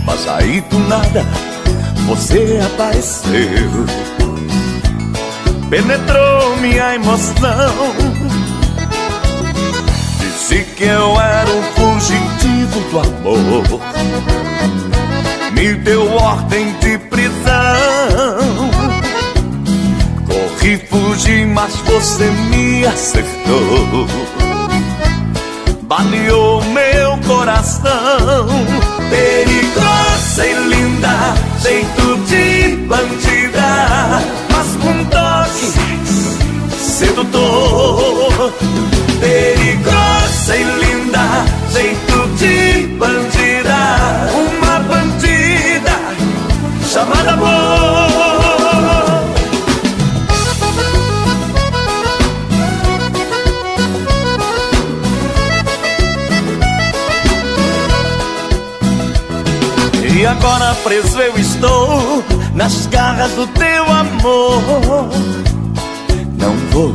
Mas 0.06 0.28
aí 0.28 0.60
do 0.60 0.78
nada 0.86 1.26
você 2.06 2.60
apareceu. 2.64 3.86
Penetrou 5.68 6.56
minha 6.58 6.94
emoção. 6.94 7.92
Disse 10.20 10.62
que 10.76 10.84
eu 10.84 11.20
era 11.20 11.50
um 11.50 11.62
fugitivo 11.74 12.80
do 12.88 13.00
amor. 13.00 13.80
Me 15.54 15.74
deu 15.74 16.08
ordem 16.12 16.72
de 16.78 16.98
prisão. 16.98 18.81
Corri, 20.62 20.78
fugi, 20.88 21.44
mas 21.44 21.74
você 21.78 22.30
me 22.30 22.86
acertou. 22.86 24.06
Baleou 25.82 26.62
meu 26.66 27.18
coração. 27.26 28.46
Perigosa 29.10 30.46
e 30.46 30.54
linda, 30.68 31.34
jeito 31.60 32.16
de 32.28 32.76
bandida, 32.86 34.22
mas 34.52 34.76
com 34.76 35.04
toque 35.06 35.72
sedutor. 36.78 38.52
Perigosa 39.18 40.56
e 40.56 40.62
linda, 40.62 40.91
preso 60.92 61.18
eu 61.20 61.38
estou 61.38 62.22
nas 62.54 62.86
garras 62.88 63.32
do 63.32 63.46
teu 63.46 63.84
amor. 63.84 65.08
Não 66.38 66.54
vou 66.70 66.94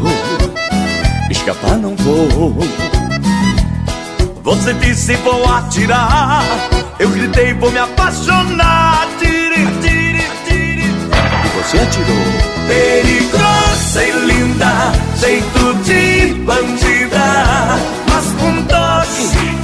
escapar, 1.31 1.77
não 1.77 1.95
vou. 1.95 2.59
Você 4.43 4.73
disse 4.75 5.15
vou 5.15 5.43
atirar, 5.51 6.43
eu 6.99 7.09
gritei 7.09 7.55
vou 7.55 7.71
me 7.71 7.79
apaixonar. 7.79 9.07
Atire, 9.15 9.65
atire, 9.65 10.25
atire. 10.25 10.83
E 10.83 11.47
você 11.55 11.79
atirou. 11.79 12.27
Perigosa 12.67 14.03
e 14.03 14.11
linda, 14.27 14.93
jeito 15.17 15.73
de 15.83 16.33
bandida, 16.43 17.79
mas 18.07 18.25
com 18.39 18.61
toque 18.63 19.57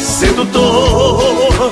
sedutor. 0.00 1.69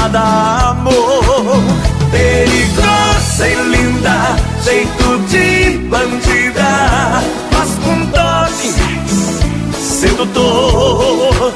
Chamada 0.00 0.70
amor. 0.70 1.62
Perigosa 2.10 3.48
e 3.48 3.54
linda, 3.54 4.36
jeito 4.64 5.18
de 5.28 5.78
bandida, 5.88 7.22
mas 7.52 7.70
com 7.84 8.06
toque 8.06 8.74
sedutor. 9.78 11.52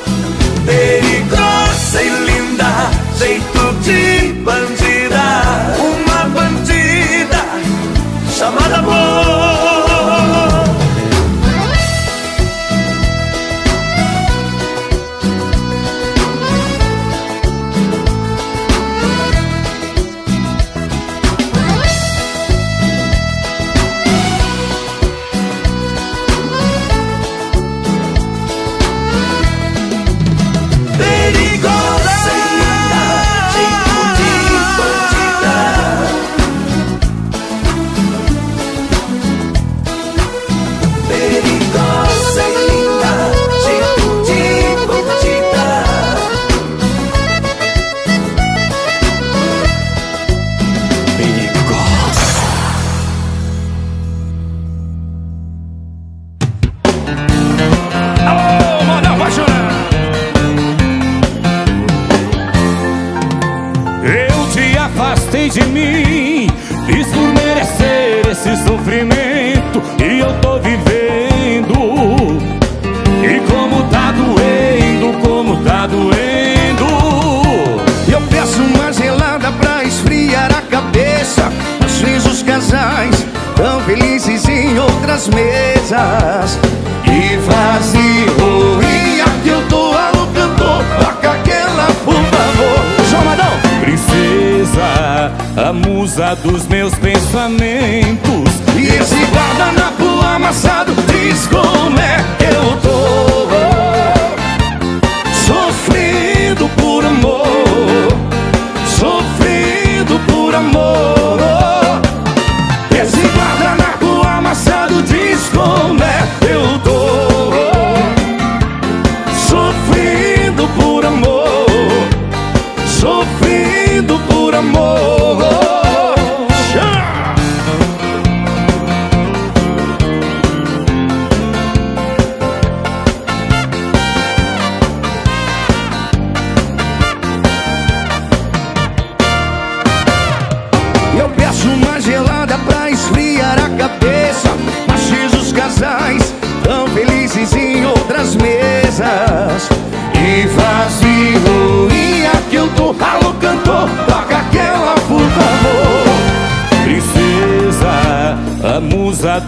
Princesa, 96.37 96.64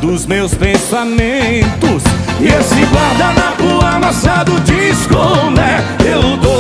dos 0.01 0.27
meus 0.27 0.55
pensamentos. 0.55 2.03
E 2.41 2.47
esse 2.47 2.85
guardanapo 2.87 3.85
amassado 3.85 4.53
diz 4.61 5.07
como 5.07 5.59
é 5.59 5.85
eu 6.05 6.37
dou 6.37 6.56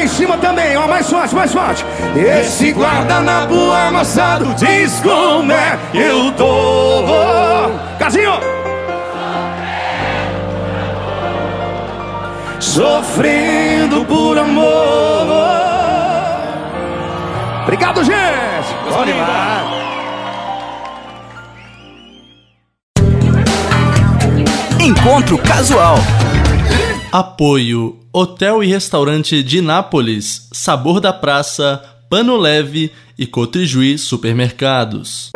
lá 0.00 0.04
em 0.04 0.08
cima 0.08 0.38
também, 0.38 0.76
ó, 0.76 0.88
mais 0.88 1.08
forte, 1.08 1.34
mais 1.34 1.52
forte 1.52 1.84
Esse 2.16 2.72
guardanapo 2.72 3.54
amassado 3.72 4.54
diz 4.54 5.00
como 5.00 5.52
é 5.52 5.78
que 5.92 5.98
eu 5.98 6.32
tô 6.32 7.04
Casinho 7.98 8.32
Sofrendo 12.58 14.04
por 14.06 14.38
amor 14.38 15.60
Obrigado, 17.62 18.02
gente! 18.02 18.74
Bom 18.90 19.04
demais! 19.04 19.80
Encontro 24.80 25.38
Casual. 25.38 25.98
Apoio 27.12 27.99
Hotel 28.12 28.64
e 28.64 28.66
Restaurante 28.66 29.40
de 29.40 29.60
Nápoles, 29.60 30.48
Sabor 30.52 30.98
da 30.98 31.12
Praça, 31.12 31.80
Pano 32.08 32.36
Leve 32.36 32.90
e 33.16 33.24
Cotrijuí 33.24 33.96
Supermercados. 33.96 35.30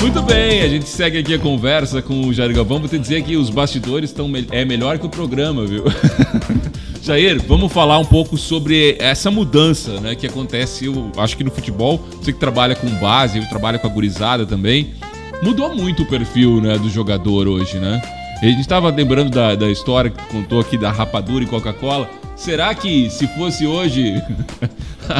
Muito 0.00 0.20
bem, 0.22 0.62
a 0.62 0.68
gente 0.68 0.88
segue 0.88 1.18
aqui 1.18 1.34
a 1.34 1.38
conversa 1.38 2.02
com 2.02 2.26
o 2.26 2.34
Jair 2.34 2.52
Galvão. 2.52 2.80
Vou 2.80 2.88
te 2.88 2.98
dizer 2.98 3.22
que 3.22 3.36
os 3.36 3.48
bastidores 3.48 4.10
estão 4.10 4.28
é 4.50 4.64
melhor 4.64 4.98
que 4.98 5.06
o 5.06 5.08
programa, 5.08 5.64
viu? 5.66 5.84
Jair, 7.00 7.40
vamos 7.46 7.72
falar 7.72 7.98
um 7.98 8.04
pouco 8.04 8.36
sobre 8.36 8.96
essa 8.98 9.30
mudança 9.30 10.00
né, 10.00 10.16
que 10.16 10.26
acontece, 10.26 10.86
eu 10.86 11.12
acho 11.16 11.36
que 11.36 11.44
no 11.44 11.50
futebol, 11.52 12.04
você 12.20 12.32
que 12.32 12.40
trabalha 12.40 12.74
com 12.74 12.88
base, 12.98 13.38
eu 13.38 13.48
trabalho 13.48 13.78
com 13.78 13.86
a 13.86 13.90
gurizada 13.90 14.44
também, 14.44 14.94
mudou 15.44 15.72
muito 15.76 16.02
o 16.02 16.06
perfil 16.06 16.60
né, 16.60 16.76
do 16.76 16.90
jogador 16.90 17.46
hoje, 17.46 17.78
né? 17.78 18.02
A 18.40 18.46
gente 18.46 18.60
estava 18.60 18.90
lembrando 18.90 19.30
da, 19.30 19.54
da 19.54 19.70
história 19.70 20.10
que 20.10 20.22
contou 20.26 20.60
aqui 20.60 20.76
da 20.76 20.90
rapadura 20.90 21.44
e 21.44 21.46
Coca-Cola. 21.46 22.10
Será 22.36 22.74
que 22.74 23.08
se 23.08 23.26
fosse 23.28 23.66
hoje 23.66 24.20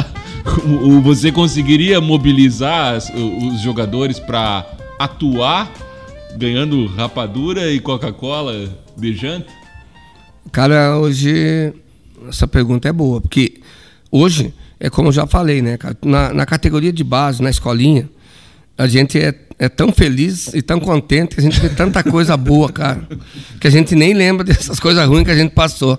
você 1.01 1.31
conseguiria 1.31 1.99
mobilizar 2.01 2.97
os 2.97 3.61
jogadores 3.61 4.19
para 4.19 4.65
atuar 4.99 5.71
ganhando 6.37 6.85
rapadura 6.87 7.71
e 7.71 7.79
Coca-Cola 7.79 8.69
de 8.97 9.13
janta? 9.13 9.51
Cara, 10.51 10.97
hoje 10.97 11.73
essa 12.27 12.47
pergunta 12.47 12.87
é 12.87 12.93
boa, 12.93 13.21
porque 13.21 13.61
hoje, 14.11 14.53
é 14.79 14.89
como 14.89 15.09
eu 15.09 15.13
já 15.13 15.25
falei, 15.25 15.61
né, 15.61 15.77
cara, 15.77 15.97
na, 16.03 16.33
na 16.33 16.45
categoria 16.45 16.91
de 16.91 17.03
base, 17.03 17.41
na 17.41 17.49
escolinha, 17.49 18.09
a 18.77 18.87
gente 18.87 19.17
é, 19.19 19.33
é 19.57 19.69
tão 19.69 19.91
feliz 19.91 20.53
e 20.53 20.61
tão 20.61 20.79
contente 20.79 21.35
que 21.35 21.39
a 21.41 21.43
gente 21.43 21.59
vê 21.59 21.69
tanta 21.69 22.03
coisa 22.03 22.35
boa, 22.35 22.69
cara, 22.71 23.07
que 23.59 23.67
a 23.67 23.69
gente 23.71 23.95
nem 23.95 24.13
lembra 24.13 24.43
dessas 24.43 24.79
coisas 24.79 25.07
ruins 25.07 25.23
que 25.23 25.31
a 25.31 25.35
gente 25.35 25.51
passou. 25.53 25.97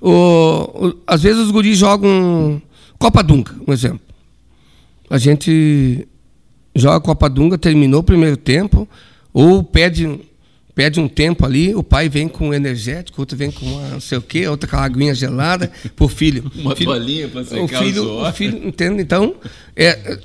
O, 0.00 0.10
o- 0.88 0.94
às 1.06 1.22
vezes 1.22 1.40
os 1.40 1.50
guris 1.50 1.78
jogam 1.78 2.60
Copa 2.98 3.22
Dunga, 3.22 3.52
um 3.66 3.72
exemplo. 3.72 4.00
A 5.08 5.18
gente 5.18 6.06
joga 6.74 7.00
Copa 7.00 7.28
Dunga, 7.28 7.56
terminou 7.56 8.00
o 8.00 8.04
primeiro 8.04 8.36
tempo, 8.36 8.88
ou 9.32 9.62
pede, 9.62 10.20
pede 10.74 10.98
um 10.98 11.06
tempo 11.08 11.46
ali, 11.46 11.74
o 11.74 11.82
pai 11.82 12.08
vem 12.08 12.26
com 12.28 12.52
energético, 12.52 13.20
outro 13.22 13.36
vem 13.36 13.50
com 13.50 13.64
uma 13.64 13.88
não 13.90 14.00
sei 14.00 14.18
o 14.18 14.22
quê, 14.22 14.46
outra 14.48 14.68
com 14.68 14.76
a 14.76 14.82
aguinha 14.84 15.14
gelada 15.14 15.70
pro 15.94 16.08
filho. 16.08 16.50
Uma 16.56 16.74
filho, 16.74 16.90
toalhinha 16.90 17.28
pra 17.28 17.44
secar 17.44 17.60
o 17.60 17.64
o 17.64 17.68
filho, 17.68 18.02
suor. 18.02 18.28
o 18.28 18.32
filho, 18.32 18.68
entende? 18.68 19.00
Então, 19.02 19.36
é, 19.76 20.18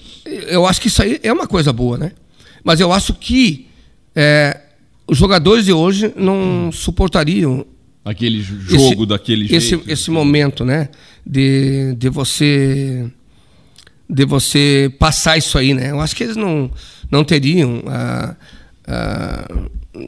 eu 0.48 0.66
acho 0.66 0.82
que 0.82 0.88
isso 0.88 1.02
aí 1.04 1.20
é 1.24 1.32
uma 1.32 1.48
coisa 1.48 1.72
boa, 1.72 1.98
né? 1.98 2.12
Mas 2.64 2.80
eu 2.80 2.92
acho 2.92 3.14
que 3.14 3.68
é, 4.16 4.60
os 5.08 5.18
jogadores 5.18 5.66
de 5.66 5.74
hoje 5.74 6.12
não 6.16 6.72
suportariam 6.72 7.66
Aquele 8.04 8.42
jo- 8.42 8.60
jogo 8.62 8.86
esse- 9.04 9.06
daquele 9.06 9.46
esse, 9.56 9.70
jeito. 9.70 9.92
Esse 9.92 10.10
momento, 10.10 10.66
né? 10.66 10.90
De, 11.26 11.94
de 11.96 12.10
você 12.10 13.06
de 14.10 14.26
você 14.26 14.92
passar 14.98 15.38
isso 15.38 15.56
aí, 15.60 15.74
né? 15.76 15.92
Eu 15.92 16.00
acho 16.00 16.16
que 16.16 16.24
eles 16.24 16.36
não, 16.36 16.72
não 17.12 17.24
teriam. 17.24 17.84
ah, 17.86 18.36
ah, 18.88 19.48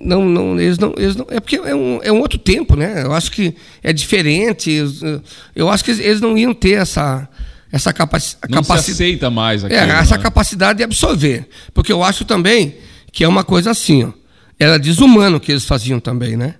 não, 0.03 0.25
não, 0.27 0.59
eles 0.59 0.77
não, 0.79 0.93
eles 0.97 1.15
não. 1.15 1.25
É 1.29 1.39
porque 1.39 1.55
é 1.57 1.75
um, 1.75 1.99
é 2.03 2.11
um 2.11 2.19
outro 2.19 2.39
tempo, 2.39 2.75
né? 2.75 3.03
Eu 3.03 3.13
acho 3.13 3.31
que 3.31 3.55
é 3.83 3.91
diferente. 3.93 4.71
eh, 5.03 5.19
Eu 5.55 5.69
acho 5.69 5.83
que 5.83 5.91
eles- 5.91 6.21
não 6.21 6.37
iam 6.37 6.53
ter 6.53 6.73
essa, 6.73 7.27
essa 7.71 7.91
capaci 7.93 8.35
Não 8.49 8.63
se 8.63 8.69
capacidade. 8.69 8.91
aceita 8.91 9.29
mais 9.29 9.63
aquilo. 9.63 9.79
É, 9.79 9.89
essa 9.99 10.17
né? 10.17 10.23
capacidade 10.23 10.77
de 10.77 10.83
absorver. 10.83 11.47
Porque 11.73 11.91
eu 11.91 12.03
acho 12.03 12.25
também 12.25 12.75
que 13.11 13.23
é 13.23 13.27
uma 13.27 13.43
coisa 13.43 13.71
assim, 13.71 14.03
ó. 14.05 14.11
Era 14.59 14.77
desumano 14.77 15.37
o 15.37 15.39
que 15.39 15.51
eles 15.51 15.65
faziam 15.65 15.99
também, 15.99 16.37
né? 16.37 16.55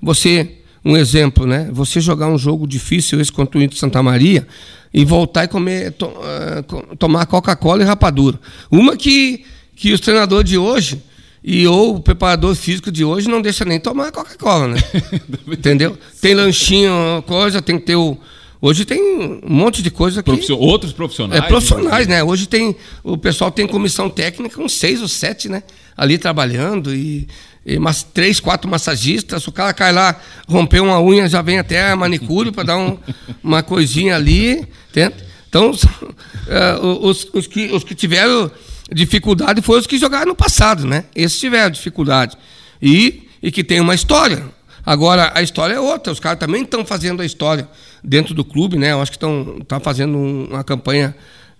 Você, 0.00 0.58
um 0.84 0.96
exemplo, 0.96 1.46
né? 1.46 1.68
Você 1.72 2.00
jogar 2.00 2.28
um 2.28 2.38
jogo 2.38 2.66
difícil 2.66 3.20
esse 3.20 3.32
contra 3.32 3.58
o 3.58 3.62
Inter 3.62 3.74
de 3.74 3.80
Santa 3.80 4.02
Maria 4.02 4.46
e 4.94 5.04
voltar 5.04 5.44
e 5.44 5.48
comer, 5.48 5.92
to, 5.92 6.06
uh, 6.06 6.96
tomar 6.96 7.26
Coca-Cola 7.26 7.82
e 7.82 7.86
rapadura. 7.86 8.38
Uma 8.70 8.96
que, 8.96 9.44
que 9.74 9.92
os 9.92 10.00
treinadores 10.00 10.48
de 10.48 10.56
hoje 10.58 11.02
e 11.44 11.66
ou 11.66 11.96
o 11.96 12.00
preparador 12.00 12.54
físico 12.54 12.90
de 12.90 13.04
hoje 13.04 13.28
não 13.28 13.42
deixa 13.42 13.64
nem 13.64 13.80
tomar 13.80 14.12
Coca-Cola, 14.12 14.68
né? 14.68 14.80
Entendeu? 15.50 15.98
Tem 16.20 16.34
lanchinho, 16.34 17.22
coisa, 17.26 17.60
tem 17.60 17.78
que 17.78 17.86
ter 17.86 17.96
o. 17.96 18.16
Hoje 18.60 18.84
tem 18.84 19.02
um 19.02 19.40
monte 19.52 19.82
de 19.82 19.90
coisa 19.90 20.22
que. 20.22 20.30
Profissio- 20.30 20.56
Outros 20.58 20.92
profissionais. 20.92 21.42
É 21.42 21.46
profissionais, 21.48 22.06
né? 22.06 22.22
Hoje 22.22 22.46
tem. 22.46 22.76
O 23.02 23.18
pessoal 23.18 23.50
tem 23.50 23.66
comissão 23.66 24.08
técnica, 24.08 24.60
uns 24.62 24.74
seis 24.74 25.02
ou 25.02 25.08
sete, 25.08 25.48
né? 25.48 25.64
Ali 25.96 26.16
trabalhando 26.16 26.94
e. 26.94 27.26
e 27.66 27.76
três, 28.14 28.38
quatro 28.38 28.70
massagistas. 28.70 29.42
Se 29.42 29.48
o 29.48 29.52
cara 29.52 29.72
cai 29.72 29.92
lá, 29.92 30.14
romper 30.46 30.80
uma 30.80 31.02
unha, 31.02 31.28
já 31.28 31.42
vem 31.42 31.58
até 31.58 31.90
a 31.90 31.96
manicure 31.96 32.52
para 32.52 32.62
dar 32.62 32.76
um- 32.76 32.96
uma 33.42 33.64
coisinha 33.64 34.14
ali. 34.14 34.64
Entende? 34.90 35.14
Então, 35.48 35.72
eh, 36.46 36.78
os, 36.80 37.26
os 37.34 37.46
que, 37.48 37.66
os 37.72 37.82
que 37.82 37.96
tiveram 37.96 38.48
dificuldade 38.94 39.62
foram 39.62 39.80
os 39.80 39.86
que 39.86 39.98
jogaram 39.98 40.26
no 40.26 40.34
passado, 40.36 40.86
né? 40.86 41.04
Esses 41.14 41.38
tiveram 41.38 41.70
dificuldade. 41.70 42.36
E, 42.80 43.28
e 43.42 43.50
que 43.50 43.64
tem 43.64 43.80
uma 43.80 43.94
história. 43.94 44.44
Agora, 44.84 45.30
a 45.34 45.42
história 45.42 45.74
é 45.74 45.80
outra. 45.80 46.12
Os 46.12 46.20
caras 46.20 46.38
também 46.38 46.62
estão 46.62 46.84
fazendo 46.84 47.22
a 47.22 47.26
história 47.26 47.68
dentro 48.02 48.34
do 48.34 48.44
clube, 48.44 48.76
né? 48.76 48.92
Eu 48.92 49.00
acho 49.00 49.10
que 49.12 49.16
estão 49.16 49.60
tá 49.66 49.78
fazendo 49.78 50.16
um- 50.18 50.46
uma 50.46 50.64
campanha 50.64 51.14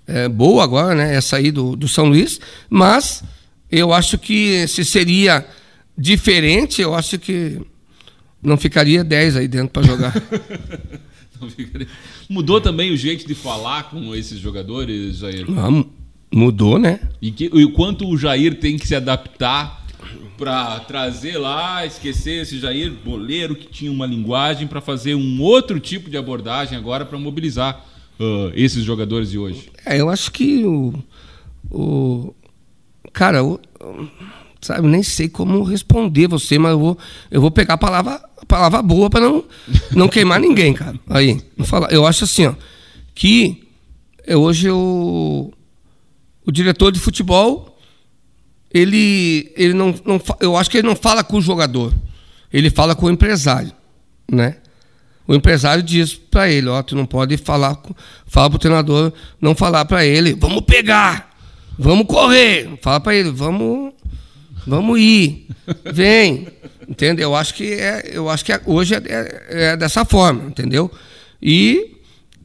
eh, 0.08 0.28
boa 0.28 0.64
agora, 0.64 0.94
né? 0.94 1.14
Essa 1.14 1.36
aí 1.36 1.52
do, 1.52 1.76
do 1.76 1.86
São 1.88 2.06
Luís. 2.06 2.40
Mas 2.68 3.22
eu 3.70 3.92
acho 3.92 4.18
que 4.18 4.66
se 4.66 4.84
seria 4.84 5.46
diferente, 5.96 6.82
eu 6.82 6.94
acho 6.94 7.18
que 7.18 7.60
não 8.42 8.56
ficaria 8.56 9.04
10 9.04 9.36
aí 9.36 9.46
dentro 9.46 9.68
para 9.68 9.82
jogar. 9.86 10.12
Mudou 12.28 12.60
também 12.60 12.92
o 12.92 12.96
jeito 12.96 13.26
de 13.26 13.34
falar 13.34 13.90
com 13.90 14.14
esses 14.14 14.38
jogadores, 14.38 15.18
Jair? 15.18 15.50
Mu- 15.50 15.90
Mudou, 16.32 16.78
né? 16.78 17.00
E, 17.20 17.30
que, 17.30 17.50
e 17.52 17.64
o 17.64 17.72
quanto 17.72 18.08
o 18.08 18.16
Jair 18.16 18.58
tem 18.58 18.78
que 18.78 18.86
se 18.88 18.94
adaptar 18.94 19.82
para 20.36 20.80
trazer 20.80 21.38
lá, 21.38 21.86
esquecer 21.86 22.42
esse 22.42 22.58
Jair 22.58 22.92
boleiro 23.04 23.54
que 23.54 23.66
tinha 23.66 23.92
uma 23.92 24.06
linguagem 24.06 24.66
para 24.66 24.80
fazer 24.80 25.14
um 25.14 25.40
outro 25.40 25.78
tipo 25.78 26.10
de 26.10 26.16
abordagem 26.16 26.76
agora 26.76 27.04
para 27.04 27.18
mobilizar 27.18 27.84
ah, 28.18 28.50
esses 28.54 28.82
jogadores 28.84 29.30
de 29.30 29.38
hoje. 29.38 29.70
É, 29.84 30.00
eu 30.00 30.08
acho 30.08 30.32
que 30.32 30.64
o. 30.64 30.94
o 31.70 32.34
cara, 33.12 33.44
o, 33.44 33.60
sabe, 34.60 34.86
nem 34.88 35.02
sei 35.02 35.28
como 35.28 35.62
responder 35.62 36.28
você, 36.28 36.58
mas 36.58 36.72
eu 36.72 36.78
vou, 36.78 36.98
eu 37.30 37.40
vou 37.40 37.50
pegar 37.50 37.74
a 37.74 37.78
palavra, 37.78 38.20
a 38.36 38.46
palavra 38.46 38.80
boa 38.82 39.10
para 39.10 39.20
não, 39.20 39.44
não 39.90 40.08
queimar 40.08 40.40
ninguém, 40.40 40.72
cara. 40.72 40.98
Aí, 41.08 41.40
falar. 41.64 41.92
Eu 41.92 42.06
acho 42.06 42.24
assim, 42.24 42.46
ó, 42.46 42.54
que 43.14 43.64
é, 44.24 44.36
hoje 44.36 44.70
o, 44.70 45.52
o 46.46 46.52
diretor 46.52 46.90
de 46.92 46.98
futebol 47.00 47.78
ele, 48.72 49.52
ele 49.56 49.74
não, 49.74 49.94
não, 50.04 50.20
eu 50.40 50.56
acho 50.56 50.70
que 50.70 50.78
ele 50.78 50.86
não 50.86 50.96
fala 50.96 51.22
com 51.22 51.36
o 51.36 51.42
jogador, 51.42 51.92
ele 52.52 52.70
fala 52.70 52.94
com 52.94 53.06
o 53.06 53.10
empresário, 53.10 53.72
né? 54.30 54.56
O 55.28 55.34
empresário 55.34 55.82
diz 55.82 56.14
para 56.14 56.50
ele, 56.50 56.68
ó, 56.68 56.82
tu 56.82 56.96
não 56.96 57.06
pode 57.06 57.36
falar, 57.36 57.80
fala 58.26 58.50
pro 58.50 58.58
treinador, 58.58 59.12
não 59.40 59.54
falar 59.54 59.84
para 59.84 60.04
ele, 60.04 60.34
vamos 60.34 60.62
pegar, 60.62 61.30
vamos 61.78 62.06
correr, 62.06 62.78
fala 62.82 62.98
para 62.98 63.14
ele, 63.14 63.30
vamos, 63.30 63.92
vamos 64.66 64.98
ir, 64.98 65.46
vem, 65.92 66.48
entendeu? 66.88 67.28
Eu 67.30 67.36
acho 67.36 67.54
que 67.54 67.72
é, 67.74 68.10
eu 68.12 68.28
acho 68.28 68.44
que 68.44 68.52
é- 68.52 68.60
hoje 68.66 68.94
é, 68.94 68.98
é- 69.06 69.64
é 69.72 69.76
dessa 69.76 70.04
forma, 70.04 70.44
entendeu? 70.48 70.90
E 71.40 71.98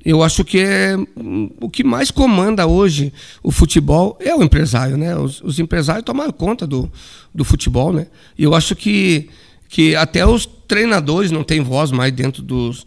eu 0.06 0.24
acho 0.24 0.44
que 0.46 0.60
é 0.60 0.96
hum, 1.18 1.50
o 1.60 1.70
que 1.70 1.84
mais 1.84 2.12
comanda 2.12 2.66
hoje 2.66 3.12
o 3.44 3.52
futebol 3.52 4.18
é 4.22 4.34
o 4.36 4.42
empresário, 4.44 4.98
né? 4.98 5.16
Os, 5.18 5.42
os 5.42 5.60
empresários 5.60 6.06
tomaram 6.06 6.32
conta 6.32 6.66
do, 6.66 6.92
do 7.34 7.44
futebol, 7.44 7.92
né? 7.92 8.08
E 8.38 8.44
eu 8.44 8.54
acho 8.56 8.76
que, 8.76 9.30
que 9.68 9.96
até 9.96 10.26
os 10.26 10.46
treinadores 10.68 11.32
não 11.32 11.44
têm 11.44 11.62
voz 11.62 11.92
mais 11.92 12.12
dentro 12.14 12.42
dos, 12.42 12.86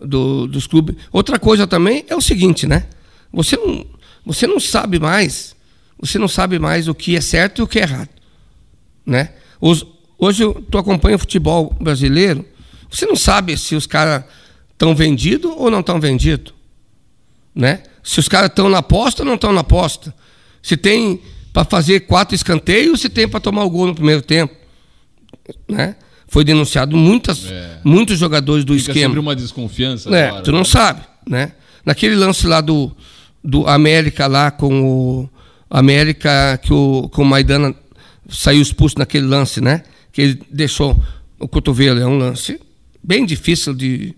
do- 0.00 0.46
dos 0.46 0.66
clubes. 0.66 0.96
Outra 1.12 1.38
coisa 1.38 1.66
também 1.66 2.04
é 2.08 2.16
o 2.16 2.20
seguinte, 2.20 2.66
né? 2.66 2.86
Você 3.32 3.56
não, 3.56 3.84
você 4.24 4.46
não 4.46 4.60
sabe 4.60 4.98
mais, 4.98 5.54
você 6.00 6.18
não 6.18 6.28
sabe 6.28 6.58
mais 6.58 6.88
o 6.88 6.94
que 6.94 7.16
é 7.16 7.20
certo 7.20 7.58
e 7.60 7.62
o 7.62 7.66
que 7.66 7.78
é 7.78 7.82
errado, 7.82 8.08
né? 9.04 9.30
Os, 9.60 9.86
hoje 10.18 10.42
tu 10.70 10.78
acompanha 10.78 11.16
o 11.16 11.18
futebol 11.18 11.74
brasileiro, 11.80 12.44
você 12.90 13.06
não 13.06 13.16
sabe 13.16 13.56
se 13.56 13.74
os 13.74 13.86
caras 13.86 14.24
estão 14.72 14.94
vendidos 14.94 15.52
ou 15.56 15.70
não 15.70 15.80
estão 15.80 16.00
vendidos 16.00 16.52
né? 17.54 17.82
Se 18.02 18.18
os 18.18 18.28
caras 18.28 18.50
estão 18.50 18.68
na 18.68 18.78
aposta 18.78 19.22
ou 19.22 19.26
não 19.26 19.34
estão 19.34 19.52
na 19.52 19.60
aposta. 19.60 20.14
Se 20.62 20.76
tem 20.76 21.20
para 21.52 21.64
fazer 21.64 22.00
quatro 22.00 22.34
escanteios, 22.34 23.00
se 23.00 23.08
tem 23.08 23.28
para 23.28 23.40
tomar 23.40 23.64
o 23.64 23.70
gol 23.70 23.86
no 23.86 23.94
primeiro 23.94 24.22
tempo, 24.22 24.54
né? 25.68 25.96
Foi 26.26 26.44
denunciado 26.44 26.96
muitas, 26.96 27.44
É. 27.44 27.78
muitos 27.84 28.18
jogadores 28.18 28.64
do 28.64 28.72
Fica 28.72 28.90
esquema. 28.92 29.08
sempre 29.08 29.20
uma 29.20 29.36
desconfiança. 29.36 30.08
É, 30.16 30.28
agora, 30.28 30.42
tu 30.42 30.50
não 30.50 30.60
né? 30.60 30.64
sabe, 30.64 31.02
né? 31.28 31.52
Naquele 31.84 32.14
lance 32.14 32.46
lá 32.46 32.60
do, 32.60 32.90
do 33.44 33.66
América 33.68 34.26
lá 34.26 34.50
com 34.50 34.82
o 34.82 35.28
América 35.68 36.58
que 36.62 36.72
o, 36.72 37.10
com 37.12 37.22
o 37.22 37.26
Maidana 37.26 37.74
saiu 38.30 38.62
expulso 38.62 38.98
naquele 38.98 39.26
lance, 39.26 39.60
né? 39.60 39.82
Que 40.10 40.22
ele 40.22 40.42
deixou 40.50 41.00
o 41.38 41.46
cotovelo, 41.46 42.00
é 42.00 42.06
um 42.06 42.16
lance 42.16 42.58
bem 43.02 43.26
difícil 43.26 43.74
de 43.74 44.14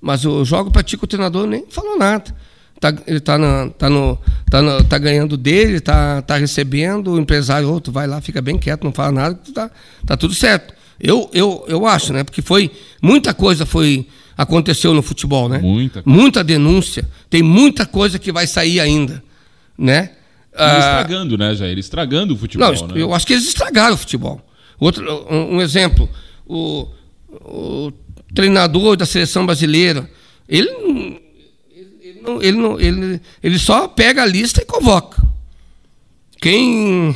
mas 0.00 0.24
eu 0.24 0.44
jogo 0.44 0.70
para 0.70 0.82
ti 0.82 0.96
que 0.96 1.04
o 1.04 1.08
treinador 1.08 1.46
nem 1.46 1.64
falou 1.68 1.98
nada. 1.98 2.34
Tá, 2.80 2.94
ele 3.08 3.18
tá, 3.18 3.36
na, 3.36 3.68
tá, 3.70 3.90
no, 3.90 4.16
tá, 4.48 4.62
no- 4.62 4.84
tá 4.84 4.98
ganhando 4.98 5.36
dele, 5.36 5.80
tá, 5.80 6.22
tá 6.22 6.36
recebendo, 6.36 7.12
o 7.12 7.18
empresário, 7.18 7.68
outro 7.68 7.92
vai 7.92 8.06
lá, 8.06 8.20
fica 8.20 8.40
bem 8.40 8.56
quieto, 8.56 8.84
não 8.84 8.92
fala 8.92 9.10
nada, 9.10 9.40
tá, 9.52 9.68
tá 10.06 10.16
tudo 10.16 10.32
certo. 10.32 10.72
Eu, 11.00 11.28
eu, 11.32 11.64
eu 11.68 11.86
acho, 11.86 12.12
né? 12.12 12.24
Porque 12.24 12.42
foi. 12.42 12.70
Muita 13.00 13.32
coisa 13.32 13.64
foi. 13.64 14.06
Aconteceu 14.36 14.94
no 14.94 15.02
futebol, 15.02 15.48
né? 15.48 15.58
Muita. 15.58 16.02
Muita 16.06 16.44
denúncia. 16.44 17.08
Tem 17.28 17.42
muita 17.42 17.84
coisa 17.86 18.18
que 18.18 18.30
vai 18.30 18.46
sair 18.46 18.78
ainda. 18.80 19.22
Né? 19.76 20.10
Ah, 20.56 20.78
estragando, 20.78 21.38
né, 21.38 21.54
Jair? 21.54 21.78
Estragando 21.78 22.34
o 22.34 22.36
futebol, 22.36 22.72
não, 22.72 22.86
né? 22.88 23.02
eu 23.02 23.14
acho 23.14 23.26
que 23.26 23.32
eles 23.32 23.46
estragaram 23.46 23.94
o 23.94 23.98
futebol. 23.98 24.40
Outro, 24.78 25.04
um, 25.30 25.56
um 25.56 25.60
exemplo, 25.60 26.08
o, 26.46 26.88
o 27.28 27.92
treinador 28.34 28.96
da 28.96 29.06
seleção 29.06 29.44
brasileira, 29.46 30.08
ele, 30.48 30.68
ele, 32.02 32.20
não- 32.22 32.42
ele, 32.42 32.56
não- 32.56 32.80
ele, 32.80 33.20
ele 33.42 33.58
só 33.58 33.88
pega 33.88 34.22
a 34.22 34.26
lista 34.26 34.62
e 34.62 34.64
convoca. 34.64 35.22
Quem, 36.40 37.14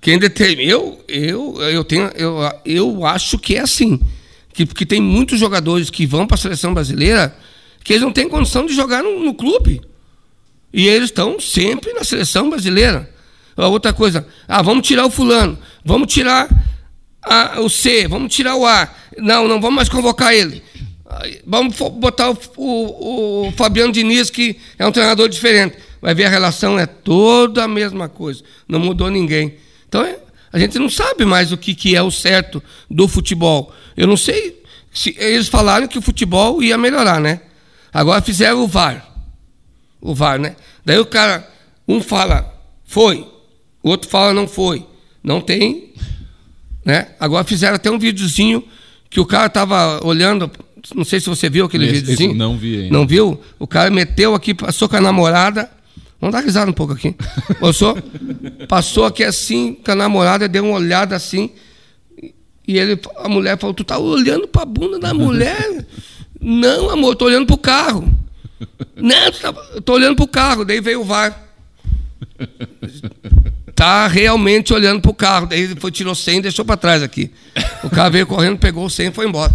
quem 0.00 0.18
determina. 0.18 0.70
Eu, 0.70 1.04
eu, 1.08 1.60
eu, 1.62 1.84
tenho, 1.84 2.10
eu, 2.14 2.38
eu 2.64 3.04
acho 3.06 3.38
que 3.38 3.56
é 3.56 3.60
assim. 3.60 4.00
Que, 4.52 4.64
porque 4.64 4.86
tem 4.86 5.00
muitos 5.00 5.38
jogadores 5.40 5.90
que 5.90 6.06
vão 6.06 6.26
para 6.26 6.36
a 6.36 6.38
seleção 6.38 6.72
brasileira 6.72 7.36
que 7.82 7.92
eles 7.92 8.02
não 8.02 8.12
têm 8.12 8.28
condição 8.28 8.64
de 8.64 8.72
jogar 8.74 9.02
no, 9.02 9.20
no 9.24 9.34
clube. 9.34 9.80
E 10.72 10.86
eles 10.86 11.10
estão 11.10 11.38
sempre 11.40 11.92
na 11.92 12.04
seleção 12.04 12.48
brasileira. 12.48 13.10
Outra 13.56 13.92
coisa, 13.92 14.26
ah, 14.48 14.62
vamos 14.62 14.86
tirar 14.86 15.06
o 15.06 15.10
fulano, 15.10 15.56
vamos 15.84 16.12
tirar 16.12 16.48
a- 17.26 17.60
o 17.60 17.68
C, 17.68 18.06
vamos 18.08 18.34
tirar 18.34 18.56
o 18.56 18.66
A. 18.66 18.88
Não, 19.18 19.46
não 19.48 19.60
vamos 19.60 19.76
mais 19.76 19.88
convocar 19.88 20.34
ele. 20.34 20.62
Vamos 21.46 21.76
botar 21.76 22.30
o, 22.30 22.38
o- 22.56 23.48
o 23.48 23.52
Fabiano 23.52 23.92
Diniz, 23.92 24.30
que 24.30 24.56
é 24.78 24.86
um 24.86 24.92
treinador 24.92 25.28
diferente. 25.28 25.76
Vai 26.02 26.14
ver 26.14 26.24
a 26.26 26.28
relação 26.30 26.78
é 26.78 26.86
toda 26.86 27.64
a 27.64 27.68
mesma 27.68 28.08
coisa. 28.08 28.42
Não 28.68 28.78
mudou 28.80 29.10
ninguém. 29.10 29.54
Então, 29.88 30.02
é- 30.04 30.18
a 30.52 30.58
gente 30.58 30.78
não 30.78 30.88
sabe 30.90 31.24
mais 31.24 31.52
o 31.52 31.56
que, 31.56 31.74
que 31.74 31.94
é 31.96 32.02
o 32.02 32.10
certo 32.10 32.62
do 32.90 33.06
futebol. 33.08 33.72
Eu 33.96 34.06
não 34.06 34.16
sei 34.16 34.62
se 34.92 35.14
eles 35.18 35.48
falaram 35.48 35.86
que 35.88 35.98
o 35.98 36.02
futebol 36.02 36.62
ia 36.62 36.76
melhorar, 36.78 37.20
né? 37.20 37.40
Agora 37.92 38.20
fizeram 38.22 38.62
o 38.62 38.66
VAR 38.68 39.10
o 40.00 40.14
VAR, 40.14 40.38
né? 40.38 40.54
Daí 40.84 40.98
o 40.98 41.06
cara, 41.06 41.48
um 41.88 41.98
fala, 42.02 42.54
foi, 42.84 43.26
o 43.82 43.88
outro 43.88 44.06
fala, 44.10 44.34
não 44.34 44.46
foi. 44.46 44.84
Não 45.22 45.40
tem, 45.40 45.94
né? 46.84 47.08
Agora 47.18 47.44
fizeram 47.44 47.76
até 47.76 47.90
um 47.90 47.98
videozinho 47.98 48.62
que 49.10 49.20
o 49.20 49.26
cara 49.26 49.48
tava 49.48 50.04
olhando, 50.04 50.50
não 50.94 51.04
sei 51.04 51.20
se 51.20 51.28
você 51.28 51.48
viu 51.48 51.64
aquele 51.66 51.86
Esse- 51.86 51.94
videozinho. 51.94 52.30
esse 52.30 52.38
não 52.38 52.56
vi 52.58 52.76
ainda. 52.82 52.92
Não 52.92 53.06
viu? 53.06 53.40
O 53.58 53.66
cara 53.66 53.90
meteu 53.90 54.34
aqui, 54.34 54.52
passou 54.54 54.88
com 54.88 54.96
a 54.96 55.00
namorada, 55.00 55.70
vamos 56.20 56.34
dar 56.34 56.40
risada 56.42 56.70
um 56.70 56.74
pouco 56.74 56.92
aqui. 56.92 57.14
Passou, 57.60 57.96
passou 58.68 59.04
aqui 59.04 59.22
assim, 59.24 59.74
com 59.74 59.90
a 59.92 59.94
namorada, 59.94 60.48
deu 60.48 60.64
uma 60.64 60.74
olhada 60.76 61.14
assim, 61.16 61.50
e 62.66 62.78
ele, 62.78 62.98
a 63.18 63.28
mulher 63.28 63.58
falou, 63.58 63.72
tu 63.74 63.84
tá 63.84 63.98
olhando 63.98 64.48
pra 64.48 64.64
bunda 64.64 64.98
da 64.98 65.12
mulher? 65.14 65.86
não, 66.40 66.90
amor, 66.90 67.14
tô 67.14 67.26
olhando 67.26 67.46
pro 67.46 67.56
carro. 67.58 68.12
Não, 68.96 69.30
tu 69.32 69.40
tá- 69.40 69.52
tô 69.84 69.92
olhando 69.94 70.16
pro 70.16 70.26
carro, 70.28 70.64
daí 70.64 70.80
veio 70.80 71.00
o 71.00 71.04
VAR. 71.04 71.38
Tá 73.74 74.06
realmente 74.06 74.72
olhando 74.72 75.00
pro 75.00 75.12
carro. 75.12 75.46
Daí 75.46 75.62
ele 75.62 75.76
foi, 75.76 75.90
tirou 75.90 76.14
100 76.14 76.38
e 76.38 76.42
deixou 76.42 76.64
para 76.64 76.76
trás 76.76 77.02
aqui. 77.02 77.30
O 77.82 77.90
cara 77.90 78.08
veio 78.08 78.26
correndo, 78.26 78.58
pegou 78.58 78.86
o 78.86 78.90
100 78.90 79.08
e 79.08 79.12
foi 79.12 79.26
embora. 79.26 79.52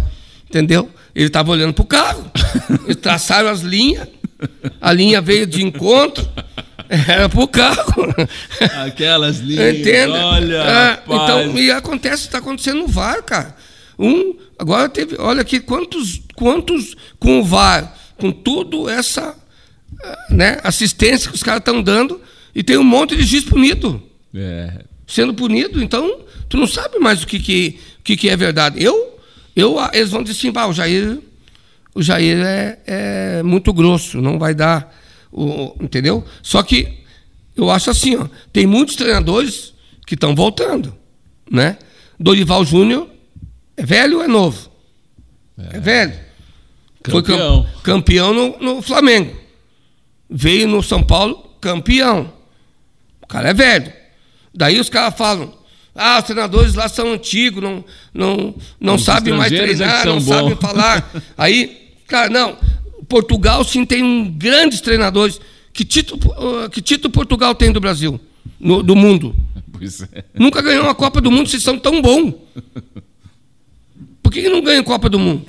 Entendeu? 0.48 0.90
Ele 1.14 1.26
estava 1.26 1.50
olhando 1.50 1.72
pro 1.72 1.84
carro. 1.84 2.30
Eles 2.84 2.96
traçaram 2.96 3.48
as 3.48 3.60
linhas. 3.60 4.06
A 4.80 4.92
linha 4.92 5.20
veio 5.20 5.46
de 5.46 5.64
encontro. 5.64 6.28
Era 6.88 7.28
pro 7.28 7.46
carro. 7.46 8.14
Aquelas 8.84 9.38
linhas. 9.38 9.78
Entenda? 9.78 10.26
Olha, 10.26 10.56
É, 10.56 11.02
então, 11.04 11.56
e 11.56 11.70
acontece, 11.70 12.24
está 12.24 12.38
acontecendo 12.38 12.80
no 12.80 12.88
VAR, 12.88 13.22
cara. 13.22 13.54
Um, 13.98 14.34
agora 14.58 14.88
teve, 14.88 15.16
olha 15.18 15.42
aqui, 15.42 15.60
quantos, 15.60 16.20
quantos 16.34 16.96
com 17.18 17.38
o 17.40 17.44
VAR, 17.44 17.94
com 18.16 18.32
tudo 18.32 18.88
essa 18.88 19.36
eh, 20.02 20.18
né, 20.30 20.58
assistência 20.64 21.30
que 21.30 21.36
os 21.36 21.42
caras 21.42 21.60
estão 21.60 21.82
dando, 21.82 22.20
e 22.54 22.62
tem 22.62 22.76
um 22.76 22.82
monte 22.82 23.14
de 23.14 23.22
juiz 23.22 23.44
punido, 23.44 24.02
É, 24.34 24.84
sendo 25.06 25.34
punido, 25.34 25.82
então 25.82 26.20
tu 26.48 26.56
não 26.56 26.66
sabe 26.66 26.98
mais 26.98 27.22
o 27.22 27.26
que, 27.26 27.38
que, 27.40 27.80
o 27.98 28.02
que, 28.02 28.16
que 28.16 28.28
é 28.28 28.36
verdade. 28.36 28.82
Eu, 28.82 29.18
eu, 29.56 29.78
ah, 29.78 29.90
eles 29.92 30.10
vão 30.10 30.22
dizer 30.22 30.38
assim, 30.38 30.52
"Bah, 30.52 30.66
o 30.68 30.72
Jair, 30.72 31.18
o 31.94 32.00
Jair 32.02 32.38
é, 32.40 32.78
é 32.86 33.42
muito 33.42 33.72
grosso, 33.72 34.20
não 34.20 34.38
vai 34.38 34.54
dar, 34.54 34.96
o, 35.32 35.74
entendeu? 35.80 36.24
Só 36.42 36.62
que 36.62 36.98
eu 37.56 37.68
acho 37.70 37.90
assim, 37.90 38.14
ó, 38.16 38.26
tem 38.52 38.66
muitos 38.66 38.94
treinadores 38.94 39.74
que 40.06 40.14
estão 40.14 40.34
voltando, 40.34 40.94
né? 41.50 41.76
Dorival 42.18 42.64
Júnior 42.64 43.08
é 43.76 43.84
velho 43.84 44.18
ou 44.18 44.24
é 44.24 44.28
novo? 44.28 44.70
É, 45.72 45.80
velho. 45.80 46.14
Foi 47.08 47.22
cam- 47.22 47.36
Campeão. 47.36 47.66
campeão 47.82 48.34
no, 48.34 48.58
no 48.76 48.82
Flamengo. 48.82 49.34
Veio 50.28 50.68
no 50.68 50.82
São 50.82 51.02
Paulo, 51.02 51.56
campeão. 51.60 52.32
O 53.22 53.26
cara 53.26 53.50
é 53.50 53.54
velho. 53.54 53.92
Daí 54.60 54.78
os 54.78 54.90
caras 54.90 55.16
falam: 55.16 55.54
ah, 55.94 56.18
os 56.18 56.24
treinadores 56.26 56.74
lá 56.74 56.86
são 56.86 57.14
antigos, 57.14 57.62
não, 57.62 57.82
não, 58.12 58.54
não 58.78 58.98
sabem 58.98 59.32
mais 59.32 59.50
é 59.50 59.56
treinar, 59.56 60.02
são 60.02 60.16
não 60.16 60.22
bons. 60.22 60.34
sabem 60.34 60.56
falar. 60.56 61.10
Aí, 61.38 61.94
cara, 62.06 62.28
não. 62.28 62.58
Portugal 63.08 63.64
sim 63.64 63.86
tem 63.86 64.02
um 64.02 64.30
grandes 64.30 64.82
treinadores. 64.82 65.40
Que 65.72 65.82
título, 65.82 66.20
uh, 66.32 66.68
que 66.68 66.82
título 66.82 67.10
Portugal 67.10 67.54
tem 67.54 67.72
do 67.72 67.80
Brasil? 67.80 68.20
No- 68.58 68.82
do 68.82 68.94
mundo? 68.94 69.34
pois 69.72 70.02
é. 70.02 70.24
Nunca 70.34 70.60
ganhou 70.60 70.84
uma 70.84 70.94
Copa 70.94 71.22
do 71.22 71.30
Mundo, 71.30 71.48
vocês 71.48 71.62
são 71.62 71.78
tão 71.78 72.02
bons. 72.02 72.34
Por 74.22 74.30
que, 74.30 74.42
que 74.42 74.50
não 74.50 74.60
ganham 74.60 74.84
Copa 74.84 75.08
do 75.08 75.18
Mundo? 75.18 75.46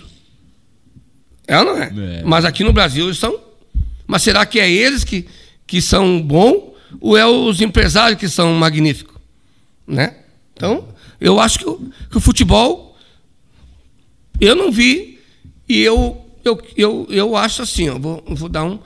É 1.46 1.62
não 1.62 1.78
é? 1.78 1.92
É. 2.20 2.24
Mas 2.24 2.46
aqui 2.46 2.64
no 2.64 2.72
Brasil 2.72 3.08
eles 3.08 3.18
são. 3.18 3.38
Mas 4.08 4.22
será 4.24 4.46
que 4.46 4.58
é 4.58 4.72
eles 4.72 5.04
que, 5.04 5.28
que 5.68 5.82
são 5.82 6.22
bons 6.22 6.71
ou 7.00 7.18
é 7.18 7.26
os 7.26 7.62
empresários 7.62 8.20
que 8.20 8.28
são 8.28 8.54
magníficos? 8.54 9.16
Né? 9.88 10.16
Então, 10.54 10.88
eu 11.20 11.40
acho 11.40 11.60
que 11.60 11.66
o, 11.70 11.90
que 12.10 12.18
o 12.18 12.22
futebol. 12.22 12.98
Eu 14.40 14.56
não 14.56 14.72
vi 14.72 15.20
e 15.70 15.80
eu, 15.82 16.26
eu, 16.44 16.60
eu, 16.76 17.08
eu 17.10 17.36
acho 17.38 17.62
assim, 17.62 17.90
ó, 17.90 17.98
vou, 18.00 18.24
vou 18.28 18.50
dar 18.50 18.64
um. 18.64 18.80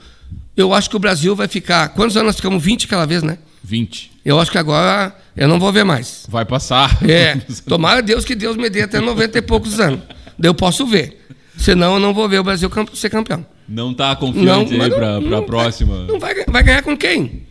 Eu 0.56 0.72
acho 0.72 0.88
que 0.90 0.96
o 0.96 1.00
Brasil 1.00 1.34
vai 1.34 1.48
ficar. 1.48 1.88
Quantos 1.90 2.16
anos 2.16 2.26
nós 2.28 2.36
ficamos? 2.36 2.62
20 2.62 2.84
aquela 2.84 3.06
vez, 3.06 3.22
né? 3.22 3.38
20. 3.62 4.12
Eu 4.24 4.38
acho 4.40 4.50
que 4.50 4.58
agora 4.58 5.16
eu 5.36 5.48
não 5.48 5.58
vou 5.58 5.72
ver 5.72 5.84
mais. 5.84 6.24
Vai 6.28 6.44
passar. 6.44 6.98
É, 7.08 7.36
tomara 7.66 8.02
Deus 8.02 8.24
que 8.24 8.34
Deus 8.34 8.56
me 8.56 8.68
dê 8.70 8.82
até 8.82 9.00
90 9.00 9.38
e 9.38 9.42
poucos 9.42 9.80
anos. 9.80 10.00
Daí 10.38 10.48
eu 10.48 10.54
posso 10.54 10.86
ver. 10.86 11.26
Senão 11.56 11.94
eu 11.94 12.00
não 12.00 12.12
vou 12.12 12.28
ver 12.28 12.38
o 12.38 12.44
Brasil 12.44 12.70
ser 12.94 13.08
campeão. 13.10 13.44
Não 13.68 13.92
tá 13.94 14.14
confiante 14.14 14.74
aí 14.74 14.78
não- 14.78 14.96
pra, 14.96 15.20
pra 15.20 15.30
não 15.30 15.42
próxima. 15.44 16.04
Não 16.04 16.20
vai, 16.20 16.34
vai 16.44 16.62
ganhar 16.62 16.82
com 16.82 16.96
quem? 16.96 17.45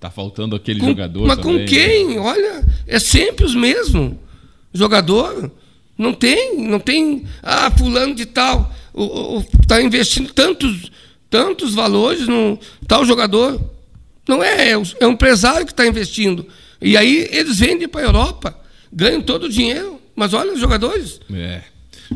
Tá 0.00 0.10
faltando 0.10 0.56
aquele 0.56 0.80
Com- 0.80 0.86
jogador 0.86 1.26
mas 1.26 1.36
também. 1.38 1.58
com 1.58 1.66
quem? 1.66 2.18
Olha, 2.18 2.64
é 2.86 2.98
sempre 2.98 3.44
os 3.44 3.54
mesmos. 3.54 4.14
Jogador. 4.72 5.52
Não 5.98 6.14
tem, 6.14 6.56
não 6.66 6.80
tem. 6.80 7.24
Ah, 7.42 7.70
fulano 7.70 8.14
de 8.14 8.24
tal. 8.24 8.74
Está 9.62 9.82
investindo 9.82 10.32
tantos, 10.32 10.90
tantos 11.28 11.74
valores 11.74 12.26
no 12.26 12.58
tal 12.88 13.04
jogador. 13.04 13.60
Não 14.26 14.42
é, 14.42 14.70
é 14.70 14.78
o, 14.78 14.82
é 15.00 15.06
empresário 15.06 15.66
que 15.66 15.72
está 15.72 15.86
investindo. 15.86 16.46
E 16.80 16.96
aí 16.96 17.28
eles 17.30 17.58
vendem 17.58 17.86
para 17.86 18.00
a 18.00 18.04
Europa, 18.04 18.58
ganham 18.90 19.20
todo 19.20 19.44
o 19.44 19.48
dinheiro. 19.50 20.00
Mas 20.16 20.32
olha 20.32 20.52
os 20.54 20.60
jogadores. 20.60 21.20
É. 21.32 21.60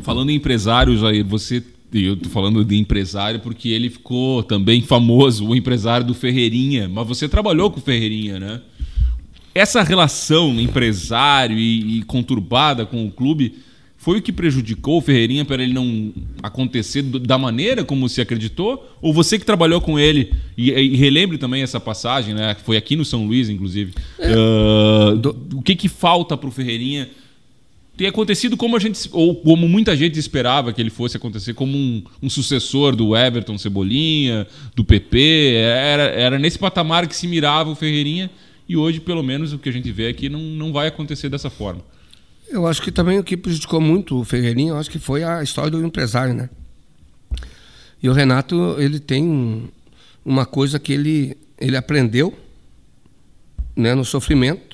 Falando 0.02 0.31
em 0.31 0.35
empresários 0.36 1.05
aí, 1.05 1.23
você. 1.23 1.62
E 1.95 2.05
Eu 2.05 2.16
tô 2.16 2.29
falando 2.29 2.65
de 2.65 2.77
empresário 2.77 3.41
porque 3.41 3.69
ele 3.69 3.89
ficou 3.89 4.43
também 4.43 4.83
famoso, 4.83 5.47
o 5.47 5.55
empresário 5.57 6.07
do 6.07 6.12
Ferreirinha. 6.15 6.89
Mas 6.89 7.07
você 7.07 7.29
trabalhou 7.29 7.71
com 7.71 7.79
o 7.79 7.83
Ferreirinha, 7.83 8.39
né? 8.41 8.61
Essa 9.55 9.83
relação 9.83 10.61
empresário 10.61 11.57
e, 11.57 11.99
e 11.99 12.03
conturbada 12.03 12.85
com 12.85 13.07
o 13.07 13.11
clube 13.11 13.55
foi 13.97 14.19
o 14.19 14.23
que 14.23 14.33
prejudicou 14.33 14.99
o 14.99 15.01
Ferreirinha 15.01 15.45
para 15.47 15.62
ele 15.62 15.73
não 15.73 16.12
acontecer 16.43 17.01
da 17.03 17.39
maneira 17.39 17.83
como 17.85 18.07
se 18.09 18.21
acreditou? 18.21 18.87
Ou 19.01 19.15
você 19.15 19.39
que 19.39 19.47
trabalhou 19.47 19.81
com 19.81 19.99
ele, 19.99 20.31
e, 20.59 20.71
e 20.73 20.95
relembre 20.97 21.39
também 21.39 21.62
essa 21.62 21.81
passagem, 21.81 22.35
né? 22.35 22.55
Foi 22.65 22.77
aqui 22.77 22.97
no 22.97 23.05
São 23.05 23.25
Luís, 23.27 23.49
inclusive. 23.49 23.93
Ah, 24.21 25.15
do- 25.15 25.37
o 25.55 25.62
que, 25.62 25.75
que 25.75 25.89
falta 25.89 26.37
para 26.37 26.49
o 26.49 26.53
Ferreirinha 26.53 27.09
ter 27.97 28.07
acontecido 28.09 28.57
como 28.57 28.77
a 28.77 28.81
gente 28.81 29.09
ou 29.12 29.37
como 29.37 29.69
muita 29.69 29.97
gente 29.97 30.19
esperava 30.19 30.73
que 30.73 30.81
ele 30.81 30.91
fosse 30.91 31.16
acontecer 31.16 31.55
como 31.55 31.77
um, 31.77 32.03
um 32.23 32.29
sucessor 32.29 32.97
do 32.97 33.16
Everton 33.16 33.57
Cebolinha, 33.57 34.47
do 34.75 34.85
PP, 34.85 35.55
era, 35.57 36.03
era 36.05 36.39
nesse 36.39 36.59
patamar 36.59 37.07
que 37.07 37.15
se 37.15 37.27
mirava 37.29 37.71
o 37.71 37.75
Ferreirinha 37.77 38.31
e 38.69 38.77
hoje 38.77 38.99
pelo 39.01 39.23
menos 39.23 39.53
o 39.53 39.59
que 39.59 39.69
a 39.69 39.73
gente 39.73 39.93
vê 39.93 40.09
aqui 40.09 40.29
não, 40.29 40.41
não 40.41 40.73
vai 40.73 40.89
acontecer 40.89 41.29
dessa 41.29 41.49
forma. 41.51 41.83
Eu 42.49 42.66
acho 42.66 42.83
que 42.83 42.91
também 42.93 43.19
o 43.19 43.25
que 43.25 43.37
prejudicou 43.37 43.81
muito 43.81 44.19
o 44.21 44.25
Ferreirinha, 44.25 44.71
eu 44.71 44.77
acho 44.77 44.91
que 44.91 44.99
foi 44.99 45.23
a 45.23 45.43
história 45.43 45.71
do 45.71 45.85
empresário, 45.85 46.35
né? 46.35 46.51
E 48.03 48.09
o 48.09 48.12
Renato, 48.12 48.77
ele 48.79 48.99
tem 49.01 49.23
um- 49.25 49.69
uma 50.25 50.45
coisa 50.45 50.79
que 50.79 50.93
ele, 50.93 51.37
ele 51.59 51.77
aprendeu 51.77 52.37
né, 53.77 53.95
no 53.95 54.05
sofrimento. 54.05 54.74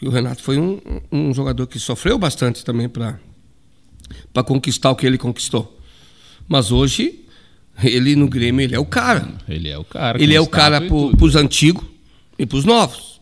E 0.00 0.06
o 0.06 0.10
Renato 0.10 0.42
foi 0.42 0.58
um, 0.58 0.80
um 1.10 1.34
jogador 1.34 1.66
que 1.66 1.78
sofreu 1.78 2.18
bastante 2.18 2.64
também 2.64 2.88
para 2.88 3.18
conquistar 4.44 4.90
o 4.90 4.96
que 4.96 5.06
ele 5.06 5.18
conquistou. 5.18 5.80
Mas 6.46 6.70
hoje, 6.70 7.24
ele 7.82 8.14
no 8.16 8.28
Grêmio, 8.28 8.62
ele 8.62 8.74
é 8.74 8.78
o 8.78 8.86
cara. 8.86 9.28
Ele 9.48 9.68
é 9.68 9.78
o 9.78 9.84
cara. 9.84 10.22
Ele 10.22 10.34
é 10.34 10.40
o 10.40 10.46
cara 10.46 10.80
para 10.80 11.24
os 11.24 11.34
antigos 11.36 11.84
e 12.38 12.46
para 12.46 12.58
os 12.58 12.64
novos. 12.64 13.20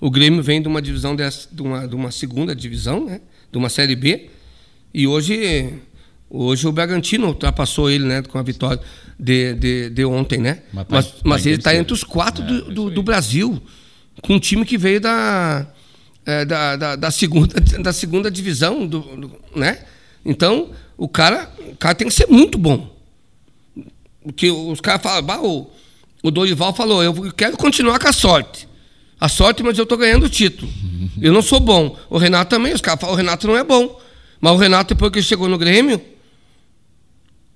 O 0.00 0.10
Grêmio 0.10 0.42
vem 0.42 0.60
de 0.60 0.68
uma 0.68 0.82
divisão 0.82 1.14
dessa, 1.16 1.48
de 1.50 1.62
uma, 1.62 1.86
de 1.86 1.94
uma 1.94 2.10
segunda 2.10 2.54
divisão, 2.54 3.04
né? 3.04 3.20
De 3.50 3.58
uma 3.58 3.68
série 3.68 3.96
B. 3.96 4.28
E 4.92 5.06
hoje, 5.06 5.72
hoje 6.28 6.66
o 6.68 6.72
Bragantino 6.72 7.28
ultrapassou 7.28 7.90
ele, 7.90 8.04
né? 8.04 8.22
Com 8.22 8.38
a 8.38 8.42
vitória 8.42 8.80
de, 9.18 9.54
de, 9.54 9.90
de 9.90 10.04
ontem, 10.04 10.38
né? 10.38 10.62
Mas 10.72 10.86
tá- 10.86 10.94
Mas, 10.96 11.14
mas 11.24 11.46
ele 11.46 11.56
está 11.56 11.74
entre 11.74 11.92
os 11.92 12.04
quatro 12.04 12.42
É, 12.44 12.46
do, 12.46 12.70
é 12.70 12.74
do, 12.74 12.90
do 12.90 13.02
Brasil, 13.02 13.60
com 14.22 14.34
um 14.34 14.38
time 14.40 14.64
que 14.64 14.78
veio 14.78 15.00
da, 15.00 15.66
é, 16.28 16.44
da, 16.44 16.76
da, 16.76 16.96
da 16.96 17.10
segunda, 17.10 17.54
da 17.80 17.92
segunda 17.92 18.30
divisão, 18.30 18.86
do, 18.86 19.00
do- 19.00 19.32
né? 19.56 19.82
Então, 20.24 20.70
o 20.96 21.08
cara, 21.08 21.50
o 21.72 21.74
cara 21.76 21.94
tem 21.94 22.06
que 22.06 22.12
ser 22.14 22.26
muito 22.28 22.58
bom. 22.58 22.94
Porque 24.22 24.50
os 24.50 24.80
caras 24.80 25.00
falam, 25.02 25.22
bah, 25.22 25.40
o, 25.40 25.70
o 26.22 26.30
Dorival 26.30 26.74
falou, 26.74 27.02
eu 27.02 27.32
quero 27.32 27.56
continuar 27.56 27.98
com 27.98 28.08
a 28.08 28.12
sorte. 28.12 28.68
A 29.18 29.28
sorte, 29.28 29.62
mas 29.62 29.78
eu 29.78 29.84
estou 29.84 29.96
ganhando 29.96 30.26
o 30.26 30.28
título. 30.28 30.70
Eu 31.20 31.32
não 31.32 31.40
sou 31.42 31.58
bom. 31.60 31.96
O 32.10 32.18
Renato 32.18 32.50
também, 32.50 32.74
os 32.74 32.80
caras 32.80 33.00
falam, 33.00 33.14
o 33.14 33.16
Renato 33.16 33.46
não 33.46 33.56
é 33.56 33.64
bom. 33.64 33.98
Mas 34.40 34.52
o 34.52 34.56
Renato, 34.56 34.94
depois 34.94 35.10
que 35.10 35.18
ele 35.18 35.26
chegou 35.26 35.48
no 35.48 35.56
Grêmio, 35.58 36.00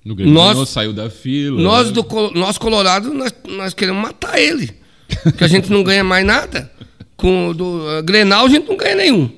No 0.05 0.15
Grêmio 0.17 0.33
Nós- 0.35 0.53
ganhou, 0.55 0.67
saiu 0.67 0.93
da 0.95 1.11
fila. 1.11 1.61
nós, 1.61 1.89
né? 1.89 1.93
do, 1.93 2.31
nós 2.35 2.57
Colorado, 2.59 3.13
nós, 3.15 3.33
nós 3.47 3.75
queremos 3.75 4.03
matar 4.03 4.39
ele. 4.41 4.75
Porque 5.23 5.45
a 5.45 5.49
gente 5.49 5.71
não 5.71 5.85
ganha 5.85 6.03
mais 6.03 6.25
nada. 6.27 6.72
Com 7.23 7.55
do 7.55 7.89
eh, 7.89 8.03
Grenal, 8.03 8.47
a 8.47 8.49
gente 8.49 8.69
não 8.69 8.77
ganha 8.77 8.97
nenhum. 8.97 9.31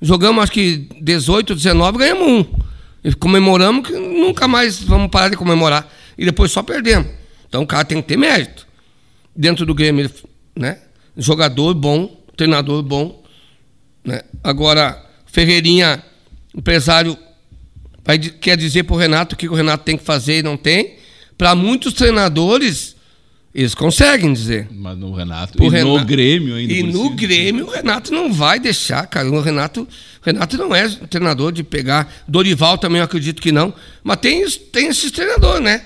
Jogamos, 0.00 0.42
acho 0.42 0.52
que 0.52 0.88
18, 1.02 1.54
19, 1.54 1.98
ganhamos 1.98 2.26
um. 2.26 2.46
E 3.04 3.14
comemoramos 3.14 3.86
que 3.86 3.92
nunca 3.92 4.48
mais 4.48 4.82
vamos 4.82 5.10
parar 5.10 5.28
de 5.28 5.36
comemorar. 5.36 5.86
E 6.16 6.24
depois 6.24 6.50
só 6.50 6.62
perdemos. 6.62 7.08
Então 7.46 7.62
o 7.62 7.66
cara 7.66 7.84
tem 7.84 8.00
que 8.00 8.08
ter 8.08 8.16
mérito. 8.16 8.66
Dentro 9.36 9.66
do 9.66 9.74
Grêmio, 9.74 10.10
né? 10.56 10.78
Jogador 11.14 11.74
bom, 11.74 12.24
treinador 12.34 12.82
bom. 12.82 13.22
Né? 14.02 14.22
Agora, 14.42 15.04
Ferreirinha, 15.26 16.02
empresário, 16.56 17.18
vai, 18.02 18.18
quer 18.18 18.56
dizer 18.56 18.84
para 18.84 18.94
o 18.94 18.98
Renato 18.98 19.34
o 19.34 19.38
que 19.38 19.46
o 19.46 19.54
Renato 19.54 19.84
tem 19.84 19.98
que 19.98 20.04
fazer 20.04 20.38
e 20.38 20.42
não 20.42 20.56
tem. 20.56 20.96
Para 21.36 21.54
muitos 21.54 21.92
treinadores, 21.92 22.96
eles 23.54 23.74
conseguem 23.74 24.32
dizer. 24.32 24.68
Mas 24.70 24.96
no 24.96 25.12
Renato. 25.12 25.58
E 25.58 25.62
no 25.66 25.68
Renato- 25.70 26.04
Grêmio 26.06 26.54
ainda. 26.54 26.72
E 26.72 26.82
no. 26.82 27.10
Grêmio, 27.10 27.66
o 27.66 27.70
Renato 27.70 28.12
não 28.12 28.32
vai 28.32 28.58
deixar, 28.60 29.06
cara. 29.06 29.28
O 29.30 29.40
Renato, 29.40 29.86
Renato 30.22 30.56
não 30.56 30.74
é 30.74 30.88
treinador 30.88 31.50
de 31.52 31.62
pegar. 31.64 32.12
Dorival 32.28 32.78
também 32.78 32.98
eu 32.98 33.04
acredito 33.04 33.42
que 33.42 33.50
não. 33.52 33.74
Mas 34.04 34.18
tem, 34.18 34.48
tem 34.72 34.86
esses 34.88 35.10
treinadores, 35.10 35.62
né? 35.62 35.84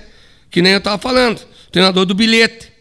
Que 0.51 0.61
nem 0.61 0.73
eu 0.73 0.77
estava 0.77 0.97
falando. 1.01 1.41
Treinador 1.71 2.05
do 2.05 2.13
bilhete. 2.13 2.71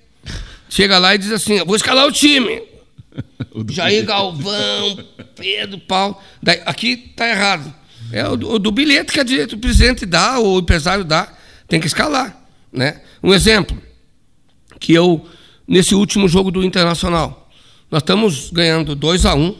Chega 0.68 0.98
lá 0.98 1.14
e 1.14 1.18
diz 1.18 1.32
assim: 1.32 1.54
"Eu 1.54 1.66
vou 1.66 1.76
escalar 1.76 2.06
o 2.06 2.12
time. 2.12 2.62
O 3.54 3.64
Jair 3.72 4.04
Galvão, 4.04 4.98
Pedro 5.36 5.78
Paulo. 5.78 6.16
Daí, 6.42 6.60
aqui 6.66 6.96
tá 7.14 7.28
errado. 7.28 7.72
É 8.10 8.26
o, 8.28 8.36
do- 8.36 8.50
o 8.54 8.58
do 8.58 8.72
bilhete 8.72 9.12
que 9.12 9.20
a 9.20 9.24
o 9.54 9.58
presidente 9.58 10.04
dá, 10.04 10.38
ou 10.40 10.56
o 10.56 10.58
empresário 10.58 11.04
dá, 11.04 11.32
tem 11.68 11.78
que 11.80 11.86
escalar. 11.86 12.36
Né? 12.72 13.00
Um 13.22 13.32
exemplo, 13.32 13.80
que 14.84 14.92
eu, 14.92 15.26
nesse 15.66 15.94
último 15.94 16.28
jogo 16.28 16.50
do 16.50 16.62
Internacional, 16.62 17.48
nós 17.90 18.02
estamos 18.02 18.50
ganhando 18.50 18.94
2 18.94 19.24
a 19.24 19.34
1 19.34 19.56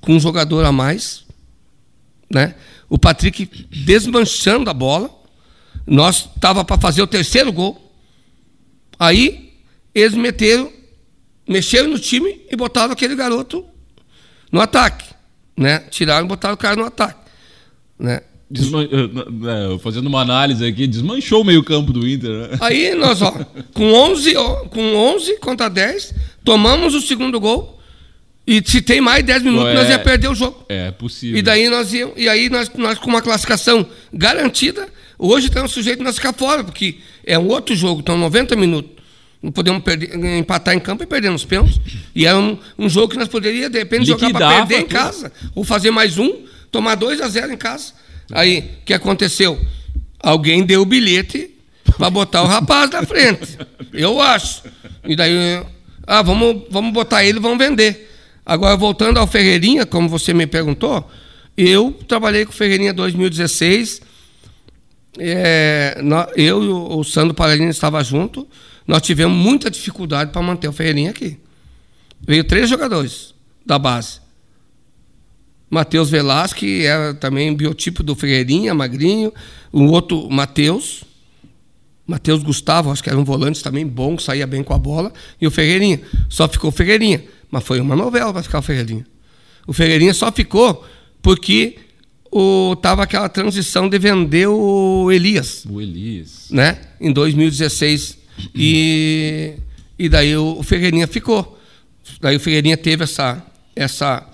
com 0.00 0.14
um 0.14 0.20
jogador 0.20 0.64
a 0.64 0.72
mais. 0.72 1.24
Né? 2.28 2.56
O 2.88 2.98
Patrick 2.98 3.46
desmanchando 3.70 4.68
a 4.68 4.74
bola. 4.74 5.08
Nós 5.86 6.28
estava 6.34 6.64
para 6.64 6.80
fazer 6.80 7.00
o 7.00 7.06
terceiro 7.06 7.52
gol. 7.52 7.80
Aí 8.98 9.52
eles 9.94 10.14
meteram, 10.14 10.72
mexeram 11.48 11.90
no 11.90 11.98
time 11.98 12.40
e 12.50 12.56
botaram 12.56 12.92
aquele 12.92 13.14
garoto 13.14 13.64
no 14.50 14.60
ataque. 14.60 15.14
Né? 15.56 15.78
Tiraram 15.90 16.26
e 16.26 16.28
botaram 16.28 16.54
o 16.54 16.58
cara 16.58 16.74
no 16.74 16.84
ataque. 16.84 17.30
Né? 17.96 18.20
Desman- 18.48 18.88
fazendo 19.82 20.06
uma 20.06 20.20
análise 20.20 20.64
aqui, 20.64 20.86
desmanchou 20.86 21.42
o 21.42 21.44
meio-campo 21.44 21.92
do 21.92 22.06
Inter. 22.08 22.30
né? 22.30 22.48
Aí 22.60 22.94
nós, 22.94 23.20
ó, 23.20 23.32
com 23.74 23.92
11, 23.92 24.36
ó, 24.36 24.64
com 24.66 24.94
11 24.94 25.38
contra 25.40 25.68
10, 25.68 26.14
tomamos 26.44 26.94
o 26.94 27.00
segundo 27.00 27.40
gol. 27.40 27.74
E 28.46 28.62
se 28.64 28.80
tem 28.80 29.00
mais 29.00 29.24
10 29.24 29.42
minutos, 29.42 29.70
Pô, 29.70 29.74
nós 29.74 29.88
é- 29.88 29.92
ia 29.92 29.98
perder 29.98 30.28
o 30.28 30.34
jogo. 30.34 30.64
É 30.68 30.92
possível. 30.92 31.36
E 31.36 31.42
daí 31.42 31.68
nós 31.68 31.92
íamos, 31.92 32.14
e 32.16 32.28
aí 32.28 32.48
nós, 32.48 32.70
nós 32.76 32.96
com 32.96 33.10
uma 33.10 33.20
classificação 33.20 33.84
garantida, 34.12 34.88
hoje 35.18 35.48
estamos 35.48 35.72
sujeitos 35.72 36.00
a 36.02 36.04
nós 36.04 36.14
ficar 36.14 36.32
fora, 36.32 36.62
porque 36.62 36.98
é 37.24 37.36
um 37.36 37.48
outro 37.48 37.74
jogo, 37.74 38.00
então 38.00 38.16
90 38.16 38.54
minutos. 38.54 38.92
Não 39.42 39.50
podemos 39.50 39.82
perder, 39.82 40.14
empatar 40.38 40.74
em 40.74 40.78
campo 40.80 41.02
e 41.02 41.06
perder 41.06 41.30
nos 41.30 41.44
pênaltis. 41.44 41.78
E 42.14 42.24
é 42.24 42.34
um, 42.36 42.56
um 42.78 42.88
jogo 42.88 43.08
que 43.08 43.18
nós 43.18 43.28
poderíamos, 43.28 43.70
de 43.72 43.78
repente, 43.78 44.06
jogar 44.06 44.30
para 44.32 44.48
perder 44.66 44.80
em 44.80 44.86
casa. 44.86 45.32
Ou 45.54 45.62
fazer 45.64 45.90
mais 45.90 46.16
um, 46.16 46.42
tomar 46.70 46.94
2 46.94 47.20
a 47.20 47.28
0 47.28 47.52
em 47.52 47.56
casa. 47.56 47.92
Aí, 48.32 48.58
o 48.82 48.84
que 48.84 48.94
aconteceu? 48.94 49.60
Alguém 50.18 50.64
deu 50.64 50.82
o 50.82 50.86
bilhete 50.86 51.50
para 51.96 52.10
botar 52.10 52.42
o 52.42 52.46
rapaz 52.46 52.90
na 52.90 53.02
frente. 53.04 53.58
Eu 53.92 54.20
acho. 54.20 54.62
E 55.04 55.14
daí, 55.14 55.62
ah, 56.06 56.22
vamos, 56.22 56.64
vamos 56.70 56.92
botar 56.92 57.24
ele, 57.24 57.40
vamos 57.40 57.58
vender. 57.58 58.12
Agora, 58.44 58.76
voltando 58.76 59.18
ao 59.18 59.26
Ferreirinha, 59.26 59.86
como 59.86 60.08
você 60.08 60.32
me 60.32 60.46
perguntou, 60.46 61.10
eu 61.56 61.92
trabalhei 62.06 62.44
com 62.44 62.52
o 62.52 62.54
Ferreirinha 62.54 62.90
em 62.90 62.94
2016. 62.94 64.02
É, 65.18 65.98
eu 66.36 66.62
e 66.62 66.68
o, 66.68 66.98
o 66.98 67.04
Sandro 67.04 67.34
Paralino 67.34 67.70
estava 67.70 68.02
junto. 68.04 68.46
Nós 68.86 69.02
tivemos 69.02 69.36
muita 69.36 69.70
dificuldade 69.70 70.30
para 70.30 70.42
manter 70.42 70.68
o 70.68 70.72
Ferreirinha 70.72 71.10
aqui. 71.10 71.38
Veio 72.20 72.44
três 72.44 72.68
jogadores 72.68 73.34
da 73.64 73.78
base. 73.78 74.20
Matheus 75.68 76.08
Velasque, 76.10 76.60
que 76.60 76.86
era 76.86 77.12
também 77.14 77.54
biotipo 77.54 78.02
do 78.02 78.14
Ferreirinha, 78.14 78.72
magrinho. 78.74 79.32
O 79.72 79.84
outro, 79.84 80.28
Matheus. 80.30 81.04
Matheus 82.06 82.42
Gustavo, 82.42 82.92
acho 82.92 83.02
que 83.02 83.10
era 83.10 83.18
um 83.18 83.24
volante 83.24 83.62
também 83.62 83.84
bom, 83.84 84.16
saía 84.16 84.46
bem 84.46 84.62
com 84.62 84.72
a 84.72 84.78
bola. 84.78 85.12
E 85.40 85.46
o 85.46 85.50
Ferreirinha. 85.50 86.00
Só 86.28 86.48
ficou 86.48 86.70
o 86.70 86.72
Ferreirinha. 86.72 87.24
Mas 87.50 87.64
foi 87.64 87.80
uma 87.80 87.96
novela 87.96 88.32
para 88.32 88.42
ficar 88.42 88.60
o 88.60 88.62
Ferreirinha. 88.62 89.04
O 89.66 89.72
Ferreirinha 89.72 90.14
só 90.14 90.30
ficou 90.30 90.84
porque 91.20 91.76
o, 92.30 92.76
tava 92.76 93.02
aquela 93.02 93.28
transição 93.28 93.88
de 93.88 93.98
vender 93.98 94.46
o 94.46 95.10
Elias 95.10 95.64
O 95.68 95.80
Elias. 95.80 96.48
né? 96.50 96.78
Em 97.00 97.12
2016. 97.12 98.18
E, 98.54 99.54
e 99.98 100.08
daí 100.08 100.36
o 100.36 100.62
Ferreirinha 100.62 101.06
ficou. 101.06 101.58
Daí 102.20 102.36
o 102.36 102.40
Ferreirinha 102.40 102.76
teve 102.76 103.02
essa, 103.02 103.44
essa, 103.74 104.24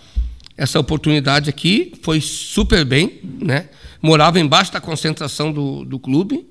essa 0.62 0.78
oportunidade 0.78 1.50
aqui, 1.50 1.92
foi 2.02 2.20
super 2.20 2.84
bem, 2.84 3.18
né? 3.40 3.68
Morava 4.00 4.38
embaixo 4.38 4.72
da 4.72 4.80
concentração 4.80 5.50
do, 5.50 5.84
do 5.84 5.98
clube. 5.98 6.46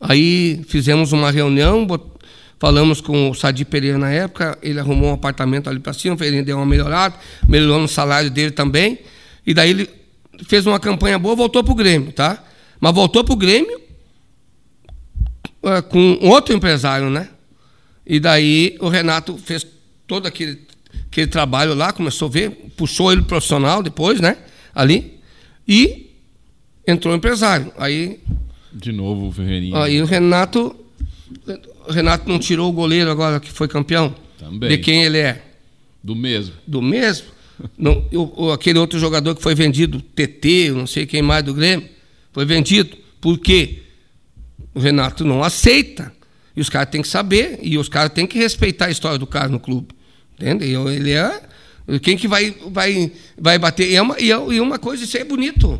Aí 0.00 0.64
fizemos 0.66 1.12
uma 1.12 1.30
reunião, 1.30 1.86
falamos 2.58 3.02
com 3.02 3.28
o 3.28 3.34
Sadi 3.34 3.66
Pereira 3.66 3.98
na 3.98 4.10
época, 4.10 4.56
ele 4.62 4.80
arrumou 4.80 5.10
um 5.10 5.12
apartamento 5.12 5.68
ali 5.68 5.78
para 5.78 5.92
cima, 5.92 6.16
Ferreirinha 6.16 6.42
deu 6.42 6.56
uma 6.56 6.64
melhorada, 6.64 7.14
melhorou 7.46 7.78
no 7.78 7.88
salário 7.88 8.30
dele 8.30 8.52
também. 8.52 8.98
E 9.46 9.52
daí 9.52 9.68
ele 9.68 9.90
fez 10.46 10.66
uma 10.66 10.80
campanha 10.80 11.18
boa, 11.18 11.36
voltou 11.36 11.62
para 11.62 11.72
o 11.72 11.76
Grêmio, 11.76 12.12
tá? 12.12 12.42
Mas 12.80 12.94
voltou 12.94 13.22
para 13.22 13.34
o 13.34 13.36
Grêmio 13.36 13.78
eh, 15.62 15.82
com 15.82 16.18
outro 16.22 16.56
empresário, 16.56 17.10
né? 17.10 17.28
E 18.06 18.18
daí 18.18 18.78
o 18.80 18.88
Renato 18.88 19.36
fez 19.36 19.66
todo 20.06 20.26
aquele, 20.26 20.69
aquele 21.10 21.26
trabalho 21.26 21.74
lá, 21.74 21.92
começou 21.92 22.28
a 22.28 22.30
ver, 22.30 22.50
puxou 22.76 23.12
ele 23.12 23.22
profissional 23.22 23.82
depois, 23.82 24.20
né? 24.20 24.36
Ali. 24.74 25.18
E 25.66 26.10
entrou 26.86 27.14
empresário. 27.14 27.72
Aí, 27.76 28.20
De 28.72 28.92
novo 28.92 29.28
o 29.28 29.32
Ferreirinha. 29.32 29.76
aí 29.82 30.00
o 30.00 30.04
Renato. 30.04 30.74
O 31.88 31.92
Renato 31.92 32.28
não 32.28 32.38
tirou 32.38 32.68
o 32.68 32.72
goleiro 32.72 33.10
agora 33.10 33.38
que 33.40 33.50
foi 33.50 33.68
campeão. 33.68 34.14
Também. 34.38 34.68
De 34.70 34.78
quem 34.78 35.02
ele 35.04 35.18
é? 35.18 35.42
Do 36.02 36.14
mesmo. 36.16 36.54
do 36.66 36.80
mesmo. 36.80 37.26
Não, 37.76 38.06
o- 38.12 38.50
aquele 38.52 38.78
outro 38.78 38.98
jogador 38.98 39.34
que 39.34 39.42
foi 39.42 39.54
vendido, 39.54 40.00
TT, 40.00 40.68
eu 40.70 40.76
não 40.76 40.86
sei 40.86 41.04
quem 41.04 41.20
mais 41.20 41.44
do 41.44 41.52
Grêmio, 41.52 41.86
foi 42.32 42.46
vendido. 42.46 42.96
Por 43.20 43.38
quê? 43.38 43.82
O 44.74 44.80
Renato 44.80 45.26
não 45.26 45.44
aceita. 45.44 46.10
E 46.56 46.60
os 46.62 46.70
caras 46.70 46.88
têm 46.90 47.02
que 47.02 47.08
saber. 47.08 47.58
E 47.62 47.76
os 47.76 47.86
caras 47.86 48.12
têm 48.14 48.26
que 48.26 48.38
respeitar 48.38 48.86
a 48.86 48.90
história 48.90 49.18
do 49.18 49.26
cara 49.26 49.48
no 49.50 49.60
clube. 49.60 49.88
Entende? 50.40 50.64
E 50.64 50.74
ele 50.74 51.10
é. 51.12 51.42
Quem 52.00 52.16
que 52.16 52.26
vai, 52.26 52.54
vai, 52.70 53.12
vai 53.36 53.58
bater? 53.58 53.90
E, 53.90 53.96
é 53.96 54.00
uma, 54.00 54.18
e, 54.18 54.32
é- 54.32 54.54
e 54.54 54.60
uma 54.60 54.78
coisa, 54.78 55.04
isso 55.04 55.18
é 55.18 55.24
bonito. 55.24 55.78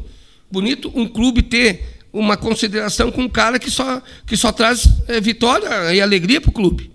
Bonito 0.50 0.92
um 0.94 1.06
clube 1.08 1.40
ter 1.40 1.98
uma 2.12 2.36
consideração 2.36 3.10
com 3.10 3.22
um 3.22 3.28
cara 3.28 3.58
que 3.58 3.70
só, 3.70 4.02
que 4.26 4.36
só 4.36 4.52
traz 4.52 4.86
eh, 5.08 5.20
vitória 5.20 5.94
e 5.94 6.00
alegria 6.00 6.40
para 6.40 6.50
o 6.50 6.52
clube. 6.52 6.90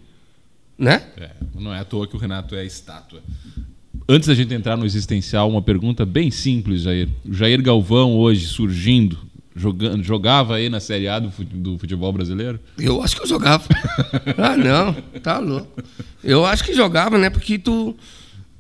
Né? 0.78 1.02
É, 1.18 1.32
não 1.56 1.74
é 1.74 1.80
à 1.80 1.86
toa 1.86 2.06
que 2.06 2.16
o 2.16 2.20
Renato 2.20 2.54
é 2.54 2.66
estátua. 2.66 3.24
Antes 4.08 4.28
da 4.28 4.36
gente 4.36 4.54
entrar 4.54 4.76
no 4.78 4.86
existencial, 4.86 5.50
uma 5.50 5.62
pergunta 5.62 6.06
bem 6.06 6.30
simples, 6.30 6.82
Jair. 6.82 7.08
Jair 7.32 7.62
Galvão, 7.64 8.16
hoje 8.18 8.46
surgindo, 8.46 9.18
jogando, 9.56 10.04
jogava 10.04 10.56
aí 10.56 10.70
na 10.70 10.80
Série 10.80 11.08
A 11.08 11.18
do 11.18 11.30
do 11.30 11.80
futebol 11.80 12.12
brasileiro? 12.12 12.60
Eu 12.78 13.02
acho 13.02 13.16
que 13.16 13.24
eu 13.24 13.28
jogava. 13.28 13.64
ah, 14.38 14.58
não, 14.58 14.94
tá 15.22 15.40
louco. 15.40 15.82
Eu 16.24 16.46
acho 16.46 16.64
que 16.64 16.74
jogava, 16.74 17.18
né? 17.18 17.30
Porque 17.30 17.58
tu. 17.58 17.96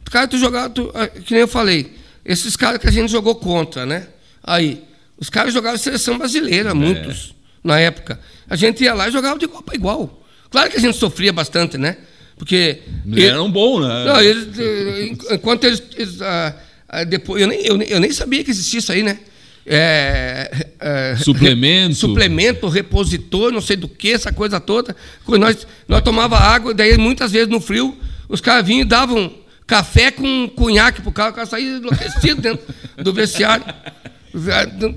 Cara, 0.05 0.27
tu 0.27 0.37
jogava, 0.37 0.69
tu, 0.69 0.91
ah, 0.93 1.07
que 1.07 1.33
nem 1.33 1.41
eu 1.41 1.47
falei, 1.47 1.93
esses 2.23 2.55
caras 2.55 2.79
que 2.79 2.87
a 2.87 2.91
gente 2.91 3.11
jogou 3.11 3.35
contra, 3.35 3.85
né? 3.85 4.07
Aí, 4.43 4.83
os 5.17 5.29
caras 5.29 5.53
jogavam 5.53 5.77
seleção 5.77 6.17
brasileira, 6.17 6.73
muitos, 6.73 7.33
na 7.63 7.79
época. 7.79 8.19
A 8.47 8.55
gente 8.55 8.83
ia 8.83 8.93
lá 8.93 9.09
e 9.09 9.11
jogava 9.11 9.37
de 9.37 9.45
igual 9.45 9.63
para 9.63 9.75
igual. 9.75 10.23
Claro 10.49 10.69
que 10.69 10.77
a 10.77 10.79
gente 10.79 10.97
sofria 10.97 11.33
bastante, 11.33 11.77
né? 11.77 11.97
Porque. 12.37 12.81
Ele 13.05 13.25
era 13.25 13.41
um 13.41 13.51
bom, 13.51 13.79
né? 13.79 14.05
Não, 14.05 14.21
eles, 14.21 14.59
eh, 14.59 15.33
enquanto 15.33 15.63
eles. 15.65 15.81
eles, 15.97 16.21
ah, 16.21 16.55
ah, 16.87 17.03
depois, 17.03 17.41
eu, 17.41 17.47
nem, 17.47 17.65
eu, 17.65 17.81
eu 17.81 17.99
nem 17.99 18.11
sabia 18.11 18.43
que 18.43 18.51
existia 18.51 18.79
isso 18.79 18.91
aí, 18.91 19.03
né? 19.03 19.19
É, 19.67 20.67
é, 20.79 21.15
Suplemento. 21.17 21.89
re- 21.89 21.95
suplemento, 21.95 22.67
repositor, 22.69 23.51
não 23.51 23.61
sei 23.61 23.75
do 23.75 23.87
que, 23.87 24.11
essa 24.11 24.31
coisa 24.31 24.59
toda. 24.59 24.95
Nós, 25.27 25.65
nós 25.87 26.01
tomava 26.01 26.37
água, 26.37 26.73
daí 26.73 26.97
muitas 26.97 27.31
vezes 27.31 27.47
no 27.47 27.59
frio, 27.59 27.97
os 28.29 28.39
caras 28.41 28.65
vinham 28.65 28.81
e 28.81 28.85
davam 28.85 29.31
café 29.65 30.11
com 30.11 30.47
cunhaque 30.49 31.01
pro 31.01 31.11
cara, 31.11 31.31
o 31.31 31.33
cara 31.33 31.47
saía 31.47 31.77
enlouquecido 31.77 32.41
dentro 32.41 32.63
do 32.97 33.11
vestiário. 33.11 33.65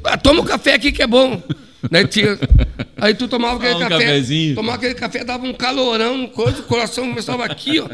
Ah, 0.04 0.18
toma 0.18 0.42
um 0.42 0.44
café 0.44 0.74
aqui 0.74 0.92
que 0.92 1.02
é 1.02 1.06
bom. 1.06 1.42
Daí 1.90 2.06
tinha- 2.06 2.38
aí 2.96 3.14
tu 3.14 3.26
tomava 3.28 3.56
aquele 3.56 3.74
um 3.74 3.78
café. 3.88 3.98
cafezinho. 4.04 4.54
Tomava 4.56 4.76
aquele 4.76 4.94
café, 4.94 5.24
dava 5.24 5.46
um 5.46 5.54
calorão, 5.54 6.26
coisa, 6.26 6.58
o 6.58 6.64
coração 6.64 7.08
começava 7.08 7.44
aqui, 7.44 7.80
ó. 7.80 7.88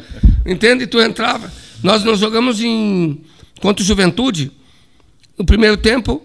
Entende? 0.45 0.85
E 0.85 0.87
tu 0.87 1.01
entrava. 1.01 1.53
Nós 1.83 2.03
nós 2.03 2.19
jogamos 2.19 2.61
em 2.61 3.21
contra 3.61 3.83
o 3.83 3.87
Juventude. 3.87 4.51
No 5.39 5.45
primeiro 5.45 5.77
tempo, 5.77 6.23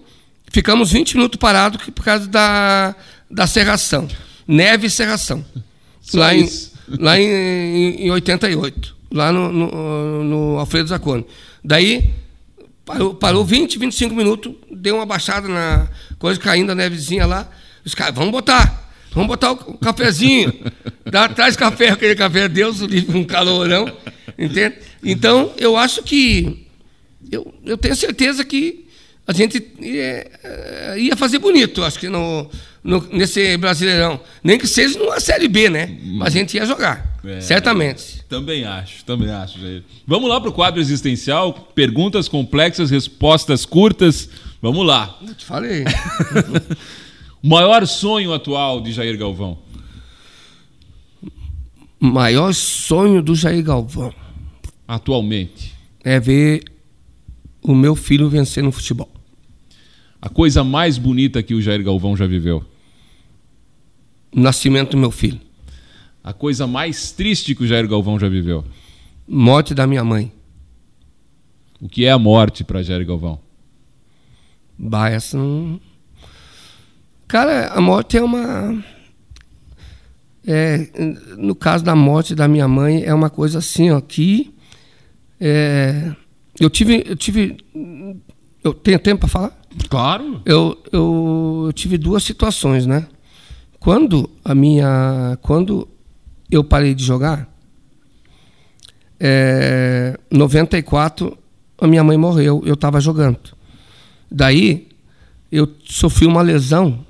ficamos 0.51 0.91
20 0.91 1.15
minutos 1.15 1.38
parados 1.38 1.84
por 1.89 2.03
causa 2.03 2.27
da, 2.27 2.95
da 3.30 3.47
serração. 3.47 4.07
Neve 4.47 4.88
e 4.88 4.89
serração. 4.89 5.45
Só 6.01 6.19
lá 6.19 6.35
em, 6.35 6.49
lá 6.99 7.19
em, 7.19 7.26
em, 7.26 8.05
em 8.05 8.11
88. 8.11 8.95
Lá 9.11 9.31
no, 9.31 9.51
no, 9.51 10.23
no 10.23 10.59
Alfredo 10.59 10.89
Zacone. 10.89 11.26
Daí, 11.63 12.13
parou, 12.85 13.13
parou 13.13 13.45
20, 13.45 13.77
25 13.77 14.15
minutos, 14.15 14.53
deu 14.71 14.95
uma 14.95 15.05
baixada 15.05 15.47
na 15.47 15.88
coisa, 16.17 16.39
caindo 16.39 16.71
a 16.71 16.76
nevezinha 16.76 17.26
lá. 17.26 17.49
Os 17.85 17.95
caras, 17.95 18.15
vamos 18.15 18.31
botar. 18.31 18.88
Vamos 19.11 19.27
botar 19.27 19.51
o 19.51 19.77
cafezinho. 19.77 20.53
Dá, 21.05 21.27
traz 21.27 21.55
café, 21.55 21.89
aquele 21.89 22.15
café, 22.15 22.47
Deus, 22.47 22.81
um 22.81 23.23
calorão. 23.23 23.91
Entende? 24.38 24.76
Então, 25.03 25.53
eu 25.57 25.76
acho 25.76 26.03
que. 26.03 26.67
Eu, 27.31 27.53
eu 27.65 27.77
tenho 27.77 27.95
certeza 27.95 28.45
que 28.45 28.89
a 29.30 29.34
gente 29.34 29.64
ia, 29.80 30.31
eh, 30.43 30.95
ia 30.97 31.15
fazer 31.15 31.38
bonito, 31.39 31.84
acho 31.84 31.99
que 31.99 32.10
no, 32.10 32.49
no- 32.84 33.07
nesse 33.11 33.56
Brasileirão. 33.57 34.19
Nem 34.43 34.57
que 34.57 34.65
seja 34.68 34.97
numa 34.97 35.19
Série 35.19 35.47
B, 35.47 35.69
né? 35.69 35.97
Mas 36.18 36.30
a 36.35 36.38
gente 36.39 36.57
ia 36.57 36.65
jogar. 36.65 37.19
É. 37.23 37.39
Certamente. 37.41 38.23
Também 38.27 38.64
acho, 38.65 39.06
também 39.06 39.30
acho, 39.30 39.60
Jair. 39.60 39.84
Vamos 40.07 40.30
lá 40.30 40.39
para 40.41 40.49
o 40.49 40.53
quadro 40.53 40.80
existencial. 40.81 41.53
Perguntas 41.76 42.27
complexas, 42.27 42.89
respostas 42.89 43.65
curtas. 43.65 44.30
Vamos 44.61 44.85
lá. 44.85 45.18
Eu 45.26 45.35
te 45.35 45.45
falei. 45.45 45.84
O 47.41 47.47
maior 47.47 47.88
sonho 47.88 48.34
atual 48.34 48.81
de 48.81 48.91
Jair 48.91 49.18
Galvão. 49.18 49.57
Maior 51.99 52.53
sonho 52.53 53.22
do 53.22 53.34
Jair 53.35 53.64
Galvão 53.64 54.14
Atualmente. 54.88 55.73
é 56.03 56.19
ver 56.19 56.64
o 57.61 57.73
meu 57.76 57.95
filho 57.95 58.30
vencer 58.30 58.61
no 58.64 58.72
futebol. 58.73 59.10
A 60.22 60.30
coisa 60.30 60.64
mais 60.64 60.98
bonita 60.98 61.41
que 61.41 61.54
o 61.54 61.62
Jair 61.62 61.84
Galvão 61.84 62.16
já 62.16 62.28
viveu. 62.28 62.64
O 64.32 64.40
nascimento 64.40 64.91
do 64.91 64.98
meu 64.98 65.12
filho. 65.12 65.40
A 66.24 66.34
coisa 66.34 66.68
mais 66.68 67.12
triste 67.12 67.56
que 67.56 67.64
o 67.64 67.68
Jair 67.68 67.88
Galvão 67.88 68.20
já 68.20 68.28
viveu. 68.28 68.66
Morte 69.28 69.74
da 69.74 69.88
minha 69.88 70.04
mãe. 70.04 70.32
O 71.80 71.88
que 71.88 72.06
é 72.06 72.12
a 72.12 72.20
morte 72.20 72.64
para 72.64 72.84
Jair 72.84 73.06
Galvão? 73.06 73.40
Bah, 74.78 75.10
essa 75.10 75.38
não... 75.38 75.80
Cara, 77.30 77.68
a 77.68 77.80
morte 77.80 78.18
é 78.18 78.24
uma. 78.24 78.84
É, 80.48 80.90
no 81.38 81.54
caso 81.54 81.84
da 81.84 81.96
morte 81.96 82.34
da 82.34 82.48
minha 82.48 82.68
mãe, 82.68 83.04
é 83.04 83.14
uma 83.14 83.30
coisa 83.30 83.60
assim, 83.60 83.91
ó, 83.91 84.02
que. 84.02 84.52
é, 85.40 86.12
eu 86.60 86.72
tive. 86.72 87.04
Eu 87.06 87.16
tive. 87.16 87.58
Eu 88.64 88.74
tenho 88.74 88.98
tempo 88.98 89.20
para 89.20 89.30
falar? 89.30 89.59
Claro. 89.90 90.41
Eu, 90.46 90.78
eu, 90.91 91.72
tive 91.74 91.98
duas 91.98 92.24
situações, 92.24 92.86
né? 92.86 93.08
Quando 93.80 94.30
a 94.44 94.54
minha. 94.54 95.38
Quando 95.41 95.88
eu 96.52 96.64
parei 96.64 96.96
de 96.96 97.04
jogar, 97.04 97.48
é, 99.20 100.18
94, 100.32 101.38
a 101.78 101.88
minha 101.88 102.04
mãe 102.04 102.18
morreu, 102.18 102.64
eu 102.66 102.74
estava 102.74 103.00
jogando. 103.00 103.40
Daí, 104.32 104.88
eu 105.52 105.68
sofri 105.86 106.26
uma 106.26 106.41
lesão 106.41 107.06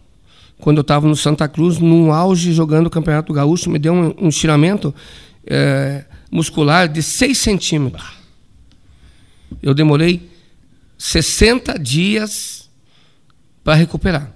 quando 0.59 0.77
eu 0.77 0.81
estava 0.81 1.07
no 1.07 1.15
Santa 1.15 1.47
Cruz, 1.47 1.79
num 1.79 2.11
auge 2.11 2.51
jogando 2.51 2.87
o 2.87 2.89
Campeonato 2.89 3.31
Gaúcho, 3.31 3.69
me 3.69 3.79
deu 3.79 3.93
um, 3.93 4.13
um 4.25 4.27
estiramento 4.27 4.93
é, 5.45 6.03
muscular 6.29 6.87
de 6.87 7.01
6 7.01 7.37
centímetros. 7.37 8.19
Eu 9.63 9.73
demorei 9.73 10.28
60 10.99 11.79
dias 11.79 12.69
para 13.63 13.73
recuperar. 13.73 14.35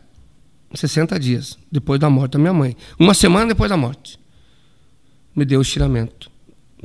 60 0.73 1.19
dias 1.19 1.59
depois 1.71 1.99
da 1.99 2.09
morte 2.09 2.31
da 2.31 2.39
minha 2.39 2.53
mãe. 2.53 2.75
Uma 2.97 3.13
semana 3.13 3.47
depois 3.47 3.69
da 3.69 3.77
morte. 3.77 4.17
Me 5.35 5.45
deu 5.45 5.59
o 5.59 5.61
estiramento. 5.61 6.31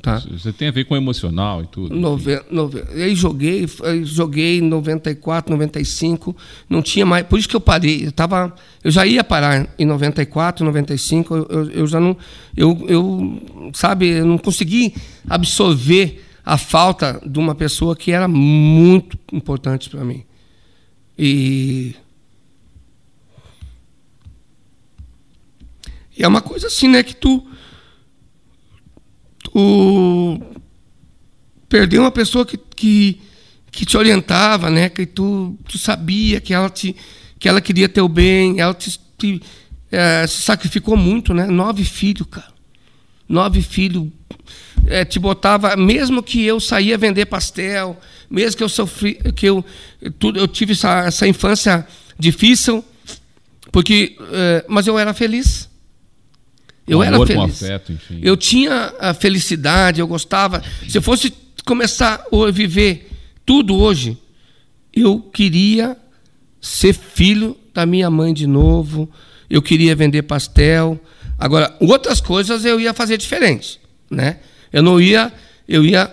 Tá? 0.02 0.22
Você 0.30 0.52
tem 0.52 0.68
a 0.68 0.70
ver 0.70 0.84
com 0.84 0.94
o 0.94 0.96
emocional 0.96 1.62
e 1.62 1.66
tudo. 1.66 1.94
Nove, 1.94 2.40
nove, 2.50 2.84
aí 2.90 3.16
joguei, 3.16 3.66
joguei 4.04 4.58
em 4.58 4.62
94, 4.62 5.50
95, 5.50 6.36
não 6.68 6.82
tinha 6.82 7.04
mais. 7.04 7.26
Por 7.26 7.38
isso 7.38 7.48
que 7.48 7.56
eu 7.56 7.60
parei. 7.60 8.06
Eu, 8.06 8.12
tava, 8.12 8.54
eu 8.84 8.90
já 8.92 9.04
ia 9.04 9.24
parar 9.24 9.68
em 9.76 9.84
94, 9.84 10.64
95, 10.64 11.34
eu, 11.34 11.46
eu, 11.50 11.70
eu 11.70 11.86
já 11.86 11.98
não. 11.98 12.16
Eu, 12.56 12.84
eu, 12.88 13.72
sabe, 13.74 14.08
eu 14.08 14.26
não 14.26 14.38
consegui 14.38 14.94
absorver 15.28 16.27
a 16.48 16.56
falta 16.56 17.20
de 17.26 17.38
uma 17.38 17.54
pessoa 17.54 17.94
que 17.94 18.10
era 18.10 18.26
muito 18.26 19.18
importante 19.30 19.90
para 19.90 20.02
mim. 20.02 20.24
E. 21.18 21.94
E 26.16 26.22
é 26.22 26.26
uma 26.26 26.40
coisa 26.40 26.68
assim, 26.68 26.88
né, 26.88 27.02
que 27.02 27.14
tu 27.14 27.46
tu 29.44 30.40
perdeu 31.68 32.00
uma 32.00 32.10
pessoa 32.10 32.46
que, 32.46 32.56
que, 32.56 33.20
que 33.70 33.84
te 33.84 33.98
orientava, 33.98 34.70
né? 34.70 34.88
Que 34.88 35.04
tu, 35.04 35.54
tu 35.68 35.76
sabia 35.76 36.40
que 36.40 36.54
ela 36.54 36.70
te 36.70 36.96
que 37.38 37.46
ela 37.46 37.60
queria 37.60 37.90
teu 37.90 38.08
bem, 38.08 38.58
ela 38.58 38.72
te, 38.72 38.98
te 39.18 39.40
é, 39.92 40.26
se 40.26 40.40
sacrificou 40.40 40.96
muito, 40.96 41.34
né? 41.34 41.46
Nove 41.46 41.84
filhos, 41.84 42.26
cara. 42.30 42.57
Nove 43.28 43.62
filhos. 43.62 44.08
É, 44.86 45.04
te 45.04 45.18
botava, 45.18 45.76
mesmo 45.76 46.22
que 46.22 46.42
eu 46.44 46.58
saía 46.58 46.96
vender 46.96 47.26
pastel, 47.26 48.00
mesmo 48.30 48.56
que 48.56 48.62
eu 48.62 48.68
sofri, 48.68 49.14
que 49.34 49.46
eu, 49.46 49.62
tudo, 50.18 50.38
eu 50.38 50.48
tive 50.48 50.72
essa, 50.72 51.00
essa 51.00 51.28
infância 51.28 51.86
difícil, 52.18 52.82
porque, 53.70 54.16
é, 54.32 54.64
mas 54.66 54.86
eu 54.86 54.98
era 54.98 55.12
feliz. 55.12 55.68
Eu 56.86 56.98
Com 56.98 57.04
era 57.04 57.16
amor, 57.16 57.26
com 57.28 57.34
feliz. 57.42 57.62
afeto, 57.62 57.92
enfim. 57.92 58.20
Eu 58.22 58.34
tinha 58.36 58.94
a 58.98 59.12
felicidade, 59.12 60.00
eu 60.00 60.06
gostava. 60.06 60.62
Se 60.88 60.96
eu 60.96 61.02
fosse 61.02 61.32
começar 61.66 62.24
a 62.32 62.50
viver 62.50 63.10
tudo 63.44 63.76
hoje, 63.76 64.16
eu 64.94 65.20
queria 65.20 65.96
ser 66.60 66.94
filho 66.94 67.56
da 67.74 67.84
minha 67.84 68.08
mãe 68.10 68.32
de 68.32 68.46
novo. 68.46 69.08
Eu 69.50 69.60
queria 69.60 69.94
vender 69.94 70.22
pastel. 70.22 70.98
Agora, 71.38 71.74
outras 71.78 72.20
coisas 72.20 72.64
eu 72.64 72.80
ia 72.80 72.92
fazer 72.92 73.16
diferente, 73.16 73.80
né? 74.10 74.38
Eu 74.72 74.82
não 74.82 75.00
ia, 75.00 75.32
eu 75.68 75.84
ia, 75.84 76.12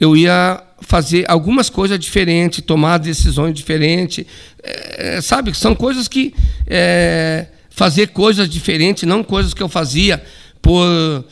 eu 0.00 0.16
ia 0.16 0.62
fazer 0.80 1.24
algumas 1.28 1.68
coisas 1.68 1.98
diferentes, 1.98 2.64
tomar 2.64 2.98
decisões 2.98 3.54
diferentes, 3.54 4.24
É, 4.62 5.20
sabe? 5.20 5.54
São 5.54 5.74
coisas 5.74 6.08
que 6.08 6.34
é, 6.66 7.46
fazer 7.70 8.08
coisas 8.08 8.48
diferentes, 8.48 9.04
não 9.04 9.22
coisas 9.22 9.54
que 9.54 9.62
eu 9.62 9.68
fazia 9.68 10.22
por, 10.60 11.24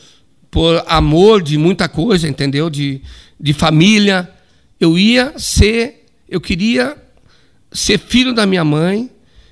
por 0.49 0.83
amor 0.87 1.43
de 1.43 1.57
muita 1.57 1.89
coisa, 1.89 2.27
entendeu? 2.27 2.69
De, 2.69 3.01
de 3.39 3.53
família. 3.53 4.29
Eu 4.79 4.97
ia 4.97 5.33
ser, 5.37 6.05
eu 6.29 6.39
queria 6.39 6.95
ser 7.71 7.99
filho 7.99 8.33
da 8.33 8.45
minha 8.45 8.63
mãe, 8.63 9.09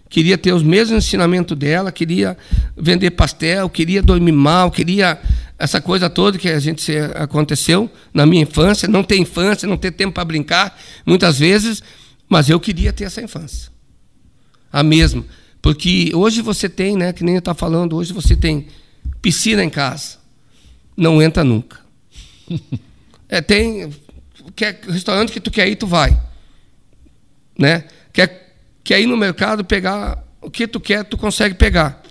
queria 0.10 0.38
ter 0.38 0.54
os 0.54 0.64
mesmos 0.64 1.06
ensinamentos 1.06 1.58
dela, 1.58 1.92
queria 1.92 2.38
vender 2.78 3.12
pastel, 3.12 3.70
queria 3.70 4.02
dormir 4.02 4.32
mal, 4.32 4.72
queria 4.72 5.20
essa 5.58 5.82
coisa 5.82 6.10
toda 6.10 6.38
que 6.38 6.50
a 6.50 6.60
gente 6.60 6.92
aconteceu 7.16 7.90
na 8.14 8.26
minha 8.26 8.44
infância, 8.44 8.88
não 8.88 9.04
ter 9.04 9.18
infância, 9.18 9.68
não 9.68 9.78
ter 9.78 9.92
tempo 9.92 10.14
para 10.14 10.26
brincar, 10.26 10.78
muitas 11.06 11.40
vezes, 11.40 11.82
mas 12.28 12.50
eu 12.50 12.60
queria 12.60 12.92
ter 12.92 13.06
essa 13.06 13.22
infância. 13.22 13.72
A 14.72 14.84
mesma. 14.84 15.26
Porque 15.62 16.12
hoje 16.14 16.42
você 16.42 16.68
tem, 16.68 16.96
né, 16.96 17.14
que 17.14 17.24
nem 17.24 17.36
eu 17.36 17.40
estava 17.40 17.58
falando, 17.58 17.96
hoje 17.96 18.14
você 18.14 18.36
tem 18.36 18.68
piscina 19.22 19.64
em 19.64 19.70
casa. 19.70 20.18
Não 20.96 21.22
entra 21.22 21.44
nunca. 21.44 21.80
É, 23.28 23.42
tem 23.42 23.92
quer, 24.56 24.80
restaurante 24.88 25.32
que 25.32 25.40
tu 25.40 25.52
quer 25.52 25.68
ir, 25.68 25.76
tu 25.76 25.88
vai. 25.88 26.18
Né? 27.58 27.86
Quer, 28.14 28.45
quer 28.86 29.02
ir 29.02 29.08
no 29.08 29.18
mercado 29.18 29.66
pegar 29.66 30.24
o 30.40 30.50
que 30.50 30.68
tu 30.68 30.80
quer, 30.80 31.04
tu 31.04 31.18
consegue 31.18 31.56
pegar. 31.56 32.02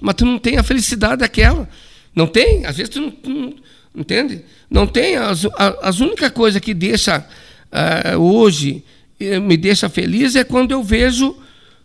Mas 0.00 0.16
tu 0.16 0.26
não 0.26 0.38
tem 0.38 0.58
a 0.58 0.62
felicidade 0.62 1.18
daquela. 1.20 1.66
Não 2.14 2.26
tem? 2.26 2.66
Às 2.66 2.76
vezes 2.76 2.90
tu 2.90 3.00
não, 3.00 3.12
não- 3.24 3.54
entende? 3.94 4.44
Não 4.68 4.86
tem. 4.86 5.16
As, 5.16 5.46
as 5.80 6.00
únicas 6.00 6.30
coisas 6.32 6.60
que 6.60 6.74
deixa 6.74 7.24
ah, 7.70 8.18
hoje 8.18 8.84
eh, 9.20 9.38
me 9.38 9.56
deixa 9.56 9.88
feliz 9.88 10.34
é 10.34 10.42
quando 10.44 10.72
eu 10.72 10.82
vejo 10.82 11.36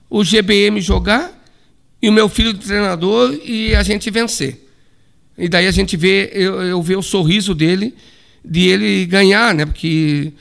o 0.09 0.23
GBM 0.23 0.81
jogar 0.81 1.31
e 2.01 2.09
o 2.09 2.13
meu 2.13 2.27
filho 2.27 2.53
de 2.53 2.65
treinador 2.65 3.39
e 3.45 3.75
a 3.75 3.83
gente 3.83 4.09
vencer. 4.09 4.67
E 5.37 5.47
daí 5.47 5.67
a 5.67 5.71
gente 5.71 5.95
vê, 5.95 6.31
eu, 6.33 6.61
eu 6.61 6.81
ver 6.81 6.97
o 6.97 7.01
sorriso 7.01 7.55
dele, 7.55 7.95
de 8.43 8.67
ele 8.67 9.05
ganhar, 9.05 9.53
né? 9.53 9.65
Porque 9.65 10.31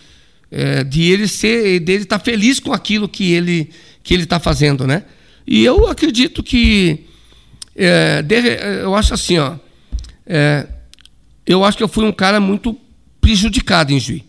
é, 0.54 0.84
de 0.84 1.10
ele 1.10 1.26
ser, 1.26 1.80
dele 1.80 2.02
estar 2.02 2.18
feliz 2.18 2.60
com 2.60 2.74
aquilo 2.74 3.08
que 3.08 3.32
ele 3.32 3.70
que 4.04 4.12
ele 4.12 4.24
está 4.24 4.38
fazendo, 4.38 4.86
né? 4.86 5.04
E 5.46 5.64
eu 5.64 5.86
acredito 5.86 6.42
que 6.42 7.06
é, 7.74 8.20
de- 8.20 8.82
eu 8.82 8.94
acho 8.94 9.14
assim, 9.14 9.38
ó, 9.38 9.54
é, 10.26 10.66
eu 11.46 11.64
acho 11.64 11.76
que 11.78 11.82
eu 11.82 11.88
fui 11.88 12.04
um 12.04 12.12
cara 12.12 12.38
muito 12.38 12.76
prejudicado 13.20 13.92
em 13.92 13.98
Juiz, 13.98 14.22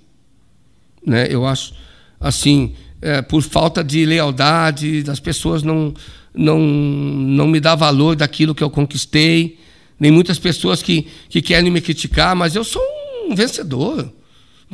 né? 1.05 1.27
Eu 1.29 1.45
acho 1.45 1.73
assim, 2.19 2.73
é, 3.01 3.21
por 3.21 3.41
falta 3.41 3.83
de 3.83 4.05
lealdade, 4.05 5.03
das 5.03 5.19
pessoas 5.19 5.61
não 5.61 5.93
não 6.33 6.57
não 6.59 7.47
me 7.47 7.59
dar 7.59 7.75
valor 7.75 8.15
daquilo 8.15 8.55
que 8.55 8.63
eu 8.63 8.69
conquistei, 8.69 9.59
nem 9.99 10.09
muitas 10.11 10.39
pessoas 10.39 10.81
que 10.81 11.07
que 11.29 11.41
querem 11.41 11.69
me 11.69 11.81
criticar, 11.81 12.33
mas 12.35 12.55
eu 12.55 12.63
sou 12.63 12.81
um 13.27 13.35
vencedor. 13.35 14.09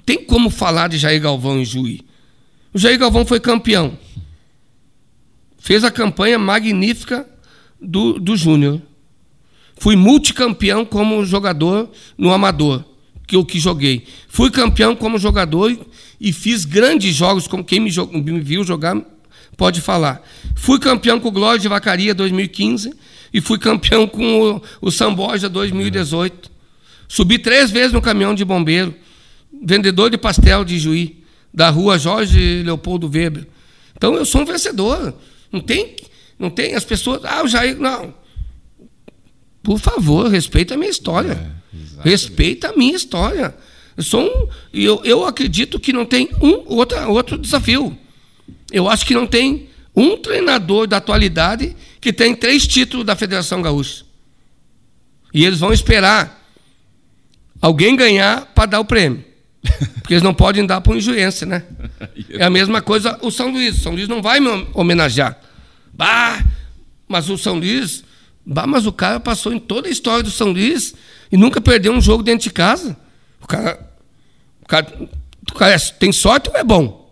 Tem 0.05 0.23
como 0.23 0.49
falar 0.49 0.88
de 0.88 0.97
Jair 0.97 1.21
Galvão 1.21 1.59
em 1.59 1.65
Juí. 1.65 2.01
O 2.73 2.80
Jair 2.80 2.97
Galvão 2.97 3.26
foi 3.26 3.39
campeão. 3.39 3.97
Fez 5.57 5.84
a 5.84 5.91
campanha 5.91 6.39
magnífica 6.39 7.27
do, 7.81 8.19
do 8.19 8.35
Júnior. 8.35 8.81
Fui 9.77 9.95
multicampeão 9.95 10.84
como 10.85 11.23
jogador 11.26 11.89
no 12.17 12.31
Amador, 12.34 12.84
que 13.26 13.35
eu 13.35 13.45
que 13.45 13.59
joguei. 13.59 14.05
Fui 14.27 14.51
campeão 14.51 14.95
como 14.95 15.17
jogador 15.17 15.77
e- 16.19 16.34
fiz 16.34 16.65
grandes 16.65 17.15
jogos, 17.15 17.47
como 17.47 17.63
quem 17.63 17.80
me, 17.80 17.89
me 17.91 18.39
viu 18.41 18.63
jogar 18.63 19.01
pode 19.59 19.81
falar. 19.81 20.26
Fui 20.55 20.80
campeão 20.80 21.19
com 21.19 21.27
o 21.27 21.31
Glória 21.31 21.59
de 21.59 21.67
Vacaria 21.67 22.15
2015 22.15 22.93
e 23.34 23.41
fui 23.41 23.57
campeão 23.57 24.07
com 24.07 24.53
o, 24.55 24.61
o 24.81 24.89
Samboja 24.89 25.49
2018. 25.49 26.49
Subi 27.09 27.38
três 27.38 27.69
vezes 27.69 27.91
no 27.91 28.01
caminhão 28.01 28.34
de 28.34 28.45
bombeiro, 28.45 28.95
vendedor 29.61 30.09
de 30.09 30.17
pastel 30.17 30.63
de 30.63 30.80
Juí, 30.80 31.23
da 31.53 31.69
rua 31.69 31.97
Jorge 31.97 32.63
Leopoldo 32.63 33.09
Weber. 33.09 33.47
Então 33.95 34.15
eu 34.15 34.26
sou 34.26 34.41
um 34.41 34.45
vencedor. 34.45 35.13
Não 35.51 35.59
tem, 35.59 35.95
não 36.38 36.49
tem 36.49 36.76
as 36.76 36.85
pessoas. 36.85 37.23
Ah, 37.26 37.43
o 37.43 37.47
Jair. 37.47 37.77
Não. 37.77 38.13
Por 39.61 39.80
favor, 39.80 40.30
respeita 40.30 40.76
a 40.76 40.77
minha 40.77 40.89
história. 40.89 41.53
É, 42.03 42.09
respeita 42.09 42.69
a 42.69 42.77
minha 42.77 42.95
história. 42.95 43.55
Eu 43.97 44.03
sou 44.03 44.21
um. 44.21 44.47
Eu, 44.73 45.01
eu 45.03 45.26
acredito 45.26 45.80
que 45.80 45.91
não 45.91 46.05
tem 46.05 46.30
um 46.41 46.63
outra, 46.73 47.07
outro 47.07 47.38
desafio. 47.38 47.97
Eu 48.71 48.88
acho 48.88 49.05
que 49.05 49.13
não 49.13 49.27
tem 49.27 49.69
um 49.95 50.15
treinador 50.15 50.88
da 50.88 50.97
atualidade 50.97 51.76
que 51.99 52.13
tem 52.13 52.34
três 52.34 52.65
títulos 52.65 53.05
da 53.05 53.15
Federação 53.15 53.61
Gaúcha. 53.61 54.05
E 55.34 55.45
eles 55.45 55.59
vão 55.59 55.73
esperar 55.73 56.47
alguém 57.61 57.95
ganhar 57.95 58.45
para 58.55 58.65
dar 58.65 58.80
o 58.80 58.85
prêmio. 58.85 59.28
Porque 59.61 60.14
eles 60.14 60.23
não 60.23 60.34
podem 60.34 60.65
dar 60.65 60.80
para 60.81 60.94
um 60.94 60.98
injuense, 60.98 61.45
né? 61.45 61.64
É 62.31 62.44
a 62.45 62.49
mesma 62.49 62.81
coisa 62.81 63.18
o 63.22 63.30
São 63.31 63.52
Luís. 63.52 63.77
O 63.77 63.81
São 63.81 63.91
Luís 63.94 64.07
não 64.07 64.22
vai 64.22 64.40
me 64.40 64.68
homenagear. 64.73 65.38
Bah, 65.94 66.44
mas 67.07 67.30
o 67.30 67.38
São 67.38 67.57
Luís. 67.57 68.03
Bah, 68.45 68.65
mas 68.68 68.86
o 68.86 68.91
cara 68.94 69.19
passou 69.19 69.52
em 69.53 69.60
toda 69.60 69.88
a 69.88 69.91
história 69.91 70.23
do 70.23 70.31
São 70.31 70.52
Luís 70.52 70.94
e 71.31 71.38
nunca 71.38 71.60
perdeu 71.60 71.91
um 71.94 72.02
jogo 72.02 72.23
dentro 72.23 72.44
de 72.44 72.52
casa. 72.53 72.95
O 73.41 73.48
cara. 73.48 73.80
O 74.61 74.65
cara, 74.68 74.88
o 75.52 75.56
cara 75.56 75.73
é- 75.73 75.77
tem 75.80 76.11
sorte 76.11 76.49
ou 76.49 76.56
é 76.56 76.64
bom? 76.64 77.11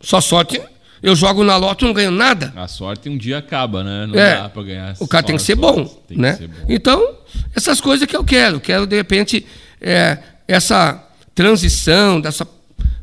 Só 0.00 0.20
sorte. 0.20 0.60
Eu 1.02 1.14
jogo 1.14 1.44
na 1.44 1.56
loto 1.56 1.84
e 1.84 1.86
não 1.86 1.94
ganho 1.94 2.10
nada. 2.10 2.52
A 2.56 2.66
sorte 2.66 3.08
um 3.08 3.16
dia 3.16 3.38
acaba, 3.38 3.84
né? 3.84 4.06
Não 4.06 4.18
É. 4.18 4.34
dá 4.42 4.48
pra 4.48 4.62
ganhar. 4.64 4.96
O 4.98 5.06
cara 5.06 5.22
tem 5.24 5.36
que 5.36 5.42
ser 5.42 5.54
bom, 5.54 6.02
né? 6.10 6.34
ser 6.34 6.48
bom. 6.48 6.66
Então, 6.68 7.14
essas 7.54 7.80
coisas 7.80 8.06
que 8.06 8.16
eu 8.16 8.24
quero. 8.24 8.58
Quero, 8.58 8.84
de 8.86 8.96
repente, 8.96 9.46
é, 9.80 10.18
essa 10.48 11.04
transição, 11.34 12.20
dessa, 12.20 12.48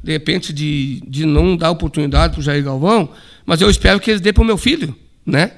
de 0.03 0.11
repente, 0.11 0.51
de, 0.51 1.01
de 1.07 1.25
não 1.25 1.55
dar 1.55 1.69
oportunidade 1.69 2.33
para 2.33 2.39
o 2.41 2.43
Jair 2.43 2.63
Galvão, 2.63 3.09
mas 3.45 3.61
eu 3.61 3.69
espero 3.69 3.99
que 3.99 4.09
eles 4.09 4.19
dê 4.19 4.33
para 4.33 4.43
o 4.43 4.45
meu 4.45 4.57
filho, 4.57 4.93
né? 5.25 5.51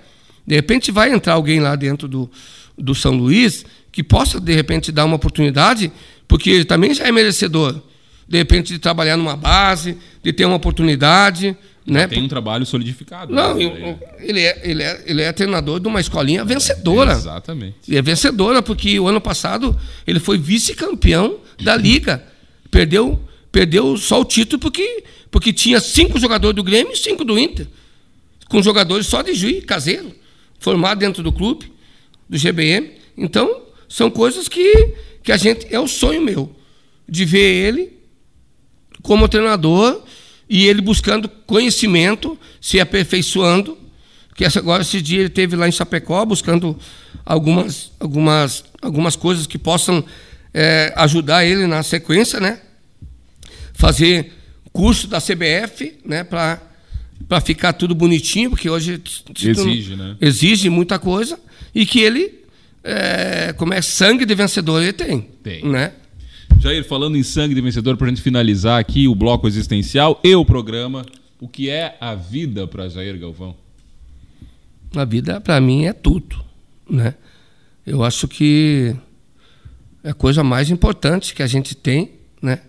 De 0.46 0.56
repente 0.56 0.92
vai 0.92 1.12
entrar 1.12 1.34
alguém 1.34 1.60
lá 1.60 1.76
dentro 1.76 2.08
do, 2.08 2.30
do 2.78 2.94
São 2.94 3.14
Luís 3.14 3.66
que 3.92 4.04
possa, 4.04 4.40
de 4.40 4.54
repente, 4.54 4.92
dar 4.92 5.06
uma 5.06 5.16
oportunidade, 5.16 5.92
porque 6.28 6.50
ele 6.50 6.66
também 6.66 6.94
já 6.94 7.06
é 7.06 7.12
merecedor. 7.12 7.82
De 8.28 8.38
repente, 8.38 8.74
de 8.74 8.80
trabalhar 8.80 9.18
numa 9.18 9.36
base, 9.36 9.98
de 10.22 10.32
ter 10.32 10.46
uma 10.46 10.58
oportunidade, 10.58 11.58
né? 11.88 12.06
Tem 12.06 12.22
um 12.22 12.28
trabalho 12.28 12.66
solidificado. 12.66 13.34
Não, 13.34 13.56
né? 13.56 13.64
eu- 13.64 14.00
ele, 14.20 14.42
é, 14.42 14.62
ele, 14.64 14.84
é, 14.84 15.04
ele 15.06 15.22
é 15.22 15.32
treinador 15.32 15.80
de 15.80 15.88
uma 15.88 16.02
escolinha 16.02 16.44
vencedora. 16.44 17.14
Exatamente. 17.14 17.78
E 17.88 17.96
é 17.96 18.02
vencedora, 18.02 18.62
porque 18.62 19.00
o 19.00 19.08
ano 19.08 19.22
passado 19.22 19.76
ele 20.06 20.20
foi 20.20 20.38
vice-campeão 20.38 21.40
da 21.64 21.76
Liga. 21.78 22.24
Perdeu, 22.70 23.18
perdeu 23.50 23.96
só 23.96 24.20
o 24.20 24.26
título 24.26 24.60
porque, 24.60 25.06
porque 25.32 25.54
tinha 25.54 25.80
cinco 25.80 26.20
jogadores 26.20 26.54
do 26.56 26.62
Grêmio 26.64 26.92
e 26.92 26.98
cinco 26.98 27.24
do 27.24 27.40
Inter. 27.40 27.66
Com 28.50 28.62
jogadores 28.62 29.08
só 29.08 29.22
de 29.22 29.34
juiz, 29.34 29.64
caseiro, 29.64 30.12
formado 30.60 31.00
dentro 31.00 31.24
do 31.24 31.32
clube, 31.32 31.72
do 32.30 32.38
GBM. 32.38 32.92
Então, 33.18 33.62
são 33.88 34.12
coisas 34.12 34.50
que, 34.50 34.94
que 35.24 35.32
a 35.32 35.38
gente. 35.38 35.66
É 35.74 35.80
o 35.80 35.88
sonho 35.88 36.22
meu, 36.22 36.54
de 37.08 37.24
ver 37.24 37.40
ele 37.68 37.94
como 39.02 39.30
treinador 39.30 40.04
e 40.50 40.66
ele 40.66 40.82
buscando 40.82 41.28
conhecimento, 41.28 42.38
se 42.62 42.80
aperfeiçoando. 42.80 43.78
Que 44.36 44.46
essa, 44.46 44.60
agora, 44.60 44.82
esse 44.84 45.02
dia 45.02 45.22
ele 45.22 45.30
teve 45.30 45.56
lá 45.56 45.68
em 45.68 45.72
Chapecó 45.72 46.24
buscando 46.26 46.78
algumas, 47.26 47.92
algumas, 48.00 48.64
algumas 48.82 49.16
coisas 49.16 49.48
que 49.48 49.58
possam 49.58 50.04
eh, 50.54 50.94
ajudar 50.96 51.44
ele 51.44 51.66
na 51.66 51.82
sequência, 51.84 52.40
né? 52.40 52.60
Fazer 53.74 54.34
curso 54.72 55.08
da 55.08 55.20
CBF, 55.20 55.98
né? 56.06 56.24
Para 56.24 56.62
para 57.28 57.42
ficar 57.42 57.74
tudo 57.74 57.94
bonitinho, 57.96 58.52
porque 58.52 58.70
hoje 58.70 59.02
não- 59.28 59.52
Exige, 59.52 59.96
né? 59.96 60.16
exige 60.22 60.70
muita 60.70 60.98
coisa 61.00 61.38
e 61.76 61.86
que 61.86 62.00
ele 62.00 62.46
eh, 62.84 63.54
como 63.58 63.74
é 63.74 63.82
sangue 63.82 64.24
de 64.24 64.34
vencedor 64.36 64.82
ele 64.82 64.94
tem, 64.94 65.22
Tem. 65.44 65.66
né? 65.66 65.92
Jair, 66.60 66.84
falando 66.84 67.16
em 67.18 67.24
sangue 67.24 67.54
de 67.54 67.62
vencedor, 67.62 67.96
pra 67.98 68.08
gente 68.08 68.22
finalizar 68.22 68.80
aqui 68.80 69.08
o 69.08 69.16
bloco 69.16 69.48
existencial 69.48 70.20
e 70.24 70.36
o 70.36 70.44
programa, 70.44 71.06
o 71.40 71.48
que 71.48 71.70
é 71.70 71.96
a 72.02 72.16
vida 72.16 72.68
para 72.68 72.90
Jair 72.90 73.18
Galvão? 73.20 73.56
A 74.96 75.06
vida, 75.06 75.40
para 75.40 75.60
mim, 75.62 75.86
é 75.86 75.94
tudo. 75.94 76.44
Né? 76.90 77.14
Eu 77.86 78.04
acho 78.04 78.28
que 78.28 78.96
a 80.04 80.14
coisa 80.14 80.44
mais 80.44 80.70
importante 80.70 81.34
que 81.34 81.44
a 81.44 81.48
gente 81.48 81.76
tem 81.76 82.12
né? 82.42 82.60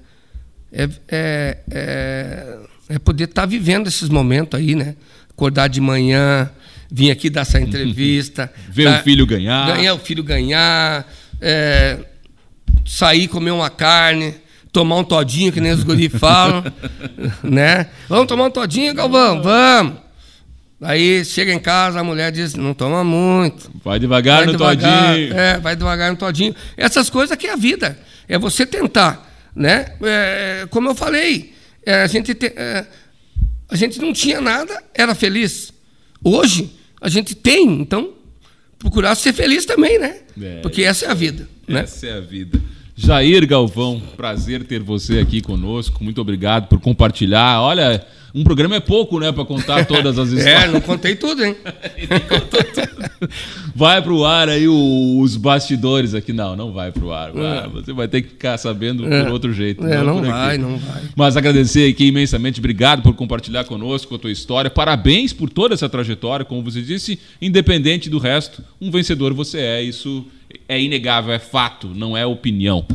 é, 0.73 0.89
é, 1.09 1.59
é, 1.71 2.59
é 2.91 2.99
poder 2.99 3.25
estar 3.25 3.47
vivendo 3.47 3.87
esses 3.87 4.09
momentos 4.09 4.59
aí, 4.59 4.75
né? 4.75 4.97
Acordar 5.31 5.69
de 5.69 5.81
manhã, 5.81 6.51
vir 6.91 7.11
aqui 7.11 7.31
dar 7.31 7.43
essa 7.43 7.61
entrevista. 7.61 8.53
Ver 8.69 8.85
dar- 8.85 9.01
o 9.01 9.05
filho 9.05 9.25
ganhar. 9.25 9.67
Ganhar 9.75 9.95
o 9.95 9.99
filho 9.99 10.23
ganhar. 10.23 11.09
é, 11.41 11.99
sair, 12.89 13.29
comer 13.29 13.51
uma 13.51 13.71
carne. 13.71 14.35
Tomar 14.71 14.97
um 14.97 15.05
todinho, 15.05 15.53
que 15.53 15.61
nem 15.61 15.73
os 15.73 15.83
guri 15.83 16.09
falam. 16.09 16.63
né? 17.43 17.89
Vamos 18.09 18.27
tomar 18.27 18.45
um 18.45 18.51
todinho, 18.51 18.93
Galvão? 18.95 19.43
Vamos! 19.43 19.95
Aí 20.81 21.25
chega 21.25 21.53
em 21.53 21.59
casa, 21.59 21.99
a 21.99 22.05
mulher 22.05 22.31
diz, 22.31 22.55
não 22.55 22.73
toma 22.73 23.03
muito. 23.03 23.71
Vai 23.83 23.99
devagar 23.99 24.47
no 24.47 24.53
devagar, 24.53 25.15
todinho. 25.15 25.37
É, 25.37 25.59
vai 25.59 25.75
devagar 25.75 26.11
no 26.11 26.17
todinho. 26.17 26.55
Essas 26.77 27.11
coisas 27.11 27.37
que 27.37 27.47
é 27.47 27.53
a 27.53 27.57
vida. 27.57 27.99
É 28.29 28.39
você 28.39 28.65
tentar. 28.65 29.27
Né? 29.57 29.87
É, 30.03 30.67
como 30.71 30.89
eu 30.89 30.95
falei, 30.95 31.55
é, 31.85 32.03
a, 32.03 32.07
gente 32.07 32.33
te- 32.35 32.53
é, 32.55 32.87
a 33.69 33.75
gente 33.75 33.99
não 33.99 34.13
tinha 34.13 34.41
nada, 34.41 34.81
era 34.95 35.15
feliz. 35.15 35.73
Hoje, 36.23 36.71
a 37.01 37.09
gente 37.09 37.35
tem, 37.35 37.67
então, 37.81 38.13
procurar 38.79 39.15
ser 39.17 39.33
feliz 39.33 39.65
também, 39.65 39.99
né? 39.99 40.21
É. 40.41 40.61
Porque 40.61 40.85
essa 40.85 41.07
é 41.07 41.11
a 41.11 41.15
vida. 41.15 41.49
Né? 41.67 41.81
Essa 41.81 42.07
é 42.07 42.13
a 42.13 42.21
vida. 42.21 42.61
Jair 43.01 43.47
Galvão, 43.47 44.03
prazer 44.17 44.65
ter 44.65 44.81
você 44.83 45.21
aqui 45.21 45.41
conosco. 45.41 46.03
Muito 46.03 46.21
obrigado 46.21 46.67
por 46.67 46.81
compartilhar. 46.81 47.61
Olha, 47.63 48.05
um 48.35 48.43
programa 48.43 48.75
é 48.75 48.81
pouco, 48.81 49.21
né, 49.21 49.31
para 49.31 49.45
contar 49.45 49.85
todas 49.87 50.19
as 50.19 50.33
É, 50.35 50.39
histórias. 50.39 50.73
não 50.73 50.81
contei 50.81 51.15
tudo, 51.15 51.45
hein? 51.45 51.55
Vai 53.73 54.03
pro 54.03 54.25
ar 54.25 54.49
aí 54.49 54.67
o- 54.67 55.21
os 55.21 55.37
bastidores 55.37 56.13
aqui. 56.13 56.33
Não, 56.33 56.57
não 56.57 56.73
vai 56.73 56.91
pro 56.91 57.13
ar. 57.13 57.31
vai. 57.31 57.69
Você 57.69 57.93
vai 57.93 58.09
ter 58.09 58.23
que 58.23 58.31
ficar 58.31 58.59
sabendo 58.59 59.05
por 59.05 59.29
outro 59.31 59.53
jeito. 59.53 59.87
É, 59.87 60.03
não 60.03 60.15
por 60.15 60.25
aqui. 60.25 60.33
vai, 60.33 60.59
não 60.59 60.77
vai. 60.79 61.03
Mas 61.17 61.37
agradecer 61.37 61.89
aqui 61.89 62.07
imensamente, 62.07 62.59
obrigado 62.59 63.03
por 63.03 63.15
compartilhar 63.15 63.63
conosco 63.65 64.17
a 64.17 64.19
tua 64.19 64.33
história. 64.33 64.69
Parabéns 64.71 65.33
por 65.33 65.49
toda 65.49 65.75
essa 65.75 65.89
trajetória, 65.89 66.45
como 66.45 66.63
você 66.65 66.83
disse, 66.83 67.17
independente 67.41 68.11
do 68.11 68.19
resto, 68.19 68.61
um 68.81 68.91
vencedor 68.91 69.33
você 69.33 69.59
é. 69.59 69.83
Isso 69.83 70.27
é 70.69 70.81
inegável, 70.81 71.33
é 71.33 71.39
fato, 71.39 71.89
não 71.89 72.17
é 72.17 72.25
opinião. 72.27 72.87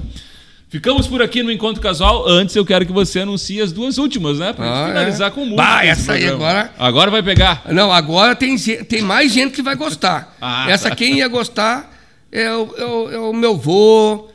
Ficamos 0.70 1.06
por 1.08 1.22
aqui 1.22 1.44
no 1.44 1.52
Encontro 1.52 1.80
Casual. 1.82 2.28
Antes 2.28 2.56
eu 2.56 2.66
quero 2.66 2.84
que 2.84 2.92
você 2.92 3.20
anuncie 3.20 3.62
as 3.62 3.72
duas 3.72 4.00
últimas, 4.00 4.40
né? 4.40 4.54
Pra 4.54 4.66
gente 4.66 4.76
Ah, 4.76 4.88
finalizar 4.88 5.28
é. 5.28 5.32
com 5.32 5.42
música. 5.42 5.62
Bah, 5.62 5.86
essa 5.86 6.14
aí 6.14 6.28
agora- 6.28 6.74
Agora 6.80 7.12
vai 7.12 7.22
pegar. 7.22 7.62
Não, 7.72 7.92
agora 7.92 8.36
tem, 8.36 8.56
tem 8.58 9.02
mais 9.04 9.32
gente 9.32 9.54
que 9.54 9.62
vai 9.62 9.76
gostar. 9.76 10.36
Ah, 10.42 10.66
Essa 10.70 10.90
tá. 10.90 10.96
quem 10.96 11.18
ia 11.20 11.28
gostar 11.28 11.94
é 12.32 12.52
o, 12.52 12.74
é 12.76 12.86
o- 12.86 13.12
é 13.12 13.20
o 13.20 13.34
meu 13.34 13.56
vô, 13.56 14.30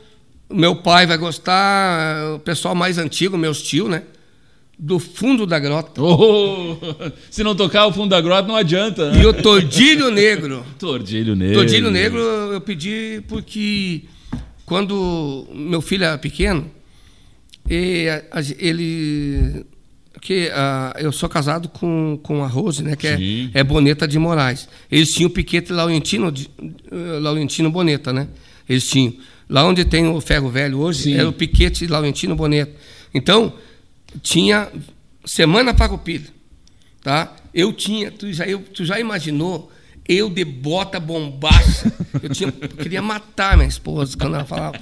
meu 0.49 0.77
pai 0.77 1.05
vai 1.05 1.17
gostar, 1.17 2.33
o 2.35 2.39
pessoal 2.39 2.73
mais 2.73 2.97
antigo, 2.97 3.37
meus 3.37 3.61
tios, 3.61 3.89
né? 3.89 4.03
Do 4.81 4.97
fundo 4.97 5.45
da 5.45 5.59
grota. 5.59 6.01
Oh, 6.01 6.77
se 7.29 7.43
não 7.43 7.53
tocar 7.53 7.85
o 7.87 7.91
fundo 7.91 8.11
da 8.11 8.21
grota, 8.21 8.47
não 8.47 8.55
adianta. 8.55 9.11
Né? 9.11 9.23
E 9.23 9.25
o 9.25 9.33
Tordilho 9.33 10.09
Negro. 10.09 10.65
Tordilho 10.79 11.35
Negro. 11.35 11.55
Tordilho 11.55 11.91
Negro 11.91 12.19
eu 12.19 12.61
pedi 12.61 13.21
porque 13.27 14.03
quando 14.65 15.47
meu 15.53 15.81
filho 15.81 16.05
era 16.05 16.17
pequeno, 16.17 16.69
ele. 17.69 19.65
Que, 20.21 20.51
eu 20.99 21.11
sou 21.11 21.27
casado 21.27 21.69
com, 21.69 22.19
com 22.21 22.43
a 22.43 22.47
Rose, 22.47 22.83
né? 22.83 22.95
Que 22.95 23.07
é, 23.07 23.19
é 23.53 23.63
Boneta 23.63 24.07
de 24.07 24.19
Moraes. 24.19 24.69
Eles 24.91 25.13
tinham 25.13 25.27
o 25.27 25.33
Piquete 25.33 25.73
Laurentino, 25.73 26.31
eh, 26.31 27.19
Laurentino 27.19 27.71
Boneta, 27.71 28.13
né? 28.13 28.27
Eles 28.67 28.87
tinham. 28.87 29.13
Lá 29.49 29.65
onde 29.65 29.83
tem 29.83 30.07
o 30.07 30.21
Ferro 30.21 30.49
Velho 30.49 30.79
hoje, 30.79 31.03
Sim. 31.03 31.13
era 31.15 31.27
o 31.27 31.33
Piquete 31.33 31.87
Laurentino 31.87 32.35
Boneta. 32.35 32.71
Então, 33.13 33.53
tinha 34.21 34.67
Semana 35.25 35.73
Farroupilha, 35.73 36.27
tá? 37.03 37.35
Eu 37.53 37.73
tinha, 37.73 38.11
tu 38.11 38.31
já, 38.31 38.45
eu, 38.45 38.59
tu 38.59 38.85
já 38.85 38.99
imaginou, 38.99 39.71
eu 40.07 40.29
de 40.29 40.43
bota 40.45 40.99
bombacha, 40.99 41.91
eu, 42.21 42.29
tinha, 42.29 42.53
eu 42.61 42.69
queria 42.69 43.01
matar 43.01 43.57
minha 43.57 43.67
esposa 43.69 44.17
quando 44.17 44.35
ela 44.35 44.45
falava, 44.45 44.79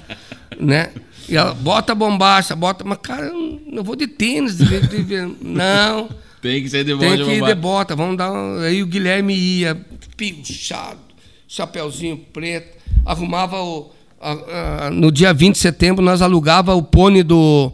né? 0.58 0.92
E 1.28 1.36
ela, 1.36 1.52
bota 1.54 1.94
bombacha, 1.94 2.56
bota, 2.56 2.84
mas 2.84 2.98
cara, 3.02 3.26
eu 3.26 3.34
não- 3.34 3.60
eu 3.78 3.84
vou 3.84 3.94
de 3.96 4.06
tênis, 4.06 4.56
de- 4.56 4.80
de- 4.80 5.02
de- 5.04 5.36
não, 5.42 6.08
Tem 6.40 6.62
que 6.62 6.70
ser 6.70 6.84
de 6.84 6.94
bom 6.94 7.00
tem 7.00 7.16
que 7.16 7.30
ir 7.32 7.44
de 7.44 7.54
bota, 7.54 7.94
vamos 7.96 8.16
dar. 8.16 8.32
um- 8.32 8.60
Aí 8.60 8.82
o 8.82 8.86
Guilherme 8.86 9.34
ia, 9.34 9.74
pinchado, 10.16 10.98
chapeuzinho 11.46 12.16
preto, 12.32 12.76
arrumava 13.04 13.60
o. 13.62 13.92
a- 14.20 14.86
a- 14.86 14.90
no 14.90 15.12
dia 15.12 15.32
20 15.34 15.54
de 15.54 15.60
setembro, 15.60 16.02
nós 16.04 16.22
alugava 16.22 16.74
o 16.74 16.82
pônei 16.82 17.22
do. 17.22 17.72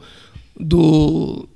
Do 0.58 1.48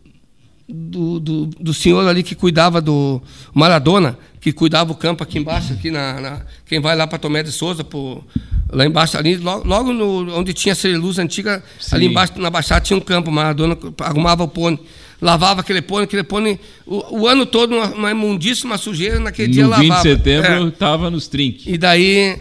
do, 0.68 1.18
do, 1.18 1.46
do 1.46 1.72
senhor 1.72 2.06
ali 2.06 2.22
que 2.22 2.34
cuidava 2.34 2.80
do 2.80 3.22
Maradona, 3.54 4.18
que 4.38 4.52
cuidava 4.52 4.92
o 4.92 4.94
campo 4.94 5.22
aqui 5.22 5.38
embaixo, 5.38 5.72
aqui 5.72 5.90
na, 5.90 6.20
na 6.20 6.42
quem 6.66 6.78
vai 6.78 6.94
lá 6.94 7.06
para 7.06 7.18
Tomé 7.18 7.42
de 7.42 7.50
Souza, 7.50 7.82
por, 7.82 8.22
lá 8.70 8.84
embaixo 8.84 9.16
ali, 9.16 9.36
logo, 9.36 9.66
logo 9.66 9.92
no, 9.94 10.38
onde 10.38 10.52
tinha 10.52 10.74
a 10.74 10.98
luz 10.98 11.18
antiga, 11.18 11.64
Sim. 11.80 11.96
ali 11.96 12.06
embaixo 12.06 12.34
na 12.38 12.50
Baixada 12.50 12.82
tinha 12.82 12.96
um 12.96 13.00
campo, 13.00 13.30
Maradona 13.30 13.78
arrumava 14.00 14.44
o 14.44 14.48
pônei, 14.48 14.78
lavava 15.22 15.62
aquele 15.62 15.80
pônei, 15.80 16.04
aquele 16.04 16.22
pônei 16.22 16.60
o, 16.86 17.20
o 17.20 17.26
ano 17.26 17.46
todo 17.46 17.74
uma, 17.74 17.86
uma 17.86 18.10
imundícia, 18.10 18.66
uma 18.66 18.76
sujeira, 18.76 19.18
naquele 19.18 19.48
dia 19.48 19.64
No 19.64 19.70
20 19.74 19.88
lavava. 19.88 20.02
de 20.02 20.14
setembro 20.16 20.68
É. 20.68 20.70
tava 20.72 21.10
nos 21.10 21.28
trinques. 21.28 21.66
E 21.66 21.78
daí, 21.78 22.38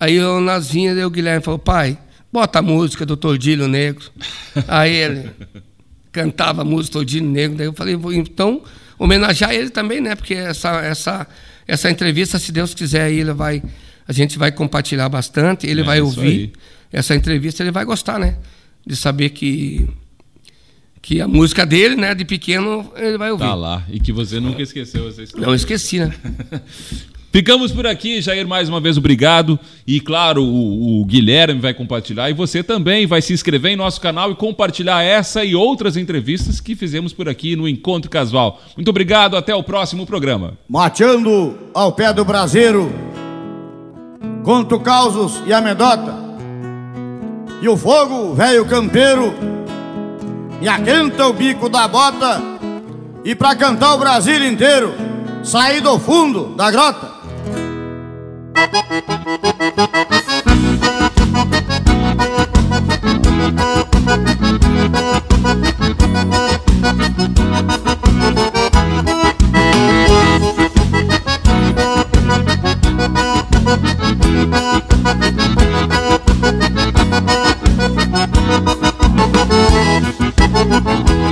aí 0.00 0.16
eu 0.16 0.40
nas 0.40 0.68
vinhas, 0.70 0.98
o 1.04 1.10
Guilherme 1.10 1.42
falou, 1.44 1.58
pai, 1.58 1.96
bota 2.32 2.58
a 2.58 2.62
música 2.62 3.06
do 3.06 3.16
Tordilho 3.16 3.68
Negro. 3.68 4.10
aí 4.66 4.92
ele 4.92 5.30
cantava 6.14 6.62
a 6.62 6.64
música 6.64 6.92
Tordilho 6.92 7.26
Negro, 7.28 7.58
daí 7.58 7.66
eu 7.66 7.72
falei, 7.72 7.96
vou 7.96 8.12
então 8.12 8.62
homenagear 8.96 9.52
ele 9.52 9.68
também, 9.68 10.00
né? 10.00 10.14
Porque 10.14 10.34
essa, 10.34 10.80
essa, 10.80 11.26
essa 11.66 11.90
entrevista, 11.90 12.38
se 12.38 12.52
Deus 12.52 12.72
quiser, 12.72 13.02
aí 13.02 13.18
ele 13.18 13.32
vai, 13.32 13.60
a 14.06 14.12
gente 14.12 14.38
vai 14.38 14.52
compartilhar 14.52 15.08
bastante, 15.08 15.66
ele 15.66 15.80
É, 15.80 15.84
vai 15.84 16.00
ouvir 16.00 16.52
essa 16.92 17.16
entrevista, 17.16 17.64
ele 17.64 17.72
vai 17.72 17.84
gostar, 17.84 18.20
né? 18.20 18.36
De 18.86 18.94
saber 18.94 19.30
que 19.30 19.88
que 21.02 21.20
a 21.20 21.28
música 21.28 21.66
dele, 21.66 21.96
né, 21.96 22.14
de 22.14 22.24
pequeno, 22.24 22.90
ele 22.96 23.18
vai 23.18 23.30
ouvir. 23.30 23.44
Tá 23.44 23.54
lá. 23.54 23.84
E 23.90 24.00
que 24.00 24.10
você 24.10 24.40
nunca 24.40 24.62
esqueceu 24.62 25.06
essa 25.06 25.22
história. 25.22 25.46
Não 25.46 25.54
esqueci, 25.54 25.98
né? 25.98 26.14
Ficamos 27.34 27.72
por 27.72 27.84
aqui, 27.84 28.22
Jair, 28.22 28.46
mais 28.46 28.68
uma 28.68 28.78
vez 28.78 28.96
obrigado. 28.96 29.58
E 29.84 29.98
claro, 29.98 30.44
o, 30.44 31.00
o 31.00 31.04
Guilherme 31.04 31.60
vai 31.60 31.74
compartilhar 31.74 32.30
e 32.30 32.32
você 32.32 32.62
também 32.62 33.08
vai 33.08 33.20
se 33.20 33.32
inscrever 33.32 33.72
em 33.72 33.76
nosso 33.76 34.00
canal 34.00 34.30
e 34.30 34.36
compartilhar 34.36 35.02
essa 35.02 35.44
e 35.44 35.52
outras 35.52 35.96
entrevistas 35.96 36.60
que 36.60 36.76
fizemos 36.76 37.12
por 37.12 37.28
aqui 37.28 37.56
no 37.56 37.66
Encontro 37.66 38.08
Casual. 38.08 38.62
Muito 38.76 38.88
obrigado, 38.88 39.36
até 39.36 39.52
o 39.52 39.64
próximo 39.64 40.06
programa. 40.06 40.56
Mateando 40.68 41.58
ao 41.74 41.90
pé 41.90 42.12
do 42.12 42.24
braseiro, 42.24 42.92
conto 44.44 44.78
causos 44.78 45.42
e 45.44 45.52
amedota. 45.52 46.14
E 47.60 47.68
o 47.68 47.76
fogo, 47.76 48.32
velho 48.34 48.64
campeiro, 48.64 49.34
me 50.60 50.68
aquenta 50.68 51.26
o 51.26 51.32
bico 51.32 51.68
da 51.68 51.88
bota. 51.88 52.40
E 53.24 53.34
pra 53.34 53.56
cantar 53.56 53.94
o 53.94 53.98
Brasil 53.98 54.46
inteiro, 54.46 54.94
saí 55.42 55.80
do 55.80 55.98
fundo 55.98 56.54
da 56.54 56.70
grota. 56.70 57.13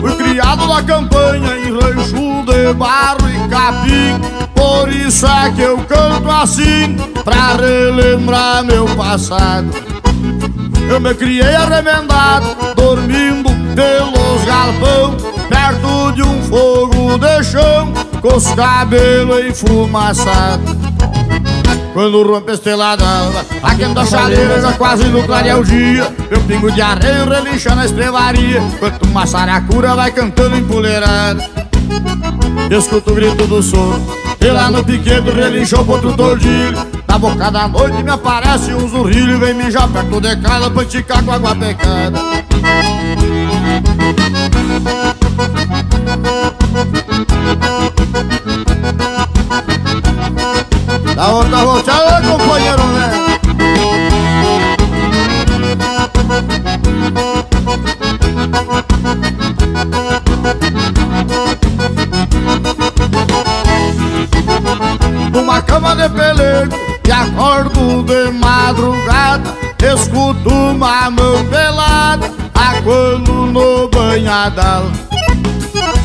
Fui 0.01 0.16
criado 0.16 0.66
na 0.66 0.82
campanha 0.82 1.57
em 1.59 1.78
rancho 1.78 2.44
de 2.44 2.74
barro 2.74 3.22
é 5.27 5.51
que 5.51 5.62
eu 5.62 5.78
canto 5.78 6.31
assim 6.31 6.97
Pra 7.24 7.57
relembrar 7.57 8.65
meu 8.65 8.86
passado. 8.97 9.69
Eu 10.89 11.01
me 11.01 11.15
criei 11.15 11.55
arremendado 11.55 12.47
Dormindo 12.74 13.51
pelos 13.74 14.44
galpão 14.44 15.16
Perto 15.49 16.12
de 16.12 16.23
um 16.23 16.43
fogo 16.43 17.19
de 17.19 17.44
chão 17.44 17.93
Com 18.20 18.36
os 18.36 18.47
cabelos 18.55 19.44
enfumaçados. 19.44 20.77
Quando 21.93 22.23
rompe 22.23 22.51
a 22.51 22.55
estrelada 22.55 23.05
alva 23.05 23.44
Aquendo 23.62 24.01
a 24.01 24.07
chaleira 24.07 24.61
já 24.61 24.73
quase 24.73 25.05
no 25.05 25.23
clarear 25.24 25.62
dia 25.62 26.11
Meu 26.31 26.40
pingo 26.43 26.70
de 26.70 26.81
areia 26.81 27.24
relincha 27.24 27.74
na 27.74 27.85
estrevaria 27.85 28.61
Enquanto 28.61 29.03
uma 29.05 29.27
saracura 29.27 29.94
vai 29.94 30.11
cantando 30.11 30.57
empoleirada 30.57 31.61
Escuto 32.70 33.12
o 33.12 33.14
grito 33.14 33.46
do 33.46 33.62
sono 33.62 34.00
E 34.40 34.46
lá 34.46 34.70
no 34.70 34.82
piquedo 34.84 35.30
relinchou 35.32 35.84
pro 35.84 35.94
outro 35.94 36.16
tordilho 36.16 36.78
Na 37.06 37.18
boca 37.18 37.50
da 37.50 37.68
noite 37.68 38.02
me 38.02 38.10
aparece 38.10 38.72
um 38.72 38.88
zurrilho 38.88 39.38
Vem 39.38 39.54
mijar 39.54 39.88
perto 39.88 40.20
de 40.20 40.36
casa 40.36 40.70
pra 40.70 40.82
esticar 40.82 41.22
com 41.22 41.32
água 41.32 41.54
pecada 41.54 42.20
Da 51.14 51.28
outra 51.28 51.59
volteada, 51.59 52.26
companheiro, 52.26 52.84
né? 52.84 53.02
Numa 65.32 65.62
cama 65.62 65.96
de 65.96 66.09
pelego 66.10 66.76
E 67.06 67.10
acordo 67.10 68.02
de 68.02 68.30
madrugada 68.32 69.50
Escuto 69.82 70.48
uma 70.48 71.10
mão 71.10 71.44
pelada 71.46 72.30
Aquando 72.54 73.32
no 73.46 73.88
banhadal. 73.88 74.84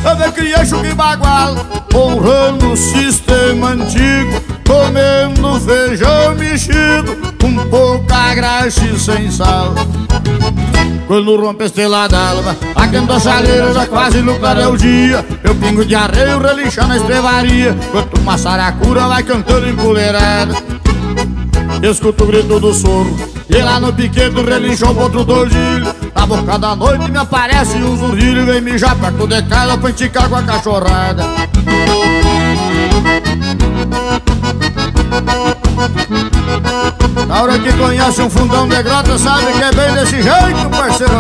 Eu 0.04 0.16
me 0.16 0.32
criei 0.32 0.66
chuca 0.66 0.88
e 0.88 0.94
bagual 0.94 1.56
Honrando 1.94 2.72
o 2.72 2.78
sistema 2.78 3.70
antigo 3.70 4.42
Comendo 4.66 5.60
feijão 5.60 6.36
mexido 6.36 7.36
Com 7.40 7.70
pouca 7.70 7.87
graxa 8.38 9.00
sem 9.00 9.32
sal. 9.32 9.74
Quando 11.08 11.36
rompe 11.38 11.64
a 11.64 11.66
estrela 11.66 12.08
d'alva 12.08 12.56
a 12.76 13.20
chaleira 13.20 13.74
já 13.74 13.88
quase 13.88 14.22
no 14.22 14.38
clarear 14.38 14.70
o 14.70 14.78
dia. 14.78 15.26
Eu 15.44 15.56
pingo 15.56 15.84
de 15.84 15.96
areia 15.96 16.38
relinchar 16.38 16.88
na 16.88 16.98
estrevaria. 16.98 17.76
Enquanto 17.88 18.20
uma 18.20 18.38
saracura 18.38 19.08
vai 19.08 19.24
cantando 19.24 19.68
empoleirada 19.68 20.54
Escuto 21.82 22.26
o 22.26 22.28
grito 22.28 22.60
do 22.60 22.74
soro 22.74 23.16
E 23.50 23.58
lá 23.58 23.80
no 23.80 23.92
piquedo 23.92 24.44
relinchou 24.44 24.94
o 24.94 25.00
outro 25.00 25.26
tordilho 25.26 25.94
Na 26.16 26.26
boca 26.26 26.58
da 26.58 26.76
noite 26.76 27.10
me 27.12 27.18
aparece 27.18 27.78
um 27.78 27.96
zurrilho 27.96 28.46
Vem 28.46 28.62
mijar 28.62 28.96
perto 28.96 29.28
de 29.28 29.42
casa 29.44 29.78
pra 29.78 29.90
enticar 29.90 30.30
com 30.30 30.36
a 30.36 30.44
cachorrada 30.44 31.24
Na 37.28 37.42
hora 37.42 37.60
que 37.60 37.74
conhece 37.74 38.22
um 38.22 38.30
fundão 38.30 38.68
de 38.70 38.82
grota 38.82 39.18
Sabe 39.18 39.52
que 39.52 39.64
é 39.64 39.72
bem 39.74 39.94
desse 39.94 40.22
jeito, 40.22 40.70
parceiro 40.70 41.14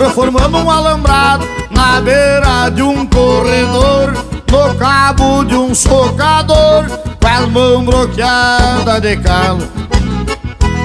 Reformando 0.00 0.58
um 0.58 0.70
alambrado 0.70 1.46
na 1.70 2.00
beira 2.00 2.70
de 2.70 2.82
um 2.82 3.06
corredor 3.06 4.14
No 4.50 4.74
cabo 4.74 5.44
de 5.44 5.54
um 5.54 5.72
socador 5.74 6.86
Com 7.20 7.28
as 7.28 7.48
mãos 7.50 7.84
bloqueadas 7.84 9.00
de 9.00 9.16
calo 9.18 9.95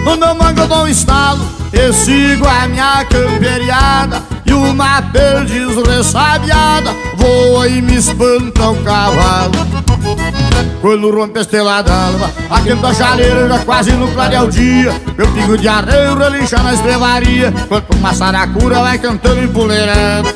No 0.03 0.17
meu 0.17 0.35
mango 0.35 0.61
eu 0.61 0.67
dou 0.67 0.83
um 0.83 0.87
estalo 0.87 1.45
E 1.71 1.93
sigo 1.93 2.47
a 2.47 2.67
minha 2.67 3.05
camperiada 3.05 4.21
E 4.45 4.53
uma 4.53 5.01
perdiz 5.01 5.75
ressabiada 5.87 6.93
Voa 7.15 7.67
e 7.67 7.81
me 7.81 7.97
espanta 7.97 8.69
o 8.69 8.83
cavalo. 8.83 9.51
Quando 10.81 11.11
rompe 11.11 11.37
a 11.37 11.41
estrela 11.41 11.83
d'alva 11.83 12.31
Aquele 12.49 12.81
da 12.81 12.93
chaleira 12.93 13.47
já 13.47 13.59
quase 13.59 13.91
no 13.91 14.07
clarear 14.11 14.45
o 14.45 14.49
dia 14.49 14.93
Meu 15.15 15.27
pingo 15.31 15.57
de 15.57 15.67
areia 15.67 16.15
relincha 16.15 16.57
na 16.57 16.73
estrevaria 16.73 17.53
Enquanto 17.55 17.95
uma 17.95 18.13
saracura 18.13 18.79
vai 18.79 18.97
cantando 18.97 19.43
empoleirada 19.43 20.33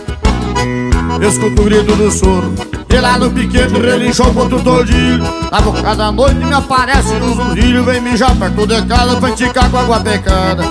Escuto 1.27 1.61
o 1.61 1.65
grito 1.65 1.95
do 1.95 2.11
soro 2.11 2.53
E 2.95 2.99
lá 3.01 3.17
no 3.17 3.29
piquete 3.29 3.73
relinchou 3.73 4.31
o 4.31 4.37
outro 4.37 4.63
tordilho 4.63 5.21
Na 5.51 5.59
boca 5.59 5.93
da 5.97 6.13
noite 6.13 6.35
me 6.35 6.53
aparece 6.53 7.13
um 7.15 7.35
zurrilho 7.35 7.83
Vem 7.83 7.99
mijar 7.99 8.33
perto 8.37 8.65
de 8.65 8.81
casa 8.83 9.17
pra 9.17 9.29
enticar 9.31 9.69
com 9.69 9.79
água 9.79 9.99
pecada 9.99 10.63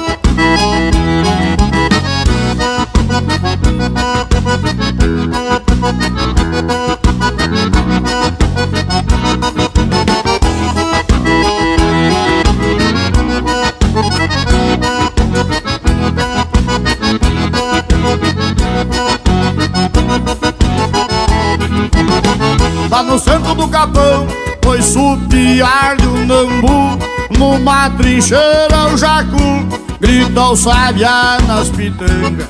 Lá 22.94 23.02
no 23.02 23.18
centro 23.18 23.56
do 23.56 23.66
capão 23.66 24.24
Foi 24.62 24.80
supiar 24.80 25.96
de 25.96 26.06
um 26.06 26.26
nambu 26.26 26.96
Numa 27.36 27.90
trincheira 27.90 28.86
o 28.92 28.96
jacu 28.96 29.66
Grita 29.98 30.40
o 30.40 30.54
sabiá 30.54 31.38
nas 31.44 31.70
pitangas. 31.70 32.46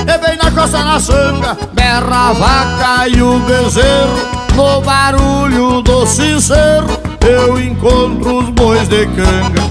E 0.00 0.18
bem 0.18 0.36
na 0.36 0.50
costa 0.50 0.82
na 0.82 0.98
sanga 0.98 1.56
Berra 1.72 2.30
a 2.30 2.32
vaca 2.32 3.06
e 3.08 3.22
o 3.22 3.38
bezerro 3.38 4.18
No 4.56 4.80
barulho 4.80 5.80
do 5.80 6.04
sincero 6.06 6.88
Eu 7.24 7.56
encontro 7.60 8.38
os 8.38 8.48
bois 8.48 8.88
de 8.88 9.06
canga. 9.06 9.62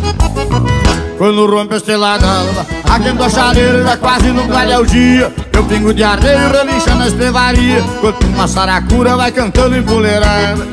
Quando 1.18 1.46
rompe 1.46 1.74
a 1.74 1.78
estrela 1.78 2.18
d'alva 2.18 2.66
Aquendo 2.90 3.26
a 3.26 3.30
chaleira 3.30 3.98
quase 3.98 4.32
no 4.32 4.48
clareia 4.48 4.80
o 4.80 4.86
dia 4.86 5.49
Eu 5.60 5.66
pingo 5.66 5.94
de 5.94 6.02
areia 6.02 6.48
relincha 6.48 6.96
na 6.96 7.06
estrevaria 7.06 7.84
Quando 8.00 8.24
uma 8.28 8.48
saracura 8.48 9.18
vai 9.18 9.30
cantando 9.30 9.76
empoleirada 9.76 10.66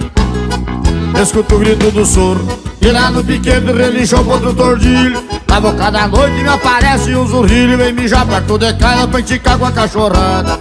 Escuto 1.20 1.56
o 1.56 1.58
grito 1.58 1.90
do 1.90 2.04
soro. 2.04 2.46
E 2.80 2.92
lá 2.92 3.10
no 3.10 3.24
piquete 3.24 3.72
relincha 3.72 4.20
o 4.20 4.24
potro 4.24 4.54
tordilho. 4.54 5.24
Na 5.48 5.58
boca 5.58 5.90
da 5.90 6.06
noite 6.06 6.42
me 6.42 6.48
aparece 6.48 7.16
um 7.16 7.26
zurrilho. 7.26 7.78
Vem 7.78 7.94
mijar 7.94 8.26
perto 8.26 8.58
de 8.58 8.74
casa 8.74 9.08
pra 9.08 9.20
enticar 9.20 9.58
com 9.58 9.64
a 9.64 9.72
cachorrada. 9.72 10.58